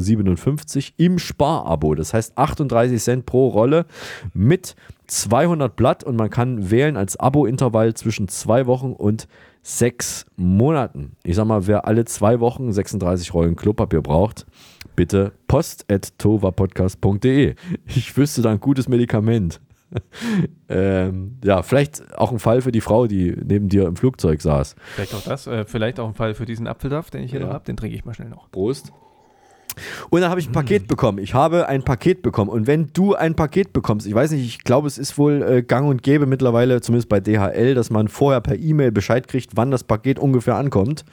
im 0.96 1.20
Sparabo. 1.20 1.94
Das 1.94 2.12
heißt 2.12 2.36
38 2.36 3.00
Cent 3.00 3.24
pro 3.24 3.46
Rolle 3.46 3.86
mit 4.32 4.74
200 5.06 5.76
Blatt 5.76 6.02
und 6.02 6.16
man 6.16 6.28
kann 6.28 6.72
wählen 6.72 6.96
als 6.96 7.16
Abo-Intervall 7.16 7.94
zwischen 7.94 8.26
zwei 8.26 8.66
Wochen 8.66 8.92
und 8.92 9.28
sechs 9.62 10.26
Monaten. 10.34 11.12
Ich 11.22 11.36
sag 11.36 11.46
mal, 11.46 11.68
wer 11.68 11.86
alle 11.86 12.06
zwei 12.06 12.40
Wochen 12.40 12.72
36 12.72 13.32
Rollen 13.32 13.54
Klopapier 13.54 14.02
braucht, 14.02 14.44
bitte 14.96 15.30
post.tovapodcast.de. 15.46 17.54
Ich 17.86 18.16
wüsste 18.16 18.42
da 18.42 18.50
ein 18.50 18.58
gutes 18.58 18.88
Medikament. 18.88 19.60
ähm, 20.68 21.38
ja, 21.44 21.62
vielleicht 21.62 22.16
auch 22.18 22.32
ein 22.32 22.38
Fall 22.38 22.60
für 22.62 22.72
die 22.72 22.80
Frau, 22.80 23.06
die 23.06 23.34
neben 23.44 23.68
dir 23.68 23.86
im 23.86 23.96
Flugzeug 23.96 24.40
saß. 24.42 24.74
Vielleicht 24.94 25.14
auch 25.14 25.22
das. 25.22 25.46
Äh, 25.46 25.64
vielleicht 25.64 26.00
auch 26.00 26.08
ein 26.08 26.14
Fall 26.14 26.34
für 26.34 26.46
diesen 26.46 26.66
Apfelsaft, 26.66 27.14
den 27.14 27.22
ich 27.24 27.30
hier 27.30 27.40
Ja. 27.40 27.46
noch 27.46 27.52
habe. 27.54 27.64
Den 27.64 27.76
trinke 27.76 27.96
ich 27.96 28.04
mal 28.04 28.14
schnell 28.14 28.28
noch. 28.28 28.50
Prost. 28.50 28.92
Und 30.10 30.20
dann 30.20 30.30
habe 30.30 30.38
ich 30.40 30.48
ein 30.48 30.52
Paket 30.52 30.86
bekommen. 30.86 31.18
Ich 31.18 31.34
habe 31.34 31.68
ein 31.68 31.82
Paket 31.82 32.22
bekommen. 32.22 32.48
Und 32.50 32.66
wenn 32.66 32.90
du 32.92 33.14
ein 33.14 33.34
Paket 33.34 33.72
bekommst, 33.72 34.06
ich 34.06 34.14
weiß 34.14 34.30
nicht, 34.30 34.44
ich 34.44 34.62
glaube, 34.62 34.86
es 34.86 34.98
ist 34.98 35.18
wohl 35.18 35.42
äh, 35.42 35.62
gang 35.62 35.88
und 35.88 36.02
gäbe 36.04 36.26
mittlerweile, 36.26 36.80
zumindest 36.80 37.08
bei 37.08 37.18
DHL, 37.20 37.74
dass 37.74 37.90
man 37.90 38.06
vorher 38.08 38.40
per 38.40 38.56
E-Mail 38.56 38.92
Bescheid 38.92 39.26
kriegt, 39.26 39.56
wann 39.56 39.70
das 39.72 39.82
Paket 39.82 40.18
ungefähr 40.20 40.54
ankommt. 40.56 41.04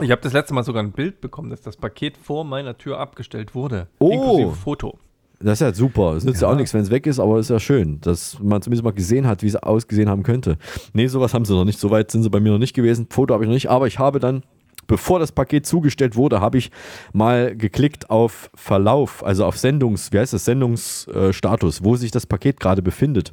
Ich 0.00 0.10
habe 0.12 0.22
das 0.22 0.32
letzte 0.32 0.54
Mal 0.54 0.62
sogar 0.62 0.82
ein 0.84 0.92
Bild 0.92 1.20
bekommen, 1.20 1.50
dass 1.50 1.62
das 1.62 1.76
Paket 1.76 2.16
vor 2.16 2.44
meiner 2.44 2.78
Tür 2.78 3.00
abgestellt 3.00 3.54
wurde. 3.56 3.88
Oh. 3.98 4.10
Inklusive 4.12 4.52
Foto. 4.54 4.98
Das 5.38 5.54
ist 5.54 5.60
ja 5.60 5.74
super. 5.74 6.14
Es 6.16 6.24
nützt 6.24 6.40
ja. 6.40 6.48
Ja. 6.48 6.54
auch 6.54 6.56
nichts, 6.56 6.72
wenn 6.72 6.80
es 6.80 6.90
weg 6.90 7.06
ist, 7.06 7.18
aber 7.18 7.38
es 7.38 7.46
ist 7.46 7.50
ja 7.50 7.60
schön, 7.60 8.00
dass 8.00 8.38
man 8.40 8.62
zumindest 8.62 8.84
mal 8.84 8.92
gesehen 8.92 9.26
hat, 9.26 9.42
wie 9.42 9.48
es 9.48 9.56
ausgesehen 9.56 10.08
haben 10.08 10.22
könnte. 10.22 10.56
Nee, 10.92 11.06
sowas 11.08 11.34
haben 11.34 11.44
sie 11.44 11.54
noch 11.54 11.64
nicht. 11.64 11.78
So 11.78 11.90
weit 11.90 12.10
sind 12.10 12.22
sie 12.22 12.30
bei 12.30 12.40
mir 12.40 12.52
noch 12.52 12.58
nicht 12.58 12.74
gewesen. 12.74 13.06
Foto 13.10 13.34
habe 13.34 13.44
ich 13.44 13.48
noch 13.48 13.54
nicht, 13.54 13.68
aber 13.68 13.86
ich 13.86 13.98
habe 13.98 14.18
dann 14.18 14.42
bevor 14.86 15.18
das 15.18 15.32
Paket 15.32 15.66
zugestellt 15.66 16.16
wurde, 16.16 16.40
habe 16.40 16.58
ich 16.58 16.70
mal 17.12 17.56
geklickt 17.56 18.10
auf 18.10 18.50
Verlauf, 18.54 19.24
also 19.24 19.44
auf 19.44 19.58
Sendungs, 19.58 20.12
wie 20.12 20.18
heißt 20.18 20.32
das, 20.32 20.44
Sendungsstatus, 20.44 21.82
wo 21.84 21.96
sich 21.96 22.10
das 22.10 22.26
Paket 22.26 22.60
gerade 22.60 22.82
befindet. 22.82 23.32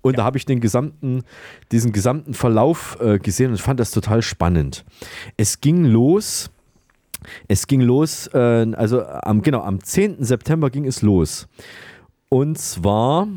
Und 0.00 0.18
da 0.18 0.24
habe 0.24 0.36
ich 0.36 0.44
den 0.44 0.60
gesamten, 0.60 1.22
diesen 1.70 1.92
gesamten 1.92 2.34
Verlauf 2.34 2.98
äh, 3.00 3.18
gesehen 3.18 3.52
und 3.52 3.60
fand 3.60 3.78
das 3.78 3.92
total 3.92 4.22
spannend. 4.22 4.84
Es 5.36 5.60
ging 5.60 5.84
los. 5.84 6.50
Es 7.48 7.66
ging 7.66 7.80
los, 7.80 8.28
äh, 8.28 8.38
also 8.74 9.04
am, 9.04 9.42
genau, 9.42 9.62
am 9.62 9.82
10. 9.82 10.22
September 10.24 10.70
ging 10.70 10.84
es 10.86 11.02
los. 11.02 11.48
Und 12.28 12.58
zwar 12.58 13.28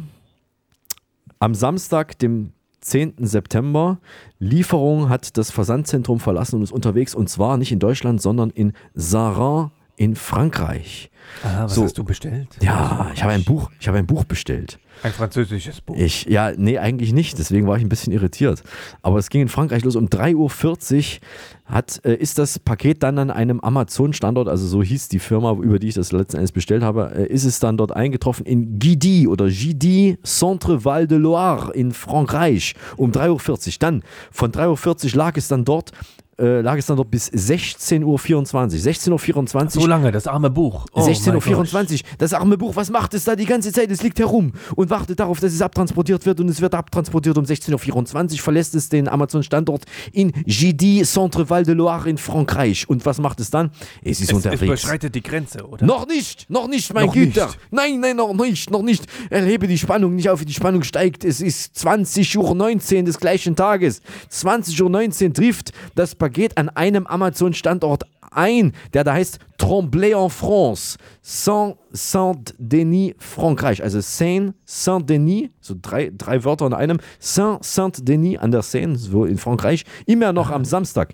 am 1.40 1.54
Samstag, 1.56 2.18
dem 2.20 2.52
10. 2.82 3.16
September. 3.26 4.00
Lieferung 4.40 5.10
hat 5.10 5.38
das 5.38 5.50
Versandzentrum 5.52 6.20
verlassen 6.20 6.58
und 6.58 6.64
ist 6.64 6.72
unterwegs. 6.72 7.16
Und 7.16 7.30
zwar 7.30 7.58
nicht 7.58 7.72
in 7.72 7.80
Deutschland, 7.80 8.22
sondern 8.22 8.52
in 8.52 8.74
Saran 8.94 9.72
in 9.98 10.16
Frankreich. 10.16 11.10
Ah, 11.44 11.64
was 11.64 11.76
So. 11.76 11.84
hast 11.84 11.98
du 11.98 12.04
bestellt? 12.04 12.50
Ja, 12.62 13.10
ich 13.14 13.24
habe 13.24 13.34
ein 13.34 13.44
Buch, 13.44 13.72
ich 13.80 13.88
habe 13.88 13.98
ein 13.98 14.06
Buch 14.06 14.24
bestellt. 14.26 14.78
Ein 15.04 15.12
französisches 15.12 15.82
Buch. 15.82 15.96
Ich, 15.98 16.26
ja, 16.26 16.52
nee, 16.56 16.78
eigentlich 16.78 17.14
nicht. 17.14 17.38
Deswegen 17.38 17.68
war 17.68 17.78
ich 17.78 17.84
ein 17.84 17.90
bisschen 17.90 18.14
irritiert. 18.14 18.64
Aber 19.02 19.20
es 19.20 19.30
ging 19.30 19.42
in 19.42 19.50
Frankreich 19.50 19.84
los. 19.84 19.96
Um 19.96 20.08
3.40 20.08 20.36
Uhr 20.36 21.20
hat, 21.66 22.02
äh, 22.06 22.16
ist 22.16 22.38
das 22.38 22.60
Paket 22.60 23.04
dann 23.04 23.18
an 23.18 23.32
einem 23.32 23.60
Amazon-Standort, 23.60 24.48
also 24.48 24.68
so 24.68 24.84
hieß 24.84 25.10
die 25.10 25.20
Firma, 25.20 25.52
über 25.54 25.80
die 25.80 25.88
ich 25.88 25.96
das 25.96 26.12
letzten 26.12 26.38
Endes 26.38 26.52
bestellt 26.52 26.84
habe, 26.84 27.12
äh, 27.16 27.28
ist 27.28 27.44
es 27.44 27.60
dann 27.60 27.78
dort 27.78 27.92
eingetroffen 27.92 28.46
in 28.46 28.80
Guidi 28.80 29.28
oder 29.28 29.48
Gidi, 29.48 30.18
Centre 30.24 30.86
Val 30.86 31.08
de 31.08 31.18
Loire 31.18 31.74
in 31.74 31.92
Frankreich. 31.92 32.76
Um 32.98 33.12
3.40 33.12 33.68
Uhr. 33.68 33.74
Dann, 33.80 34.04
von 34.32 34.52
3.40 34.52 35.06
Uhr 35.06 35.18
lag 35.18 35.38
es 35.38 35.48
dann 35.48 35.66
dort. 35.66 35.92
Äh, 36.38 36.60
lag 36.60 36.78
es 36.78 36.86
dann 36.88 36.98
dort 36.98 37.10
bis 37.12 37.32
16.24 37.32 38.04
Uhr. 38.04 38.20
16.24 38.20 39.64
Uhr. 39.64 39.70
So 39.70 39.88
lange, 39.88 40.12
das 40.12 40.28
arme 40.28 40.50
Buch. 40.50 40.86
Oh 40.92 41.02
16.24 41.02 41.94
Uhr. 41.94 42.00
Das 42.18 42.34
arme 42.34 42.58
Buch, 42.58 42.76
was 42.76 42.90
macht 42.90 43.14
es 43.14 43.24
da 43.24 43.38
die 43.38 43.46
ganze 43.46 43.72
Zeit? 43.72 43.90
Es 43.90 44.04
liegt 44.04 44.20
herum 44.20 44.52
und 44.76 44.90
wartet 44.90 45.22
darauf, 45.22 45.40
dass 45.40 45.54
es 45.54 45.62
abtransportiert 45.62 46.26
wird 46.26 46.42
und 46.42 46.50
es 46.50 46.60
wird 46.60 46.76
abtransportiert 46.76 47.38
um 47.38 47.46
16.24 47.46 48.34
Uhr. 48.34 48.40
Verlässt 48.40 48.76
es 48.76 48.90
den 48.90 49.08
Amazon-Standort 49.08 49.86
in 50.12 50.34
Gidi, 50.46 51.04
Centre 51.04 51.50
Val 51.50 51.64
de 51.64 51.74
Loire 51.74 52.10
in 52.10 52.18
Frankreich. 52.18 52.90
Und 52.90 53.06
was 53.06 53.20
macht 53.20 53.40
es 53.40 53.50
dann? 53.50 53.72
Es 54.04 54.20
ist 54.20 54.24
Es, 54.24 54.30
es 54.32 54.34
unterwegs. 54.36 54.62
überschreitet 54.62 55.16
die 55.16 55.24
Grenze, 55.24 55.66
oder? 55.66 55.86
Noch 55.86 56.06
nicht, 56.06 56.50
noch 56.50 56.68
nicht, 56.68 56.94
mein 56.94 57.06
Noch 57.06 57.14
Güter. 57.14 57.46
nicht. 57.46 57.60
Nein, 57.72 58.02
nein, 58.02 58.18
noch 58.18 58.34
nicht, 58.34 58.70
noch 58.72 58.82
nicht. 58.82 59.06
Erhebe 59.30 59.68
die 59.68 59.78
Spannung 59.78 60.16
nicht 60.16 60.30
auf, 60.30 60.44
die 60.44 60.54
Spannung 60.54 60.84
steigt. 60.84 61.24
Es 61.24 61.40
ist 61.40 61.78
20.19 61.78 62.98
Uhr 62.98 63.04
des 63.04 63.20
gleichen 63.20 63.56
Tages. 63.56 64.02
20.19 64.34 65.28
Uhr 65.28 65.34
trifft 65.34 65.72
das 65.96 66.14
Paket 66.14 66.25
an 66.58 66.70
einem 66.70 67.08
Amazon-Standort 67.08 68.04
ein, 68.32 68.74
der 68.94 69.04
da 69.06 69.14
heißt 69.14 69.40
Tremblay 69.58 70.12
en 70.12 70.30
France, 70.30 70.98
Saint- 71.22 71.78
Saint-Denis, 71.92 73.14
Frankreich. 73.18 73.82
Also 73.82 74.02
Seine, 74.02 74.54
Saint-Denis, 74.66 75.50
so 75.62 75.76
drei, 75.82 76.12
drei 76.16 76.44
Wörter 76.44 76.68
in 76.68 76.74
einem. 76.74 77.00
Saint- 77.20 77.64
Saint-Denis 77.64 78.40
an 78.40 78.52
der 78.52 78.62
Seine, 78.62 78.98
so 78.98 79.26
in 79.26 79.38
Frankreich. 79.38 79.86
Immer 80.06 80.34
noch 80.34 80.50
am 80.50 80.66
Samstag, 80.66 81.14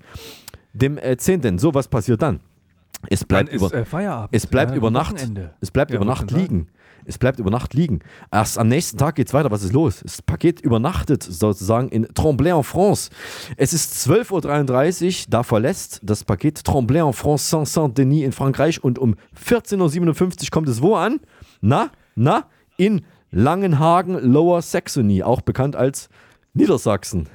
dem 0.73 0.97
äh, 0.97 1.15
10. 1.17 1.59
So, 1.59 1.73
was 1.73 1.87
passiert 1.87 2.21
dann? 2.21 2.39
Es 3.09 3.23
bleibt 3.25 3.49
Dann 3.49 3.55
ist, 3.55 3.61
über, 3.61 3.73
äh, 3.99 4.27
es 4.31 4.47
bleibt 4.47 4.71
Ja, 4.71 4.77
über 4.77 4.91
Nacht. 4.91 5.13
Wochenende. 5.13 5.53
Es 5.59 5.71
bleibt 5.71 5.91
Ja, 5.91 5.97
über 5.97 6.05
Nacht 6.05 6.29
schon 6.31 6.39
sagen. 6.39 6.67
Es 7.05 7.17
bleibt 7.17 7.39
über 7.39 7.49
Nacht 7.51 7.73
liegen. 7.73 7.99
Erst 8.31 8.57
am 8.57 8.67
nächsten 8.67 8.97
Tag 8.97 9.15
geht 9.15 9.27
es 9.27 9.33
weiter. 9.33 9.51
Was 9.51 9.63
ist 9.63 9.73
los? 9.73 10.01
Das 10.03 10.21
Paket 10.21 10.61
übernachtet 10.61 11.23
sozusagen 11.23 11.89
in 11.89 12.07
Tremblay 12.13 12.51
en 12.51 12.63
France. 12.63 13.09
Es 13.57 13.73
ist 13.73 13.93
12.33 14.09 15.07
Uhr. 15.07 15.25
Da 15.29 15.43
verlässt 15.43 15.99
das 16.03 16.23
Paket 16.23 16.63
Tremblay 16.63 16.99
en 17.05 17.13
France 17.13 17.49
Saint-Saint-Denis 17.49 18.23
in 18.23 18.31
Frankreich. 18.31 18.83
Und 18.83 18.99
um 18.99 19.15
14.57 19.45 20.43
Uhr 20.43 20.49
kommt 20.51 20.67
es 20.69 20.81
wo 20.81 20.95
an? 20.95 21.19
Na, 21.61 21.89
na, 22.15 22.45
in 22.77 23.01
Langenhagen, 23.31 24.19
Lower 24.31 24.61
Saxony, 24.61 25.23
auch 25.23 25.41
bekannt 25.41 25.75
als 25.75 26.09
Niedersachsen. 26.53 27.27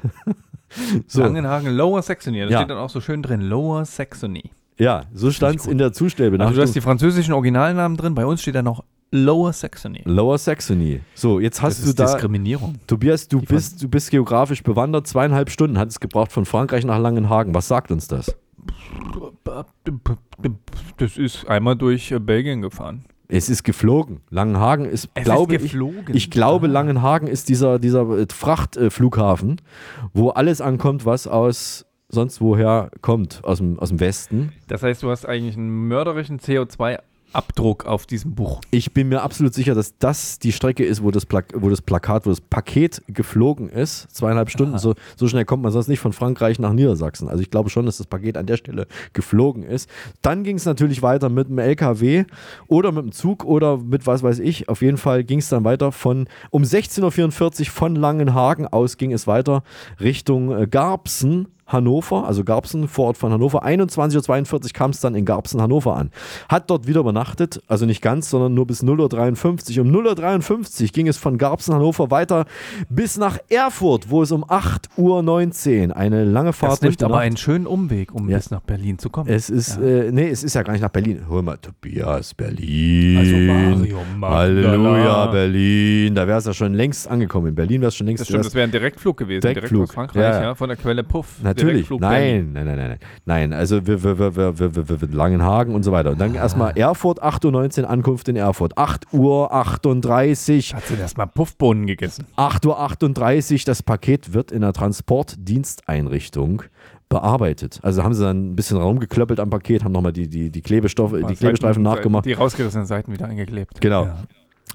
so. 1.07 1.21
Langenhagen, 1.23 1.75
Lower 1.75 2.03
Saxony. 2.03 2.41
Da 2.41 2.47
Ja. 2.49 2.59
steht 2.59 2.71
dann 2.71 2.79
auch 2.79 2.91
so 2.91 3.01
schön 3.01 3.23
drin, 3.23 3.41
Lower 3.41 3.85
Saxony. 3.85 4.51
Ja, 4.79 5.05
so 5.15 5.31
stand 5.31 5.61
es 5.61 5.67
in 5.67 5.79
der 5.79 5.93
Zustellbenachrichtigung. 5.95 6.49
Also 6.49 6.61
du 6.61 6.63
hast 6.69 6.75
die 6.75 6.81
französischen 6.83 7.33
Originalnamen 7.33 7.97
drin, 7.97 8.15
bei 8.15 8.27
uns 8.27 8.43
steht 8.43 8.57
da 8.57 8.63
noch 8.63 8.85
Lower 9.13 9.53
Saxony. 9.53 10.03
Lower 10.05 10.37
Saxony. 10.39 11.01
So, 11.15 11.39
jetzt 11.41 11.63
hast 11.63 11.79
Das 11.79 11.85
du 11.85 11.91
ist 11.91 12.01
da. 12.01 12.05
Diskriminierung. 12.07 12.75
Tobias, 12.87 13.29
du 13.29 13.41
bist, 13.41 13.83
du 13.83 13.89
bist 13.89 14.11
geografisch 14.11 14.63
bewandert. 14.63 15.07
Zweieinhalb 15.07 15.51
Stunden 15.51 15.79
hat 15.79 15.89
es 15.89 16.01
gebraucht 16.01 16.33
von 16.33 16.45
Frankreich 16.45 16.85
nach 16.85 16.99
Langenhagen. 16.99 17.55
Was 17.55 17.69
sagt 17.69 17.91
uns 17.91 18.09
das? 18.09 18.37
Das 20.97 21.17
ist 21.17 21.47
einmal 21.49 21.77
durch 21.77 22.11
äh, 22.11 22.19
Belgien 22.19 22.63
gefahren. 22.63 23.05
Es 23.29 23.49
ist 23.49 23.65
geflogen. 23.65 24.21
Langenhagen 24.31 24.85
ist, 24.85 25.09
Es 25.15 25.23
ist 25.23 25.25
glaube 25.25 25.59
geflogen? 25.59 26.05
ich, 26.11 26.15
ich 26.17 26.31
glaube, 26.31 26.67
Langenhagen 26.69 27.27
ist 27.27 27.49
dieser, 27.49 27.79
dieser 27.79 28.09
äh, 28.19 28.27
Frachtflughafen, 28.33 29.61
wo 30.15 30.31
alles 30.31 30.61
ankommt, 30.61 31.05
was 31.07 31.27
aus 31.27 31.87
sonst 32.09 32.41
woher 32.41 32.91
kommt, 33.03 33.41
aus 33.43 33.59
dem, 33.59 33.79
aus 33.81 33.89
dem 33.89 33.99
Westen. 33.99 34.53
Das 34.69 34.85
heißt, 34.85 35.03
du 35.03 35.11
hast 35.11 35.27
eigentlich 35.27 35.57
einen 35.57 35.89
mörderischen 35.89 36.39
CO2-Abdruck 37.37 37.87
auf 37.87 38.07
diesem 38.07 38.35
Buch. 38.35 38.61
Ich 38.71 38.93
bin 38.93 39.09
mir 39.09 39.23
absolut 39.23 39.55
sicher, 39.55 39.75
dass 39.75 39.99
das 39.99 40.39
die 40.39 40.53
Strecke 40.53 40.85
ist, 40.85 41.03
wo 41.03 41.11
das, 41.11 41.27
Pla 41.27 41.43
wo 41.55 41.69
das 41.69 41.83
Plakat, 41.83 42.27
wo 42.27 42.31
das 42.31 42.41
Paket 42.41 43.03
geflogen 43.09 43.69
ist. 43.69 44.09
Zweieinhalb 44.15 44.51
Stunden. 44.51 44.79
So, 44.79 44.95
so 45.17 45.29
schnell 45.29 45.45
kommt 45.45 45.63
man 45.63 45.73
sonst 45.73 45.89
nicht 45.89 46.01
von 46.01 46.13
Frankreich 46.13 46.59
nach 46.59 46.73
Niedersachsen. 46.73 47.29
Also 47.29 47.43
ich 47.43 47.51
glaube 47.51 47.71
schon, 47.71 47.87
dass 47.87 47.99
das 47.99 48.07
Paket 48.07 48.37
an 48.37 48.47
der 48.47 48.57
Stelle 48.57 48.87
geflogen 49.13 49.63
ist. 49.63 49.89
Dann 50.23 50.45
ging 50.45 50.57
es 50.57 50.65
natürlich 50.65 51.03
weiter 51.03 51.29
mit 51.29 51.49
dem 51.49 51.59
LKW 51.59 52.25
oder 52.69 52.93
mit 52.93 53.05
dem 53.05 53.13
Zug 53.13 53.45
oder 53.45 53.79
mit 53.79 54.07
was 54.07 54.23
weiß 54.23 54.39
ich. 54.39 54.69
Auf 54.69 54.83
jeden 54.83 54.99
Fall 54.99 55.25
ging 55.25 55.39
es 55.39 55.49
dann 55.49 55.65
weiter 55.65 55.93
von 55.93 56.29
um 56.51 56.63
16.44 56.63 57.61
Uhr 57.61 57.67
von 57.67 57.97
Langenhagen 57.97 58.67
aus 58.67 58.97
ging 58.97 59.13
es 59.13 59.27
weiter 59.27 59.63
Richtung 60.01 60.57
äh, 60.57 60.67
Garbsen. 60.67 61.49
Hannover, 61.67 62.27
also 62.27 62.45
Garbsen, 62.45 62.89
Vorort 62.89 63.17
von 63.17 63.33
Hannover. 63.33 63.65
21.42 63.65 64.53
Uhr 64.55 64.71
kam 64.73 64.91
es 64.93 65.01
dann 65.01 65.15
in 65.15 65.25
Garbsen, 65.25 65.61
Hannover 65.61 65.97
an. 65.97 66.11
Hat 66.49 66.71
dort 66.71 66.87
wieder 66.87 67.01
übernachtet, 67.01 67.61
also 67.67 67.87
nicht 67.87 68.03
ganz, 68.03 68.31
sondern 68.31 68.55
nur 68.55 68.67
bis 68.67 68.83
0.53 68.83 69.79
Uhr. 69.79 69.85
Um 69.85 69.93
0.53 69.93 70.83
Uhr 70.83 70.89
ging 70.89 71.09
es 71.09 71.17
von 71.17 71.39
Garbsen, 71.39 71.75
Hannover 71.75 72.11
weiter 72.11 72.45
bis 72.89 73.17
nach 73.19 73.39
Erfurt, 73.49 74.11
wo 74.11 74.23
es 74.23 74.31
um 74.33 74.45
8.19 74.45 75.89
Uhr 75.89 75.97
eine 75.97 76.25
lange 76.25 76.53
Fahrt 76.53 76.73
Das 76.73 76.83
nimmt 76.83 77.03
aber 77.03 77.17
Nacht- 77.17 77.25
einen 77.25 77.37
schönen 77.37 77.67
Umweg, 77.67 78.15
um 78.15 78.29
Ja. 78.29 78.37
bis 78.37 78.51
nach 78.51 78.61
Berlin 78.61 78.99
zu 78.99 79.11
kommen. 79.11 79.29
es 79.29 79.51
ist, 79.51 79.77
Ja. 79.77 79.83
äh, 79.87 80.13
nee, 80.13 80.29
es 80.29 80.45
ist 80.45 80.55
ja 80.55 80.63
gar 80.63 80.73
nicht 80.73 80.83
nach 80.83 80.91
Berlin. 80.91 81.23
Hol 81.29 81.43
mal, 81.43 81.57
Tobias, 81.59 82.35
Berlin. 82.35 83.19
Also 83.19 83.37
Mario 83.37 83.99
Magdala. 84.17 84.37
Halleluja, 84.37 85.27
Berlin. 85.27 86.15
Da 86.15 86.27
wäre 86.27 86.39
es 86.39 86.45
ja 86.47 86.55
schon 86.55 86.75
längst 86.75 87.09
angekommen. 87.09 87.49
In 87.49 87.55
Berlin 87.55 87.81
wäre 87.81 87.89
es 87.89 87.97
schon 87.97 88.07
längst. 88.07 88.21
Das 88.21 88.29
stimmt, 88.29 88.45
das 88.45 88.55
wäre 88.55 88.65
ein 88.65 88.71
Direktflug 88.71 89.17
gewesen, 89.17 89.41
Direktflug, 89.43 89.71
direkt 89.71 89.91
aus 89.91 89.95
Frankreich, 89.95 90.23
ja. 90.23 90.43
ja. 90.43 90.55
von 90.55 90.69
der 90.69 90.77
Quelle 90.77 91.03
Puff. 91.05 91.27
Natürlich. 91.57 91.91
Nein, 91.91 92.53
nein, 92.53 92.67
nein, 92.67 92.77
nein, 92.77 92.99
nein. 93.25 93.53
Also 93.53 93.87
wir, 93.87 94.03
wir, 94.03 94.19
wir, 94.19 94.37
wir, 94.37 94.59
wir, 94.59 94.89
wir, 94.89 95.01
wir 95.01 95.09
Langenhagen 95.09 95.75
und 95.75 95.83
so 95.83 95.93
weiter. 95.93 96.11
Und 96.11 96.21
dann 96.21 96.35
erstmal 96.35 96.77
Erfurt, 96.77 97.23
8.19 97.23 97.83
Uhr, 97.83 97.91
Ankunft 97.91 98.29
in 98.29 98.37
Erfurt. 98.37 98.77
8 98.77 99.13
Uhr 99.13 99.53
38. 99.53 100.75
Hat 100.75 100.87
sie 100.87 100.95
erstmal 100.95 101.27
Puffbohnen 101.27 101.87
gegessen? 101.87 102.27
8 102.37 102.67
Uhr 102.67 102.79
38. 102.79 103.65
Das 103.65 103.83
Paket 103.83 104.35
wird 104.35 104.53
in 104.53 104.61
der 104.61 104.73
Transportdiensteinrichtung 104.73 106.63
bearbeitet. 107.09 107.79
Also 107.83 108.03
haben 108.03 108.15
sie 108.15 108.25
dann 108.25 108.53
ein 108.53 108.57
bisschen 108.57 108.79
rumgeklöppelt 108.79 109.39
am 109.41 109.51
Paket, 109.51 109.85
haben 109.85 109.93
nochmal 109.93 110.13
die, 110.13 110.29
die, 110.29 110.51
die, 110.51 110.63
Klebestoffe, 110.63 111.23
die 111.23 111.37
Klebestreifen 111.37 111.83
nachgemacht. 111.83 112.25
Die 112.27 112.33
rausgerissenen 112.33 112.87
Seiten 112.87 113.13
wieder 113.13 113.27
eingeklebt. 113.27 113.81
Genau. 113.81 114.05
Ja. 114.07 114.17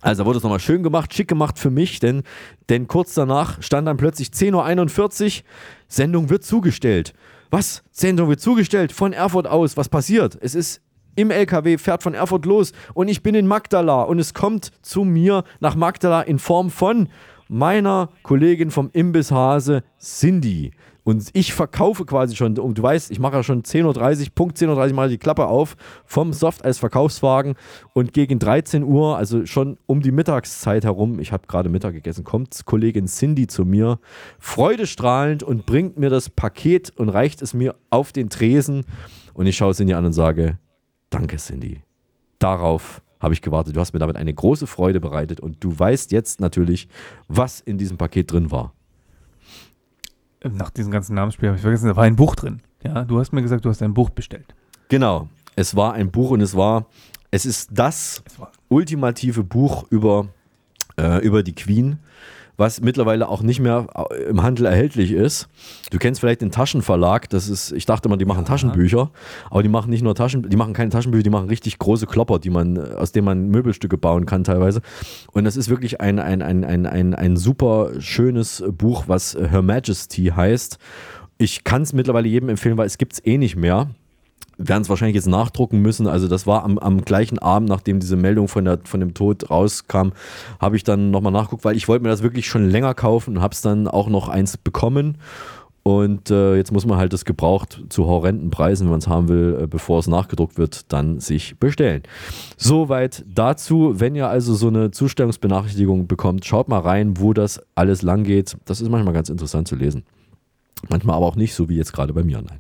Also 0.01 0.25
wurde 0.25 0.37
es 0.37 0.43
nochmal 0.43 0.59
schön 0.59 0.81
gemacht, 0.81 1.13
schick 1.13 1.27
gemacht 1.27 1.59
für 1.59 1.69
mich, 1.69 1.99
denn, 1.99 2.23
denn 2.69 2.87
kurz 2.87 3.13
danach 3.13 3.61
stand 3.61 3.87
dann 3.87 3.97
plötzlich 3.97 4.29
10.41 4.29 5.39
Uhr, 5.39 5.43
Sendung 5.87 6.29
wird 6.29 6.43
zugestellt. 6.43 7.13
Was? 7.51 7.83
Sendung 7.91 8.27
wird 8.27 8.41
zugestellt 8.41 8.91
von 8.91 9.13
Erfurt 9.13 9.45
aus. 9.45 9.77
Was 9.77 9.89
passiert? 9.89 10.37
Es 10.41 10.55
ist 10.55 10.81
im 11.15 11.29
LKW, 11.29 11.77
fährt 11.77 12.01
von 12.01 12.13
Erfurt 12.13 12.45
los 12.45 12.71
und 12.93 13.09
ich 13.09 13.21
bin 13.21 13.35
in 13.35 13.45
Magdala 13.45 14.03
und 14.03 14.17
es 14.17 14.33
kommt 14.33 14.71
zu 14.81 15.03
mir 15.03 15.43
nach 15.59 15.75
Magdala 15.75 16.21
in 16.21 16.39
Form 16.39 16.71
von 16.71 17.09
meiner 17.47 18.09
Kollegin 18.23 18.71
vom 18.71 18.89
Imbiss 18.93 19.31
Hase, 19.31 19.83
Cindy. 19.99 20.71
Und 21.03 21.29
ich 21.33 21.53
verkaufe 21.53 22.05
quasi 22.05 22.35
schon, 22.35 22.57
und 22.59 22.77
du 22.77 22.83
weißt, 22.83 23.09
ich 23.09 23.19
mache 23.19 23.37
ja 23.37 23.43
schon 23.43 23.63
10.30 23.63 24.21
Uhr, 24.21 24.27
Punkt 24.35 24.57
10.30 24.57 24.89
Uhr 24.89 24.93
mal 24.93 25.09
die 25.09 25.17
Klappe 25.17 25.47
auf 25.47 25.75
vom 26.05 26.31
Softeis-Verkaufswagen 26.31 27.55
und 27.93 28.13
gegen 28.13 28.37
13 28.37 28.83
Uhr, 28.83 29.17
also 29.17 29.45
schon 29.45 29.77
um 29.87 30.01
die 30.01 30.11
Mittagszeit 30.11 30.83
herum, 30.83 31.19
ich 31.19 31.31
habe 31.31 31.47
gerade 31.47 31.69
Mittag 31.69 31.93
gegessen, 31.93 32.23
kommt 32.23 32.65
Kollegin 32.65 33.07
Cindy 33.07 33.47
zu 33.47 33.65
mir, 33.65 33.99
freudestrahlend 34.39 35.41
und 35.41 35.65
bringt 35.65 35.97
mir 35.97 36.09
das 36.09 36.29
Paket 36.29 36.91
und 36.97 37.09
reicht 37.09 37.41
es 37.41 37.53
mir 37.53 37.75
auf 37.89 38.11
den 38.11 38.29
Tresen 38.29 38.85
und 39.33 39.47
ich 39.47 39.57
schaue 39.57 39.73
Cindy 39.73 39.93
an 39.93 40.05
und 40.05 40.13
sage, 40.13 40.59
danke 41.09 41.37
Cindy. 41.37 41.81
Darauf 42.37 43.01
habe 43.19 43.33
ich 43.33 43.41
gewartet. 43.41 43.75
Du 43.75 43.79
hast 43.79 43.93
mir 43.93 43.99
damit 43.99 44.17
eine 44.17 44.33
große 44.33 44.67
Freude 44.67 44.99
bereitet 44.99 45.39
und 45.39 45.63
du 45.63 45.77
weißt 45.77 46.11
jetzt 46.11 46.39
natürlich, 46.41 46.87
was 47.27 47.59
in 47.59 47.77
diesem 47.77 47.97
Paket 47.97 48.31
drin 48.31 48.51
war. 48.51 48.73
Nach 50.43 50.71
diesem 50.71 50.91
ganzen 50.91 51.15
Namensspiel 51.15 51.49
habe 51.49 51.57
ich 51.57 51.61
vergessen, 51.61 51.87
da 51.87 51.95
war 51.95 52.03
ein 52.03 52.15
Buch 52.15 52.35
drin. 52.35 52.61
Ja, 52.83 53.03
du 53.03 53.19
hast 53.19 53.31
mir 53.31 53.41
gesagt, 53.41 53.65
du 53.65 53.69
hast 53.69 53.81
ein 53.81 53.93
Buch 53.93 54.09
bestellt. 54.09 54.55
Genau. 54.89 55.29
Es 55.55 55.75
war 55.75 55.93
ein 55.93 56.11
Buch 56.11 56.31
und 56.31 56.41
es 56.41 56.55
war, 56.55 56.87
es 57.29 57.45
ist 57.45 57.69
das 57.71 58.23
ultimative 58.67 59.43
Buch 59.43 59.85
über, 59.89 60.29
äh, 60.97 61.23
über 61.23 61.43
die 61.43 61.53
Queen, 61.53 61.99
was 62.61 62.79
mittlerweile 62.79 63.27
auch 63.27 63.41
nicht 63.41 63.59
mehr 63.59 63.87
äh, 64.11 64.29
im 64.29 64.43
Handel 64.43 64.67
erhältlich 64.67 65.11
ist. 65.11 65.49
Du 65.89 65.97
kennst 65.97 66.21
vielleicht 66.21 66.41
den 66.41 66.51
Taschenverlag, 66.51 67.27
das 67.29 67.49
ist, 67.49 67.71
ich 67.71 67.85
dachte 67.85 68.07
immer, 68.07 68.17
die 68.17 68.25
machen 68.25 68.45
Taschenbücher, 68.45 69.09
aber 69.49 69.63
die 69.63 69.69
machen 69.69 69.89
nicht 69.89 70.03
nur 70.03 70.13
Taschen, 70.15 70.47
die 70.47 70.55
machen 70.55 70.73
keine 70.73 70.91
Taschenbücher, 70.91 71.23
die 71.23 71.31
machen 71.31 71.49
richtig 71.49 71.79
große 71.79 72.05
Klopper, 72.05 72.39
die 72.39 72.51
man, 72.51 72.77
aus 72.77 73.11
denen 73.11 73.25
man 73.25 73.49
Möbelstücke 73.49 73.97
bauen 73.97 74.25
kann 74.27 74.43
teilweise. 74.43 74.81
Und 75.33 75.43
das 75.43 75.57
ist 75.57 75.69
wirklich 75.69 75.99
ein, 75.99 76.19
ein, 76.19 76.41
ein, 76.43 76.63
ein, 76.63 76.85
ein, 76.85 77.15
ein 77.15 77.35
super 77.35 77.99
schönes 77.99 78.63
Buch, 78.69 79.05
was 79.07 79.35
Her 79.35 79.63
Majesty 79.63 80.25
heißt. 80.27 80.77
Ich 81.39 81.63
kann 81.63 81.81
es 81.81 81.93
mittlerweile 81.93 82.27
jedem 82.27 82.49
empfehlen, 82.49 82.77
weil 82.77 82.85
es 82.85 82.99
gibt 82.99 83.13
es 83.13 83.25
eh 83.25 83.39
nicht 83.39 83.55
mehr 83.55 83.89
werden 84.57 84.83
es 84.83 84.89
wahrscheinlich 84.89 85.15
jetzt 85.15 85.27
nachdrucken 85.27 85.79
müssen. 85.81 86.07
Also 86.07 86.27
das 86.27 86.45
war 86.45 86.63
am, 86.63 86.77
am 86.77 87.01
gleichen 87.01 87.39
Abend, 87.39 87.69
nachdem 87.69 87.99
diese 87.99 88.15
Meldung 88.15 88.47
von, 88.47 88.65
der, 88.65 88.79
von 88.83 88.99
dem 88.99 89.13
Tod 89.13 89.49
rauskam, 89.49 90.09
habe 90.59 90.75
ich 90.75 90.83
dann 90.83 91.11
nochmal 91.11 91.31
nachguckt, 91.31 91.65
weil 91.65 91.75
ich 91.75 91.87
wollte 91.87 92.03
mir 92.03 92.09
das 92.09 92.23
wirklich 92.23 92.47
schon 92.47 92.69
länger 92.69 92.93
kaufen 92.93 93.37
und 93.37 93.41
habe 93.41 93.53
es 93.53 93.61
dann 93.61 93.87
auch 93.87 94.09
noch 94.09 94.29
eins 94.29 94.57
bekommen. 94.57 95.17
Und 95.83 96.29
äh, 96.29 96.55
jetzt 96.57 96.71
muss 96.71 96.85
man 96.85 96.99
halt 96.99 97.11
das 97.11 97.25
gebraucht 97.25 97.81
zu 97.89 98.05
horrenden 98.05 98.51
Preisen, 98.51 98.85
wenn 98.85 98.91
man 98.91 98.99
es 98.99 99.07
haben 99.07 99.29
will, 99.29 99.61
äh, 99.63 99.67
bevor 99.67 99.97
es 99.97 100.05
nachgedruckt 100.05 100.59
wird, 100.59 100.93
dann 100.93 101.19
sich 101.19 101.57
bestellen. 101.57 102.03
Soweit 102.55 103.25
dazu. 103.27 103.99
Wenn 103.99 104.13
ihr 104.13 104.27
also 104.27 104.53
so 104.53 104.67
eine 104.67 104.91
Zustellungsbenachrichtigung 104.91 106.05
bekommt, 106.05 106.45
schaut 106.45 106.69
mal 106.69 106.81
rein, 106.81 107.17
wo 107.17 107.33
das 107.33 107.59
alles 107.73 108.03
lang 108.03 108.23
geht. 108.23 108.57
Das 108.65 108.79
ist 108.79 108.89
manchmal 108.89 109.15
ganz 109.15 109.29
interessant 109.29 109.67
zu 109.67 109.75
lesen. 109.75 110.03
Manchmal 110.89 111.15
aber 111.15 111.25
auch 111.25 111.35
nicht, 111.35 111.55
so 111.55 111.67
wie 111.67 111.77
jetzt 111.77 111.93
gerade 111.93 112.13
bei 112.13 112.23
mir. 112.23 112.43
Nein. 112.43 112.59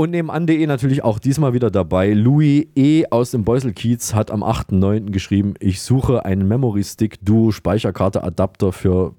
Und 0.00 0.12
nebenan.de 0.12 0.64
natürlich 0.68 1.02
auch 1.02 1.18
diesmal 1.18 1.54
wieder 1.54 1.72
dabei. 1.72 2.12
Louis 2.12 2.68
E. 2.76 3.06
aus 3.10 3.32
dem 3.32 3.42
Beuselkiez 3.42 4.14
hat 4.14 4.30
am 4.30 4.44
8.9. 4.44 5.10
geschrieben, 5.10 5.54
ich 5.58 5.82
suche 5.82 6.24
einen 6.24 6.46
Memory 6.46 6.84
Stick 6.84 7.16
Duo 7.24 7.50
Speicherkarte 7.50 8.22
Adapter 8.22 8.70
für 8.70 9.16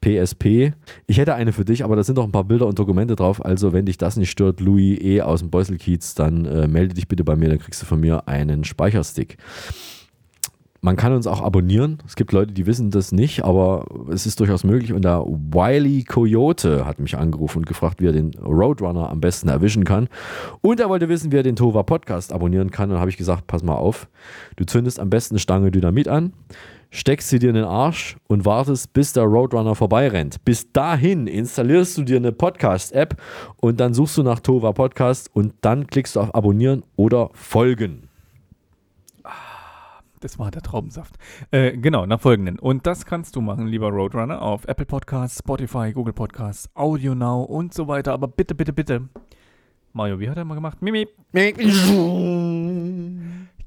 PSP. 0.00 0.72
Ich 1.08 1.18
hätte 1.18 1.34
eine 1.34 1.52
für 1.52 1.64
dich, 1.64 1.82
aber 1.82 1.96
da 1.96 2.04
sind 2.04 2.16
doch 2.16 2.22
ein 2.22 2.30
paar 2.30 2.44
Bilder 2.44 2.68
und 2.68 2.78
Dokumente 2.78 3.16
drauf. 3.16 3.44
Also, 3.44 3.72
wenn 3.72 3.86
dich 3.86 3.98
das 3.98 4.16
nicht 4.16 4.30
stört, 4.30 4.60
Louis 4.60 5.00
E. 5.00 5.20
aus 5.20 5.40
dem 5.40 5.50
Beuselkiez, 5.50 6.14
dann 6.14 6.44
äh, 6.44 6.68
melde 6.68 6.94
dich 6.94 7.08
bitte 7.08 7.24
bei 7.24 7.34
mir, 7.34 7.48
dann 7.48 7.58
kriegst 7.58 7.82
du 7.82 7.86
von 7.86 7.98
mir 7.98 8.28
einen 8.28 8.62
Speicherstick. 8.62 9.36
Man 10.82 10.96
kann 10.96 11.12
uns 11.12 11.26
auch 11.26 11.42
abonnieren. 11.42 11.98
Es 12.06 12.16
gibt 12.16 12.32
Leute, 12.32 12.52
die 12.52 12.64
wissen 12.64 12.90
das 12.90 13.12
nicht, 13.12 13.44
aber 13.44 13.84
es 14.10 14.24
ist 14.24 14.40
durchaus 14.40 14.64
möglich. 14.64 14.94
Und 14.94 15.04
der 15.04 15.26
Wiley 15.26 16.04
Coyote 16.04 16.86
hat 16.86 17.00
mich 17.00 17.18
angerufen 17.18 17.58
und 17.58 17.66
gefragt, 17.66 18.00
wie 18.00 18.06
er 18.06 18.12
den 18.12 18.32
Roadrunner 18.34 19.10
am 19.10 19.20
besten 19.20 19.50
erwischen 19.50 19.84
kann. 19.84 20.08
Und 20.62 20.80
er 20.80 20.88
wollte 20.88 21.10
wissen, 21.10 21.32
wie 21.32 21.36
er 21.36 21.42
den 21.42 21.56
Tova 21.56 21.82
Podcast 21.82 22.32
abonnieren 22.32 22.70
kann. 22.70 22.90
Und 22.90 22.98
habe 22.98 23.10
ich 23.10 23.18
gesagt, 23.18 23.46
pass 23.46 23.62
mal 23.62 23.74
auf, 23.74 24.08
du 24.56 24.64
zündest 24.64 25.00
am 25.00 25.10
besten 25.10 25.38
Stange 25.38 25.70
Dynamit 25.70 26.08
an, 26.08 26.32
steckst 26.90 27.28
sie 27.28 27.38
dir 27.38 27.50
in 27.50 27.56
den 27.56 27.64
Arsch 27.64 28.16
und 28.26 28.46
wartest, 28.46 28.94
bis 28.94 29.12
der 29.12 29.24
Roadrunner 29.24 29.74
vorbeirennt. 29.74 30.42
Bis 30.46 30.72
dahin 30.72 31.26
installierst 31.26 31.98
du 31.98 32.04
dir 32.04 32.16
eine 32.16 32.32
Podcast-App 32.32 33.20
und 33.60 33.80
dann 33.80 33.92
suchst 33.92 34.16
du 34.16 34.22
nach 34.22 34.40
Tova 34.40 34.72
Podcast 34.72 35.28
und 35.34 35.52
dann 35.60 35.86
klickst 35.88 36.16
du 36.16 36.20
auf 36.20 36.34
Abonnieren 36.34 36.84
oder 36.96 37.28
Folgen. 37.34 38.09
Das 40.20 40.38
war 40.38 40.50
der 40.50 40.60
Traubensaft. 40.60 41.16
Äh, 41.50 41.78
genau, 41.78 42.04
nach 42.04 42.20
folgenden. 42.20 42.58
Und 42.58 42.86
das 42.86 43.06
kannst 43.06 43.36
du 43.36 43.40
machen, 43.40 43.66
lieber 43.66 43.88
Roadrunner, 43.88 44.42
auf 44.42 44.66
Apple 44.66 44.84
Podcasts, 44.84 45.38
Spotify, 45.38 45.92
Google 45.94 46.12
Podcasts, 46.12 46.68
Audio 46.74 47.14
Now 47.14 47.42
und 47.42 47.72
so 47.72 47.88
weiter. 47.88 48.12
Aber 48.12 48.28
bitte, 48.28 48.54
bitte, 48.54 48.74
bitte. 48.74 49.08
Mario, 49.94 50.20
wie 50.20 50.28
hat 50.28 50.36
er 50.36 50.44
mal 50.44 50.56
gemacht? 50.56 50.82
Mimi. 50.82 51.08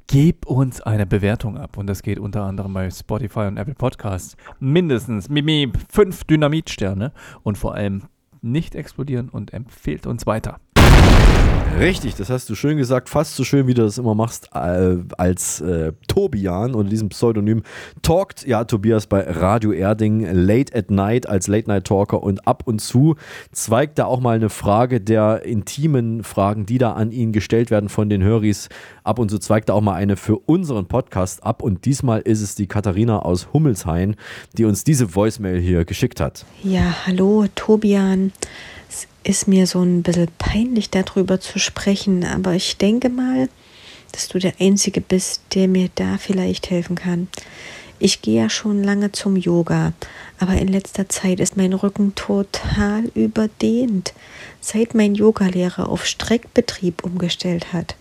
Gib 0.05 0.45
uns 0.45 0.79
eine 0.81 1.07
Bewertung 1.07 1.57
ab. 1.57 1.75
Und 1.75 1.87
das 1.87 2.03
geht 2.03 2.19
unter 2.19 2.43
anderem 2.43 2.71
bei 2.71 2.91
Spotify 2.91 3.47
und 3.47 3.57
Apple 3.57 3.73
Podcasts. 3.73 4.37
Mindestens 4.59 5.29
Mimi 5.29 5.71
fünf 5.89 6.23
Dynamitsterne. 6.25 7.13
Und 7.41 7.57
vor 7.57 7.73
allem 7.73 8.03
nicht 8.43 8.75
explodieren 8.75 9.29
und 9.29 9.53
empfehlt 9.53 10.05
uns 10.05 10.27
weiter. 10.27 10.59
Richtig, 11.79 12.15
das 12.15 12.29
hast 12.29 12.49
du 12.49 12.55
schön 12.55 12.77
gesagt, 12.77 13.09
fast 13.09 13.35
so 13.35 13.43
schön, 13.43 13.67
wie 13.67 13.73
du 13.73 13.81
das 13.81 13.97
immer 13.97 14.13
machst, 14.13 14.49
äh, 14.53 14.95
als 15.17 15.59
äh, 15.59 15.91
Tobian 16.07 16.75
unter 16.75 16.89
diesem 16.89 17.09
Pseudonym 17.09 17.63
talkt. 18.03 18.45
Ja, 18.45 18.63
Tobias 18.63 19.07
bei 19.07 19.21
Radio 19.21 19.71
Erding, 19.71 20.25
Late 20.31 20.75
at 20.77 20.91
Night 20.91 21.27
als 21.27 21.47
Late 21.47 21.67
Night 21.67 21.85
Talker 21.85 22.21
und 22.21 22.47
ab 22.47 22.63
und 22.65 22.79
zu 22.79 23.15
zweigt 23.51 23.97
da 23.97 24.05
auch 24.05 24.21
mal 24.21 24.35
eine 24.35 24.49
Frage 24.49 25.01
der 25.01 25.45
intimen 25.45 26.23
Fragen, 26.23 26.65
die 26.65 26.77
da 26.77 26.93
an 26.93 27.11
ihn 27.11 27.33
gestellt 27.33 27.71
werden 27.71 27.89
von 27.89 28.07
den 28.07 28.23
Höris. 28.23 28.69
Ab 29.03 29.19
und 29.19 29.29
zu 29.29 29.39
zweigt 29.39 29.69
da 29.69 29.73
auch 29.73 29.81
mal 29.81 29.95
eine 29.95 30.15
für 30.15 30.37
unseren 30.37 30.87
Podcast 30.87 31.43
ab 31.43 31.61
und 31.63 31.85
diesmal 31.85 32.21
ist 32.21 32.41
es 32.41 32.55
die 32.55 32.67
Katharina 32.67 33.19
aus 33.19 33.51
Hummelshain, 33.51 34.15
die 34.57 34.65
uns 34.65 34.83
diese 34.83 35.15
Voicemail 35.15 35.59
hier 35.59 35.85
geschickt 35.85 36.21
hat. 36.21 36.45
Ja, 36.63 36.95
hallo 37.07 37.47
Tobian 37.55 38.31
ist 39.23 39.47
mir 39.47 39.67
so 39.67 39.81
ein 39.81 40.03
bisschen 40.03 40.29
peinlich, 40.37 40.89
darüber 40.89 41.39
zu 41.39 41.59
sprechen, 41.59 42.25
aber 42.25 42.53
ich 42.53 42.77
denke 42.77 43.09
mal, 43.09 43.49
dass 44.11 44.27
du 44.27 44.39
der 44.39 44.53
Einzige 44.59 45.01
bist, 45.01 45.41
der 45.55 45.67
mir 45.67 45.89
da 45.95 46.17
vielleicht 46.17 46.69
helfen 46.69 46.95
kann. 46.95 47.27
Ich 47.99 48.21
gehe 48.21 48.41
ja 48.41 48.49
schon 48.49 48.83
lange 48.83 49.11
zum 49.11 49.37
Yoga, 49.37 49.93
aber 50.37 50.53
in 50.55 50.67
letzter 50.67 51.07
Zeit 51.07 51.39
ist 51.39 51.57
mein 51.57 51.73
Rücken 51.73 52.15
total 52.15 53.05
überdehnt, 53.15 54.13
seit 54.59 54.93
mein 54.93 55.15
Yogalehrer 55.15 55.87
auf 55.87 56.05
Streckbetrieb 56.05 57.03
umgestellt 57.03 57.71
hat. 57.71 57.95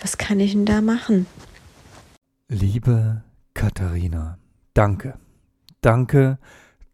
Was 0.00 0.18
kann 0.18 0.40
ich 0.40 0.52
denn 0.52 0.66
da 0.66 0.80
machen? 0.80 1.26
Liebe 2.48 3.22
Katharina, 3.54 4.38
danke. 4.74 5.14
Danke, 5.80 6.38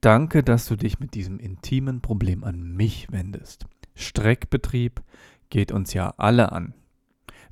Danke, 0.03 0.43
dass 0.43 0.67
du 0.67 0.75
dich 0.75 0.99
mit 0.99 1.15
diesem 1.15 1.39
intimen 1.39 2.01
Problem 2.01 2.43
an 2.43 2.61
mich 2.61 3.13
wendest. 3.13 3.67
Streckbetrieb 3.95 5.01
geht 5.49 5.71
uns 5.71 5.95
ja 5.95 6.13
alle 6.17 6.51
an. 6.51 6.75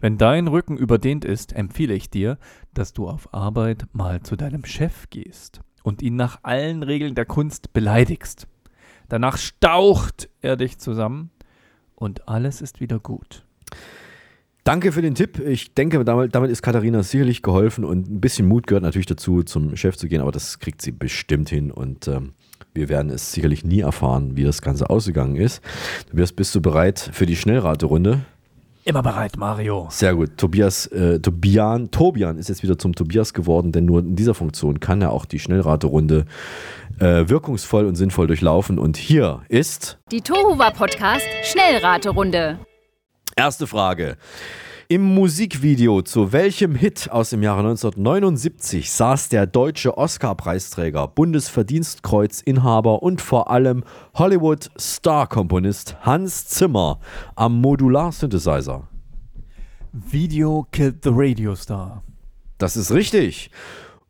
Wenn 0.01 0.19
dein 0.19 0.49
Rücken 0.49 0.77
überdehnt 0.77 1.25
ist, 1.25 1.53
empfehle 1.53 1.95
ich 1.95 2.11
dir, 2.11 2.39
dass 2.75 2.93
du 2.93 3.09
auf 3.09 3.33
Arbeit 3.33 3.87
mal 3.93 4.25
zu 4.25 4.35
deinem 4.35 4.65
Chef 4.65 5.09
gehst 5.11 5.61
und 5.85 6.03
ihn 6.03 6.17
nach 6.17 6.41
allen 6.43 6.83
Regeln 6.83 7.15
der 7.15 7.25
Kunst 7.25 7.73
beleidigst. 7.73 8.49
Danach 9.09 9.37
staucht 9.37 10.29
er 10.41 10.57
dich 10.57 10.79
zusammen 10.79 11.31
und 11.95 12.27
alles 12.29 12.63
ist 12.63 12.81
wieder 12.81 12.99
gut. 12.99 13.45
Danke 14.65 14.91
für 14.91 15.03
den 15.03 15.15
Tipp. 15.15 15.39
Ich 15.39 15.75
denke, 15.75 16.05
damit, 16.05 16.51
ist 16.51 16.63
Katharina 16.63 17.05
sicherlich 17.05 17.43
geholfen 17.43 17.85
und 17.85 18.11
ein 18.11 18.21
bisschen 18.21 18.49
Mut 18.49 18.67
gehört 18.67 18.83
natürlich 18.83 19.07
dazu, 19.07 19.45
zum 19.45 19.77
Chef 19.77 19.97
zu 19.97 20.09
gehen, 20.09 20.21
aber 20.21 20.33
das 20.33 20.59
kriegt 20.59 20.83
sie 20.83 20.91
bestimmt 20.93 21.49
hin 21.49 21.71
und 21.71 22.09
ähm, 22.09 22.35
wir 22.75 22.89
werden 22.89 23.11
es 23.11 23.33
sicherlich 23.33 23.65
nie 23.65 23.81
erfahren, 23.81 24.37
wie 24.37 24.45
das 24.45 24.63
Ganze 24.63 24.91
ausgegangen 24.91 25.37
ist. 25.37 25.63
Tobias, 26.11 26.33
bist 26.33 26.55
du 26.55 26.61
bereit 26.61 27.11
für 27.13 27.27
die 27.27 27.37
Schnellraterunde? 27.37 28.21
Immer 28.85 29.03
bereit, 29.03 29.37
Mario. 29.37 29.89
Sehr 29.91 30.15
gut. 30.15 30.39
Tobias, 30.39 30.87
äh, 30.87 31.21
Tobian, 31.21 31.91
Tobian 31.91 32.39
ist 32.39 32.49
jetzt 32.49 32.63
wieder 32.63 32.79
zum 32.79 32.95
Tobias 32.95 33.35
geworden, 33.35 33.73
denn 33.73 33.85
nur 33.85 34.01
in 34.01 34.17
dieser 34.17 34.35
Funktion 34.35 34.81
kann 34.81 35.03
er 35.03 35.13
auch 35.13 35.27
die 35.27 35.39
Schnellraterunde 35.39 36.25
äh, 36.99 37.29
wirkungsvoll 37.29 37.85
und 37.85 37.97
sinnvoll 37.97 38.27
durchlaufen. 38.27 38.79
Und 38.79 38.97
hier 38.97 39.43
ist 39.49 39.99
die 40.11 40.23
Tohuwa 40.23 40.71
Podcast 40.71 41.27
Schnellraterunde. 41.45 42.59
Erste 43.37 43.67
Frage. 43.67 44.17
Im 44.93 45.15
Musikvideo 45.15 46.03
zu 46.03 46.33
welchem 46.33 46.75
Hit 46.75 47.13
aus 47.13 47.31
dem 47.31 47.45
Jahre 47.45 47.61
1979 47.61 48.91
saß 48.91 49.29
der 49.29 49.47
deutsche 49.47 49.97
Oscar-Preisträger, 49.97 51.07
Bundesverdienstkreuz-Inhaber 51.07 53.01
und 53.01 53.21
vor 53.21 53.53
allem 53.53 53.85
Hollywood-Star-Komponist 54.15 55.95
Hans 56.01 56.49
Zimmer 56.49 56.99
am 57.37 57.61
Modular-Synthesizer? 57.61 58.89
Video 59.93 60.67
Killed 60.73 61.05
the 61.05 61.11
Radio 61.13 61.55
Star. 61.55 62.03
Das 62.59 62.77
ist 62.77 62.91
richtig. 62.91 63.53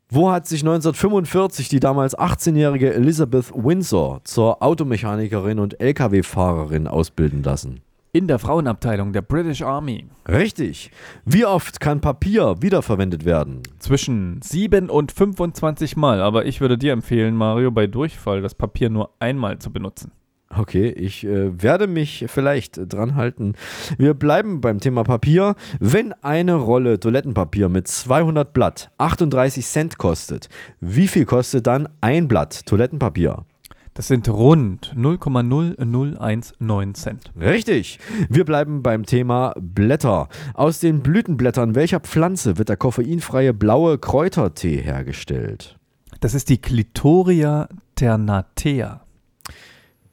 Wo 0.09 0.31
hat 0.31 0.47
sich 0.47 0.61
1945 0.61 1.69
die 1.69 1.79
damals 1.79 2.17
18-jährige 2.17 2.91
Elizabeth 2.91 3.53
Windsor 3.53 4.21
zur 4.23 4.63
Automechanikerin 4.63 5.59
und 5.59 5.79
Lkw-Fahrerin 5.79 6.87
ausbilden 6.87 7.43
lassen? 7.43 7.81
In 8.13 8.27
der 8.27 8.39
Frauenabteilung 8.39 9.13
der 9.13 9.21
British 9.21 9.61
Army. 9.61 10.03
Richtig. 10.27 10.91
Wie 11.23 11.45
oft 11.45 11.79
kann 11.79 12.01
Papier 12.01 12.57
wiederverwendet 12.59 13.23
werden? 13.23 13.61
Zwischen 13.79 14.41
7 14.41 14.89
und 14.89 15.13
25 15.13 15.95
Mal. 15.95 16.21
Aber 16.21 16.45
ich 16.45 16.59
würde 16.59 16.77
dir 16.77 16.91
empfehlen, 16.91 17.37
Mario, 17.37 17.71
bei 17.71 17.87
Durchfall 17.87 18.41
das 18.41 18.53
Papier 18.53 18.89
nur 18.89 19.11
einmal 19.19 19.59
zu 19.59 19.71
benutzen. 19.71 20.11
Okay, 20.49 20.89
ich 20.89 21.23
äh, 21.25 21.63
werde 21.63 21.87
mich 21.87 22.25
vielleicht 22.27 22.81
dran 22.93 23.15
halten. 23.15 23.53
Wir 23.97 24.13
bleiben 24.13 24.59
beim 24.59 24.81
Thema 24.81 25.05
Papier. 25.05 25.55
Wenn 25.79 26.11
eine 26.21 26.55
Rolle 26.55 26.99
Toilettenpapier 26.99 27.69
mit 27.69 27.87
200 27.87 28.51
Blatt 28.51 28.91
38 28.97 29.65
Cent 29.65 29.97
kostet, 29.97 30.49
wie 30.81 31.07
viel 31.07 31.23
kostet 31.23 31.65
dann 31.65 31.87
ein 32.01 32.27
Blatt 32.27 32.65
Toilettenpapier? 32.65 33.45
Das 33.93 34.07
sind 34.07 34.29
rund 34.29 34.95
0,0019 34.95 36.93
Cent. 36.93 37.31
Richtig. 37.37 37.99
Wir 38.29 38.45
bleiben 38.45 38.81
beim 38.81 39.05
Thema 39.05 39.53
Blätter. 39.59 40.29
Aus 40.53 40.79
den 40.79 41.01
Blütenblättern 41.01 41.75
welcher 41.75 41.99
Pflanze 41.99 42.57
wird 42.57 42.69
der 42.69 42.77
koffeinfreie 42.77 43.53
blaue 43.53 43.97
Kräutertee 43.97 44.77
hergestellt? 44.81 45.77
Das 46.21 46.33
ist 46.33 46.47
die 46.47 46.59
Clitoria 46.59 47.67
ternatea. 47.95 49.01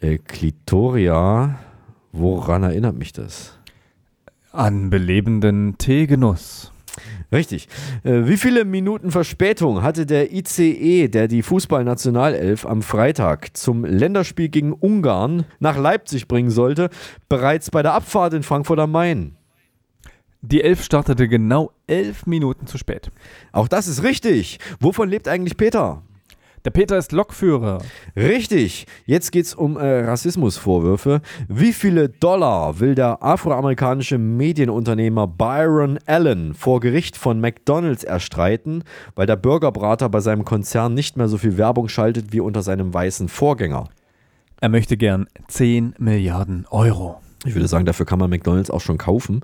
Äh, 0.01 0.19
Clitoria, 0.19 1.59
woran 2.13 2.65
erinnert 2.65 2.97
mich 2.97 3.13
das? 3.13 3.59
An 4.51 4.91
belebenden 4.91 5.79
Teegenuss. 5.79 6.73
Richtig. 7.31 7.69
Äh, 8.05 8.23
wie 8.25 8.39
viele 8.39 8.65
Minuten 8.65 9.11
Verspätung 9.11 9.83
hatte 9.83 10.07
der 10.07 10.33
ICE, 10.33 11.09
der 11.09 11.29
die 11.29 11.43
Fußballnationalelf 11.43 12.65
am 12.65 12.81
Freitag 12.81 13.57
zum 13.57 13.85
Länderspiel 13.85 14.49
gegen 14.49 14.73
Ungarn 14.73 15.45
nach 15.59 15.77
Leipzig 15.77 16.27
bringen 16.27 16.51
sollte, 16.51 16.89
bereits 17.29 17.71
bei 17.71 17.83
der 17.83 17.93
Abfahrt 17.93 18.33
in 18.33 18.43
Frankfurt 18.43 18.79
am 18.79 18.93
Main? 18.93 19.37
Die 20.41 20.63
Elf 20.63 20.83
startete 20.85 21.29
genau 21.29 21.73
elf 21.87 22.25
Minuten 22.25 22.67
zu 22.67 22.79
spät. 22.79 23.11
Auch 23.53 23.69
das 23.69 23.89
ist 23.89 24.05
richtig. 24.05 24.59
Wovon 24.81 25.09
lebt 25.09 25.29
eigentlich 25.29 25.57
Peter? 25.57 26.03
Der 26.69 26.73
Peter 26.73 26.99
ist 26.99 27.13
Lokführer. 27.13 27.79
Richtig. 28.15 28.85
Jetzt 29.07 29.33
geht 29.33 29.47
es 29.47 29.55
um 29.55 29.79
äh, 29.79 30.01
Rassismusvorwürfe. 30.01 31.23
Wie 31.49 31.73
viele 31.73 32.11
Dollar 32.11 32.79
will 32.79 32.95
der 32.95 33.23
afroamerikanische 33.23 34.19
Medienunternehmer 34.19 35.27
Byron 35.27 35.99
Allen 36.05 36.53
vor 36.53 36.81
Gericht 36.81 37.17
von 37.17 37.41
McDonald's 37.41 38.05
erstreiten, 38.05 38.85
weil 39.15 39.25
der 39.25 39.37
Burgerbrater 39.37 40.11
bei 40.11 40.21
seinem 40.21 40.45
Konzern 40.45 40.93
nicht 40.93 41.17
mehr 41.17 41.29
so 41.29 41.39
viel 41.39 41.57
Werbung 41.57 41.89
schaltet 41.89 42.35
wie 42.35 42.41
unter 42.41 42.61
seinem 42.61 42.93
weißen 42.93 43.31
Vorgänger? 43.31 43.85
Er 44.61 44.69
möchte 44.69 44.99
gern 44.99 45.27
10 45.49 45.95
Milliarden 45.97 46.67
Euro. 46.69 47.19
Ich 47.45 47.55
würde 47.55 47.69
sagen, 47.69 47.85
dafür 47.85 48.05
kann 48.05 48.19
man 48.19 48.31
McDonalds 48.31 48.71
auch 48.71 48.81
schon 48.81 48.99
kaufen. 48.99 49.43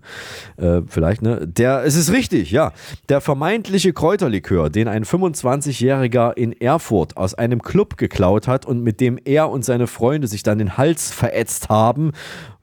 Äh, 0.56 0.82
vielleicht, 0.88 1.22
ne? 1.22 1.46
Der, 1.46 1.84
es 1.84 1.94
ist 1.94 2.10
richtig, 2.10 2.50
ja. 2.50 2.72
Der 3.08 3.20
vermeintliche 3.20 3.92
Kräuterlikör, 3.92 4.68
den 4.68 4.88
ein 4.88 5.04
25-Jähriger 5.04 6.36
in 6.36 6.52
Erfurt 6.52 7.16
aus 7.16 7.34
einem 7.34 7.62
Club 7.62 7.96
geklaut 7.96 8.48
hat 8.48 8.66
und 8.66 8.82
mit 8.82 9.00
dem 9.00 9.18
er 9.24 9.48
und 9.48 9.64
seine 9.64 9.86
Freunde 9.86 10.26
sich 10.26 10.42
dann 10.42 10.58
den 10.58 10.76
Hals 10.76 11.12
verätzt 11.12 11.68
haben, 11.68 12.10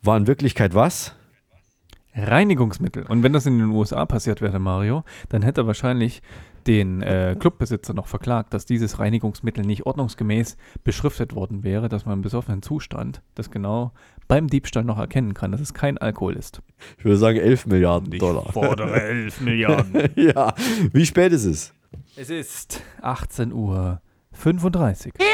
war 0.02 0.18
in 0.18 0.28
Wirklichkeit 0.28 0.76
was? 0.76 1.16
Reinigungsmittel. 2.14 3.06
Und 3.08 3.24
wenn 3.24 3.32
das 3.32 3.46
in 3.46 3.58
den 3.58 3.70
USA 3.70 4.06
passiert 4.06 4.42
wäre, 4.42 4.60
Mario, 4.60 5.04
dann 5.30 5.44
hätte 5.44 5.62
er 5.62 5.68
wahrscheinlich 5.68 6.22
den 6.68 7.02
äh, 7.02 7.36
Clubbesitzer 7.40 7.94
noch 7.94 8.08
verklagt, 8.08 8.54
dass 8.54 8.66
dieses 8.66 9.00
Reinigungsmittel 9.00 9.66
nicht 9.66 9.86
ordnungsgemäß 9.86 10.58
beschriftet 10.84 11.34
worden 11.34 11.64
wäre, 11.64 11.90
dass 11.90 12.06
man 12.06 12.16
im 12.16 12.22
besoffenen 12.22 12.62
Zustand 12.62 13.22
das 13.36 13.50
genau 13.50 13.94
beim 14.32 14.48
Diebstahl 14.48 14.86
noch 14.86 14.98
erkennen 14.98 15.34
kann, 15.34 15.52
dass 15.52 15.60
es 15.60 15.74
kein 15.74 15.98
Alkohol 15.98 16.38
ist. 16.38 16.62
Ich 16.98 17.04
würde 17.04 17.18
sagen 17.18 17.38
11 17.38 17.66
Milliarden 17.66 18.18
Dollar. 18.18 18.46
Ich 18.48 18.54
fordere 18.54 19.02
11 19.02 19.42
Milliarden. 19.42 20.10
ja, 20.16 20.54
wie 20.94 21.06
spät 21.06 21.34
ist 21.34 21.44
es? 21.44 21.74
Es 22.16 22.30
ist 22.30 22.82
18 23.02 23.52
Uhr 23.52 24.00
35. 24.32 25.16
Ja! 25.20 25.26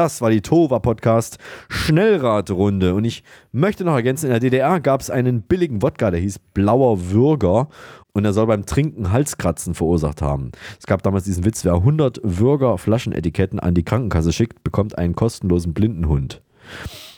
Das 0.00 0.22
war 0.22 0.30
die 0.30 0.40
Tova 0.40 0.78
Podcast 0.78 1.36
Schnellradrunde. 1.68 2.94
Und 2.94 3.04
ich 3.04 3.22
möchte 3.52 3.84
noch 3.84 3.92
ergänzen: 3.92 4.24
In 4.24 4.30
der 4.30 4.40
DDR 4.40 4.80
gab 4.80 5.02
es 5.02 5.10
einen 5.10 5.42
billigen 5.42 5.82
Wodka, 5.82 6.10
der 6.10 6.20
hieß 6.20 6.38
Blauer 6.54 7.10
Würger. 7.10 7.68
Und 8.14 8.24
er 8.24 8.32
soll 8.32 8.46
beim 8.46 8.64
Trinken 8.64 9.12
Halskratzen 9.12 9.74
verursacht 9.74 10.22
haben. 10.22 10.52
Es 10.78 10.86
gab 10.86 11.02
damals 11.02 11.24
diesen 11.24 11.44
Witz: 11.44 11.66
wer 11.66 11.74
100 11.74 12.18
Würger 12.22 12.78
Flaschenetiketten 12.78 13.60
an 13.60 13.74
die 13.74 13.82
Krankenkasse 13.82 14.32
schickt, 14.32 14.64
bekommt 14.64 14.96
einen 14.96 15.14
kostenlosen 15.14 15.74
Blindenhund. 15.74 16.40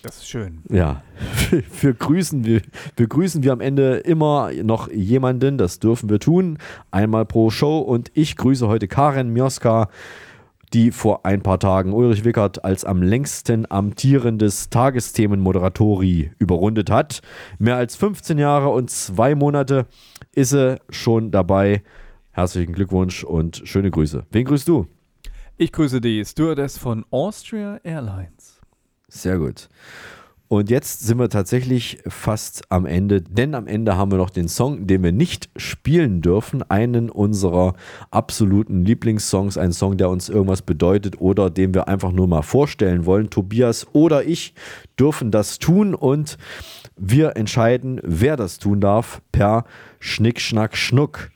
Das 0.03 0.17
ist 0.17 0.29
schön. 0.29 0.63
Ja, 0.69 1.05
wir 1.81 1.95
grüßen, 1.95 2.45
wir, 2.45 2.63
wir 2.97 3.07
grüßen 3.07 3.45
wir 3.45 3.53
am 3.53 3.61
Ende 3.61 3.99
immer 3.99 4.51
noch 4.65 4.91
jemanden, 4.91 5.57
das 5.57 5.79
dürfen 5.79 6.11
wir 6.11 6.19
tun, 6.19 6.59
einmal 6.91 7.27
pro 7.27 7.51
Show. 7.51 7.79
Und 7.79 8.11
ich 8.15 8.35
grüße 8.35 8.67
heute 8.67 8.89
Karen 8.89 9.33
Mioska, 9.33 9.89
die 10.73 10.91
vor 10.91 11.27
ein 11.27 11.43
paar 11.43 11.59
Tagen 11.59 11.93
Ulrich 11.93 12.25
Wickert 12.25 12.65
als 12.65 12.85
am 12.85 13.03
längsten 13.03 13.71
amtierendes 13.71 14.71
Tagesthemenmoderatori 14.71 16.33
überrundet 16.39 16.91
hat. 16.91 17.21
Mehr 17.59 17.77
als 17.77 17.97
15 17.97 18.39
Jahre 18.39 18.71
und 18.71 18.91
zwei 18.91 19.35
Monate 19.35 19.87
ist 20.33 20.51
sie 20.51 20.81
schon 20.89 21.31
dabei. 21.31 21.83
Herzlichen 22.31 22.73
Glückwunsch 22.73 23.25
und 23.25 23.63
schöne 23.65 23.91
Grüße. 23.91 24.25
Wen 24.31 24.45
grüßt 24.45 24.67
du? 24.67 24.87
Ich 25.59 25.73
grüße 25.73 26.01
die 26.01 26.25
Stewardess 26.25 26.79
von 26.79 27.05
Austria 27.11 27.79
Airlines. 27.85 28.61
Sehr 29.09 29.39
gut. 29.39 29.69
Und 30.53 30.69
jetzt 30.69 31.01
sind 31.07 31.19
wir 31.19 31.31
tatsächlich 31.31 32.01
fast 32.07 32.71
am 32.71 32.85
Ende, 32.85 33.23
denn 33.23 33.55
am 33.55 33.67
Ende 33.67 33.97
haben 33.97 34.11
wir 34.11 34.19
noch 34.19 34.29
den 34.29 34.49
Song, 34.49 34.87
den 34.87 35.03
wir 35.03 35.11
nicht 35.11 35.49
spielen 35.57 36.21
dürfen. 36.21 36.63
Einen 36.63 37.09
unserer 37.09 37.73
absoluten 38.11 38.85
Lieblingssongs, 38.85 39.57
ein 39.57 39.73
Song, 39.73 39.97
der 39.97 40.11
uns 40.11 40.29
irgendwas 40.29 40.61
bedeutet 40.61 41.19
oder 41.23 41.49
den 41.49 41.73
wir 41.73 41.89
einfach 41.89 42.13
nur 42.13 42.29
mal 42.29 42.43
vorstellen 42.43 43.07
wollen. 43.07 43.31
Tobias 43.31 43.87
oder 43.95 44.27
ich 44.27 44.53
dürfen 45.01 45.31
das 45.31 45.59
tun 45.59 45.95
und 45.95 46.37
wir 46.99 47.39
entscheiden, 47.39 47.99
wer 48.03 48.37
das 48.37 48.59
tun 48.59 48.83
darf, 48.83 49.23
per 49.33 49.65
Schnick, 50.01 50.39
Schnack, 50.39 50.77
Schnuck. 50.77 51.31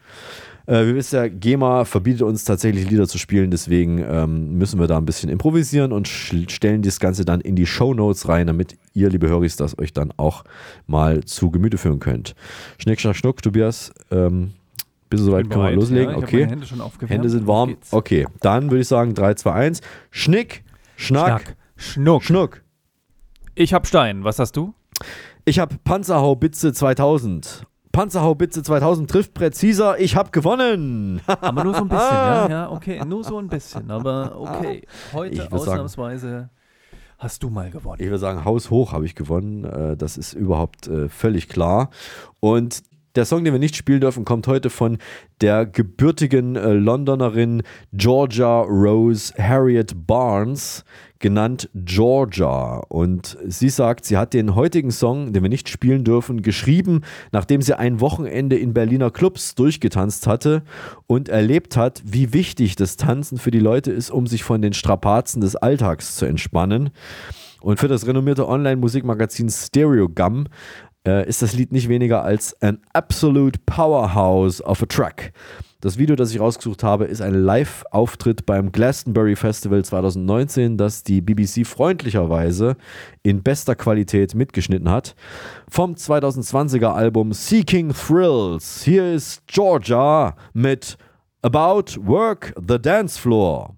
Äh, 0.67 0.87
wir 0.87 0.95
wissen 0.95 1.17
ja, 1.17 1.29
GEMA 1.29 1.85
verbietet 1.85 2.23
uns 2.23 2.45
tatsächlich 2.45 2.91
Lieder 2.91 3.07
zu 3.07 3.19
spielen, 3.19 3.51
deswegen 3.51 3.99
ähm, 3.99 4.59
müssen 4.59 4.81
wir 4.81 4.87
da 4.87 4.99
ein 4.99 5.07
bisschen 5.07 5.31
improvisieren 5.31 5.93
und 5.93 6.09
stellen 6.09 6.83
das 6.83 7.01
Ganze 7.01 7.25
dann 7.25 7.41
in 7.41 7.57
die 7.57 7.67
Show 7.67 7.95
Notes 7.95 8.29
rein, 8.29 8.47
damit 8.47 8.77
ihr, 8.93 9.09
liebe 9.09 9.29
Höris, 9.29 9.57
das 9.57 9.79
euch 9.79 9.93
dann 9.93 10.13
auch 10.17 10.45
mal 10.87 11.25
zu 11.25 11.51
Gemüte 11.51 11.79
führen 11.79 12.01
könnt. 12.01 12.35
Schnick, 12.79 13.01
schnack, 13.01 13.17
schnuck, 13.17 13.43
Tobias, 13.43 13.93
ähm, 14.11 14.53
bist 15.09 15.23
du 15.23 15.27
soweit? 15.27 15.49
Können 15.49 15.65
wir 15.65 15.71
loslegen? 15.71 16.11
Ja, 16.11 16.19
okay. 16.19 16.47
Hände, 16.47 16.67
schon 16.67 16.83
Hände 17.07 17.29
sind 17.31 17.47
warm. 17.47 17.77
Okay, 17.93 18.27
dann 18.41 18.71
würde 18.71 18.81
ich 18.81 18.89
sagen 18.89 19.15
3, 19.15 19.35
2, 19.35 19.53
1. 19.53 19.81
Schnick, 20.11 20.65
Schnack, 20.97 21.27
Schnack, 21.27 21.57
Schnuck. 21.77 22.25
Schnuck. 22.25 22.63
Ich 23.55 23.73
hab 23.73 23.87
Stein. 23.87 24.25
Was 24.25 24.39
hast 24.39 24.57
du? 24.57 24.75
Ich 25.45 25.61
habe 25.61 25.77
Panzerhaubitze 25.85 26.73
2000. 26.73 27.67
Panzerhaubitze 27.97 28.63
2000 28.63 29.11
trifft 29.11 29.33
präziser. 29.33 29.99
Ich 29.99 30.17
habe 30.17 30.31
gewonnen. 30.31 31.21
Aber 31.27 31.65
nur 31.65 31.75
so 31.75 31.81
ein 31.81 31.89
bisschen, 31.89 32.11
ja, 32.13 32.49
ja, 32.49 32.71
okay, 32.71 33.03
nur 33.07 33.25
so 33.25 33.39
ein 33.39 33.49
bisschen. 33.49 33.91
Aber 33.91 34.39
okay, 34.39 34.83
heute 35.15 35.39
würd 35.39 35.49
sagen- 35.49 35.61
ausnahmsweise 35.81 36.51
hast 37.19 37.43
du 37.43 37.49
mal 37.49 37.71
gewonnen. 37.71 37.97
Ich 38.01 38.07
würde 38.07 38.19
sagen, 38.19 38.45
haushoch 38.45 38.93
habe 38.93 39.07
ich 39.07 39.15
gewonnen. 39.15 39.65
Äh, 39.65 39.97
Das 39.97 40.19
ist 40.19 40.35
überhaupt 40.35 40.87
äh, 40.89 41.09
völlig 41.09 41.49
klar. 41.49 41.89
Und 42.41 42.83
der 43.17 43.25
Song, 43.25 43.45
den 43.45 43.53
wir 43.53 43.61
nicht 43.61 43.77
spielen 43.77 44.01
dürfen, 44.01 44.25
kommt 44.25 44.47
heute 44.47 44.71
von 44.71 44.99
der 45.41 45.67
gebürtigen 45.67 46.57
äh, 46.57 46.73
Londonerin 46.73 47.63
Georgia 47.93 48.61
Rose 48.61 49.33
Harriet 49.39 50.07
Barnes, 50.07 50.85
genannt 51.19 51.71
Georgia. 51.75 52.83
Und 52.89 53.39
sie 53.47 53.71
sagt, 53.71 54.05
sie 54.05 54.17
hat 54.17 54.35
den 54.35 54.55
heutigen 54.55 54.91
Song, 54.91 55.33
den 55.33 55.43
wir 55.43 55.51
nicht 55.51 55.69
spielen 55.69 56.05
dürfen, 56.05 56.43
geschrieben, 56.43 57.03
nachdem 57.33 57.63
sie 57.63 57.79
ein 57.79 58.01
Wochenende 58.01 58.57
in 58.57 58.75
Berliner 58.75 59.11
Clubs 59.11 59.55
durchgetanzt 59.55 60.27
hatte 60.27 60.63
und 61.07 61.29
erlebt 61.29 61.77
hat, 61.77 62.03
wie 62.05 62.33
wichtig 62.33 62.77
das 62.77 62.97
Tanzen 62.97 63.39
für 63.39 63.51
die 63.51 63.61
Leute 63.61 63.93
ist, 63.93 64.11
um 64.11 64.27
sich 64.27 64.45
von 64.45 64.61
den 64.61 64.75
Strapazen 64.75 65.41
des 65.41 65.57
Alltags 65.57 66.17
zu 66.17 66.27
entspannen. 66.27 66.91
Und 67.61 67.81
für 67.81 67.89
das 67.89 68.07
renommierte 68.07 68.47
Online-Musikmagazin 68.47 69.49
Stereo 69.49 70.09
Gum 70.09 70.45
äh, 71.07 71.27
ist 71.29 71.43
das 71.43 71.55
Lied 71.55 71.73
nicht 71.73 71.89
weniger 71.89 72.23
als 72.23 72.61
ein 72.61 72.79
absolute 72.93 73.61
Powerhouse 73.65 74.63
of 74.63 74.83
a 74.83 74.87
Track. 74.87 75.33
Das 75.81 75.99
Video, 75.99 76.17
das 76.17 76.33
ich 76.35 76.41
rausgesucht 76.41 76.83
habe, 76.83 77.05
ist 77.05 77.21
ein 77.21 77.35
Live-Auftritt 77.35 78.45
beim 78.45 78.73
Glastonbury 78.73 79.37
Festival 79.37 79.85
2019, 79.85 80.77
das 80.77 81.05
die 81.05 81.21
BBC 81.21 81.67
freundlicherweise 81.67 82.77
in 83.23 83.43
bester 83.43 83.77
Qualität 83.77 84.35
mitgeschnitten 84.35 84.91
hat. 84.91 85.15
Vom 85.69 85.93
2020er 85.93 86.89
Album 86.89 87.33
Seeking 87.33 87.93
Thrills. 87.93 88.83
Hier 88.83 89.13
ist 89.13 89.47
Georgia 89.47 90.35
mit 90.55 90.97
About 91.43 92.01
Work 92.01 92.55
the 92.57 92.81
Dance 92.81 93.21
Floor. 93.21 93.76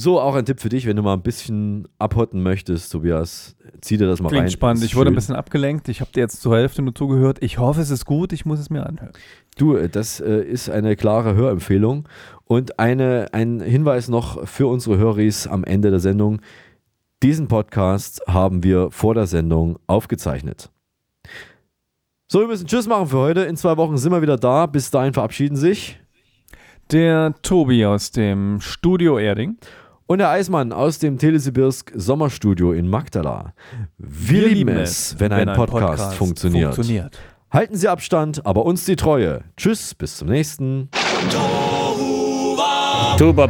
So, 0.00 0.20
auch 0.20 0.36
ein 0.36 0.44
Tipp 0.44 0.60
für 0.60 0.68
dich, 0.68 0.86
wenn 0.86 0.94
du 0.94 1.02
mal 1.02 1.14
ein 1.14 1.22
bisschen 1.22 1.88
abhotten 1.98 2.40
möchtest, 2.40 2.92
Tobias, 2.92 3.56
zieh 3.80 3.96
dir 3.96 4.06
das 4.06 4.20
mal 4.22 4.28
Klingt 4.28 4.44
rein. 4.44 4.50
spannend. 4.52 4.84
Ist 4.84 4.90
Ich 4.90 4.96
wurde 4.96 5.10
ein 5.10 5.14
bisschen 5.16 5.34
abgelenkt. 5.34 5.88
Ich 5.88 6.00
habe 6.00 6.12
dir 6.12 6.20
jetzt 6.20 6.40
zur 6.40 6.56
Hälfte 6.56 6.82
nur 6.82 6.94
zugehört. 6.94 7.38
Ich 7.42 7.58
hoffe, 7.58 7.80
es 7.80 7.90
ist 7.90 8.04
gut. 8.04 8.32
Ich 8.32 8.46
muss 8.46 8.60
es 8.60 8.70
mir 8.70 8.86
anhören. 8.86 9.10
Du, 9.56 9.74
äh, 9.74 9.88
das 9.88 10.20
äh, 10.20 10.40
ist 10.40 10.70
eine 10.70 10.94
klare 10.94 11.34
Hörempfehlung. 11.34 12.08
Und 12.44 12.78
eine, 12.78 13.26
ein 13.32 13.60
Hinweis 13.60 14.06
noch 14.08 14.46
für 14.46 14.68
unsere 14.68 14.98
Höris 14.98 15.48
am 15.48 15.64
Ende 15.64 15.90
der 15.90 15.98
Sendung. 15.98 16.42
Diesen 17.24 17.48
Podcast 17.48 18.22
haben 18.28 18.62
wir 18.62 18.92
vor 18.92 19.14
der 19.14 19.26
Sendung 19.26 19.80
aufgezeichnet. 19.88 20.70
So, 22.28 22.38
wir 22.38 22.46
müssen 22.46 22.68
Tschüss 22.68 22.86
machen 22.86 23.08
für 23.08 23.18
heute. 23.18 23.40
In 23.40 23.56
zwei 23.56 23.76
Wochen 23.76 23.98
sind 23.98 24.12
wir 24.12 24.22
wieder 24.22 24.36
da. 24.36 24.66
Bis 24.66 24.92
dahin 24.92 25.12
verabschieden 25.12 25.56
sich 25.56 25.98
Der 26.92 27.34
Tobi 27.42 27.84
aus 27.84 28.12
dem 28.12 28.60
Studio 28.60 29.18
Erding. 29.18 29.56
Und 30.10 30.20
der 30.20 30.30
Eismann 30.30 30.72
aus 30.72 30.98
dem 30.98 31.18
Telesibirsk 31.18 31.92
Sommerstudio 31.94 32.72
in 32.72 32.88
Magdala. 32.88 33.52
Wir, 33.98 34.40
Wir 34.40 34.48
lieben 34.48 34.74
es, 34.78 35.14
wenn 35.18 35.32
ein 35.32 35.40
wenn 35.40 35.48
ein 35.50 35.56
Podcast, 35.56 35.82
Podcast 35.86 36.14
funktioniert. 36.14 36.74
funktioniert. 36.74 37.18
Halten 37.50 37.76
Sie 37.76 37.88
Abstand, 37.88 38.46
aber 38.46 38.64
uns 38.64 38.86
die 38.86 38.96
Treue. 38.96 39.42
Tschüss, 39.58 39.94
bis 39.94 40.16
zum 40.16 40.28
nächsten. 40.28 40.88
Toba 43.18 43.48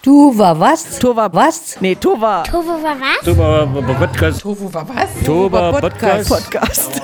Du 0.00 0.38
war 0.38 0.60
was? 0.60 0.96
Tova 1.00 1.28
was? 1.32 1.80
Nee. 1.80 1.96
Tova 1.96 2.44
war 2.44 2.96
was? 3.00 3.24
Toba 3.24 3.66
Podcast. 3.98 4.44
War 4.44 4.88
was? 4.88 5.24
Toba 5.24 5.72
Podcast. 5.80 6.28
Podcast. 6.28 7.02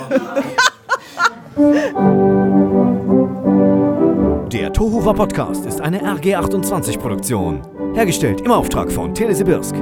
Der 4.52 4.72
Tohuwa 4.72 5.12
Podcast 5.12 5.66
ist 5.66 5.80
eine 5.80 6.00
RG28 6.04 7.00
Produktion. 7.00 7.62
Hergestellt 7.94 8.40
im 8.40 8.50
Auftrag 8.50 8.90
von 8.90 9.14
Telesibirsk. 9.14 9.74